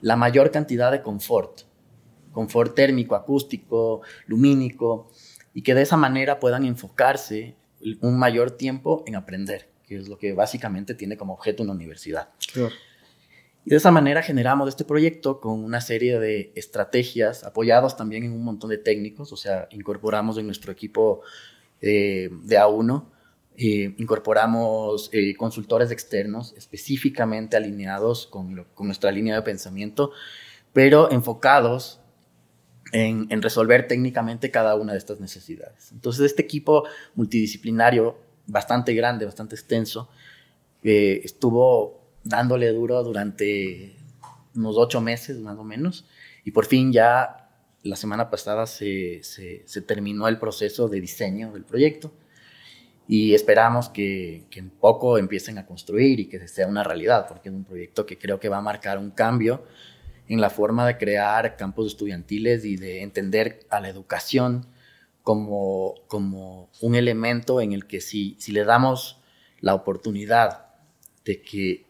la 0.00 0.16
mayor 0.16 0.50
cantidad 0.50 0.92
de 0.92 1.02
confort, 1.02 1.62
confort 2.32 2.74
térmico, 2.74 3.14
acústico, 3.14 4.02
lumínico, 4.26 5.10
y 5.54 5.62
que 5.62 5.74
de 5.74 5.82
esa 5.82 5.96
manera 5.96 6.38
puedan 6.38 6.64
enfocarse 6.64 7.56
un 8.00 8.18
mayor 8.18 8.52
tiempo 8.52 9.04
en 9.06 9.16
aprender, 9.16 9.68
que 9.86 9.96
es 9.96 10.08
lo 10.08 10.18
que 10.18 10.32
básicamente 10.32 10.94
tiene 10.94 11.16
como 11.16 11.34
objeto 11.34 11.62
una 11.62 11.72
universidad. 11.72 12.30
Y 13.64 13.70
de 13.70 13.76
esa 13.76 13.90
manera 13.90 14.22
generamos 14.22 14.68
este 14.68 14.84
proyecto 14.84 15.40
con 15.40 15.62
una 15.62 15.80
serie 15.80 16.18
de 16.18 16.52
estrategias 16.54 17.44
apoyados 17.44 17.96
también 17.96 18.24
en 18.24 18.32
un 18.32 18.42
montón 18.42 18.70
de 18.70 18.78
técnicos, 18.78 19.32
o 19.32 19.36
sea, 19.36 19.68
incorporamos 19.70 20.38
en 20.38 20.46
nuestro 20.46 20.72
equipo 20.72 21.20
eh, 21.82 22.30
de 22.44 22.58
A1, 22.58 23.04
eh, 23.56 23.94
incorporamos 23.98 25.10
eh, 25.12 25.34
consultores 25.36 25.90
externos 25.90 26.54
específicamente 26.56 27.56
alineados 27.56 28.26
con, 28.26 28.64
con, 28.74 28.86
nuestra 28.86 29.10
línea 29.10 29.34
de 29.34 29.42
pensamiento, 29.42 30.12
pero 30.72 31.10
enfocados 31.10 32.00
en, 32.92 33.26
en, 33.30 33.42
resolver 33.42 33.86
técnicamente 33.88 34.50
cada 34.50 34.74
una 34.74 34.92
de 34.92 34.98
estas 34.98 35.20
necesidades. 35.20 35.92
Entonces, 35.92 36.26
este 36.26 36.42
equipo 36.42 36.84
multidisciplinario, 37.14 38.18
bastante 38.46 38.94
grande, 38.94 39.24
bastante 39.24 39.54
extenso, 39.54 40.08
estuvo 40.82 42.00
dándole 42.24 42.72
duro 42.72 43.02
durante 43.02 43.96
unos 44.54 44.76
ocho 44.76 45.00
meses 45.00 45.38
más 45.38 45.58
o 45.58 45.64
menos, 45.64 46.06
y 46.44 46.50
por 46.50 46.66
fin 46.66 46.92
ya 46.92 47.48
la 47.82 47.96
semana 47.96 48.30
pasada 48.30 48.66
se, 48.66 49.22
se, 49.22 49.62
se 49.66 49.82
terminó 49.82 50.28
el 50.28 50.38
proceso 50.38 50.88
de 50.88 51.00
diseño 51.00 51.52
del 51.52 51.64
proyecto 51.64 52.12
y 53.08 53.34
esperamos 53.34 53.88
que, 53.88 54.44
que, 54.50 54.60
en 54.60 54.70
poco 54.70 55.18
empiecen 55.18 55.58
a 55.58 55.66
construir 55.66 56.20
y 56.20 56.28
que 56.28 56.46
sea 56.46 56.66
una 56.66 56.84
realidad, 56.84 57.26
porque 57.26 57.48
es 57.48 57.54
un 57.54 57.64
proyecto 57.64 58.06
que 58.06 58.18
creo 58.18 58.38
que 58.38 58.48
va 58.48 58.58
a 58.58 58.62
marcar 58.62 58.98
un 58.98 59.10
cambio 59.10 59.64
en 60.30 60.40
la 60.40 60.48
forma 60.48 60.86
de 60.86 60.96
crear 60.96 61.56
campos 61.56 61.88
estudiantiles 61.88 62.64
y 62.64 62.76
de 62.76 63.02
entender 63.02 63.66
a 63.68 63.80
la 63.80 63.88
educación 63.88 64.64
como, 65.24 65.96
como 66.06 66.70
un 66.80 66.94
elemento 66.94 67.60
en 67.60 67.72
el 67.72 67.88
que 67.88 68.00
si, 68.00 68.36
si 68.38 68.52
le 68.52 68.64
damos 68.64 69.20
la 69.60 69.74
oportunidad 69.74 70.66
de 71.24 71.42
que 71.42 71.84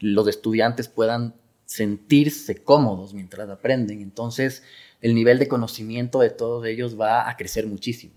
los 0.00 0.26
estudiantes 0.28 0.88
puedan 0.88 1.34
sentirse 1.66 2.64
cómodos 2.64 3.12
mientras 3.12 3.50
aprenden, 3.50 4.00
entonces 4.00 4.62
el 5.02 5.14
nivel 5.14 5.38
de 5.38 5.48
conocimiento 5.48 6.20
de 6.20 6.30
todos 6.30 6.64
ellos 6.64 6.98
va 6.98 7.28
a 7.28 7.36
crecer 7.36 7.66
muchísimo. 7.66 8.14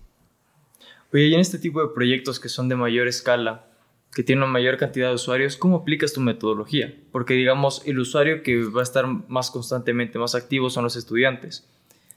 Oye, 1.12 1.26
y 1.26 1.34
en 1.34 1.40
este 1.40 1.58
tipo 1.58 1.82
de 1.82 1.92
proyectos 1.94 2.40
que 2.40 2.48
son 2.48 2.70
de 2.70 2.74
mayor 2.74 3.06
escala, 3.06 3.67
que 4.14 4.22
tienen 4.22 4.44
una 4.44 4.52
mayor 4.52 4.78
cantidad 4.78 5.08
de 5.08 5.14
usuarios, 5.14 5.56
¿cómo 5.56 5.76
aplicas 5.76 6.12
tu 6.12 6.20
metodología? 6.20 6.94
Porque 7.12 7.34
digamos, 7.34 7.82
el 7.86 7.98
usuario 7.98 8.42
que 8.42 8.64
va 8.64 8.80
a 8.80 8.84
estar 8.84 9.06
más 9.06 9.50
constantemente, 9.50 10.18
más 10.18 10.34
activo 10.34 10.70
son 10.70 10.84
los 10.84 10.96
estudiantes, 10.96 11.68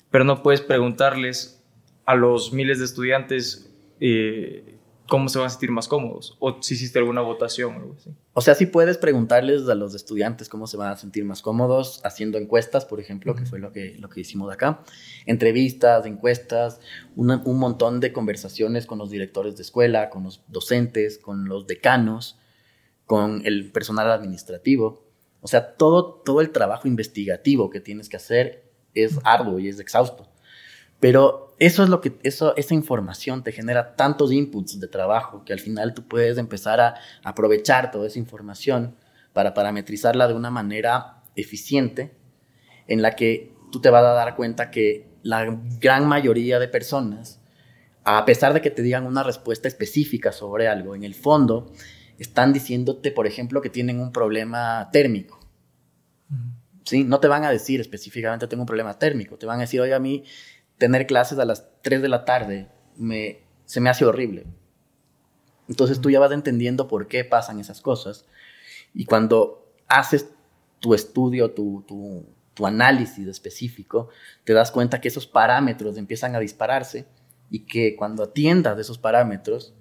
pero 0.09 0.23
no 0.23 0.41
puedes 0.41 0.61
preguntarles 0.61 1.61
a 2.05 2.15
los 2.15 2.53
miles 2.53 2.79
de 2.79 2.85
estudiantes 2.85 3.71
eh, 3.99 4.77
cómo 5.07 5.27
se 5.29 5.37
van 5.37 5.47
a 5.47 5.49
sentir 5.49 5.71
más 5.71 5.87
cómodos 5.87 6.37
o 6.39 6.61
si 6.61 6.75
hiciste 6.75 6.99
alguna 6.99 7.21
votación 7.21 7.75
o 7.75 7.79
algo 7.79 7.95
así. 7.97 8.11
O 8.33 8.41
sea, 8.41 8.55
sí 8.55 8.65
puedes 8.65 8.97
preguntarles 8.97 9.67
a 9.67 9.75
los 9.75 9.93
estudiantes 9.93 10.47
cómo 10.47 10.67
se 10.67 10.77
van 10.77 10.91
a 10.91 10.95
sentir 10.95 11.25
más 11.25 11.41
cómodos 11.41 12.01
haciendo 12.05 12.37
encuestas, 12.37 12.85
por 12.85 12.99
ejemplo, 12.99 13.35
que 13.35 13.45
fue 13.45 13.59
lo 13.59 13.71
que, 13.71 13.95
lo 13.99 14.09
que 14.09 14.21
hicimos 14.21 14.51
acá. 14.53 14.83
Entrevistas, 15.25 16.05
encuestas, 16.05 16.79
un 17.15 17.59
montón 17.59 17.99
de 17.99 18.13
conversaciones 18.13 18.85
con 18.85 18.99
los 18.99 19.09
directores 19.09 19.57
de 19.57 19.63
escuela, 19.63 20.09
con 20.09 20.23
los 20.23 20.41
docentes, 20.47 21.17
con 21.17 21.45
los 21.49 21.67
decanos, 21.67 22.39
con 23.05 23.45
el 23.45 23.71
personal 23.71 24.09
administrativo. 24.11 25.05
O 25.41 25.47
sea, 25.47 25.75
todo, 25.75 26.21
todo 26.23 26.39
el 26.39 26.51
trabajo 26.51 26.87
investigativo 26.87 27.69
que 27.69 27.81
tienes 27.81 28.07
que 28.07 28.17
hacer 28.17 28.71
es 28.93 29.19
arduo 29.23 29.59
y 29.59 29.67
es 29.67 29.79
exhausto. 29.79 30.29
Pero 31.01 31.50
eso 31.61 31.83
es 31.83 31.89
lo 31.89 32.01
que, 32.01 32.17
eso, 32.23 32.55
esa 32.57 32.73
información 32.73 33.43
te 33.43 33.51
genera 33.51 33.95
tantos 33.95 34.31
inputs 34.31 34.79
de 34.79 34.87
trabajo 34.87 35.45
que 35.45 35.53
al 35.53 35.59
final 35.59 35.93
tú 35.93 36.07
puedes 36.07 36.39
empezar 36.39 36.81
a 36.81 36.95
aprovechar 37.23 37.91
toda 37.91 38.07
esa 38.07 38.17
información 38.17 38.95
para 39.31 39.53
parametrizarla 39.53 40.27
de 40.27 40.33
una 40.33 40.49
manera 40.49 41.21
eficiente 41.35 42.15
en 42.87 43.03
la 43.03 43.15
que 43.15 43.53
tú 43.71 43.79
te 43.79 43.91
vas 43.91 44.03
a 44.03 44.13
dar 44.13 44.35
cuenta 44.35 44.71
que 44.71 45.07
la 45.21 45.55
gran 45.79 46.07
mayoría 46.07 46.57
de 46.57 46.67
personas, 46.67 47.39
a 48.05 48.25
pesar 48.25 48.55
de 48.55 48.61
que 48.61 48.71
te 48.71 48.81
digan 48.81 49.05
una 49.05 49.21
respuesta 49.21 49.67
específica 49.67 50.31
sobre 50.31 50.67
algo, 50.67 50.95
en 50.95 51.03
el 51.03 51.13
fondo 51.13 51.71
están 52.17 52.53
diciéndote, 52.53 53.11
por 53.11 53.27
ejemplo, 53.27 53.61
que 53.61 53.69
tienen 53.69 53.99
un 53.99 54.11
problema 54.11 54.89
térmico. 54.91 55.39
¿Sí? 56.85 57.03
No 57.03 57.19
te 57.19 57.27
van 57.27 57.43
a 57.43 57.51
decir 57.51 57.79
específicamente 57.79 58.47
tengo 58.47 58.63
un 58.63 58.67
problema 58.67 58.97
térmico, 58.97 59.37
te 59.37 59.45
van 59.45 59.59
a 59.59 59.61
decir, 59.61 59.79
oye, 59.79 59.93
a 59.93 59.99
mí 59.99 60.23
tener 60.81 61.05
clases 61.05 61.37
a 61.37 61.45
las 61.45 61.67
3 61.83 62.01
de 62.01 62.09
la 62.09 62.25
tarde 62.25 62.67
me, 62.97 63.43
se 63.65 63.79
me 63.79 63.91
hace 63.91 64.03
horrible. 64.03 64.47
Entonces 65.69 66.01
tú 66.01 66.09
ya 66.09 66.19
vas 66.19 66.31
entendiendo 66.31 66.87
por 66.87 67.07
qué 67.07 67.23
pasan 67.23 67.59
esas 67.59 67.81
cosas. 67.81 68.25
Y 68.91 69.05
cuando 69.05 69.71
haces 69.87 70.31
tu 70.79 70.95
estudio, 70.95 71.51
tu, 71.51 71.85
tu, 71.87 72.65
análisis 72.65 73.27
específico, 73.27 74.09
te 74.43 74.53
das 74.53 74.71
cuenta 74.71 75.01
que 75.01 75.07
esos 75.07 75.27
parámetros 75.27 75.97
empiezan 75.97 76.35
a 76.35 76.39
dispararse 76.39 77.05
y 77.51 77.59
que 77.59 77.95
cuando 77.95 78.23
atiendas 78.23 78.79
esos 78.79 78.97
parámetros 78.97 79.75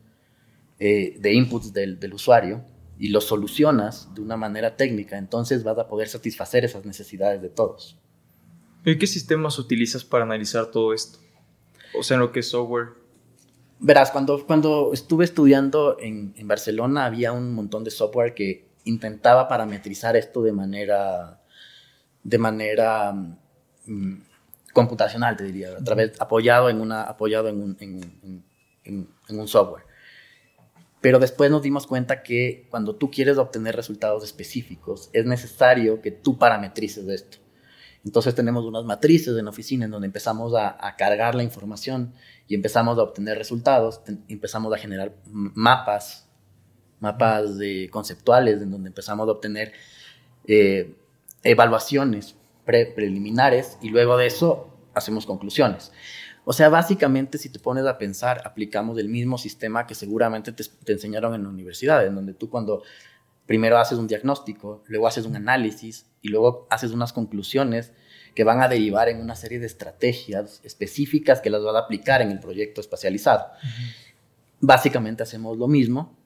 eh, 0.79 1.17
de 1.19 1.33
inputs 1.33 1.73
del, 1.73 1.99
del 1.99 2.13
usuario 2.13 2.63
y 2.99 3.09
los 3.09 3.25
solucionas 3.25 4.15
de 4.15 4.21
una 4.21 4.37
manera 4.37 4.77
técnica, 4.77 5.17
entonces 5.17 5.65
vas 5.65 5.79
a 5.79 5.89
poder 5.89 6.09
satisfacer 6.09 6.65
esas 6.67 6.85
necesidades 6.85 7.41
de 7.41 7.49
todos. 7.49 7.99
¿Y 8.85 8.99
qué 8.99 9.07
sistemas 9.07 9.59
utilizas 9.59 10.05
para 10.05 10.25
analizar 10.25 10.71
todo 10.71 10.95
esto? 10.95 11.19
O 11.99 12.03
sea, 12.03 12.15
en 12.15 12.21
lo 12.21 12.33
que 12.33 12.41
es 12.41 12.49
software. 12.49 12.89
Verás, 13.79 14.11
cuando, 14.11 14.47
cuando 14.47 14.93
estuve 14.93 15.25
estudiando 15.25 15.97
en, 16.01 16.35
en 16.37 16.49
Barcelona 16.49 17.07
había 17.07 17.33
un 17.33 17.55
montón 17.55 17.85
de 17.85 17.91
software 17.91 18.35
que 18.35 18.69
intentaba 18.85 19.49
parametrizar 19.49 20.17
esto 20.17 20.43
de 20.43 20.53
manera, 20.53 21.43
de 22.23 22.39
manera 22.39 23.13
mm, 23.87 24.15
computacional, 24.73 25.37
te 25.37 25.45
diría, 25.45 25.73
a 25.73 25.85
través, 25.85 26.21
apoyado 26.21 26.69
en, 26.69 26.81
una, 26.81 27.03
apoyado 27.03 27.49
en 27.49 27.63
un, 27.63 27.77
en, 27.81 28.45
en, 28.85 29.09
en 29.29 29.41
un 29.41 29.49
software. 29.49 29.85
Pero 31.01 31.19
después 31.19 31.51
nos 31.51 31.63
dimos 31.63 31.87
cuenta 31.87 32.23
que 32.23 32.67
cuando 32.71 32.95
tú 32.95 33.11
quieres 33.11 33.39
obtener 33.39 33.75
resultados 33.75 34.23
específicos, 34.23 35.09
es 35.13 35.25
necesario 35.25 36.03
que 36.03 36.11
tú 36.11 36.39
parametrices 36.39 37.09
esto. 37.09 37.39
Entonces 38.05 38.35
tenemos 38.35 38.65
unas 38.65 38.85
matrices 38.85 39.37
en 39.37 39.45
la 39.45 39.51
oficina 39.51 39.85
en 39.85 39.91
donde 39.91 40.07
empezamos 40.07 40.55
a, 40.55 40.77
cargar 40.97 41.35
la 41.35 41.43
información 41.43 42.15
y 42.49 42.55
empezamos 42.55 42.99
a 42.99 43.03
obtener 43.03 43.37
resultados, 43.37 44.01
empezamos 44.29 44.73
a 44.73 44.79
generar 44.79 45.15
mapas, 45.27 46.27
mapas 46.99 47.59
de, 47.59 47.89
conceptuales 47.91 48.63
en 48.63 48.71
donde 48.71 48.89
empezamos 48.89 49.29
a 49.29 49.33
obtener 49.33 49.73
eh, 50.47 50.97
evaluaciones 51.43 52.37
preliminares 52.65 53.77
y 53.83 53.91
luego 53.91 54.17
de 54.17 54.27
eso 54.27 54.71
hacemos 54.95 55.27
conclusiones. 55.27 55.93
O 56.45 56.55
sea, 56.55 56.71
básicamente 56.71 57.37
si 57.37 57.51
te 57.51 57.59
pones 57.59 57.85
a 57.85 57.99
pensar, 57.99 58.41
aplicamos 58.47 58.99
el 58.99 59.09
mismo 59.09 59.37
sistema 59.37 59.87
que 59.87 59.95
seguramente 59.95 60.53
te, 60.53 60.65
te 60.85 60.93
enseñaron 60.93 61.35
en 61.35 61.43
la 61.43 61.51
universidad, 61.51 62.07
en 62.07 62.15
donde 62.15 62.33
tú 62.33 62.49
cuando 62.49 62.83
primero 63.51 63.79
haces 63.79 63.99
un 63.99 64.07
diagnóstico, 64.07 64.85
luego 64.87 65.09
haces 65.09 65.25
un 65.25 65.35
análisis 65.35 66.07
y 66.23 66.29
luego 66.29 66.69
haces 66.71 66.93
unas 66.93 67.13
conclusiones 67.13 67.93
que 68.37 68.45
van 68.45 68.63
a 68.63 68.69
derivar 68.69 69.09
en 69.09 69.21
una 69.21 69.35
serie 69.35 69.59
de 69.59 69.67
estrategias 69.67 70.61
específicas 70.63 71.41
que 71.41 71.51
las 71.51 71.61
vas 71.61 71.75
a 71.75 71.81
aplicar 71.81 72.23
en 72.23 72.31
el 72.31 72.39
proyecto 72.39 72.81
espacializado. 72.81 73.49
Básicamente 74.61 75.25
hacemos 75.25 75.59
lo 75.59 75.67
mismo, 75.67 76.17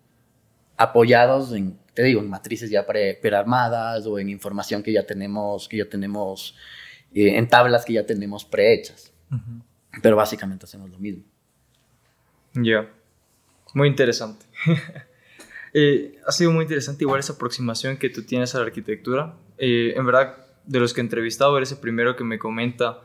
apoyados 0.77 1.55
en, 1.55 1.79
te 1.95 2.03
digo, 2.03 2.21
en 2.21 2.29
matrices 2.29 2.69
ya 2.69 2.85
prearmadas 2.85 4.05
o 4.05 4.19
en 4.19 4.29
información 4.29 4.83
que 4.83 4.93
ya 4.93 5.07
tenemos, 5.07 5.67
que 5.67 5.79
ya 5.79 5.89
tenemos, 5.89 6.55
eh, 7.15 7.39
en 7.39 7.49
tablas 7.49 7.87
que 7.87 7.95
ya 7.95 8.05
tenemos 8.05 8.45
prehechas. 8.45 9.15
Pero 10.03 10.17
básicamente 10.17 10.67
hacemos 10.67 10.91
lo 10.91 10.99
mismo. 10.99 11.25
Ya, 12.53 12.87
muy 13.73 13.89
interesante. 13.89 14.45
Eh, 15.77 16.21
ha 16.25 16.31
sido 16.31 16.53
muy 16.53 16.63
interesante 16.63 17.03
igual 17.03 17.19
esa 17.19 17.33
aproximación 17.33 17.97
que 17.97 18.09
tú 18.09 18.23
tienes 18.23 18.55
a 18.55 18.59
la 18.59 18.67
arquitectura. 18.67 19.35
Eh, 19.59 19.93
en 19.97 20.07
verdad, 20.07 20.37
de 20.65 20.79
los 20.79 20.95
que 20.95 21.01
he 21.01 21.05
entrevistado, 21.05 21.57
eres 21.57 21.73
el 21.73 21.79
primero 21.79 22.15
que 22.15 22.23
me 22.23 22.39
comenta, 22.39 23.03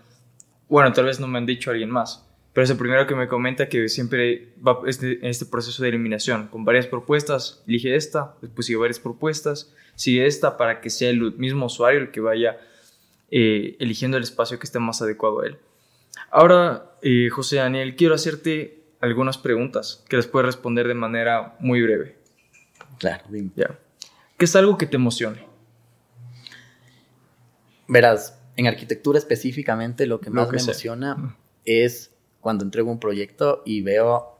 bueno, 0.69 0.93
tal 0.93 1.05
vez 1.05 1.19
no 1.19 1.27
me 1.27 1.39
han 1.39 1.47
dicho 1.47 1.71
alguien 1.71 1.89
más, 1.89 2.29
pero 2.53 2.63
es 2.63 2.69
el 2.69 2.77
primero 2.77 3.07
que 3.07 3.15
me 3.15 3.27
comenta 3.27 3.67
que 3.69 3.89
siempre 3.89 4.53
va 4.65 4.81
este, 4.85 5.27
este 5.27 5.47
proceso 5.47 5.81
de 5.81 5.89
eliminación, 5.89 6.47
con 6.47 6.63
varias 6.63 6.85
propuestas, 6.85 7.63
elige 7.67 7.95
esta, 7.95 8.35
después 8.39 8.67
sigue 8.67 8.77
varias 8.77 8.99
propuestas, 8.99 9.73
sigue 9.95 10.27
esta 10.27 10.55
para 10.55 10.79
que 10.79 10.91
sea 10.91 11.09
el 11.09 11.33
mismo 11.37 11.65
usuario 11.65 11.99
el 11.99 12.11
que 12.11 12.21
vaya 12.21 12.57
eh, 13.31 13.77
eligiendo 13.79 14.15
el 14.17 14.23
espacio 14.23 14.59
que 14.59 14.65
esté 14.65 14.77
más 14.77 15.01
adecuado 15.01 15.41
a 15.41 15.47
él. 15.47 15.57
Ahora, 16.29 16.91
José 17.31 17.55
Daniel, 17.55 17.95
quiero 17.95 18.13
hacerte 18.13 18.83
algunas 19.01 19.39
preguntas 19.39 20.05
que 20.07 20.17
les 20.17 20.27
puedes 20.27 20.45
responder 20.45 20.87
de 20.87 20.93
manera 20.93 21.55
muy 21.59 21.81
breve. 21.81 22.18
Claro, 22.99 23.23
Ya. 23.55 23.79
¿Qué 24.37 24.45
es 24.45 24.55
algo 24.55 24.77
que 24.77 24.85
te 24.85 24.97
emocione? 24.97 25.45
Verás, 27.87 28.39
en 28.55 28.67
arquitectura 28.67 29.17
específicamente 29.17 30.05
lo 30.05 30.19
que 30.19 30.29
más 30.29 30.51
me 30.51 30.59
emociona 30.59 31.35
es 31.65 32.13
cuando 32.39 32.63
entrego 32.63 32.91
un 32.91 32.99
proyecto 32.99 33.63
y 33.65 33.81
veo 33.81 34.37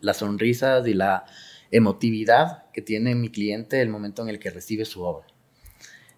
las 0.00 0.18
sonrisas 0.18 0.86
y 0.86 0.94
la 0.94 1.24
emotividad 1.70 2.70
que 2.72 2.82
tiene 2.82 3.14
mi 3.14 3.30
cliente 3.30 3.80
el 3.80 3.88
momento 3.88 4.22
en 4.22 4.28
el 4.28 4.38
que 4.38 4.50
recibe 4.50 4.84
su 4.84 5.02
obra. 5.02 5.26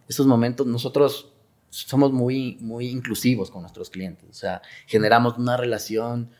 Esos 0.09 0.27
momentos 0.27 0.67
nosotros 0.67 1.33
somos 1.71 2.13
muy, 2.13 2.59
muy 2.61 2.89
inclusivos 2.89 3.51
con 3.51 3.63
nuestros 3.63 3.91
clientes, 3.91 4.29
o 4.29 4.35
sea, 4.35 4.63
generamos 4.87 5.39
una 5.39 5.57
relación 5.57 6.31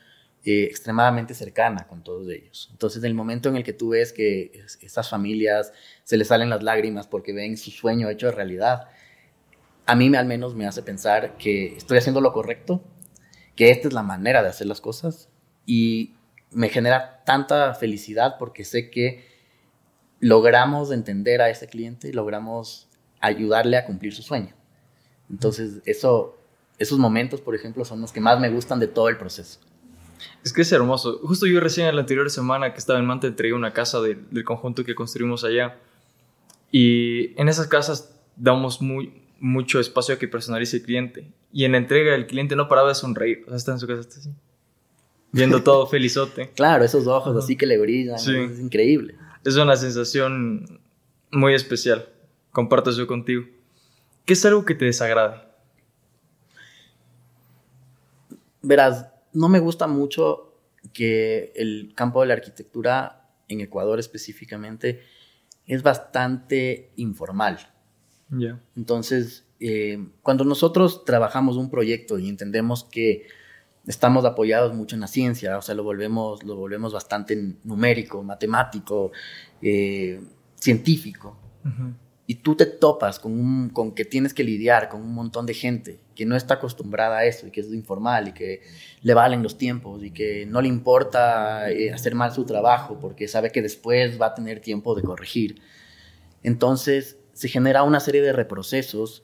extremadamente 0.63 1.33
cercana 1.33 1.87
con 1.87 2.03
todos 2.03 2.29
ellos. 2.29 2.69
Entonces, 2.71 3.03
el 3.03 3.13
momento 3.13 3.49
en 3.49 3.57
el 3.57 3.63
que 3.63 3.73
tú 3.73 3.89
ves 3.89 4.13
que 4.13 4.63
estas 4.81 5.09
familias 5.09 5.73
se 6.03 6.17
les 6.17 6.27
salen 6.27 6.49
las 6.49 6.63
lágrimas 6.63 7.07
porque 7.07 7.33
ven 7.33 7.57
su 7.57 7.71
sueño 7.71 8.09
hecho 8.09 8.31
realidad, 8.31 8.87
a 9.85 9.95
mí 9.95 10.13
al 10.15 10.25
menos 10.25 10.55
me 10.55 10.67
hace 10.67 10.83
pensar 10.83 11.37
que 11.37 11.75
estoy 11.75 11.97
haciendo 11.97 12.21
lo 12.21 12.33
correcto, 12.33 12.83
que 13.55 13.71
esta 13.71 13.87
es 13.87 13.93
la 13.93 14.03
manera 14.03 14.43
de 14.43 14.49
hacer 14.49 14.67
las 14.67 14.81
cosas 14.81 15.29
y 15.65 16.15
me 16.51 16.69
genera 16.69 17.23
tanta 17.25 17.73
felicidad 17.73 18.35
porque 18.37 18.63
sé 18.63 18.89
que 18.89 19.25
logramos 20.19 20.91
entender 20.91 21.41
a 21.41 21.49
ese 21.49 21.67
cliente 21.67 22.09
y 22.09 22.11
logramos 22.11 22.89
ayudarle 23.19 23.77
a 23.77 23.85
cumplir 23.85 24.13
su 24.13 24.21
sueño. 24.21 24.53
Entonces, 25.29 25.81
eso, 25.85 26.37
esos 26.77 26.99
momentos, 26.99 27.41
por 27.41 27.55
ejemplo, 27.55 27.85
son 27.85 28.01
los 28.01 28.11
que 28.11 28.21
más 28.21 28.39
me 28.39 28.49
gustan 28.49 28.79
de 28.79 28.87
todo 28.87 29.09
el 29.09 29.17
proceso. 29.17 29.59
Es 30.43 30.53
que 30.53 30.61
es 30.61 30.71
hermoso. 30.71 31.19
Justo 31.23 31.45
yo 31.45 31.59
recién 31.59 31.87
en 31.87 31.95
la 31.95 32.01
anterior 32.01 32.29
semana 32.29 32.73
que 32.73 32.79
estaba 32.79 32.99
en 32.99 33.05
Manta 33.05 33.27
entregué 33.27 33.53
una 33.53 33.73
casa 33.73 34.01
del 34.01 34.43
conjunto 34.43 34.83
que 34.83 34.95
construimos 34.95 35.43
allá. 35.43 35.77
Y 36.71 37.39
en 37.39 37.49
esas 37.49 37.67
casas 37.67 38.13
damos 38.35 38.81
muy, 38.81 39.21
mucho 39.39 39.79
espacio 39.79 40.15
a 40.15 40.19
que 40.19 40.27
personalice 40.27 40.77
el 40.77 40.83
cliente. 40.83 41.31
Y 41.51 41.65
en 41.65 41.73
la 41.73 41.77
entrega 41.77 42.15
el 42.15 42.27
cliente 42.27 42.55
no 42.55 42.67
paraba 42.67 42.89
de 42.89 42.95
sonreír. 42.95 43.43
O 43.45 43.49
sea, 43.49 43.57
está 43.57 43.71
en 43.73 43.79
su 43.79 43.87
casa, 43.87 44.01
está 44.01 44.19
así. 44.19 44.31
Viendo 45.31 45.63
todo 45.63 45.87
felizote. 45.87 46.51
Claro, 46.55 46.83
esos 46.83 47.07
ojos 47.07 47.35
así 47.35 47.55
que 47.55 47.65
le 47.65 47.77
brillan. 47.77 48.15
Es 48.15 48.59
increíble. 48.59 49.15
Es 49.43 49.55
una 49.55 49.75
sensación 49.75 50.81
muy 51.31 51.53
especial. 51.53 52.09
Comparto 52.51 52.89
eso 52.89 53.05
contigo. 53.07 53.45
¿Qué 54.25 54.33
es 54.33 54.45
algo 54.45 54.65
que 54.65 54.75
te 54.75 54.85
desagrade? 54.85 55.47
Verás, 58.61 59.07
no 59.33 59.49
me 59.49 59.59
gusta 59.59 59.87
mucho 59.87 60.53
que 60.93 61.51
el 61.55 61.93
campo 61.95 62.21
de 62.21 62.27
la 62.27 62.33
arquitectura 62.33 63.29
en 63.47 63.61
Ecuador 63.61 63.99
específicamente 63.99 65.01
es 65.65 65.83
bastante 65.83 66.91
informal. 66.95 67.59
Entonces, 68.75 69.45
eh, 69.59 70.05
cuando 70.21 70.43
nosotros 70.43 71.05
trabajamos 71.05 71.57
un 71.57 71.69
proyecto 71.69 72.19
y 72.19 72.29
entendemos 72.29 72.83
que 72.83 73.27
estamos 73.85 74.25
apoyados 74.25 74.73
mucho 74.73 74.95
en 74.95 75.01
la 75.01 75.07
ciencia, 75.07 75.57
o 75.57 75.61
sea, 75.61 75.75
lo 75.75 75.83
volvemos, 75.83 76.43
lo 76.43 76.55
volvemos 76.55 76.93
bastante 76.93 77.55
numérico, 77.63 78.21
matemático, 78.21 79.11
eh, 79.61 80.21
científico, 80.55 81.37
y 82.29 82.35
tú 82.35 82.55
te 82.55 82.65
topas 82.65 83.19
con, 83.19 83.69
con 83.69 83.95
que 83.95 84.03
tienes 84.03 84.33
que 84.33 84.43
lidiar 84.43 84.89
con 84.89 85.01
un 85.01 85.13
montón 85.13 85.45
de 85.45 85.53
gente 85.53 86.01
que 86.13 86.25
no 86.25 86.35
está 86.35 86.55
acostumbrada 86.55 87.19
a 87.19 87.25
eso 87.25 87.47
y 87.47 87.51
que 87.51 87.61
es 87.61 87.67
informal 87.71 88.27
y 88.27 88.33
que 88.33 88.61
le 89.01 89.13
valen 89.13 89.41
los 89.41 89.57
tiempos 89.57 90.03
y 90.03 90.11
que 90.11 90.45
no 90.45 90.61
le 90.61 90.67
importa 90.67 91.71
eh, 91.71 91.93
hacer 91.93 92.15
mal 92.15 92.33
su 92.33 92.43
trabajo 92.43 92.99
porque 92.99 93.29
sabe 93.29 93.49
que 93.49 93.61
después 93.61 94.21
va 94.21 94.27
a 94.27 94.35
tener 94.35 94.59
tiempo 94.59 94.93
de 94.93 95.03
corregir. 95.03 95.61
Entonces 96.43 97.17
se 97.31 97.47
genera 97.47 97.83
una 97.83 98.01
serie 98.01 98.21
de 98.21 98.33
reprocesos 98.33 99.23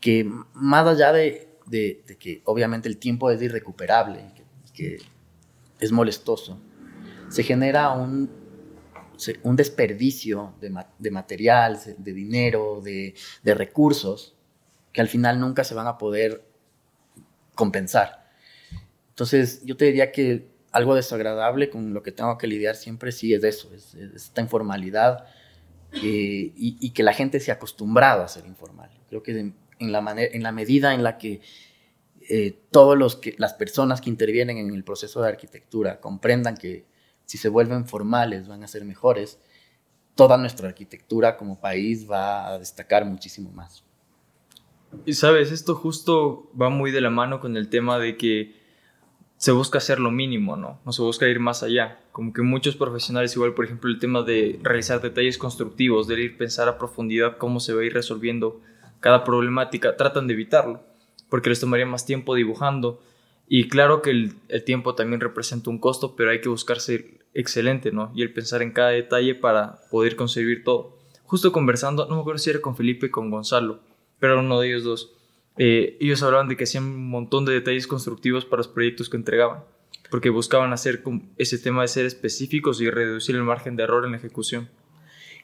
que 0.00 0.28
más 0.52 0.84
allá 0.84 1.12
de, 1.12 1.48
de, 1.66 2.02
que 2.18 2.42
obviamente 2.44 2.88
el 2.88 2.98
tiempo 2.98 3.30
es 3.30 3.40
irrecuperable, 3.40 4.32
que, 4.34 4.42
que 4.74 4.98
es 5.78 5.92
molestoso, 5.92 6.58
se 7.28 7.44
genera 7.44 7.92
un 7.92 8.45
un 9.42 9.56
desperdicio 9.56 10.54
de, 10.60 11.10
material, 11.10 11.78
de 11.98 12.12
dinero, 12.12 12.82
de, 12.82 13.14
recursos, 13.54 14.34
que 14.92 15.00
al 15.00 15.08
final 15.08 15.40
nunca 15.40 15.64
se 15.64 15.74
van 15.74 15.86
a 15.86 15.98
poder 15.98 16.44
compensar. 17.54 18.30
Entonces, 19.10 19.62
yo 19.64 19.76
te 19.76 19.86
diría 19.86 20.12
que 20.12 20.48
algo 20.72 20.94
desagradable 20.94 21.70
con 21.70 21.94
lo 21.94 22.02
que 22.02 22.12
tengo 22.12 22.36
que 22.36 22.46
lidiar 22.46 22.76
siempre 22.76 23.12
sí 23.12 23.32
es 23.32 23.42
eso, 23.44 23.72
es, 23.74 23.94
esta 23.94 24.42
informalidad 24.42 25.26
eh, 25.92 26.52
y, 26.54 26.90
que 26.90 27.02
la 27.02 27.14
gente 27.14 27.40
se 27.40 27.50
ha 27.50 27.54
acostumbrado 27.54 28.22
a 28.22 28.28
ser 28.28 28.44
informal. 28.46 28.90
Creo 29.08 29.22
que 29.22 29.52
en, 29.78 29.92
la, 29.92 30.02
medida 30.52 30.92
en 30.92 31.02
la 31.02 31.16
que 31.16 31.40
eh, 32.28 32.58
todas 32.70 32.98
las 33.38 33.54
personas 33.54 34.00
que 34.00 34.10
intervienen 34.10 34.58
en 34.58 34.74
el 34.74 34.84
proceso 34.84 35.22
de 35.22 35.28
arquitectura 35.28 36.00
comprendan 36.00 36.56
que 36.56 36.84
si 37.26 37.38
se 37.38 37.48
vuelven 37.48 37.86
formales, 37.86 38.48
van 38.48 38.64
a 38.64 38.68
ser 38.68 38.84
mejores, 38.84 39.38
toda 40.14 40.38
nuestra 40.38 40.68
arquitectura 40.68 41.36
como 41.36 41.60
país 41.60 42.10
va 42.10 42.48
a 42.48 42.58
destacar 42.58 43.04
muchísimo 43.04 43.50
más. 43.52 43.84
Y 45.04 45.12
sabes, 45.12 45.52
esto 45.52 45.74
justo 45.74 46.50
va 46.60 46.70
muy 46.70 46.90
de 46.90 47.02
la 47.02 47.10
mano 47.10 47.40
con 47.40 47.56
el 47.56 47.68
tema 47.68 47.98
de 47.98 48.16
que 48.16 48.54
se 49.36 49.52
busca 49.52 49.78
hacer 49.78 50.00
lo 50.00 50.10
mínimo, 50.10 50.56
¿no? 50.56 50.80
No 50.86 50.92
se 50.92 51.02
busca 51.02 51.28
ir 51.28 51.40
más 51.40 51.62
allá. 51.62 52.00
Como 52.12 52.32
que 52.32 52.40
muchos 52.40 52.76
profesionales, 52.76 53.34
igual 53.34 53.52
por 53.52 53.66
ejemplo 53.66 53.90
el 53.90 53.98
tema 53.98 54.22
de 54.22 54.58
realizar 54.62 55.02
detalles 55.02 55.36
constructivos, 55.36 56.06
de 56.06 56.22
ir 56.22 56.38
pensar 56.38 56.68
a 56.68 56.78
profundidad 56.78 57.36
cómo 57.36 57.60
se 57.60 57.74
va 57.74 57.82
a 57.82 57.84
ir 57.84 57.92
resolviendo 57.92 58.62
cada 59.00 59.24
problemática, 59.24 59.96
tratan 59.96 60.26
de 60.26 60.34
evitarlo, 60.34 60.82
porque 61.28 61.50
les 61.50 61.60
tomaría 61.60 61.84
más 61.84 62.06
tiempo 62.06 62.34
dibujando, 62.34 63.02
y 63.48 63.68
claro 63.68 64.02
que 64.02 64.10
el, 64.10 64.64
tiempo 64.64 64.94
también 64.94 65.20
representa 65.20 65.70
un 65.70 65.78
costo, 65.78 66.16
pero 66.16 66.30
hay 66.30 66.40
que 66.40 66.48
buscar 66.48 66.80
ser 66.80 67.15
excelente, 67.36 67.92
¿no? 67.92 68.10
Y 68.14 68.22
el 68.22 68.32
pensar 68.32 68.62
en 68.62 68.72
cada 68.72 68.90
detalle 68.90 69.34
para 69.34 69.80
poder 69.90 70.16
conseguir 70.16 70.64
todo. 70.64 70.98
Justo 71.24 71.52
conversando, 71.52 72.06
no 72.08 72.16
me 72.16 72.20
acuerdo 72.22 72.38
si 72.38 72.50
era 72.50 72.60
con 72.60 72.76
Felipe 72.76 73.06
y 73.06 73.10
con 73.10 73.30
Gonzalo, 73.30 73.80
pero 74.18 74.32
era 74.32 74.42
uno 74.42 74.58
de 74.58 74.68
ellos 74.68 74.84
dos. 74.84 75.12
Eh, 75.58 75.96
ellos 76.00 76.22
hablaban 76.22 76.48
de 76.48 76.56
que 76.56 76.64
hacían 76.64 76.84
un 76.84 77.08
montón 77.08 77.44
de 77.44 77.52
detalles 77.52 77.86
constructivos 77.86 78.44
para 78.44 78.58
los 78.58 78.68
proyectos 78.68 79.10
que 79.10 79.16
entregaban, 79.16 79.64
porque 80.10 80.30
buscaban 80.30 80.72
hacer 80.72 81.02
ese 81.36 81.58
tema 81.58 81.82
de 81.82 81.88
ser 81.88 82.06
específicos 82.06 82.80
y 82.80 82.88
reducir 82.88 83.34
el 83.36 83.42
margen 83.42 83.76
de 83.76 83.82
error 83.82 84.04
en 84.04 84.12
la 84.12 84.16
ejecución. 84.16 84.70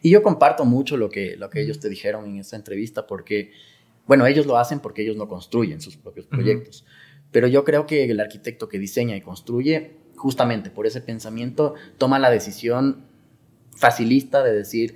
Y 0.00 0.10
yo 0.10 0.22
comparto 0.22 0.64
mucho 0.64 0.96
lo 0.96 1.10
que, 1.10 1.36
lo 1.36 1.50
que 1.50 1.62
ellos 1.62 1.78
te 1.78 1.88
dijeron 1.88 2.24
en 2.24 2.38
esta 2.38 2.56
entrevista, 2.56 3.06
porque, 3.06 3.52
bueno, 4.06 4.26
ellos 4.26 4.46
lo 4.46 4.56
hacen 4.56 4.80
porque 4.80 5.02
ellos 5.02 5.16
no 5.16 5.28
construyen 5.28 5.80
sus 5.80 5.96
propios 5.96 6.26
proyectos. 6.26 6.84
Pero 7.30 7.46
yo 7.48 7.64
creo 7.64 7.86
que 7.86 8.04
el 8.04 8.20
arquitecto 8.20 8.68
que 8.68 8.78
diseña 8.78 9.16
y 9.16 9.20
construye, 9.20 10.01
justamente 10.22 10.70
por 10.70 10.86
ese 10.86 11.00
pensamiento, 11.00 11.74
toma 11.98 12.20
la 12.20 12.30
decisión 12.30 13.06
facilista 13.74 14.44
de 14.44 14.52
decir, 14.52 14.94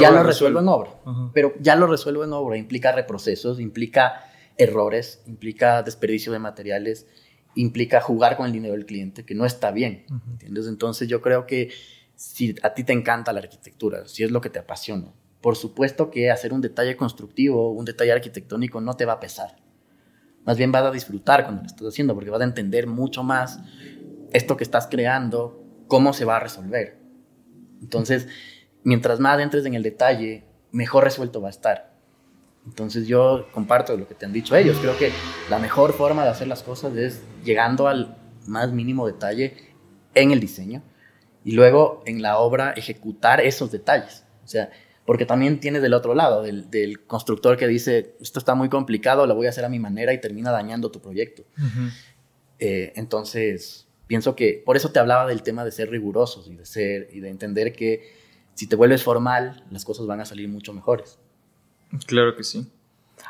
ya 0.00 0.10
lo 0.10 0.24
resuelvo 0.24 0.58
en 0.58 0.66
obra. 0.66 0.90
Pero 1.32 1.54
ya 1.60 1.76
lo 1.76 1.86
resuelvo 1.86 2.24
en 2.24 2.32
obra 2.32 2.56
implica 2.56 2.90
reprocesos, 2.90 3.60
implica 3.60 4.24
errores, 4.56 5.22
implica 5.28 5.84
desperdicio 5.84 6.32
de 6.32 6.40
materiales, 6.40 7.06
implica 7.54 8.00
jugar 8.00 8.36
con 8.36 8.46
el 8.46 8.52
dinero 8.52 8.74
del 8.74 8.84
cliente, 8.84 9.24
que 9.24 9.36
no 9.36 9.46
está 9.46 9.70
bien. 9.70 10.06
¿entiendes? 10.32 10.66
Entonces 10.66 11.06
yo 11.06 11.22
creo 11.22 11.46
que 11.46 11.70
si 12.16 12.56
a 12.64 12.74
ti 12.74 12.82
te 12.82 12.92
encanta 12.92 13.32
la 13.32 13.38
arquitectura, 13.38 14.08
si 14.08 14.24
es 14.24 14.32
lo 14.32 14.40
que 14.40 14.50
te 14.50 14.58
apasiona, 14.58 15.12
por 15.40 15.54
supuesto 15.54 16.10
que 16.10 16.32
hacer 16.32 16.52
un 16.52 16.62
detalle 16.62 16.96
constructivo, 16.96 17.70
un 17.70 17.84
detalle 17.84 18.10
arquitectónico 18.10 18.80
no 18.80 18.94
te 18.94 19.04
va 19.04 19.12
a 19.12 19.20
pesar. 19.20 19.54
Más 20.44 20.58
bien 20.58 20.72
vas 20.72 20.82
a 20.82 20.90
disfrutar 20.90 21.44
cuando 21.44 21.62
lo 21.62 21.66
estás 21.68 21.86
haciendo 21.86 22.14
porque 22.14 22.30
vas 22.30 22.40
a 22.40 22.44
entender 22.44 22.88
mucho 22.88 23.22
más 23.22 23.60
esto 24.34 24.58
que 24.58 24.64
estás 24.64 24.86
creando, 24.88 25.64
cómo 25.88 26.12
se 26.12 26.26
va 26.26 26.36
a 26.36 26.40
resolver. 26.40 26.98
Entonces, 27.80 28.28
mientras 28.82 29.20
más 29.20 29.40
entres 29.40 29.64
en 29.64 29.74
el 29.74 29.82
detalle, 29.82 30.44
mejor 30.72 31.04
resuelto 31.04 31.40
va 31.40 31.48
a 31.48 31.50
estar. 31.50 31.94
Entonces 32.66 33.06
yo 33.06 33.46
comparto 33.52 33.96
lo 33.96 34.08
que 34.08 34.14
te 34.14 34.26
han 34.26 34.32
dicho 34.32 34.56
ellos. 34.56 34.78
Creo 34.78 34.98
que 34.98 35.12
la 35.50 35.58
mejor 35.58 35.92
forma 35.92 36.24
de 36.24 36.30
hacer 36.30 36.48
las 36.48 36.62
cosas 36.62 36.96
es 36.96 37.22
llegando 37.44 37.88
al 37.88 38.16
más 38.46 38.72
mínimo 38.72 39.06
detalle 39.06 39.56
en 40.14 40.32
el 40.32 40.40
diseño 40.40 40.82
y 41.44 41.52
luego 41.52 42.02
en 42.06 42.22
la 42.22 42.38
obra 42.38 42.72
ejecutar 42.72 43.40
esos 43.40 43.70
detalles. 43.70 44.24
O 44.44 44.48
sea, 44.48 44.70
porque 45.04 45.26
también 45.26 45.60
tienes 45.60 45.82
del 45.82 45.92
otro 45.92 46.14
lado, 46.14 46.42
del, 46.42 47.04
constructor 47.06 47.58
que 47.58 47.68
dice, 47.68 48.16
esto 48.20 48.38
está 48.38 48.54
muy 48.54 48.70
complicado, 48.70 49.26
lo 49.26 49.34
voy 49.34 49.46
a 49.46 49.50
hacer 49.50 49.64
a 49.64 49.68
mi 49.68 49.78
manera 49.78 50.14
y 50.14 50.20
termina 50.20 50.50
dañando 50.50 50.90
tu 50.90 51.02
proyecto. 51.02 51.44
Eh, 52.58 52.94
entonces, 52.96 53.83
pienso 54.14 54.36
que 54.36 54.62
por 54.64 54.76
eso 54.76 54.92
te 54.92 55.00
hablaba 55.00 55.26
del 55.26 55.42
tema 55.42 55.64
de 55.64 55.72
ser 55.72 55.90
rigurosos 55.90 56.46
y 56.46 56.54
de, 56.54 56.64
ser, 56.64 57.08
y 57.12 57.18
de 57.18 57.30
entender 57.30 57.72
que 57.72 58.14
si 58.54 58.68
te 58.68 58.76
vuelves 58.76 59.02
formal, 59.02 59.64
las 59.72 59.84
cosas 59.84 60.06
van 60.06 60.20
a 60.20 60.24
salir 60.24 60.48
mucho 60.48 60.72
mejores. 60.72 61.18
Claro 62.06 62.36
que 62.36 62.44
sí. 62.44 62.70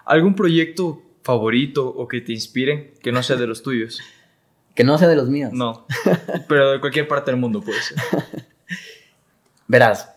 ¿Algún 0.05 0.35
proyecto 0.35 1.01
favorito 1.23 1.89
o 1.89 2.07
que 2.07 2.21
te 2.21 2.33
inspire 2.33 2.93
que 3.03 3.13
no 3.13 3.23
sea 3.23 3.37
de 3.37 3.47
los 3.47 3.63
tuyos? 3.63 4.03
que 4.75 4.85
no 4.85 4.99
sea 4.99 5.09
de 5.09 5.17
los 5.17 5.31
míos. 5.31 5.55
No, 5.55 5.87
pero 6.49 6.73
de 6.73 6.81
cualquier 6.81 7.09
parte 7.09 7.31
del 7.31 7.41
mundo 7.41 7.63
puede 7.63 7.81
ser. 7.81 7.97
Verás, 9.67 10.15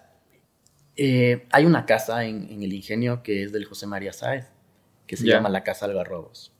eh, 0.98 1.48
hay 1.50 1.64
una 1.64 1.86
casa 1.86 2.26
en, 2.26 2.62
el 2.62 2.74
ingenio 2.74 3.24
que 3.24 3.44
es 3.44 3.54
del 3.54 3.64
José 3.64 3.88
María 3.88 4.12
Sáez, 4.12 4.48
que 5.06 5.16
se 5.16 5.28
llama 5.28 5.48
la 5.48 5.64
Casa 5.64 5.86
Algarrobos. 5.86 6.52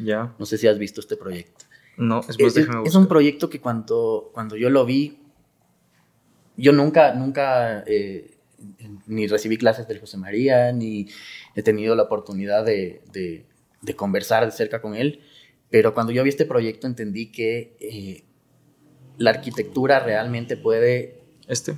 Ya. 0.00 0.34
No 0.40 0.44
sé 0.44 0.58
si 0.58 0.66
has 0.66 0.76
visto 0.76 1.00
este 1.00 1.16
proyecto. 1.16 1.53
No, 1.96 2.20
es 2.20 2.40
más, 2.40 2.56
es, 2.56 2.68
es 2.84 2.94
un 2.94 3.06
proyecto 3.06 3.48
que 3.48 3.60
cuando, 3.60 4.30
cuando 4.32 4.56
yo 4.56 4.70
lo 4.70 4.84
vi, 4.84 5.18
yo 6.56 6.72
nunca, 6.72 7.14
nunca 7.14 7.84
eh, 7.86 8.38
ni 9.06 9.26
recibí 9.26 9.56
clases 9.56 9.88
del 9.88 10.00
José 10.00 10.16
María, 10.16 10.72
ni 10.72 11.08
he 11.54 11.62
tenido 11.62 11.94
la 11.94 12.04
oportunidad 12.04 12.64
de, 12.64 13.02
de, 13.12 13.94
conversar 13.96 14.44
de 14.44 14.52
cerca 14.52 14.80
con 14.80 14.94
él, 14.94 15.20
pero 15.70 15.94
cuando 15.94 16.12
yo 16.12 16.22
vi 16.22 16.30
este 16.30 16.46
proyecto 16.46 16.86
entendí 16.86 17.30
que 17.30 17.76
eh, 17.80 18.24
la 19.18 19.30
arquitectura 19.30 20.00
realmente 20.00 20.56
puede... 20.56 21.22
Este. 21.48 21.76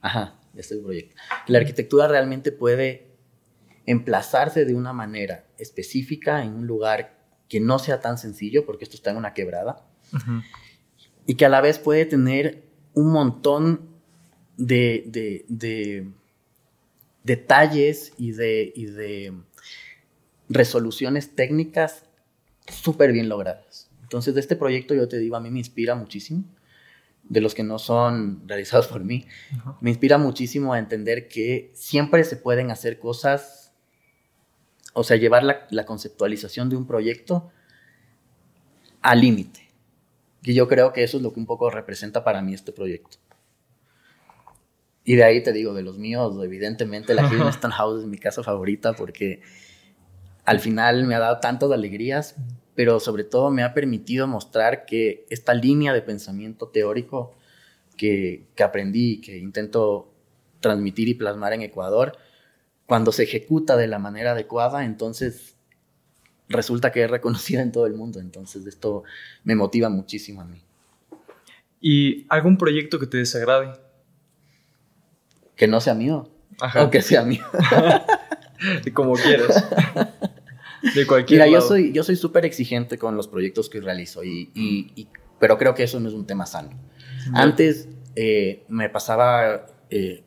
Ajá, 0.00 0.40
este 0.54 0.76
proyecto. 0.76 1.14
La 1.46 1.58
arquitectura 1.58 2.08
realmente 2.08 2.52
puede 2.52 3.14
emplazarse 3.86 4.64
de 4.64 4.74
una 4.74 4.92
manera 4.92 5.46
específica 5.58 6.42
en 6.42 6.54
un 6.54 6.66
lugar 6.66 7.13
que 7.48 7.60
no 7.60 7.78
sea 7.78 8.00
tan 8.00 8.18
sencillo, 8.18 8.64
porque 8.66 8.84
esto 8.84 8.96
está 8.96 9.10
en 9.10 9.16
una 9.16 9.34
quebrada, 9.34 9.86
y 11.26 11.34
que 11.34 11.44
a 11.44 11.48
la 11.48 11.60
vez 11.60 11.78
puede 11.78 12.04
tener 12.06 12.64
un 12.94 13.10
montón 13.10 13.88
de, 14.56 15.04
de, 15.48 16.08
detalles 17.24 18.12
y 18.18 18.32
de, 18.32 18.72
y 18.74 18.86
de 18.86 19.32
resoluciones 20.48 21.34
técnicas 21.34 22.04
súper 22.70 23.12
bien 23.12 23.28
logradas. 23.28 23.90
Entonces, 24.02 24.34
de 24.34 24.40
este 24.40 24.56
proyecto 24.56 24.94
yo 24.94 25.08
te 25.08 25.18
digo, 25.18 25.36
a 25.36 25.40
mí 25.40 25.50
me 25.50 25.58
inspira 25.58 25.94
muchísimo, 25.94 26.44
de 27.24 27.40
los 27.40 27.54
que 27.54 27.62
no 27.62 27.78
son 27.78 28.46
realizados 28.46 28.86
por 28.86 29.02
mí, 29.02 29.26
me 29.80 29.90
inspira 29.90 30.18
muchísimo 30.18 30.74
a 30.74 30.78
entender 30.78 31.26
que 31.28 31.72
siempre 31.74 32.22
se 32.24 32.36
pueden 32.36 32.70
hacer 32.70 32.98
cosas, 32.98 33.63
o 34.94 35.04
sea, 35.04 35.16
llevar 35.18 35.44
la, 35.44 35.66
la 35.70 35.84
conceptualización 35.84 36.70
de 36.70 36.76
un 36.76 36.86
proyecto 36.86 37.50
al 39.02 39.20
límite. 39.20 39.68
Y 40.42 40.54
yo 40.54 40.66
creo 40.68 40.92
que 40.92 41.02
eso 41.02 41.18
es 41.18 41.22
lo 41.22 41.32
que 41.32 41.40
un 41.40 41.46
poco 41.46 41.70
representa 41.70 42.24
para 42.24 42.40
mí 42.40 42.54
este 42.54 42.72
proyecto. 42.72 43.18
Y 45.04 45.16
de 45.16 45.24
ahí 45.24 45.42
te 45.42 45.52
digo, 45.52 45.74
de 45.74 45.82
los 45.82 45.98
míos, 45.98 46.34
evidentemente 46.42 47.14
la 47.14 47.28
Kingston 47.28 47.70
House 47.72 48.02
es 48.02 48.06
mi 48.06 48.16
casa 48.16 48.42
favorita 48.42 48.94
porque 48.94 49.42
al 50.44 50.60
final 50.60 51.04
me 51.04 51.14
ha 51.14 51.18
dado 51.18 51.40
tantas 51.40 51.70
alegrías, 51.70 52.36
pero 52.74 53.00
sobre 53.00 53.24
todo 53.24 53.50
me 53.50 53.62
ha 53.62 53.74
permitido 53.74 54.26
mostrar 54.26 54.86
que 54.86 55.26
esta 55.28 55.54
línea 55.54 55.92
de 55.92 56.02
pensamiento 56.02 56.68
teórico 56.68 57.34
que, 57.96 58.46
que 58.54 58.62
aprendí, 58.62 59.20
que 59.20 59.36
intento 59.36 60.10
transmitir 60.60 61.08
y 61.08 61.14
plasmar 61.14 61.52
en 61.52 61.62
Ecuador, 61.62 62.16
cuando 62.86 63.12
se 63.12 63.24
ejecuta 63.24 63.76
de 63.76 63.86
la 63.86 63.98
manera 63.98 64.32
adecuada, 64.32 64.84
entonces 64.84 65.56
resulta 66.48 66.92
que 66.92 67.04
es 67.04 67.10
reconocida 67.10 67.62
en 67.62 67.72
todo 67.72 67.86
el 67.86 67.94
mundo. 67.94 68.20
Entonces 68.20 68.66
esto 68.66 69.04
me 69.44 69.54
motiva 69.54 69.88
muchísimo 69.88 70.40
a 70.40 70.44
mí. 70.44 70.62
¿Y 71.80 72.26
algún 72.28 72.56
proyecto 72.56 72.98
que 72.98 73.06
te 73.06 73.18
desagrade? 73.18 73.84
que 75.56 75.66
no 75.66 75.80
sea 75.80 75.94
mío. 75.94 76.30
Ajá. 76.60 76.84
O 76.84 76.90
que 76.90 77.02
sea 77.02 77.22
mío. 77.22 77.44
Como 78.94 79.14
quieras. 79.14 79.68
De 80.94 81.06
cualquier 81.06 81.40
Mira, 81.40 81.50
yo 81.50 81.60
soy 81.60 81.92
yo 81.92 82.04
soy 82.04 82.16
súper 82.16 82.44
exigente 82.44 82.98
con 82.98 83.16
los 83.16 83.28
proyectos 83.28 83.68
que 83.70 83.80
realizo, 83.80 84.22
y, 84.22 84.50
y, 84.54 85.08
pero 85.40 85.56
creo 85.58 85.74
que 85.74 85.82
eso 85.82 85.98
no 85.98 86.08
es 86.08 86.14
un 86.14 86.26
tema 86.26 86.46
sano. 86.46 86.70
Antes 87.32 87.88
eh, 88.16 88.64
me 88.68 88.90
pasaba, 88.90 89.66
eh, 89.90 90.22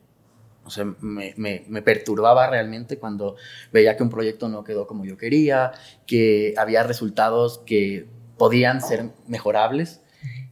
o 0.67 0.69
sea, 0.69 0.85
me, 0.99 1.81
perturbaba 1.81 2.49
realmente 2.49 2.99
cuando 2.99 3.37
veía 3.71 3.95
que 3.95 4.03
un 4.03 4.09
proyecto 4.09 4.49
no 4.49 4.65
quedó 4.65 4.85
como 4.85 5.05
yo 5.05 5.17
quería, 5.17 5.71
que 6.05 6.53
había 6.57 6.83
resultados 6.83 7.59
que 7.65 8.05
podían 8.37 8.81
ser 8.81 9.11
mejorables, 9.27 10.01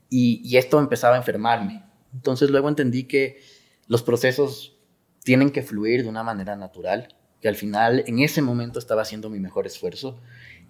y, 0.09 0.55
esto 0.55 0.79
empezaba 0.79 1.15
a 1.15 1.17
enfermarme. 1.17 1.83
Entonces 2.13 2.49
luego 2.49 2.69
entendí 2.69 3.03
que 3.03 3.41
los 3.87 4.01
procesos 4.01 4.77
tienen 5.23 5.49
que 5.51 5.61
fluir 5.61 6.03
de 6.03 6.09
una 6.09 6.23
manera 6.23 6.55
natural, 6.55 7.13
que 7.41 7.49
al 7.49 7.57
final 7.57 8.05
en 8.07 8.19
ese 8.19 8.41
momento 8.41 8.79
estaba 8.79 9.01
haciendo 9.01 9.29
mi 9.29 9.39
mejor 9.39 9.67
esfuerzo, 9.67 10.17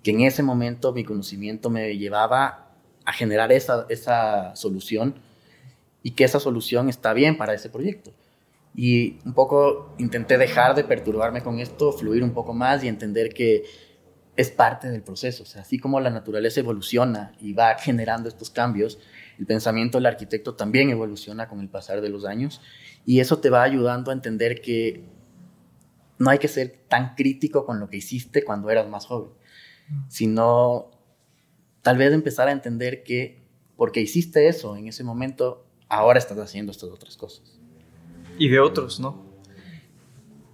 que 0.01 0.11
en 0.11 0.21
ese 0.21 0.41
momento 0.41 0.93
mi 0.93 1.03
conocimiento 1.03 1.69
me 1.69 1.95
llevaba 1.95 2.71
a 3.05 3.13
generar 3.13 3.51
esa 3.51 4.55
solución 4.55 5.13
y 6.01 6.11
que 6.11 6.23
esa 6.23 6.39
solución 6.39 6.89
está 6.89 7.13
bien 7.13 7.37
para 7.37 7.53
ese 7.53 7.69
proyecto. 7.69 8.11
Y 8.75 9.19
un 9.25 9.33
poco 9.33 9.95
intenté 9.97 10.37
dejar 10.37 10.75
de 10.75 10.83
perturbarme 10.83 11.41
con 11.41 11.59
esto, 11.59 11.93
fluir 11.93 12.23
un 12.23 12.33
poco 12.33 12.53
más 12.53 12.83
y 12.83 12.87
entender 12.87 13.33
que 13.33 13.63
es 14.35 14.51
parte 14.51 14.89
del 14.89 15.01
proceso. 15.01 15.43
O 15.43 15.45
sea, 15.45 15.61
así 15.61 15.79
como 15.79 15.99
la 15.99 16.09
naturaleza 16.09 16.59
evoluciona 16.59 17.33
y 17.39 17.53
va 17.53 17.75
generando 17.79 18.29
estos 18.29 18.49
cambios, 18.49 18.99
el 19.39 19.45
pensamiento 19.45 19.97
del 19.97 20.07
arquitecto 20.07 20.55
también 20.55 20.89
evoluciona 20.89 21.47
con 21.47 21.59
el 21.59 21.69
pasar 21.69 22.01
de 22.01 22.09
los 22.09 22.25
años 22.25 22.61
y 23.05 23.19
eso 23.19 23.39
te 23.39 23.49
va 23.49 23.63
ayudando 23.63 24.11
a 24.11 24.13
entender 24.13 24.61
que 24.61 25.03
no 26.17 26.29
hay 26.29 26.39
que 26.39 26.47
ser 26.47 26.85
tan 26.87 27.15
crítico 27.15 27.65
con 27.65 27.79
lo 27.79 27.89
que 27.89 27.97
hiciste 27.97 28.43
cuando 28.43 28.69
eras 28.69 28.87
más 28.87 29.05
joven, 29.05 29.31
sino 30.07 30.91
tal 31.81 31.97
vez 31.97 32.13
empezar 32.13 32.47
a 32.47 32.51
entender 32.51 33.03
que 33.03 33.43
porque 33.75 33.99
hiciste 33.99 34.47
eso 34.47 34.77
en 34.77 34.87
ese 34.87 35.03
momento, 35.03 35.65
ahora 35.89 36.17
estás 36.19 36.37
haciendo 36.37 36.71
estas 36.71 36.89
otras 36.89 37.17
cosas. 37.17 37.54
Y 38.37 38.49
de 38.49 38.59
otros, 38.59 38.99
¿no? 38.99 39.23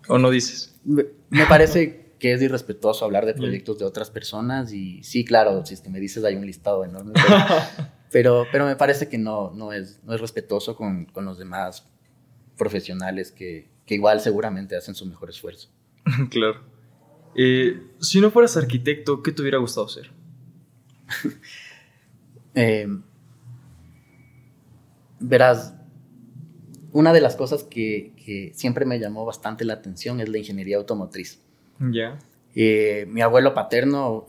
¿O 0.07 0.17
no 0.17 0.29
dices? 0.29 0.79
Me 0.83 1.45
parece 1.47 2.15
que 2.21 2.33
es 2.33 2.41
irrespetuoso 2.41 3.03
hablar 3.03 3.25
de 3.25 3.33
proyectos 3.33 3.79
de 3.79 3.85
otras 3.85 4.11
personas 4.11 4.71
y 4.73 5.03
sí, 5.03 5.25
claro, 5.25 5.65
si 5.65 5.73
es 5.73 5.81
que 5.81 5.89
me 5.89 5.99
dices 5.99 6.23
hay 6.23 6.35
un 6.35 6.45
listado 6.45 6.85
enorme, 6.85 7.13
pero, 8.11 8.45
pero, 8.51 8.67
me 8.67 8.75
parece 8.75 9.09
que 9.09 9.17
no, 9.17 9.51
no, 9.55 9.73
es, 9.73 9.99
no 10.03 10.13
es 10.13 10.21
respetuoso 10.21 10.75
con, 10.75 11.05
con 11.05 11.25
los 11.25 11.39
demás 11.39 11.87
profesionales 12.57 13.31
que, 13.31 13.69
que 13.87 13.95
igual 13.95 14.21
seguramente 14.21 14.75
hacen 14.75 14.93
su 14.93 15.07
mejor 15.07 15.31
esfuerzo. 15.31 15.69
claro. 16.29 16.61
Eh, 17.35 17.81
si 17.99 18.21
no 18.21 18.29
fueras 18.29 18.55
arquitecto, 18.55 19.23
¿qué 19.23 19.31
te 19.31 19.41
hubiera 19.41 19.57
gustado 19.57 19.87
ser? 19.87 20.11
Eh, 22.53 22.85
verás, 25.21 25.73
una 26.91 27.13
de 27.13 27.21
las 27.21 27.35
cosas 27.35 27.63
que, 27.63 28.13
que, 28.23 28.51
siempre 28.53 28.85
me 28.85 28.99
llamó 28.99 29.25
bastante 29.25 29.65
la 29.65 29.73
atención 29.73 30.19
es 30.19 30.29
la 30.29 30.37
ingeniería 30.37 30.77
automotriz. 30.77 31.41
Ya. 31.79 32.19
Eh, 32.55 33.05
mi 33.09 33.21
abuelo 33.21 33.53
paterno 33.53 34.25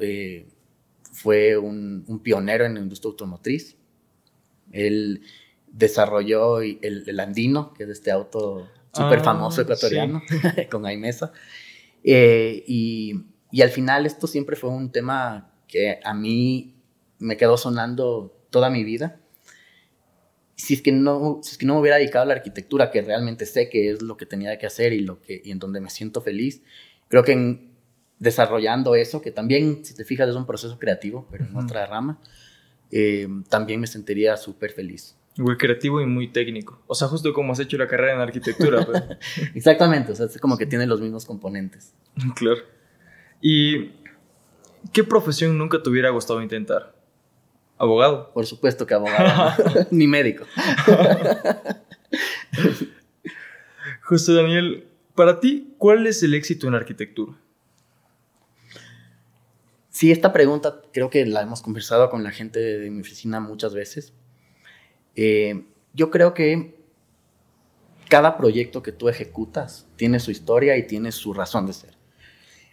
fue 1.13 1.57
un, 1.59 2.05
un, 2.07 2.21
pionero 2.21 2.65
en 2.65 2.75
la 2.75 2.81
industria 2.81 3.11
automotriz. 3.11 3.77
Él 4.71 5.23
desarrolló 5.73 6.61
el, 6.61 6.79
el, 7.07 7.21
Andino, 7.21 7.73
que 7.75 7.85
es 7.85 7.91
este 7.91 8.11
auto 8.11 8.69
súper 8.93 9.21
ah, 9.21 9.25
famoso 9.25 9.63
ecuatoriano, 9.63 10.23
con 10.71 10.87
Aimesa. 10.87 11.33
Eh, 12.05 12.63
y, 12.67 13.25
y, 13.51 13.63
al 13.63 13.71
final 13.71 14.07
esto 14.07 14.27
siempre 14.27 14.57
fue 14.57 14.71
un 14.71 14.93
tema 14.93 15.53
que 15.67 15.99
a 16.05 16.15
mí 16.15 16.77
me 17.19 17.37
quedó 17.37 17.57
sonando 17.57 18.37
toda 18.51 18.71
mi 18.71 18.85
vida. 18.85 19.21
Si 20.63 20.75
es, 20.75 20.83
que 20.83 20.93
no, 20.93 21.41
si 21.43 21.53
es 21.53 21.59
que 21.59 21.67
no 21.67 21.75
me 21.75 21.81
hubiera 21.81 21.97
dedicado 21.97 22.23
a 22.23 22.27
la 22.27 22.35
arquitectura, 22.35 22.93
que 22.93 23.03
realmente 23.03 23.47
sé 23.47 23.69
que 23.69 23.91
es 23.91 24.01
lo 24.01 24.17
que 24.17 24.27
tenía 24.27 24.57
que 24.59 24.67
hacer 24.67 24.93
y, 24.93 25.01
lo 25.01 25.21
que, 25.21 25.43
y 25.45 25.51
en 25.51 25.59
donde 25.59 25.81
me 25.81 25.91
siento 25.91 26.21
feliz, 26.21 26.63
creo 27.09 27.25
que 27.25 27.33
en, 27.33 27.73
desarrollando 28.21 28.95
eso, 28.95 29.21
que 29.21 29.33
también, 29.33 29.85
si 29.85 29.95
te 29.95 30.05
fijas, 30.05 30.29
es 30.29 30.37
un 30.37 30.47
proceso 30.47 30.79
creativo, 30.79 31.27
pero 31.33 31.45
en 31.45 31.57
otra 31.57 31.85
rama, 31.87 32.21
eh, 32.93 33.27
también 33.49 33.81
me 33.81 33.89
sentiría 33.89 34.37
súper 34.37 34.71
feliz. 34.71 35.17
Muy 35.37 35.57
creativo 35.57 36.01
y 36.01 36.07
muy 36.07 36.29
técnico. 36.29 36.81
O 36.87 36.95
sea, 36.95 37.09
justo 37.09 37.33
como 37.33 37.53
has 37.53 37.59
hecho 37.59 37.77
la 37.77 37.89
carrera 37.89 38.15
en 38.15 38.21
arquitectura. 38.21 38.87
Pues. 38.87 39.03
Exactamente, 39.57 40.13
o 40.13 40.15
sea, 40.15 40.27
es 40.27 40.39
como 40.39 40.57
que 40.57 40.67
tiene 40.67 40.87
los 40.87 41.01
mismos 41.01 41.25
componentes. 41.25 41.93
Claro. 42.37 42.61
¿Y 43.41 43.91
qué 44.93 45.03
profesión 45.03 45.59
nunca 45.59 45.83
te 45.83 45.91
hubiera 45.91 46.11
gustado 46.11 46.41
intentar? 46.41 46.95
¿Abogado? 47.83 48.33
Por 48.33 48.47
supuesto 48.47 48.87
que 48.87 48.95
abogado. 48.95 49.87
Ni 49.91 50.07
médico. 50.07 50.45
José 54.03 54.35
Daniel, 54.35 54.87
para 55.17 55.41
ti, 55.41 55.75
¿cuál 55.79 56.07
es 56.07 56.23
el 56.23 56.35
éxito 56.35 56.69
en 56.69 56.75
arquitectura? 56.75 57.37
Sí, 59.91 60.13
esta 60.13 60.33
pregunta 60.33 60.81
creo 60.93 61.11
que 61.11 61.27
la 61.27 61.43
hemos 61.43 61.61
conversado 61.61 62.09
con 62.09 62.23
la 62.23 62.31
gente 62.31 62.61
de 62.61 62.89
mi 62.89 63.01
oficina 63.01 63.41
muchas 63.41 63.75
veces 63.75 64.13
eh, 65.17 65.65
yo 65.93 66.13
creo 66.13 66.35
que 66.35 66.81
cada 68.09 68.37
proyecto 68.37 68.81
que 68.81 68.93
tú 68.93 69.09
ejecutas 69.09 69.89
tiene 69.97 70.21
su 70.21 70.31
historia 70.31 70.77
y 70.77 70.87
tiene 70.87 71.11
su 71.11 71.35
razón 71.35 71.67
de 71.67 71.73
ser. 71.73 71.97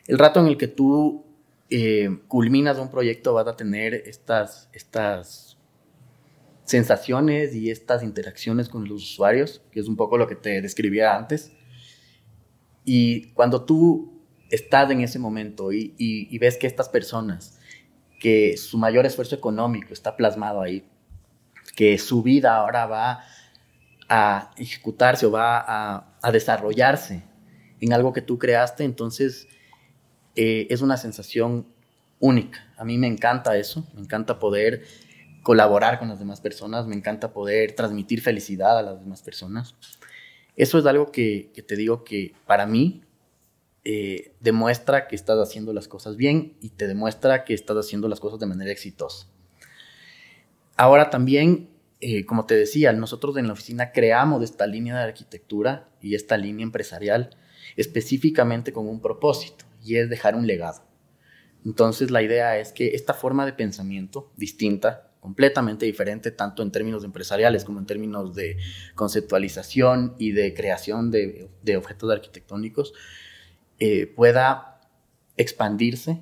El 0.05 0.19
rato 0.19 0.39
en 0.39 0.45
el 0.45 0.57
que 0.57 0.67
tú 0.67 1.25
eh, 1.69 2.09
culminas 2.27 2.77
un 2.77 2.89
proyecto 2.89 3.33
vas 3.33 3.47
a 3.47 3.55
tener 3.55 3.93
estas, 3.93 4.69
estas 4.73 5.57
sensaciones 6.63 7.55
y 7.55 7.71
estas 7.71 8.03
interacciones 8.03 8.69
con 8.69 8.87
los 8.87 9.03
usuarios, 9.03 9.61
que 9.71 9.79
es 9.79 9.87
un 9.87 9.95
poco 9.95 10.17
lo 10.17 10.27
que 10.27 10.35
te 10.35 10.61
describía 10.61 11.15
antes. 11.15 11.51
Y 12.85 13.31
cuando 13.33 13.65
tú 13.65 14.21
estás 14.49 14.89
en 14.91 15.01
ese 15.01 15.19
momento 15.19 15.71
y, 15.71 15.93
y 15.97 16.37
ves 16.39 16.57
que 16.57 16.67
estas 16.67 16.89
personas 16.89 17.59
que 18.19 18.57
su 18.57 18.77
mayor 18.77 19.05
esfuerzo 19.05 19.35
económico 19.35 19.93
está 19.93 20.15
plasmado 20.15 20.61
ahí, 20.61 20.85
que 21.75 21.97
su 21.97 22.21
vida 22.21 22.57
ahora 22.57 22.85
va 22.85 23.23
a 24.09 24.51
ejecutarse 24.57 25.25
o 25.25 25.31
va 25.31 25.63
a, 26.21 26.31
desarrollarse 26.31 27.23
en 27.79 27.93
algo 27.93 28.11
que 28.11 28.21
tú 28.21 28.37
creaste, 28.37 28.83
entonces 28.83 29.47
eh, 30.41 30.67
es 30.73 30.79
una 30.81 30.95
sensación 30.95 31.67
única. 32.21 32.65
A 32.77 32.85
mí 32.85 32.97
me 32.97 33.07
encanta 33.07 33.57
eso, 33.57 33.85
me 33.93 33.99
encanta 33.99 34.39
poder 34.39 34.85
colaborar 35.43 35.99
con 35.99 36.07
las 36.07 36.17
demás 36.17 36.39
personas, 36.39 36.87
me 36.87 36.95
encanta 36.95 37.33
poder 37.33 37.73
transmitir 37.73 38.21
felicidad 38.21 38.77
a 38.77 38.81
las 38.81 39.01
demás 39.01 39.21
personas. 39.21 39.75
Eso 40.55 40.79
es 40.79 40.85
algo 40.85 41.11
que, 41.11 41.51
te 41.67 41.75
digo 41.75 42.05
que 42.05 42.35
para 42.47 42.65
mí 42.65 43.03
eh, 43.83 44.33
demuestra 44.39 45.09
que 45.09 45.17
estás 45.17 45.37
haciendo 45.39 45.73
las 45.73 45.89
cosas 45.89 46.15
bien 46.15 46.55
y 46.61 46.69
te 46.69 46.87
demuestra 46.87 47.43
que 47.43 47.53
estás 47.53 47.75
haciendo 47.75 48.07
las 48.07 48.21
cosas 48.21 48.39
de 48.39 48.45
manera 48.45 48.71
exitosa. 48.71 49.27
Ahora 50.77 51.09
también, 51.09 51.69
eh, 51.99 52.25
como 52.25 52.45
te 52.45 52.55
decía, 52.55 52.93
nosotros 52.93 53.35
en 53.35 53.47
la 53.47 53.51
oficina 53.51 53.91
creamos 53.91 54.41
esta 54.41 54.67
línea 54.67 54.95
de 54.95 55.03
arquitectura 55.03 55.89
y 56.01 56.15
esta 56.15 56.37
línea 56.37 56.63
empresarial 56.63 57.35
específicamente 57.75 58.71
con 58.71 58.87
un 58.87 59.01
propósito 59.01 59.68
y 59.83 59.97
es 59.97 60.09
dejar 60.09 60.35
un 60.35 60.47
legado. 60.47 60.83
Entonces 61.65 62.11
la 62.11 62.21
idea 62.21 62.57
es 62.57 62.71
que 62.71 62.95
esta 62.95 63.13
forma 63.13 63.45
de 63.45 63.53
pensamiento 63.53 64.31
distinta, 64.37 65.11
completamente 65.19 65.85
diferente, 65.85 66.31
tanto 66.31 66.63
en 66.63 66.71
términos 66.71 67.03
empresariales 67.03 67.65
como 67.65 67.79
en 67.79 67.85
términos 67.85 68.33
de 68.35 68.57
conceptualización 68.95 70.15
y 70.17 70.31
de 70.31 70.53
creación 70.53 71.11
de, 71.11 71.49
objetos 71.77 72.09
arquitectónicos, 72.11 72.93
eh, 73.79 74.07
pueda 74.07 74.81
expandirse, 75.35 76.21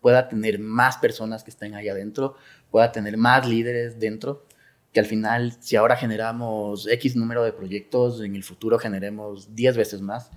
pueda 0.00 0.28
tener 0.28 0.58
más 0.58 0.96
personas 0.98 1.44
que 1.44 1.50
estén 1.50 1.74
ahí 1.74 1.88
adentro, 1.88 2.36
pueda 2.70 2.92
tener 2.92 3.16
más 3.16 3.46
líderes 3.46 3.98
dentro, 3.98 4.46
que 4.92 5.00
al 5.00 5.06
final, 5.06 5.56
si 5.60 5.76
ahora 5.76 5.96
generamos 5.96 6.86
X 6.86 7.14
número 7.16 7.44
de 7.44 7.52
proyectos, 7.52 8.22
en 8.22 8.34
el 8.34 8.42
futuro 8.42 8.78
generemos 8.78 9.54
10 9.54 9.76
veces 9.76 10.00
más, 10.00 10.30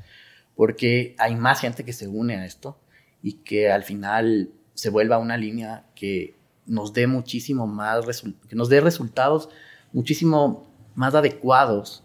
porque 0.55 1.15
hay 1.17 1.35
más 1.35 1.59
gente 1.59 1.83
que 1.83 1.93
se 1.93 2.07
une 2.07 2.35
a 2.35 2.45
esto 2.45 2.79
y 3.21 3.33
que 3.43 3.71
al 3.71 3.83
final 3.83 4.51
se 4.73 4.89
vuelva 4.89 5.17
una 5.17 5.37
línea 5.37 5.85
que 5.95 6.35
nos 6.65 6.93
dé 6.93 7.07
muchísimo 7.07 7.67
más, 7.67 8.05
que 8.47 8.55
nos 8.55 8.69
dé 8.69 8.81
resultados 8.81 9.49
muchísimo 9.91 10.67
más 10.95 11.15
adecuados 11.15 12.03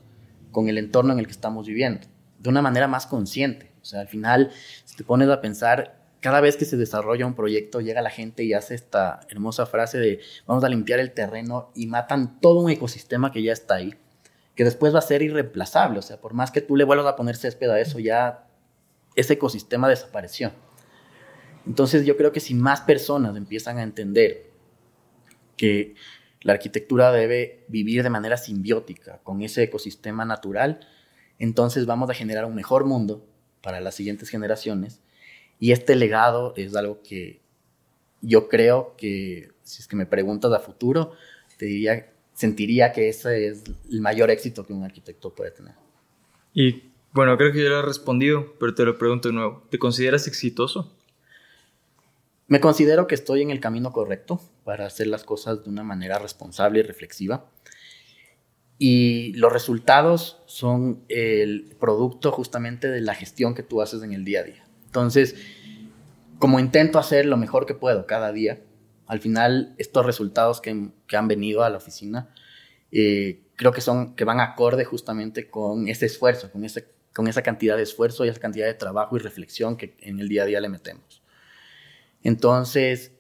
con 0.51 0.69
el 0.69 0.79
entorno 0.79 1.13
en 1.13 1.19
el 1.19 1.27
que 1.27 1.33
estamos 1.33 1.67
viviendo, 1.67 2.07
de 2.39 2.49
una 2.49 2.63
manera 2.63 2.89
más 2.89 3.07
consciente. 3.07 3.73
O 3.83 3.85
sea, 3.85 4.01
al 4.01 4.09
final, 4.09 4.51
si 4.85 4.97
te 4.97 5.05
pones 5.05 5.29
a 5.29 5.41
pensar, 5.41 5.97
cada 6.21 6.41
vez 6.41 6.57
que 6.57 6.65
se 6.65 6.77
desarrolla 6.77 7.27
un 7.27 7.35
proyecto, 7.35 7.81
llega 7.81 8.03
la 8.03 8.11
gente 8.11 8.43
y 8.43 8.53
hace 8.53 8.75
esta 8.75 9.21
hermosa 9.29 9.67
frase 9.67 9.99
de 9.99 10.21
vamos 10.47 10.65
a 10.65 10.69
limpiar 10.69 10.99
el 10.99 11.13
terreno 11.13 11.71
y 11.75 11.87
matan 11.87 12.41
todo 12.41 12.61
un 12.61 12.71
ecosistema 12.71 13.31
que 13.31 13.43
ya 13.43 13.53
está 13.53 13.77
ahí, 13.77 13.95
que 14.57 14.65
después 14.65 14.93
va 14.95 14.99
a 14.99 15.03
ser 15.03 15.23
irreemplazable. 15.23 15.99
O 15.99 16.03
sea, 16.03 16.21
por 16.21 16.35
más 16.35 16.51
que 16.51 16.63
tú 16.63 16.75
le 16.75 16.85
vuelvas 16.85 17.07
a 17.07 17.15
poner 17.15 17.37
césped 17.37 17.71
a 17.71 17.79
eso, 17.79 17.99
ya 18.01 18.49
ese 19.15 19.35
ecosistema 19.35 19.89
desapareció. 19.89 20.53
Entonces 21.67 22.07
yo 22.07 22.17
creo 22.17 22.33
que 22.33 22.41
si 22.41 22.55
más 22.55 22.81
personas 22.81 23.37
empiezan 23.37 23.79
a 23.79 23.83
entender 23.83 24.51
que 25.57 25.95
la 26.41 26.55
arquitectura 26.55 27.13
debe 27.13 27.65
vivir 27.69 28.03
de 28.03 28.11
manera 28.11 28.37
simbiótica 28.37 29.19
con 29.23 29.43
ese 29.43 29.63
ecosistema 29.63 30.25
natural, 30.25 30.81
entonces 31.39 31.87
vamos 31.87 32.09
a 32.09 32.15
generar 32.15 32.45
un 32.45 32.55
mejor 32.55 32.85
mundo 32.85 33.27
para 33.63 33.81
las 33.81 33.95
siguientes 33.95 34.29
generaciones. 34.29 35.01
Y 35.59 35.73
este 35.73 35.97
legado 35.97 36.55
es 36.57 36.75
algo 36.77 37.03
que 37.03 37.41
yo 38.23 38.49
creo 38.49 38.95
que, 38.97 39.51
si 39.63 39.83
es 39.83 39.89
que 39.89 39.97
me 39.97 40.07
preguntas 40.07 40.53
a 40.53 40.61
futuro, 40.61 41.13
te 41.59 41.67
diría, 41.67 42.13
sentiría 42.37 42.93
que 42.93 43.09
ese 43.09 43.49
es 43.49 43.65
el 43.91 44.03
mayor 44.03 44.31
éxito 44.31 44.67
que 44.67 44.75
un 44.75 44.85
arquitecto 44.85 45.35
puede 45.35 45.51
tener. 45.53 45.75
Y 46.53 46.91
bueno, 47.13 47.37
creo 47.39 47.51
que 47.51 47.63
ya 47.63 47.71
lo 47.71 47.79
he 47.79 47.83
respondido, 47.83 48.55
pero 48.61 48.75
te 48.75 48.85
lo 48.85 48.99
pregunto 48.99 49.29
de 49.29 49.35
nuevo. 49.35 49.63
¿Te 49.71 49.79
consideras 49.79 50.29
exitoso? 50.29 50.95
Me 52.47 52.61
considero 52.61 53.07
que 53.07 53.15
estoy 53.15 53.41
en 53.41 53.51
el 53.51 53.59
camino 53.59 53.91
correcto 53.91 54.39
para 54.65 54.85
hacer 54.85 55.07
las 55.07 55.25
cosas 55.25 55.65
de 55.65 55.71
una 55.71 55.83
manera 55.83 56.19
responsable 56.19 56.81
y 56.81 56.83
reflexiva. 56.83 57.47
Y 58.79 59.33
los 59.33 59.51
resultados 59.51 60.43
son 60.45 61.03
el 61.09 61.75
producto 61.81 62.33
justamente 62.33 62.89
de 62.89 63.01
la 63.01 63.15
gestión 63.15 63.55
que 63.55 63.63
tú 63.63 63.81
haces 63.81 64.03
en 64.03 64.13
el 64.13 64.27
día 64.27 64.41
a 64.41 64.45
día. 64.45 64.65
Entonces, 64.85 65.37
como 66.39 66.61
intento 66.61 66.99
hacer 66.99 67.25
lo 67.25 67.39
mejor 67.39 67.65
que 67.65 67.75
puedo 67.75 68.07
cada 68.07 68.31
día, 68.31 68.61
al 69.07 69.21
final 69.21 69.75
estos 69.79 70.05
resultados 70.05 70.61
que, 70.61 70.71
han 70.71 71.29
venido 71.29 71.63
a 71.63 71.71
la 71.71 71.79
oficina, 71.79 72.35
eh, 72.93 73.43
creo 73.57 73.73
que 73.73 73.81
son 73.81 74.15
que 74.15 74.25
van 74.25 74.41
acorde 74.41 74.85
justamente 74.85 75.49
con 75.49 75.89
ese 75.89 76.07
esfuerzo, 76.07 76.51
con, 76.51 76.65
ese, 76.65 76.89
con 77.15 77.29
esa 77.29 77.43
cantidad 77.43 77.77
de 77.77 77.83
esfuerzo 77.83 78.25
y 78.25 78.29
esa 78.29 78.41
cantidad 78.41 78.67
de 78.67 78.75
trabajo 78.75 79.17
y 79.17 79.21
reflexión 79.21 79.77
que 79.77 79.97
en 80.01 80.21
el 80.21 80.29
día 80.29 80.43
a 80.43 80.47
día 80.47 80.61
le 80.61 80.69
metemos. 80.69 81.23
Entonces, 82.23 83.13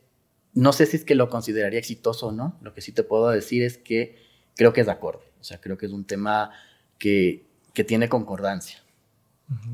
no 0.52 0.72
sé 0.72 0.86
si 0.86 0.96
es 0.96 1.04
que 1.04 1.14
lo 1.14 1.28
consideraría 1.28 1.78
exitoso 1.78 2.28
o 2.28 2.32
no. 2.32 2.58
Lo 2.62 2.74
que 2.74 2.80
sí 2.80 2.90
te 2.90 3.02
puedo 3.02 3.28
decir 3.28 3.62
es 3.62 3.78
que 3.78 4.16
creo 4.56 4.72
que 4.72 4.80
es 4.80 4.86
de 4.86 4.92
acuerdo. 4.92 5.22
O 5.38 5.44
sea, 5.44 5.60
creo 5.60 5.78
que 5.78 5.86
es 5.86 5.92
un 5.92 6.04
tema 6.04 6.50
que, 6.98 7.46
tiene 7.86 8.08
concordancia. 8.08 8.82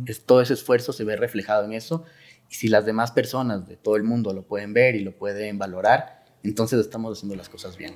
es, 0.06 0.24
todo 0.26 0.42
ese 0.42 0.54
esfuerzo 0.54 0.92
se 0.92 1.04
ve 1.04 1.16
reflejado 1.16 1.64
en 1.64 1.72
eso. 1.72 2.04
Y 2.52 2.54
si 2.54 2.68
las 2.68 2.84
demás 2.84 3.12
personas 3.12 3.66
de 3.66 3.78
todo 3.78 3.96
el 3.96 4.02
mundo 4.02 4.34
lo 4.34 4.42
pueden 4.42 4.74
ver 4.74 4.94
y 4.94 5.00
lo 5.00 5.12
pueden 5.12 5.56
valorar, 5.58 6.26
entonces 6.42 6.80
estamos 6.80 7.16
haciendo 7.16 7.34
las 7.34 7.48
cosas 7.48 7.78
bien. 7.78 7.94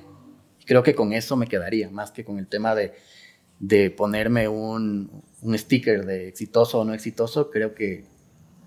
creo 0.65 0.81
que 0.81 0.95
con 0.95 1.13
eso 1.13 1.37
me 1.37 1.45
quedaría, 1.45 1.91
más 1.91 2.09
que 2.09 2.25
con 2.25 2.39
el 2.39 2.47
tema 2.47 2.73
de, 2.73 3.91
ponerme 3.91 4.47
un, 4.47 5.23
un 5.43 5.57
sticker 5.57 6.07
de 6.07 6.27
exitoso 6.27 6.79
o 6.79 6.85
no 6.85 6.95
exitoso. 6.95 7.51
Creo 7.51 7.75
que 7.75 8.05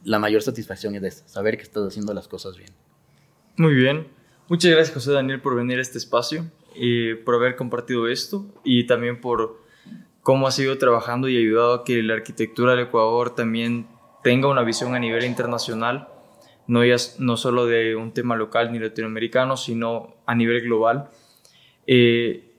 la 0.04 0.20
mayor 0.20 0.42
satisfacción 0.42 0.94
es 0.94 1.02
esa, 1.02 1.28
saber 1.28 1.56
que 1.56 1.64
estás 1.64 1.82
haciendo 1.88 2.14
las 2.14 2.28
cosas 2.28 2.56
bien. 2.56 2.70
Muy 3.56 3.74
bien. 3.74 4.06
Muchas 4.48 4.70
gracias, 4.70 4.94
José 4.94 5.10
Daniel, 5.10 5.42
por 5.42 5.56
venir 5.56 5.78
a 5.78 5.82
este 5.82 5.98
espacio 5.98 6.48
y 6.76 7.14
por 7.14 7.34
haber 7.34 7.56
compartido 7.56 8.06
esto 8.06 8.46
y 8.62 8.86
también 8.86 9.20
por 9.20 9.60
cómo 10.22 10.46
has 10.46 10.56
ido 10.60 10.78
trabajando 10.78 11.28
y 11.28 11.36
ayudado 11.36 11.74
a 11.74 11.84
que 11.84 12.00
la 12.04 12.14
arquitectura 12.14 12.76
del 12.76 12.86
Ecuador 12.86 13.34
también 13.34 13.88
tenga 14.22 14.48
una 14.48 14.62
visión 14.62 14.94
a 14.94 14.98
nivel 14.98 15.24
internacional, 15.24 16.09
no, 16.66 16.84
ya, 16.84 16.97
no 17.18 17.36
solo 17.36 17.66
de 17.66 17.97
un 17.97 18.12
tema 18.12 18.36
local 18.36 18.70
ni 18.70 18.78
latinoamericano, 18.78 19.56
sino 19.56 20.14
a 20.26 20.34
nivel 20.34 20.62
global. 20.62 21.09
Eh, 21.86 22.51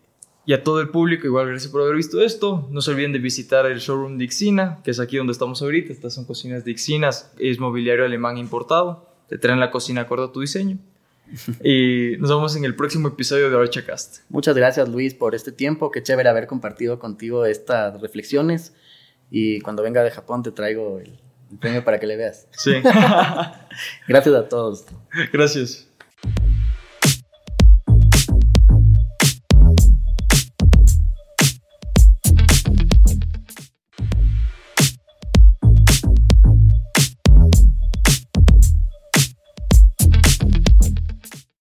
y 0.45 0.53
a 0.53 0.63
todo 0.63 0.81
el 0.81 0.89
público, 0.89 1.27
igual 1.27 1.47
gracias 1.47 1.71
por 1.71 1.81
haber 1.81 1.95
visto 1.95 2.21
esto. 2.21 2.67
No 2.71 2.81
se 2.81 2.91
olviden 2.91 3.13
de 3.13 3.19
visitar 3.19 3.65
el 3.67 3.79
showroom 3.79 4.17
de 4.17 4.25
Ixina, 4.25 4.81
que 4.83 4.91
es 4.91 4.99
aquí 4.99 5.17
donde 5.17 5.31
estamos 5.31 5.61
ahorita. 5.61 5.93
Estas 5.93 6.13
son 6.13 6.25
cocinas 6.25 6.65
de 6.65 6.71
Ixinas, 6.71 7.31
es 7.39 7.59
mobiliario 7.59 8.03
alemán 8.03 8.37
importado. 8.37 9.07
Te 9.29 9.37
traen 9.37 9.59
la 9.59 9.71
cocina 9.71 10.01
acorde 10.01 10.25
a 10.25 10.31
tu 10.31 10.41
diseño. 10.41 10.77
y 11.63 12.17
nos 12.17 12.29
vemos 12.29 12.55
en 12.57 12.65
el 12.65 12.75
próximo 12.75 13.07
episodio 13.07 13.49
de 13.49 13.57
Archacast. 13.57 14.29
Muchas 14.29 14.55
gracias 14.57 14.89
Luis 14.89 15.13
por 15.13 15.35
este 15.35 15.53
tiempo. 15.53 15.91
Qué 15.91 16.03
chévere 16.03 16.27
haber 16.27 16.47
compartido 16.47 16.99
contigo 16.99 17.45
estas 17.45 18.01
reflexiones. 18.01 18.73
Y 19.29 19.61
cuando 19.61 19.83
venga 19.83 20.03
de 20.03 20.11
Japón 20.11 20.43
te 20.43 20.51
traigo 20.51 20.99
el, 20.99 21.17
el 21.51 21.57
premio 21.57 21.83
para 21.83 21.99
que 21.99 22.07
le 22.07 22.17
veas. 22.17 22.47
Sí. 22.51 22.81
Gracias 24.07 24.35
a 24.35 24.47
todos. 24.47 24.85
Gracias. 25.31 25.87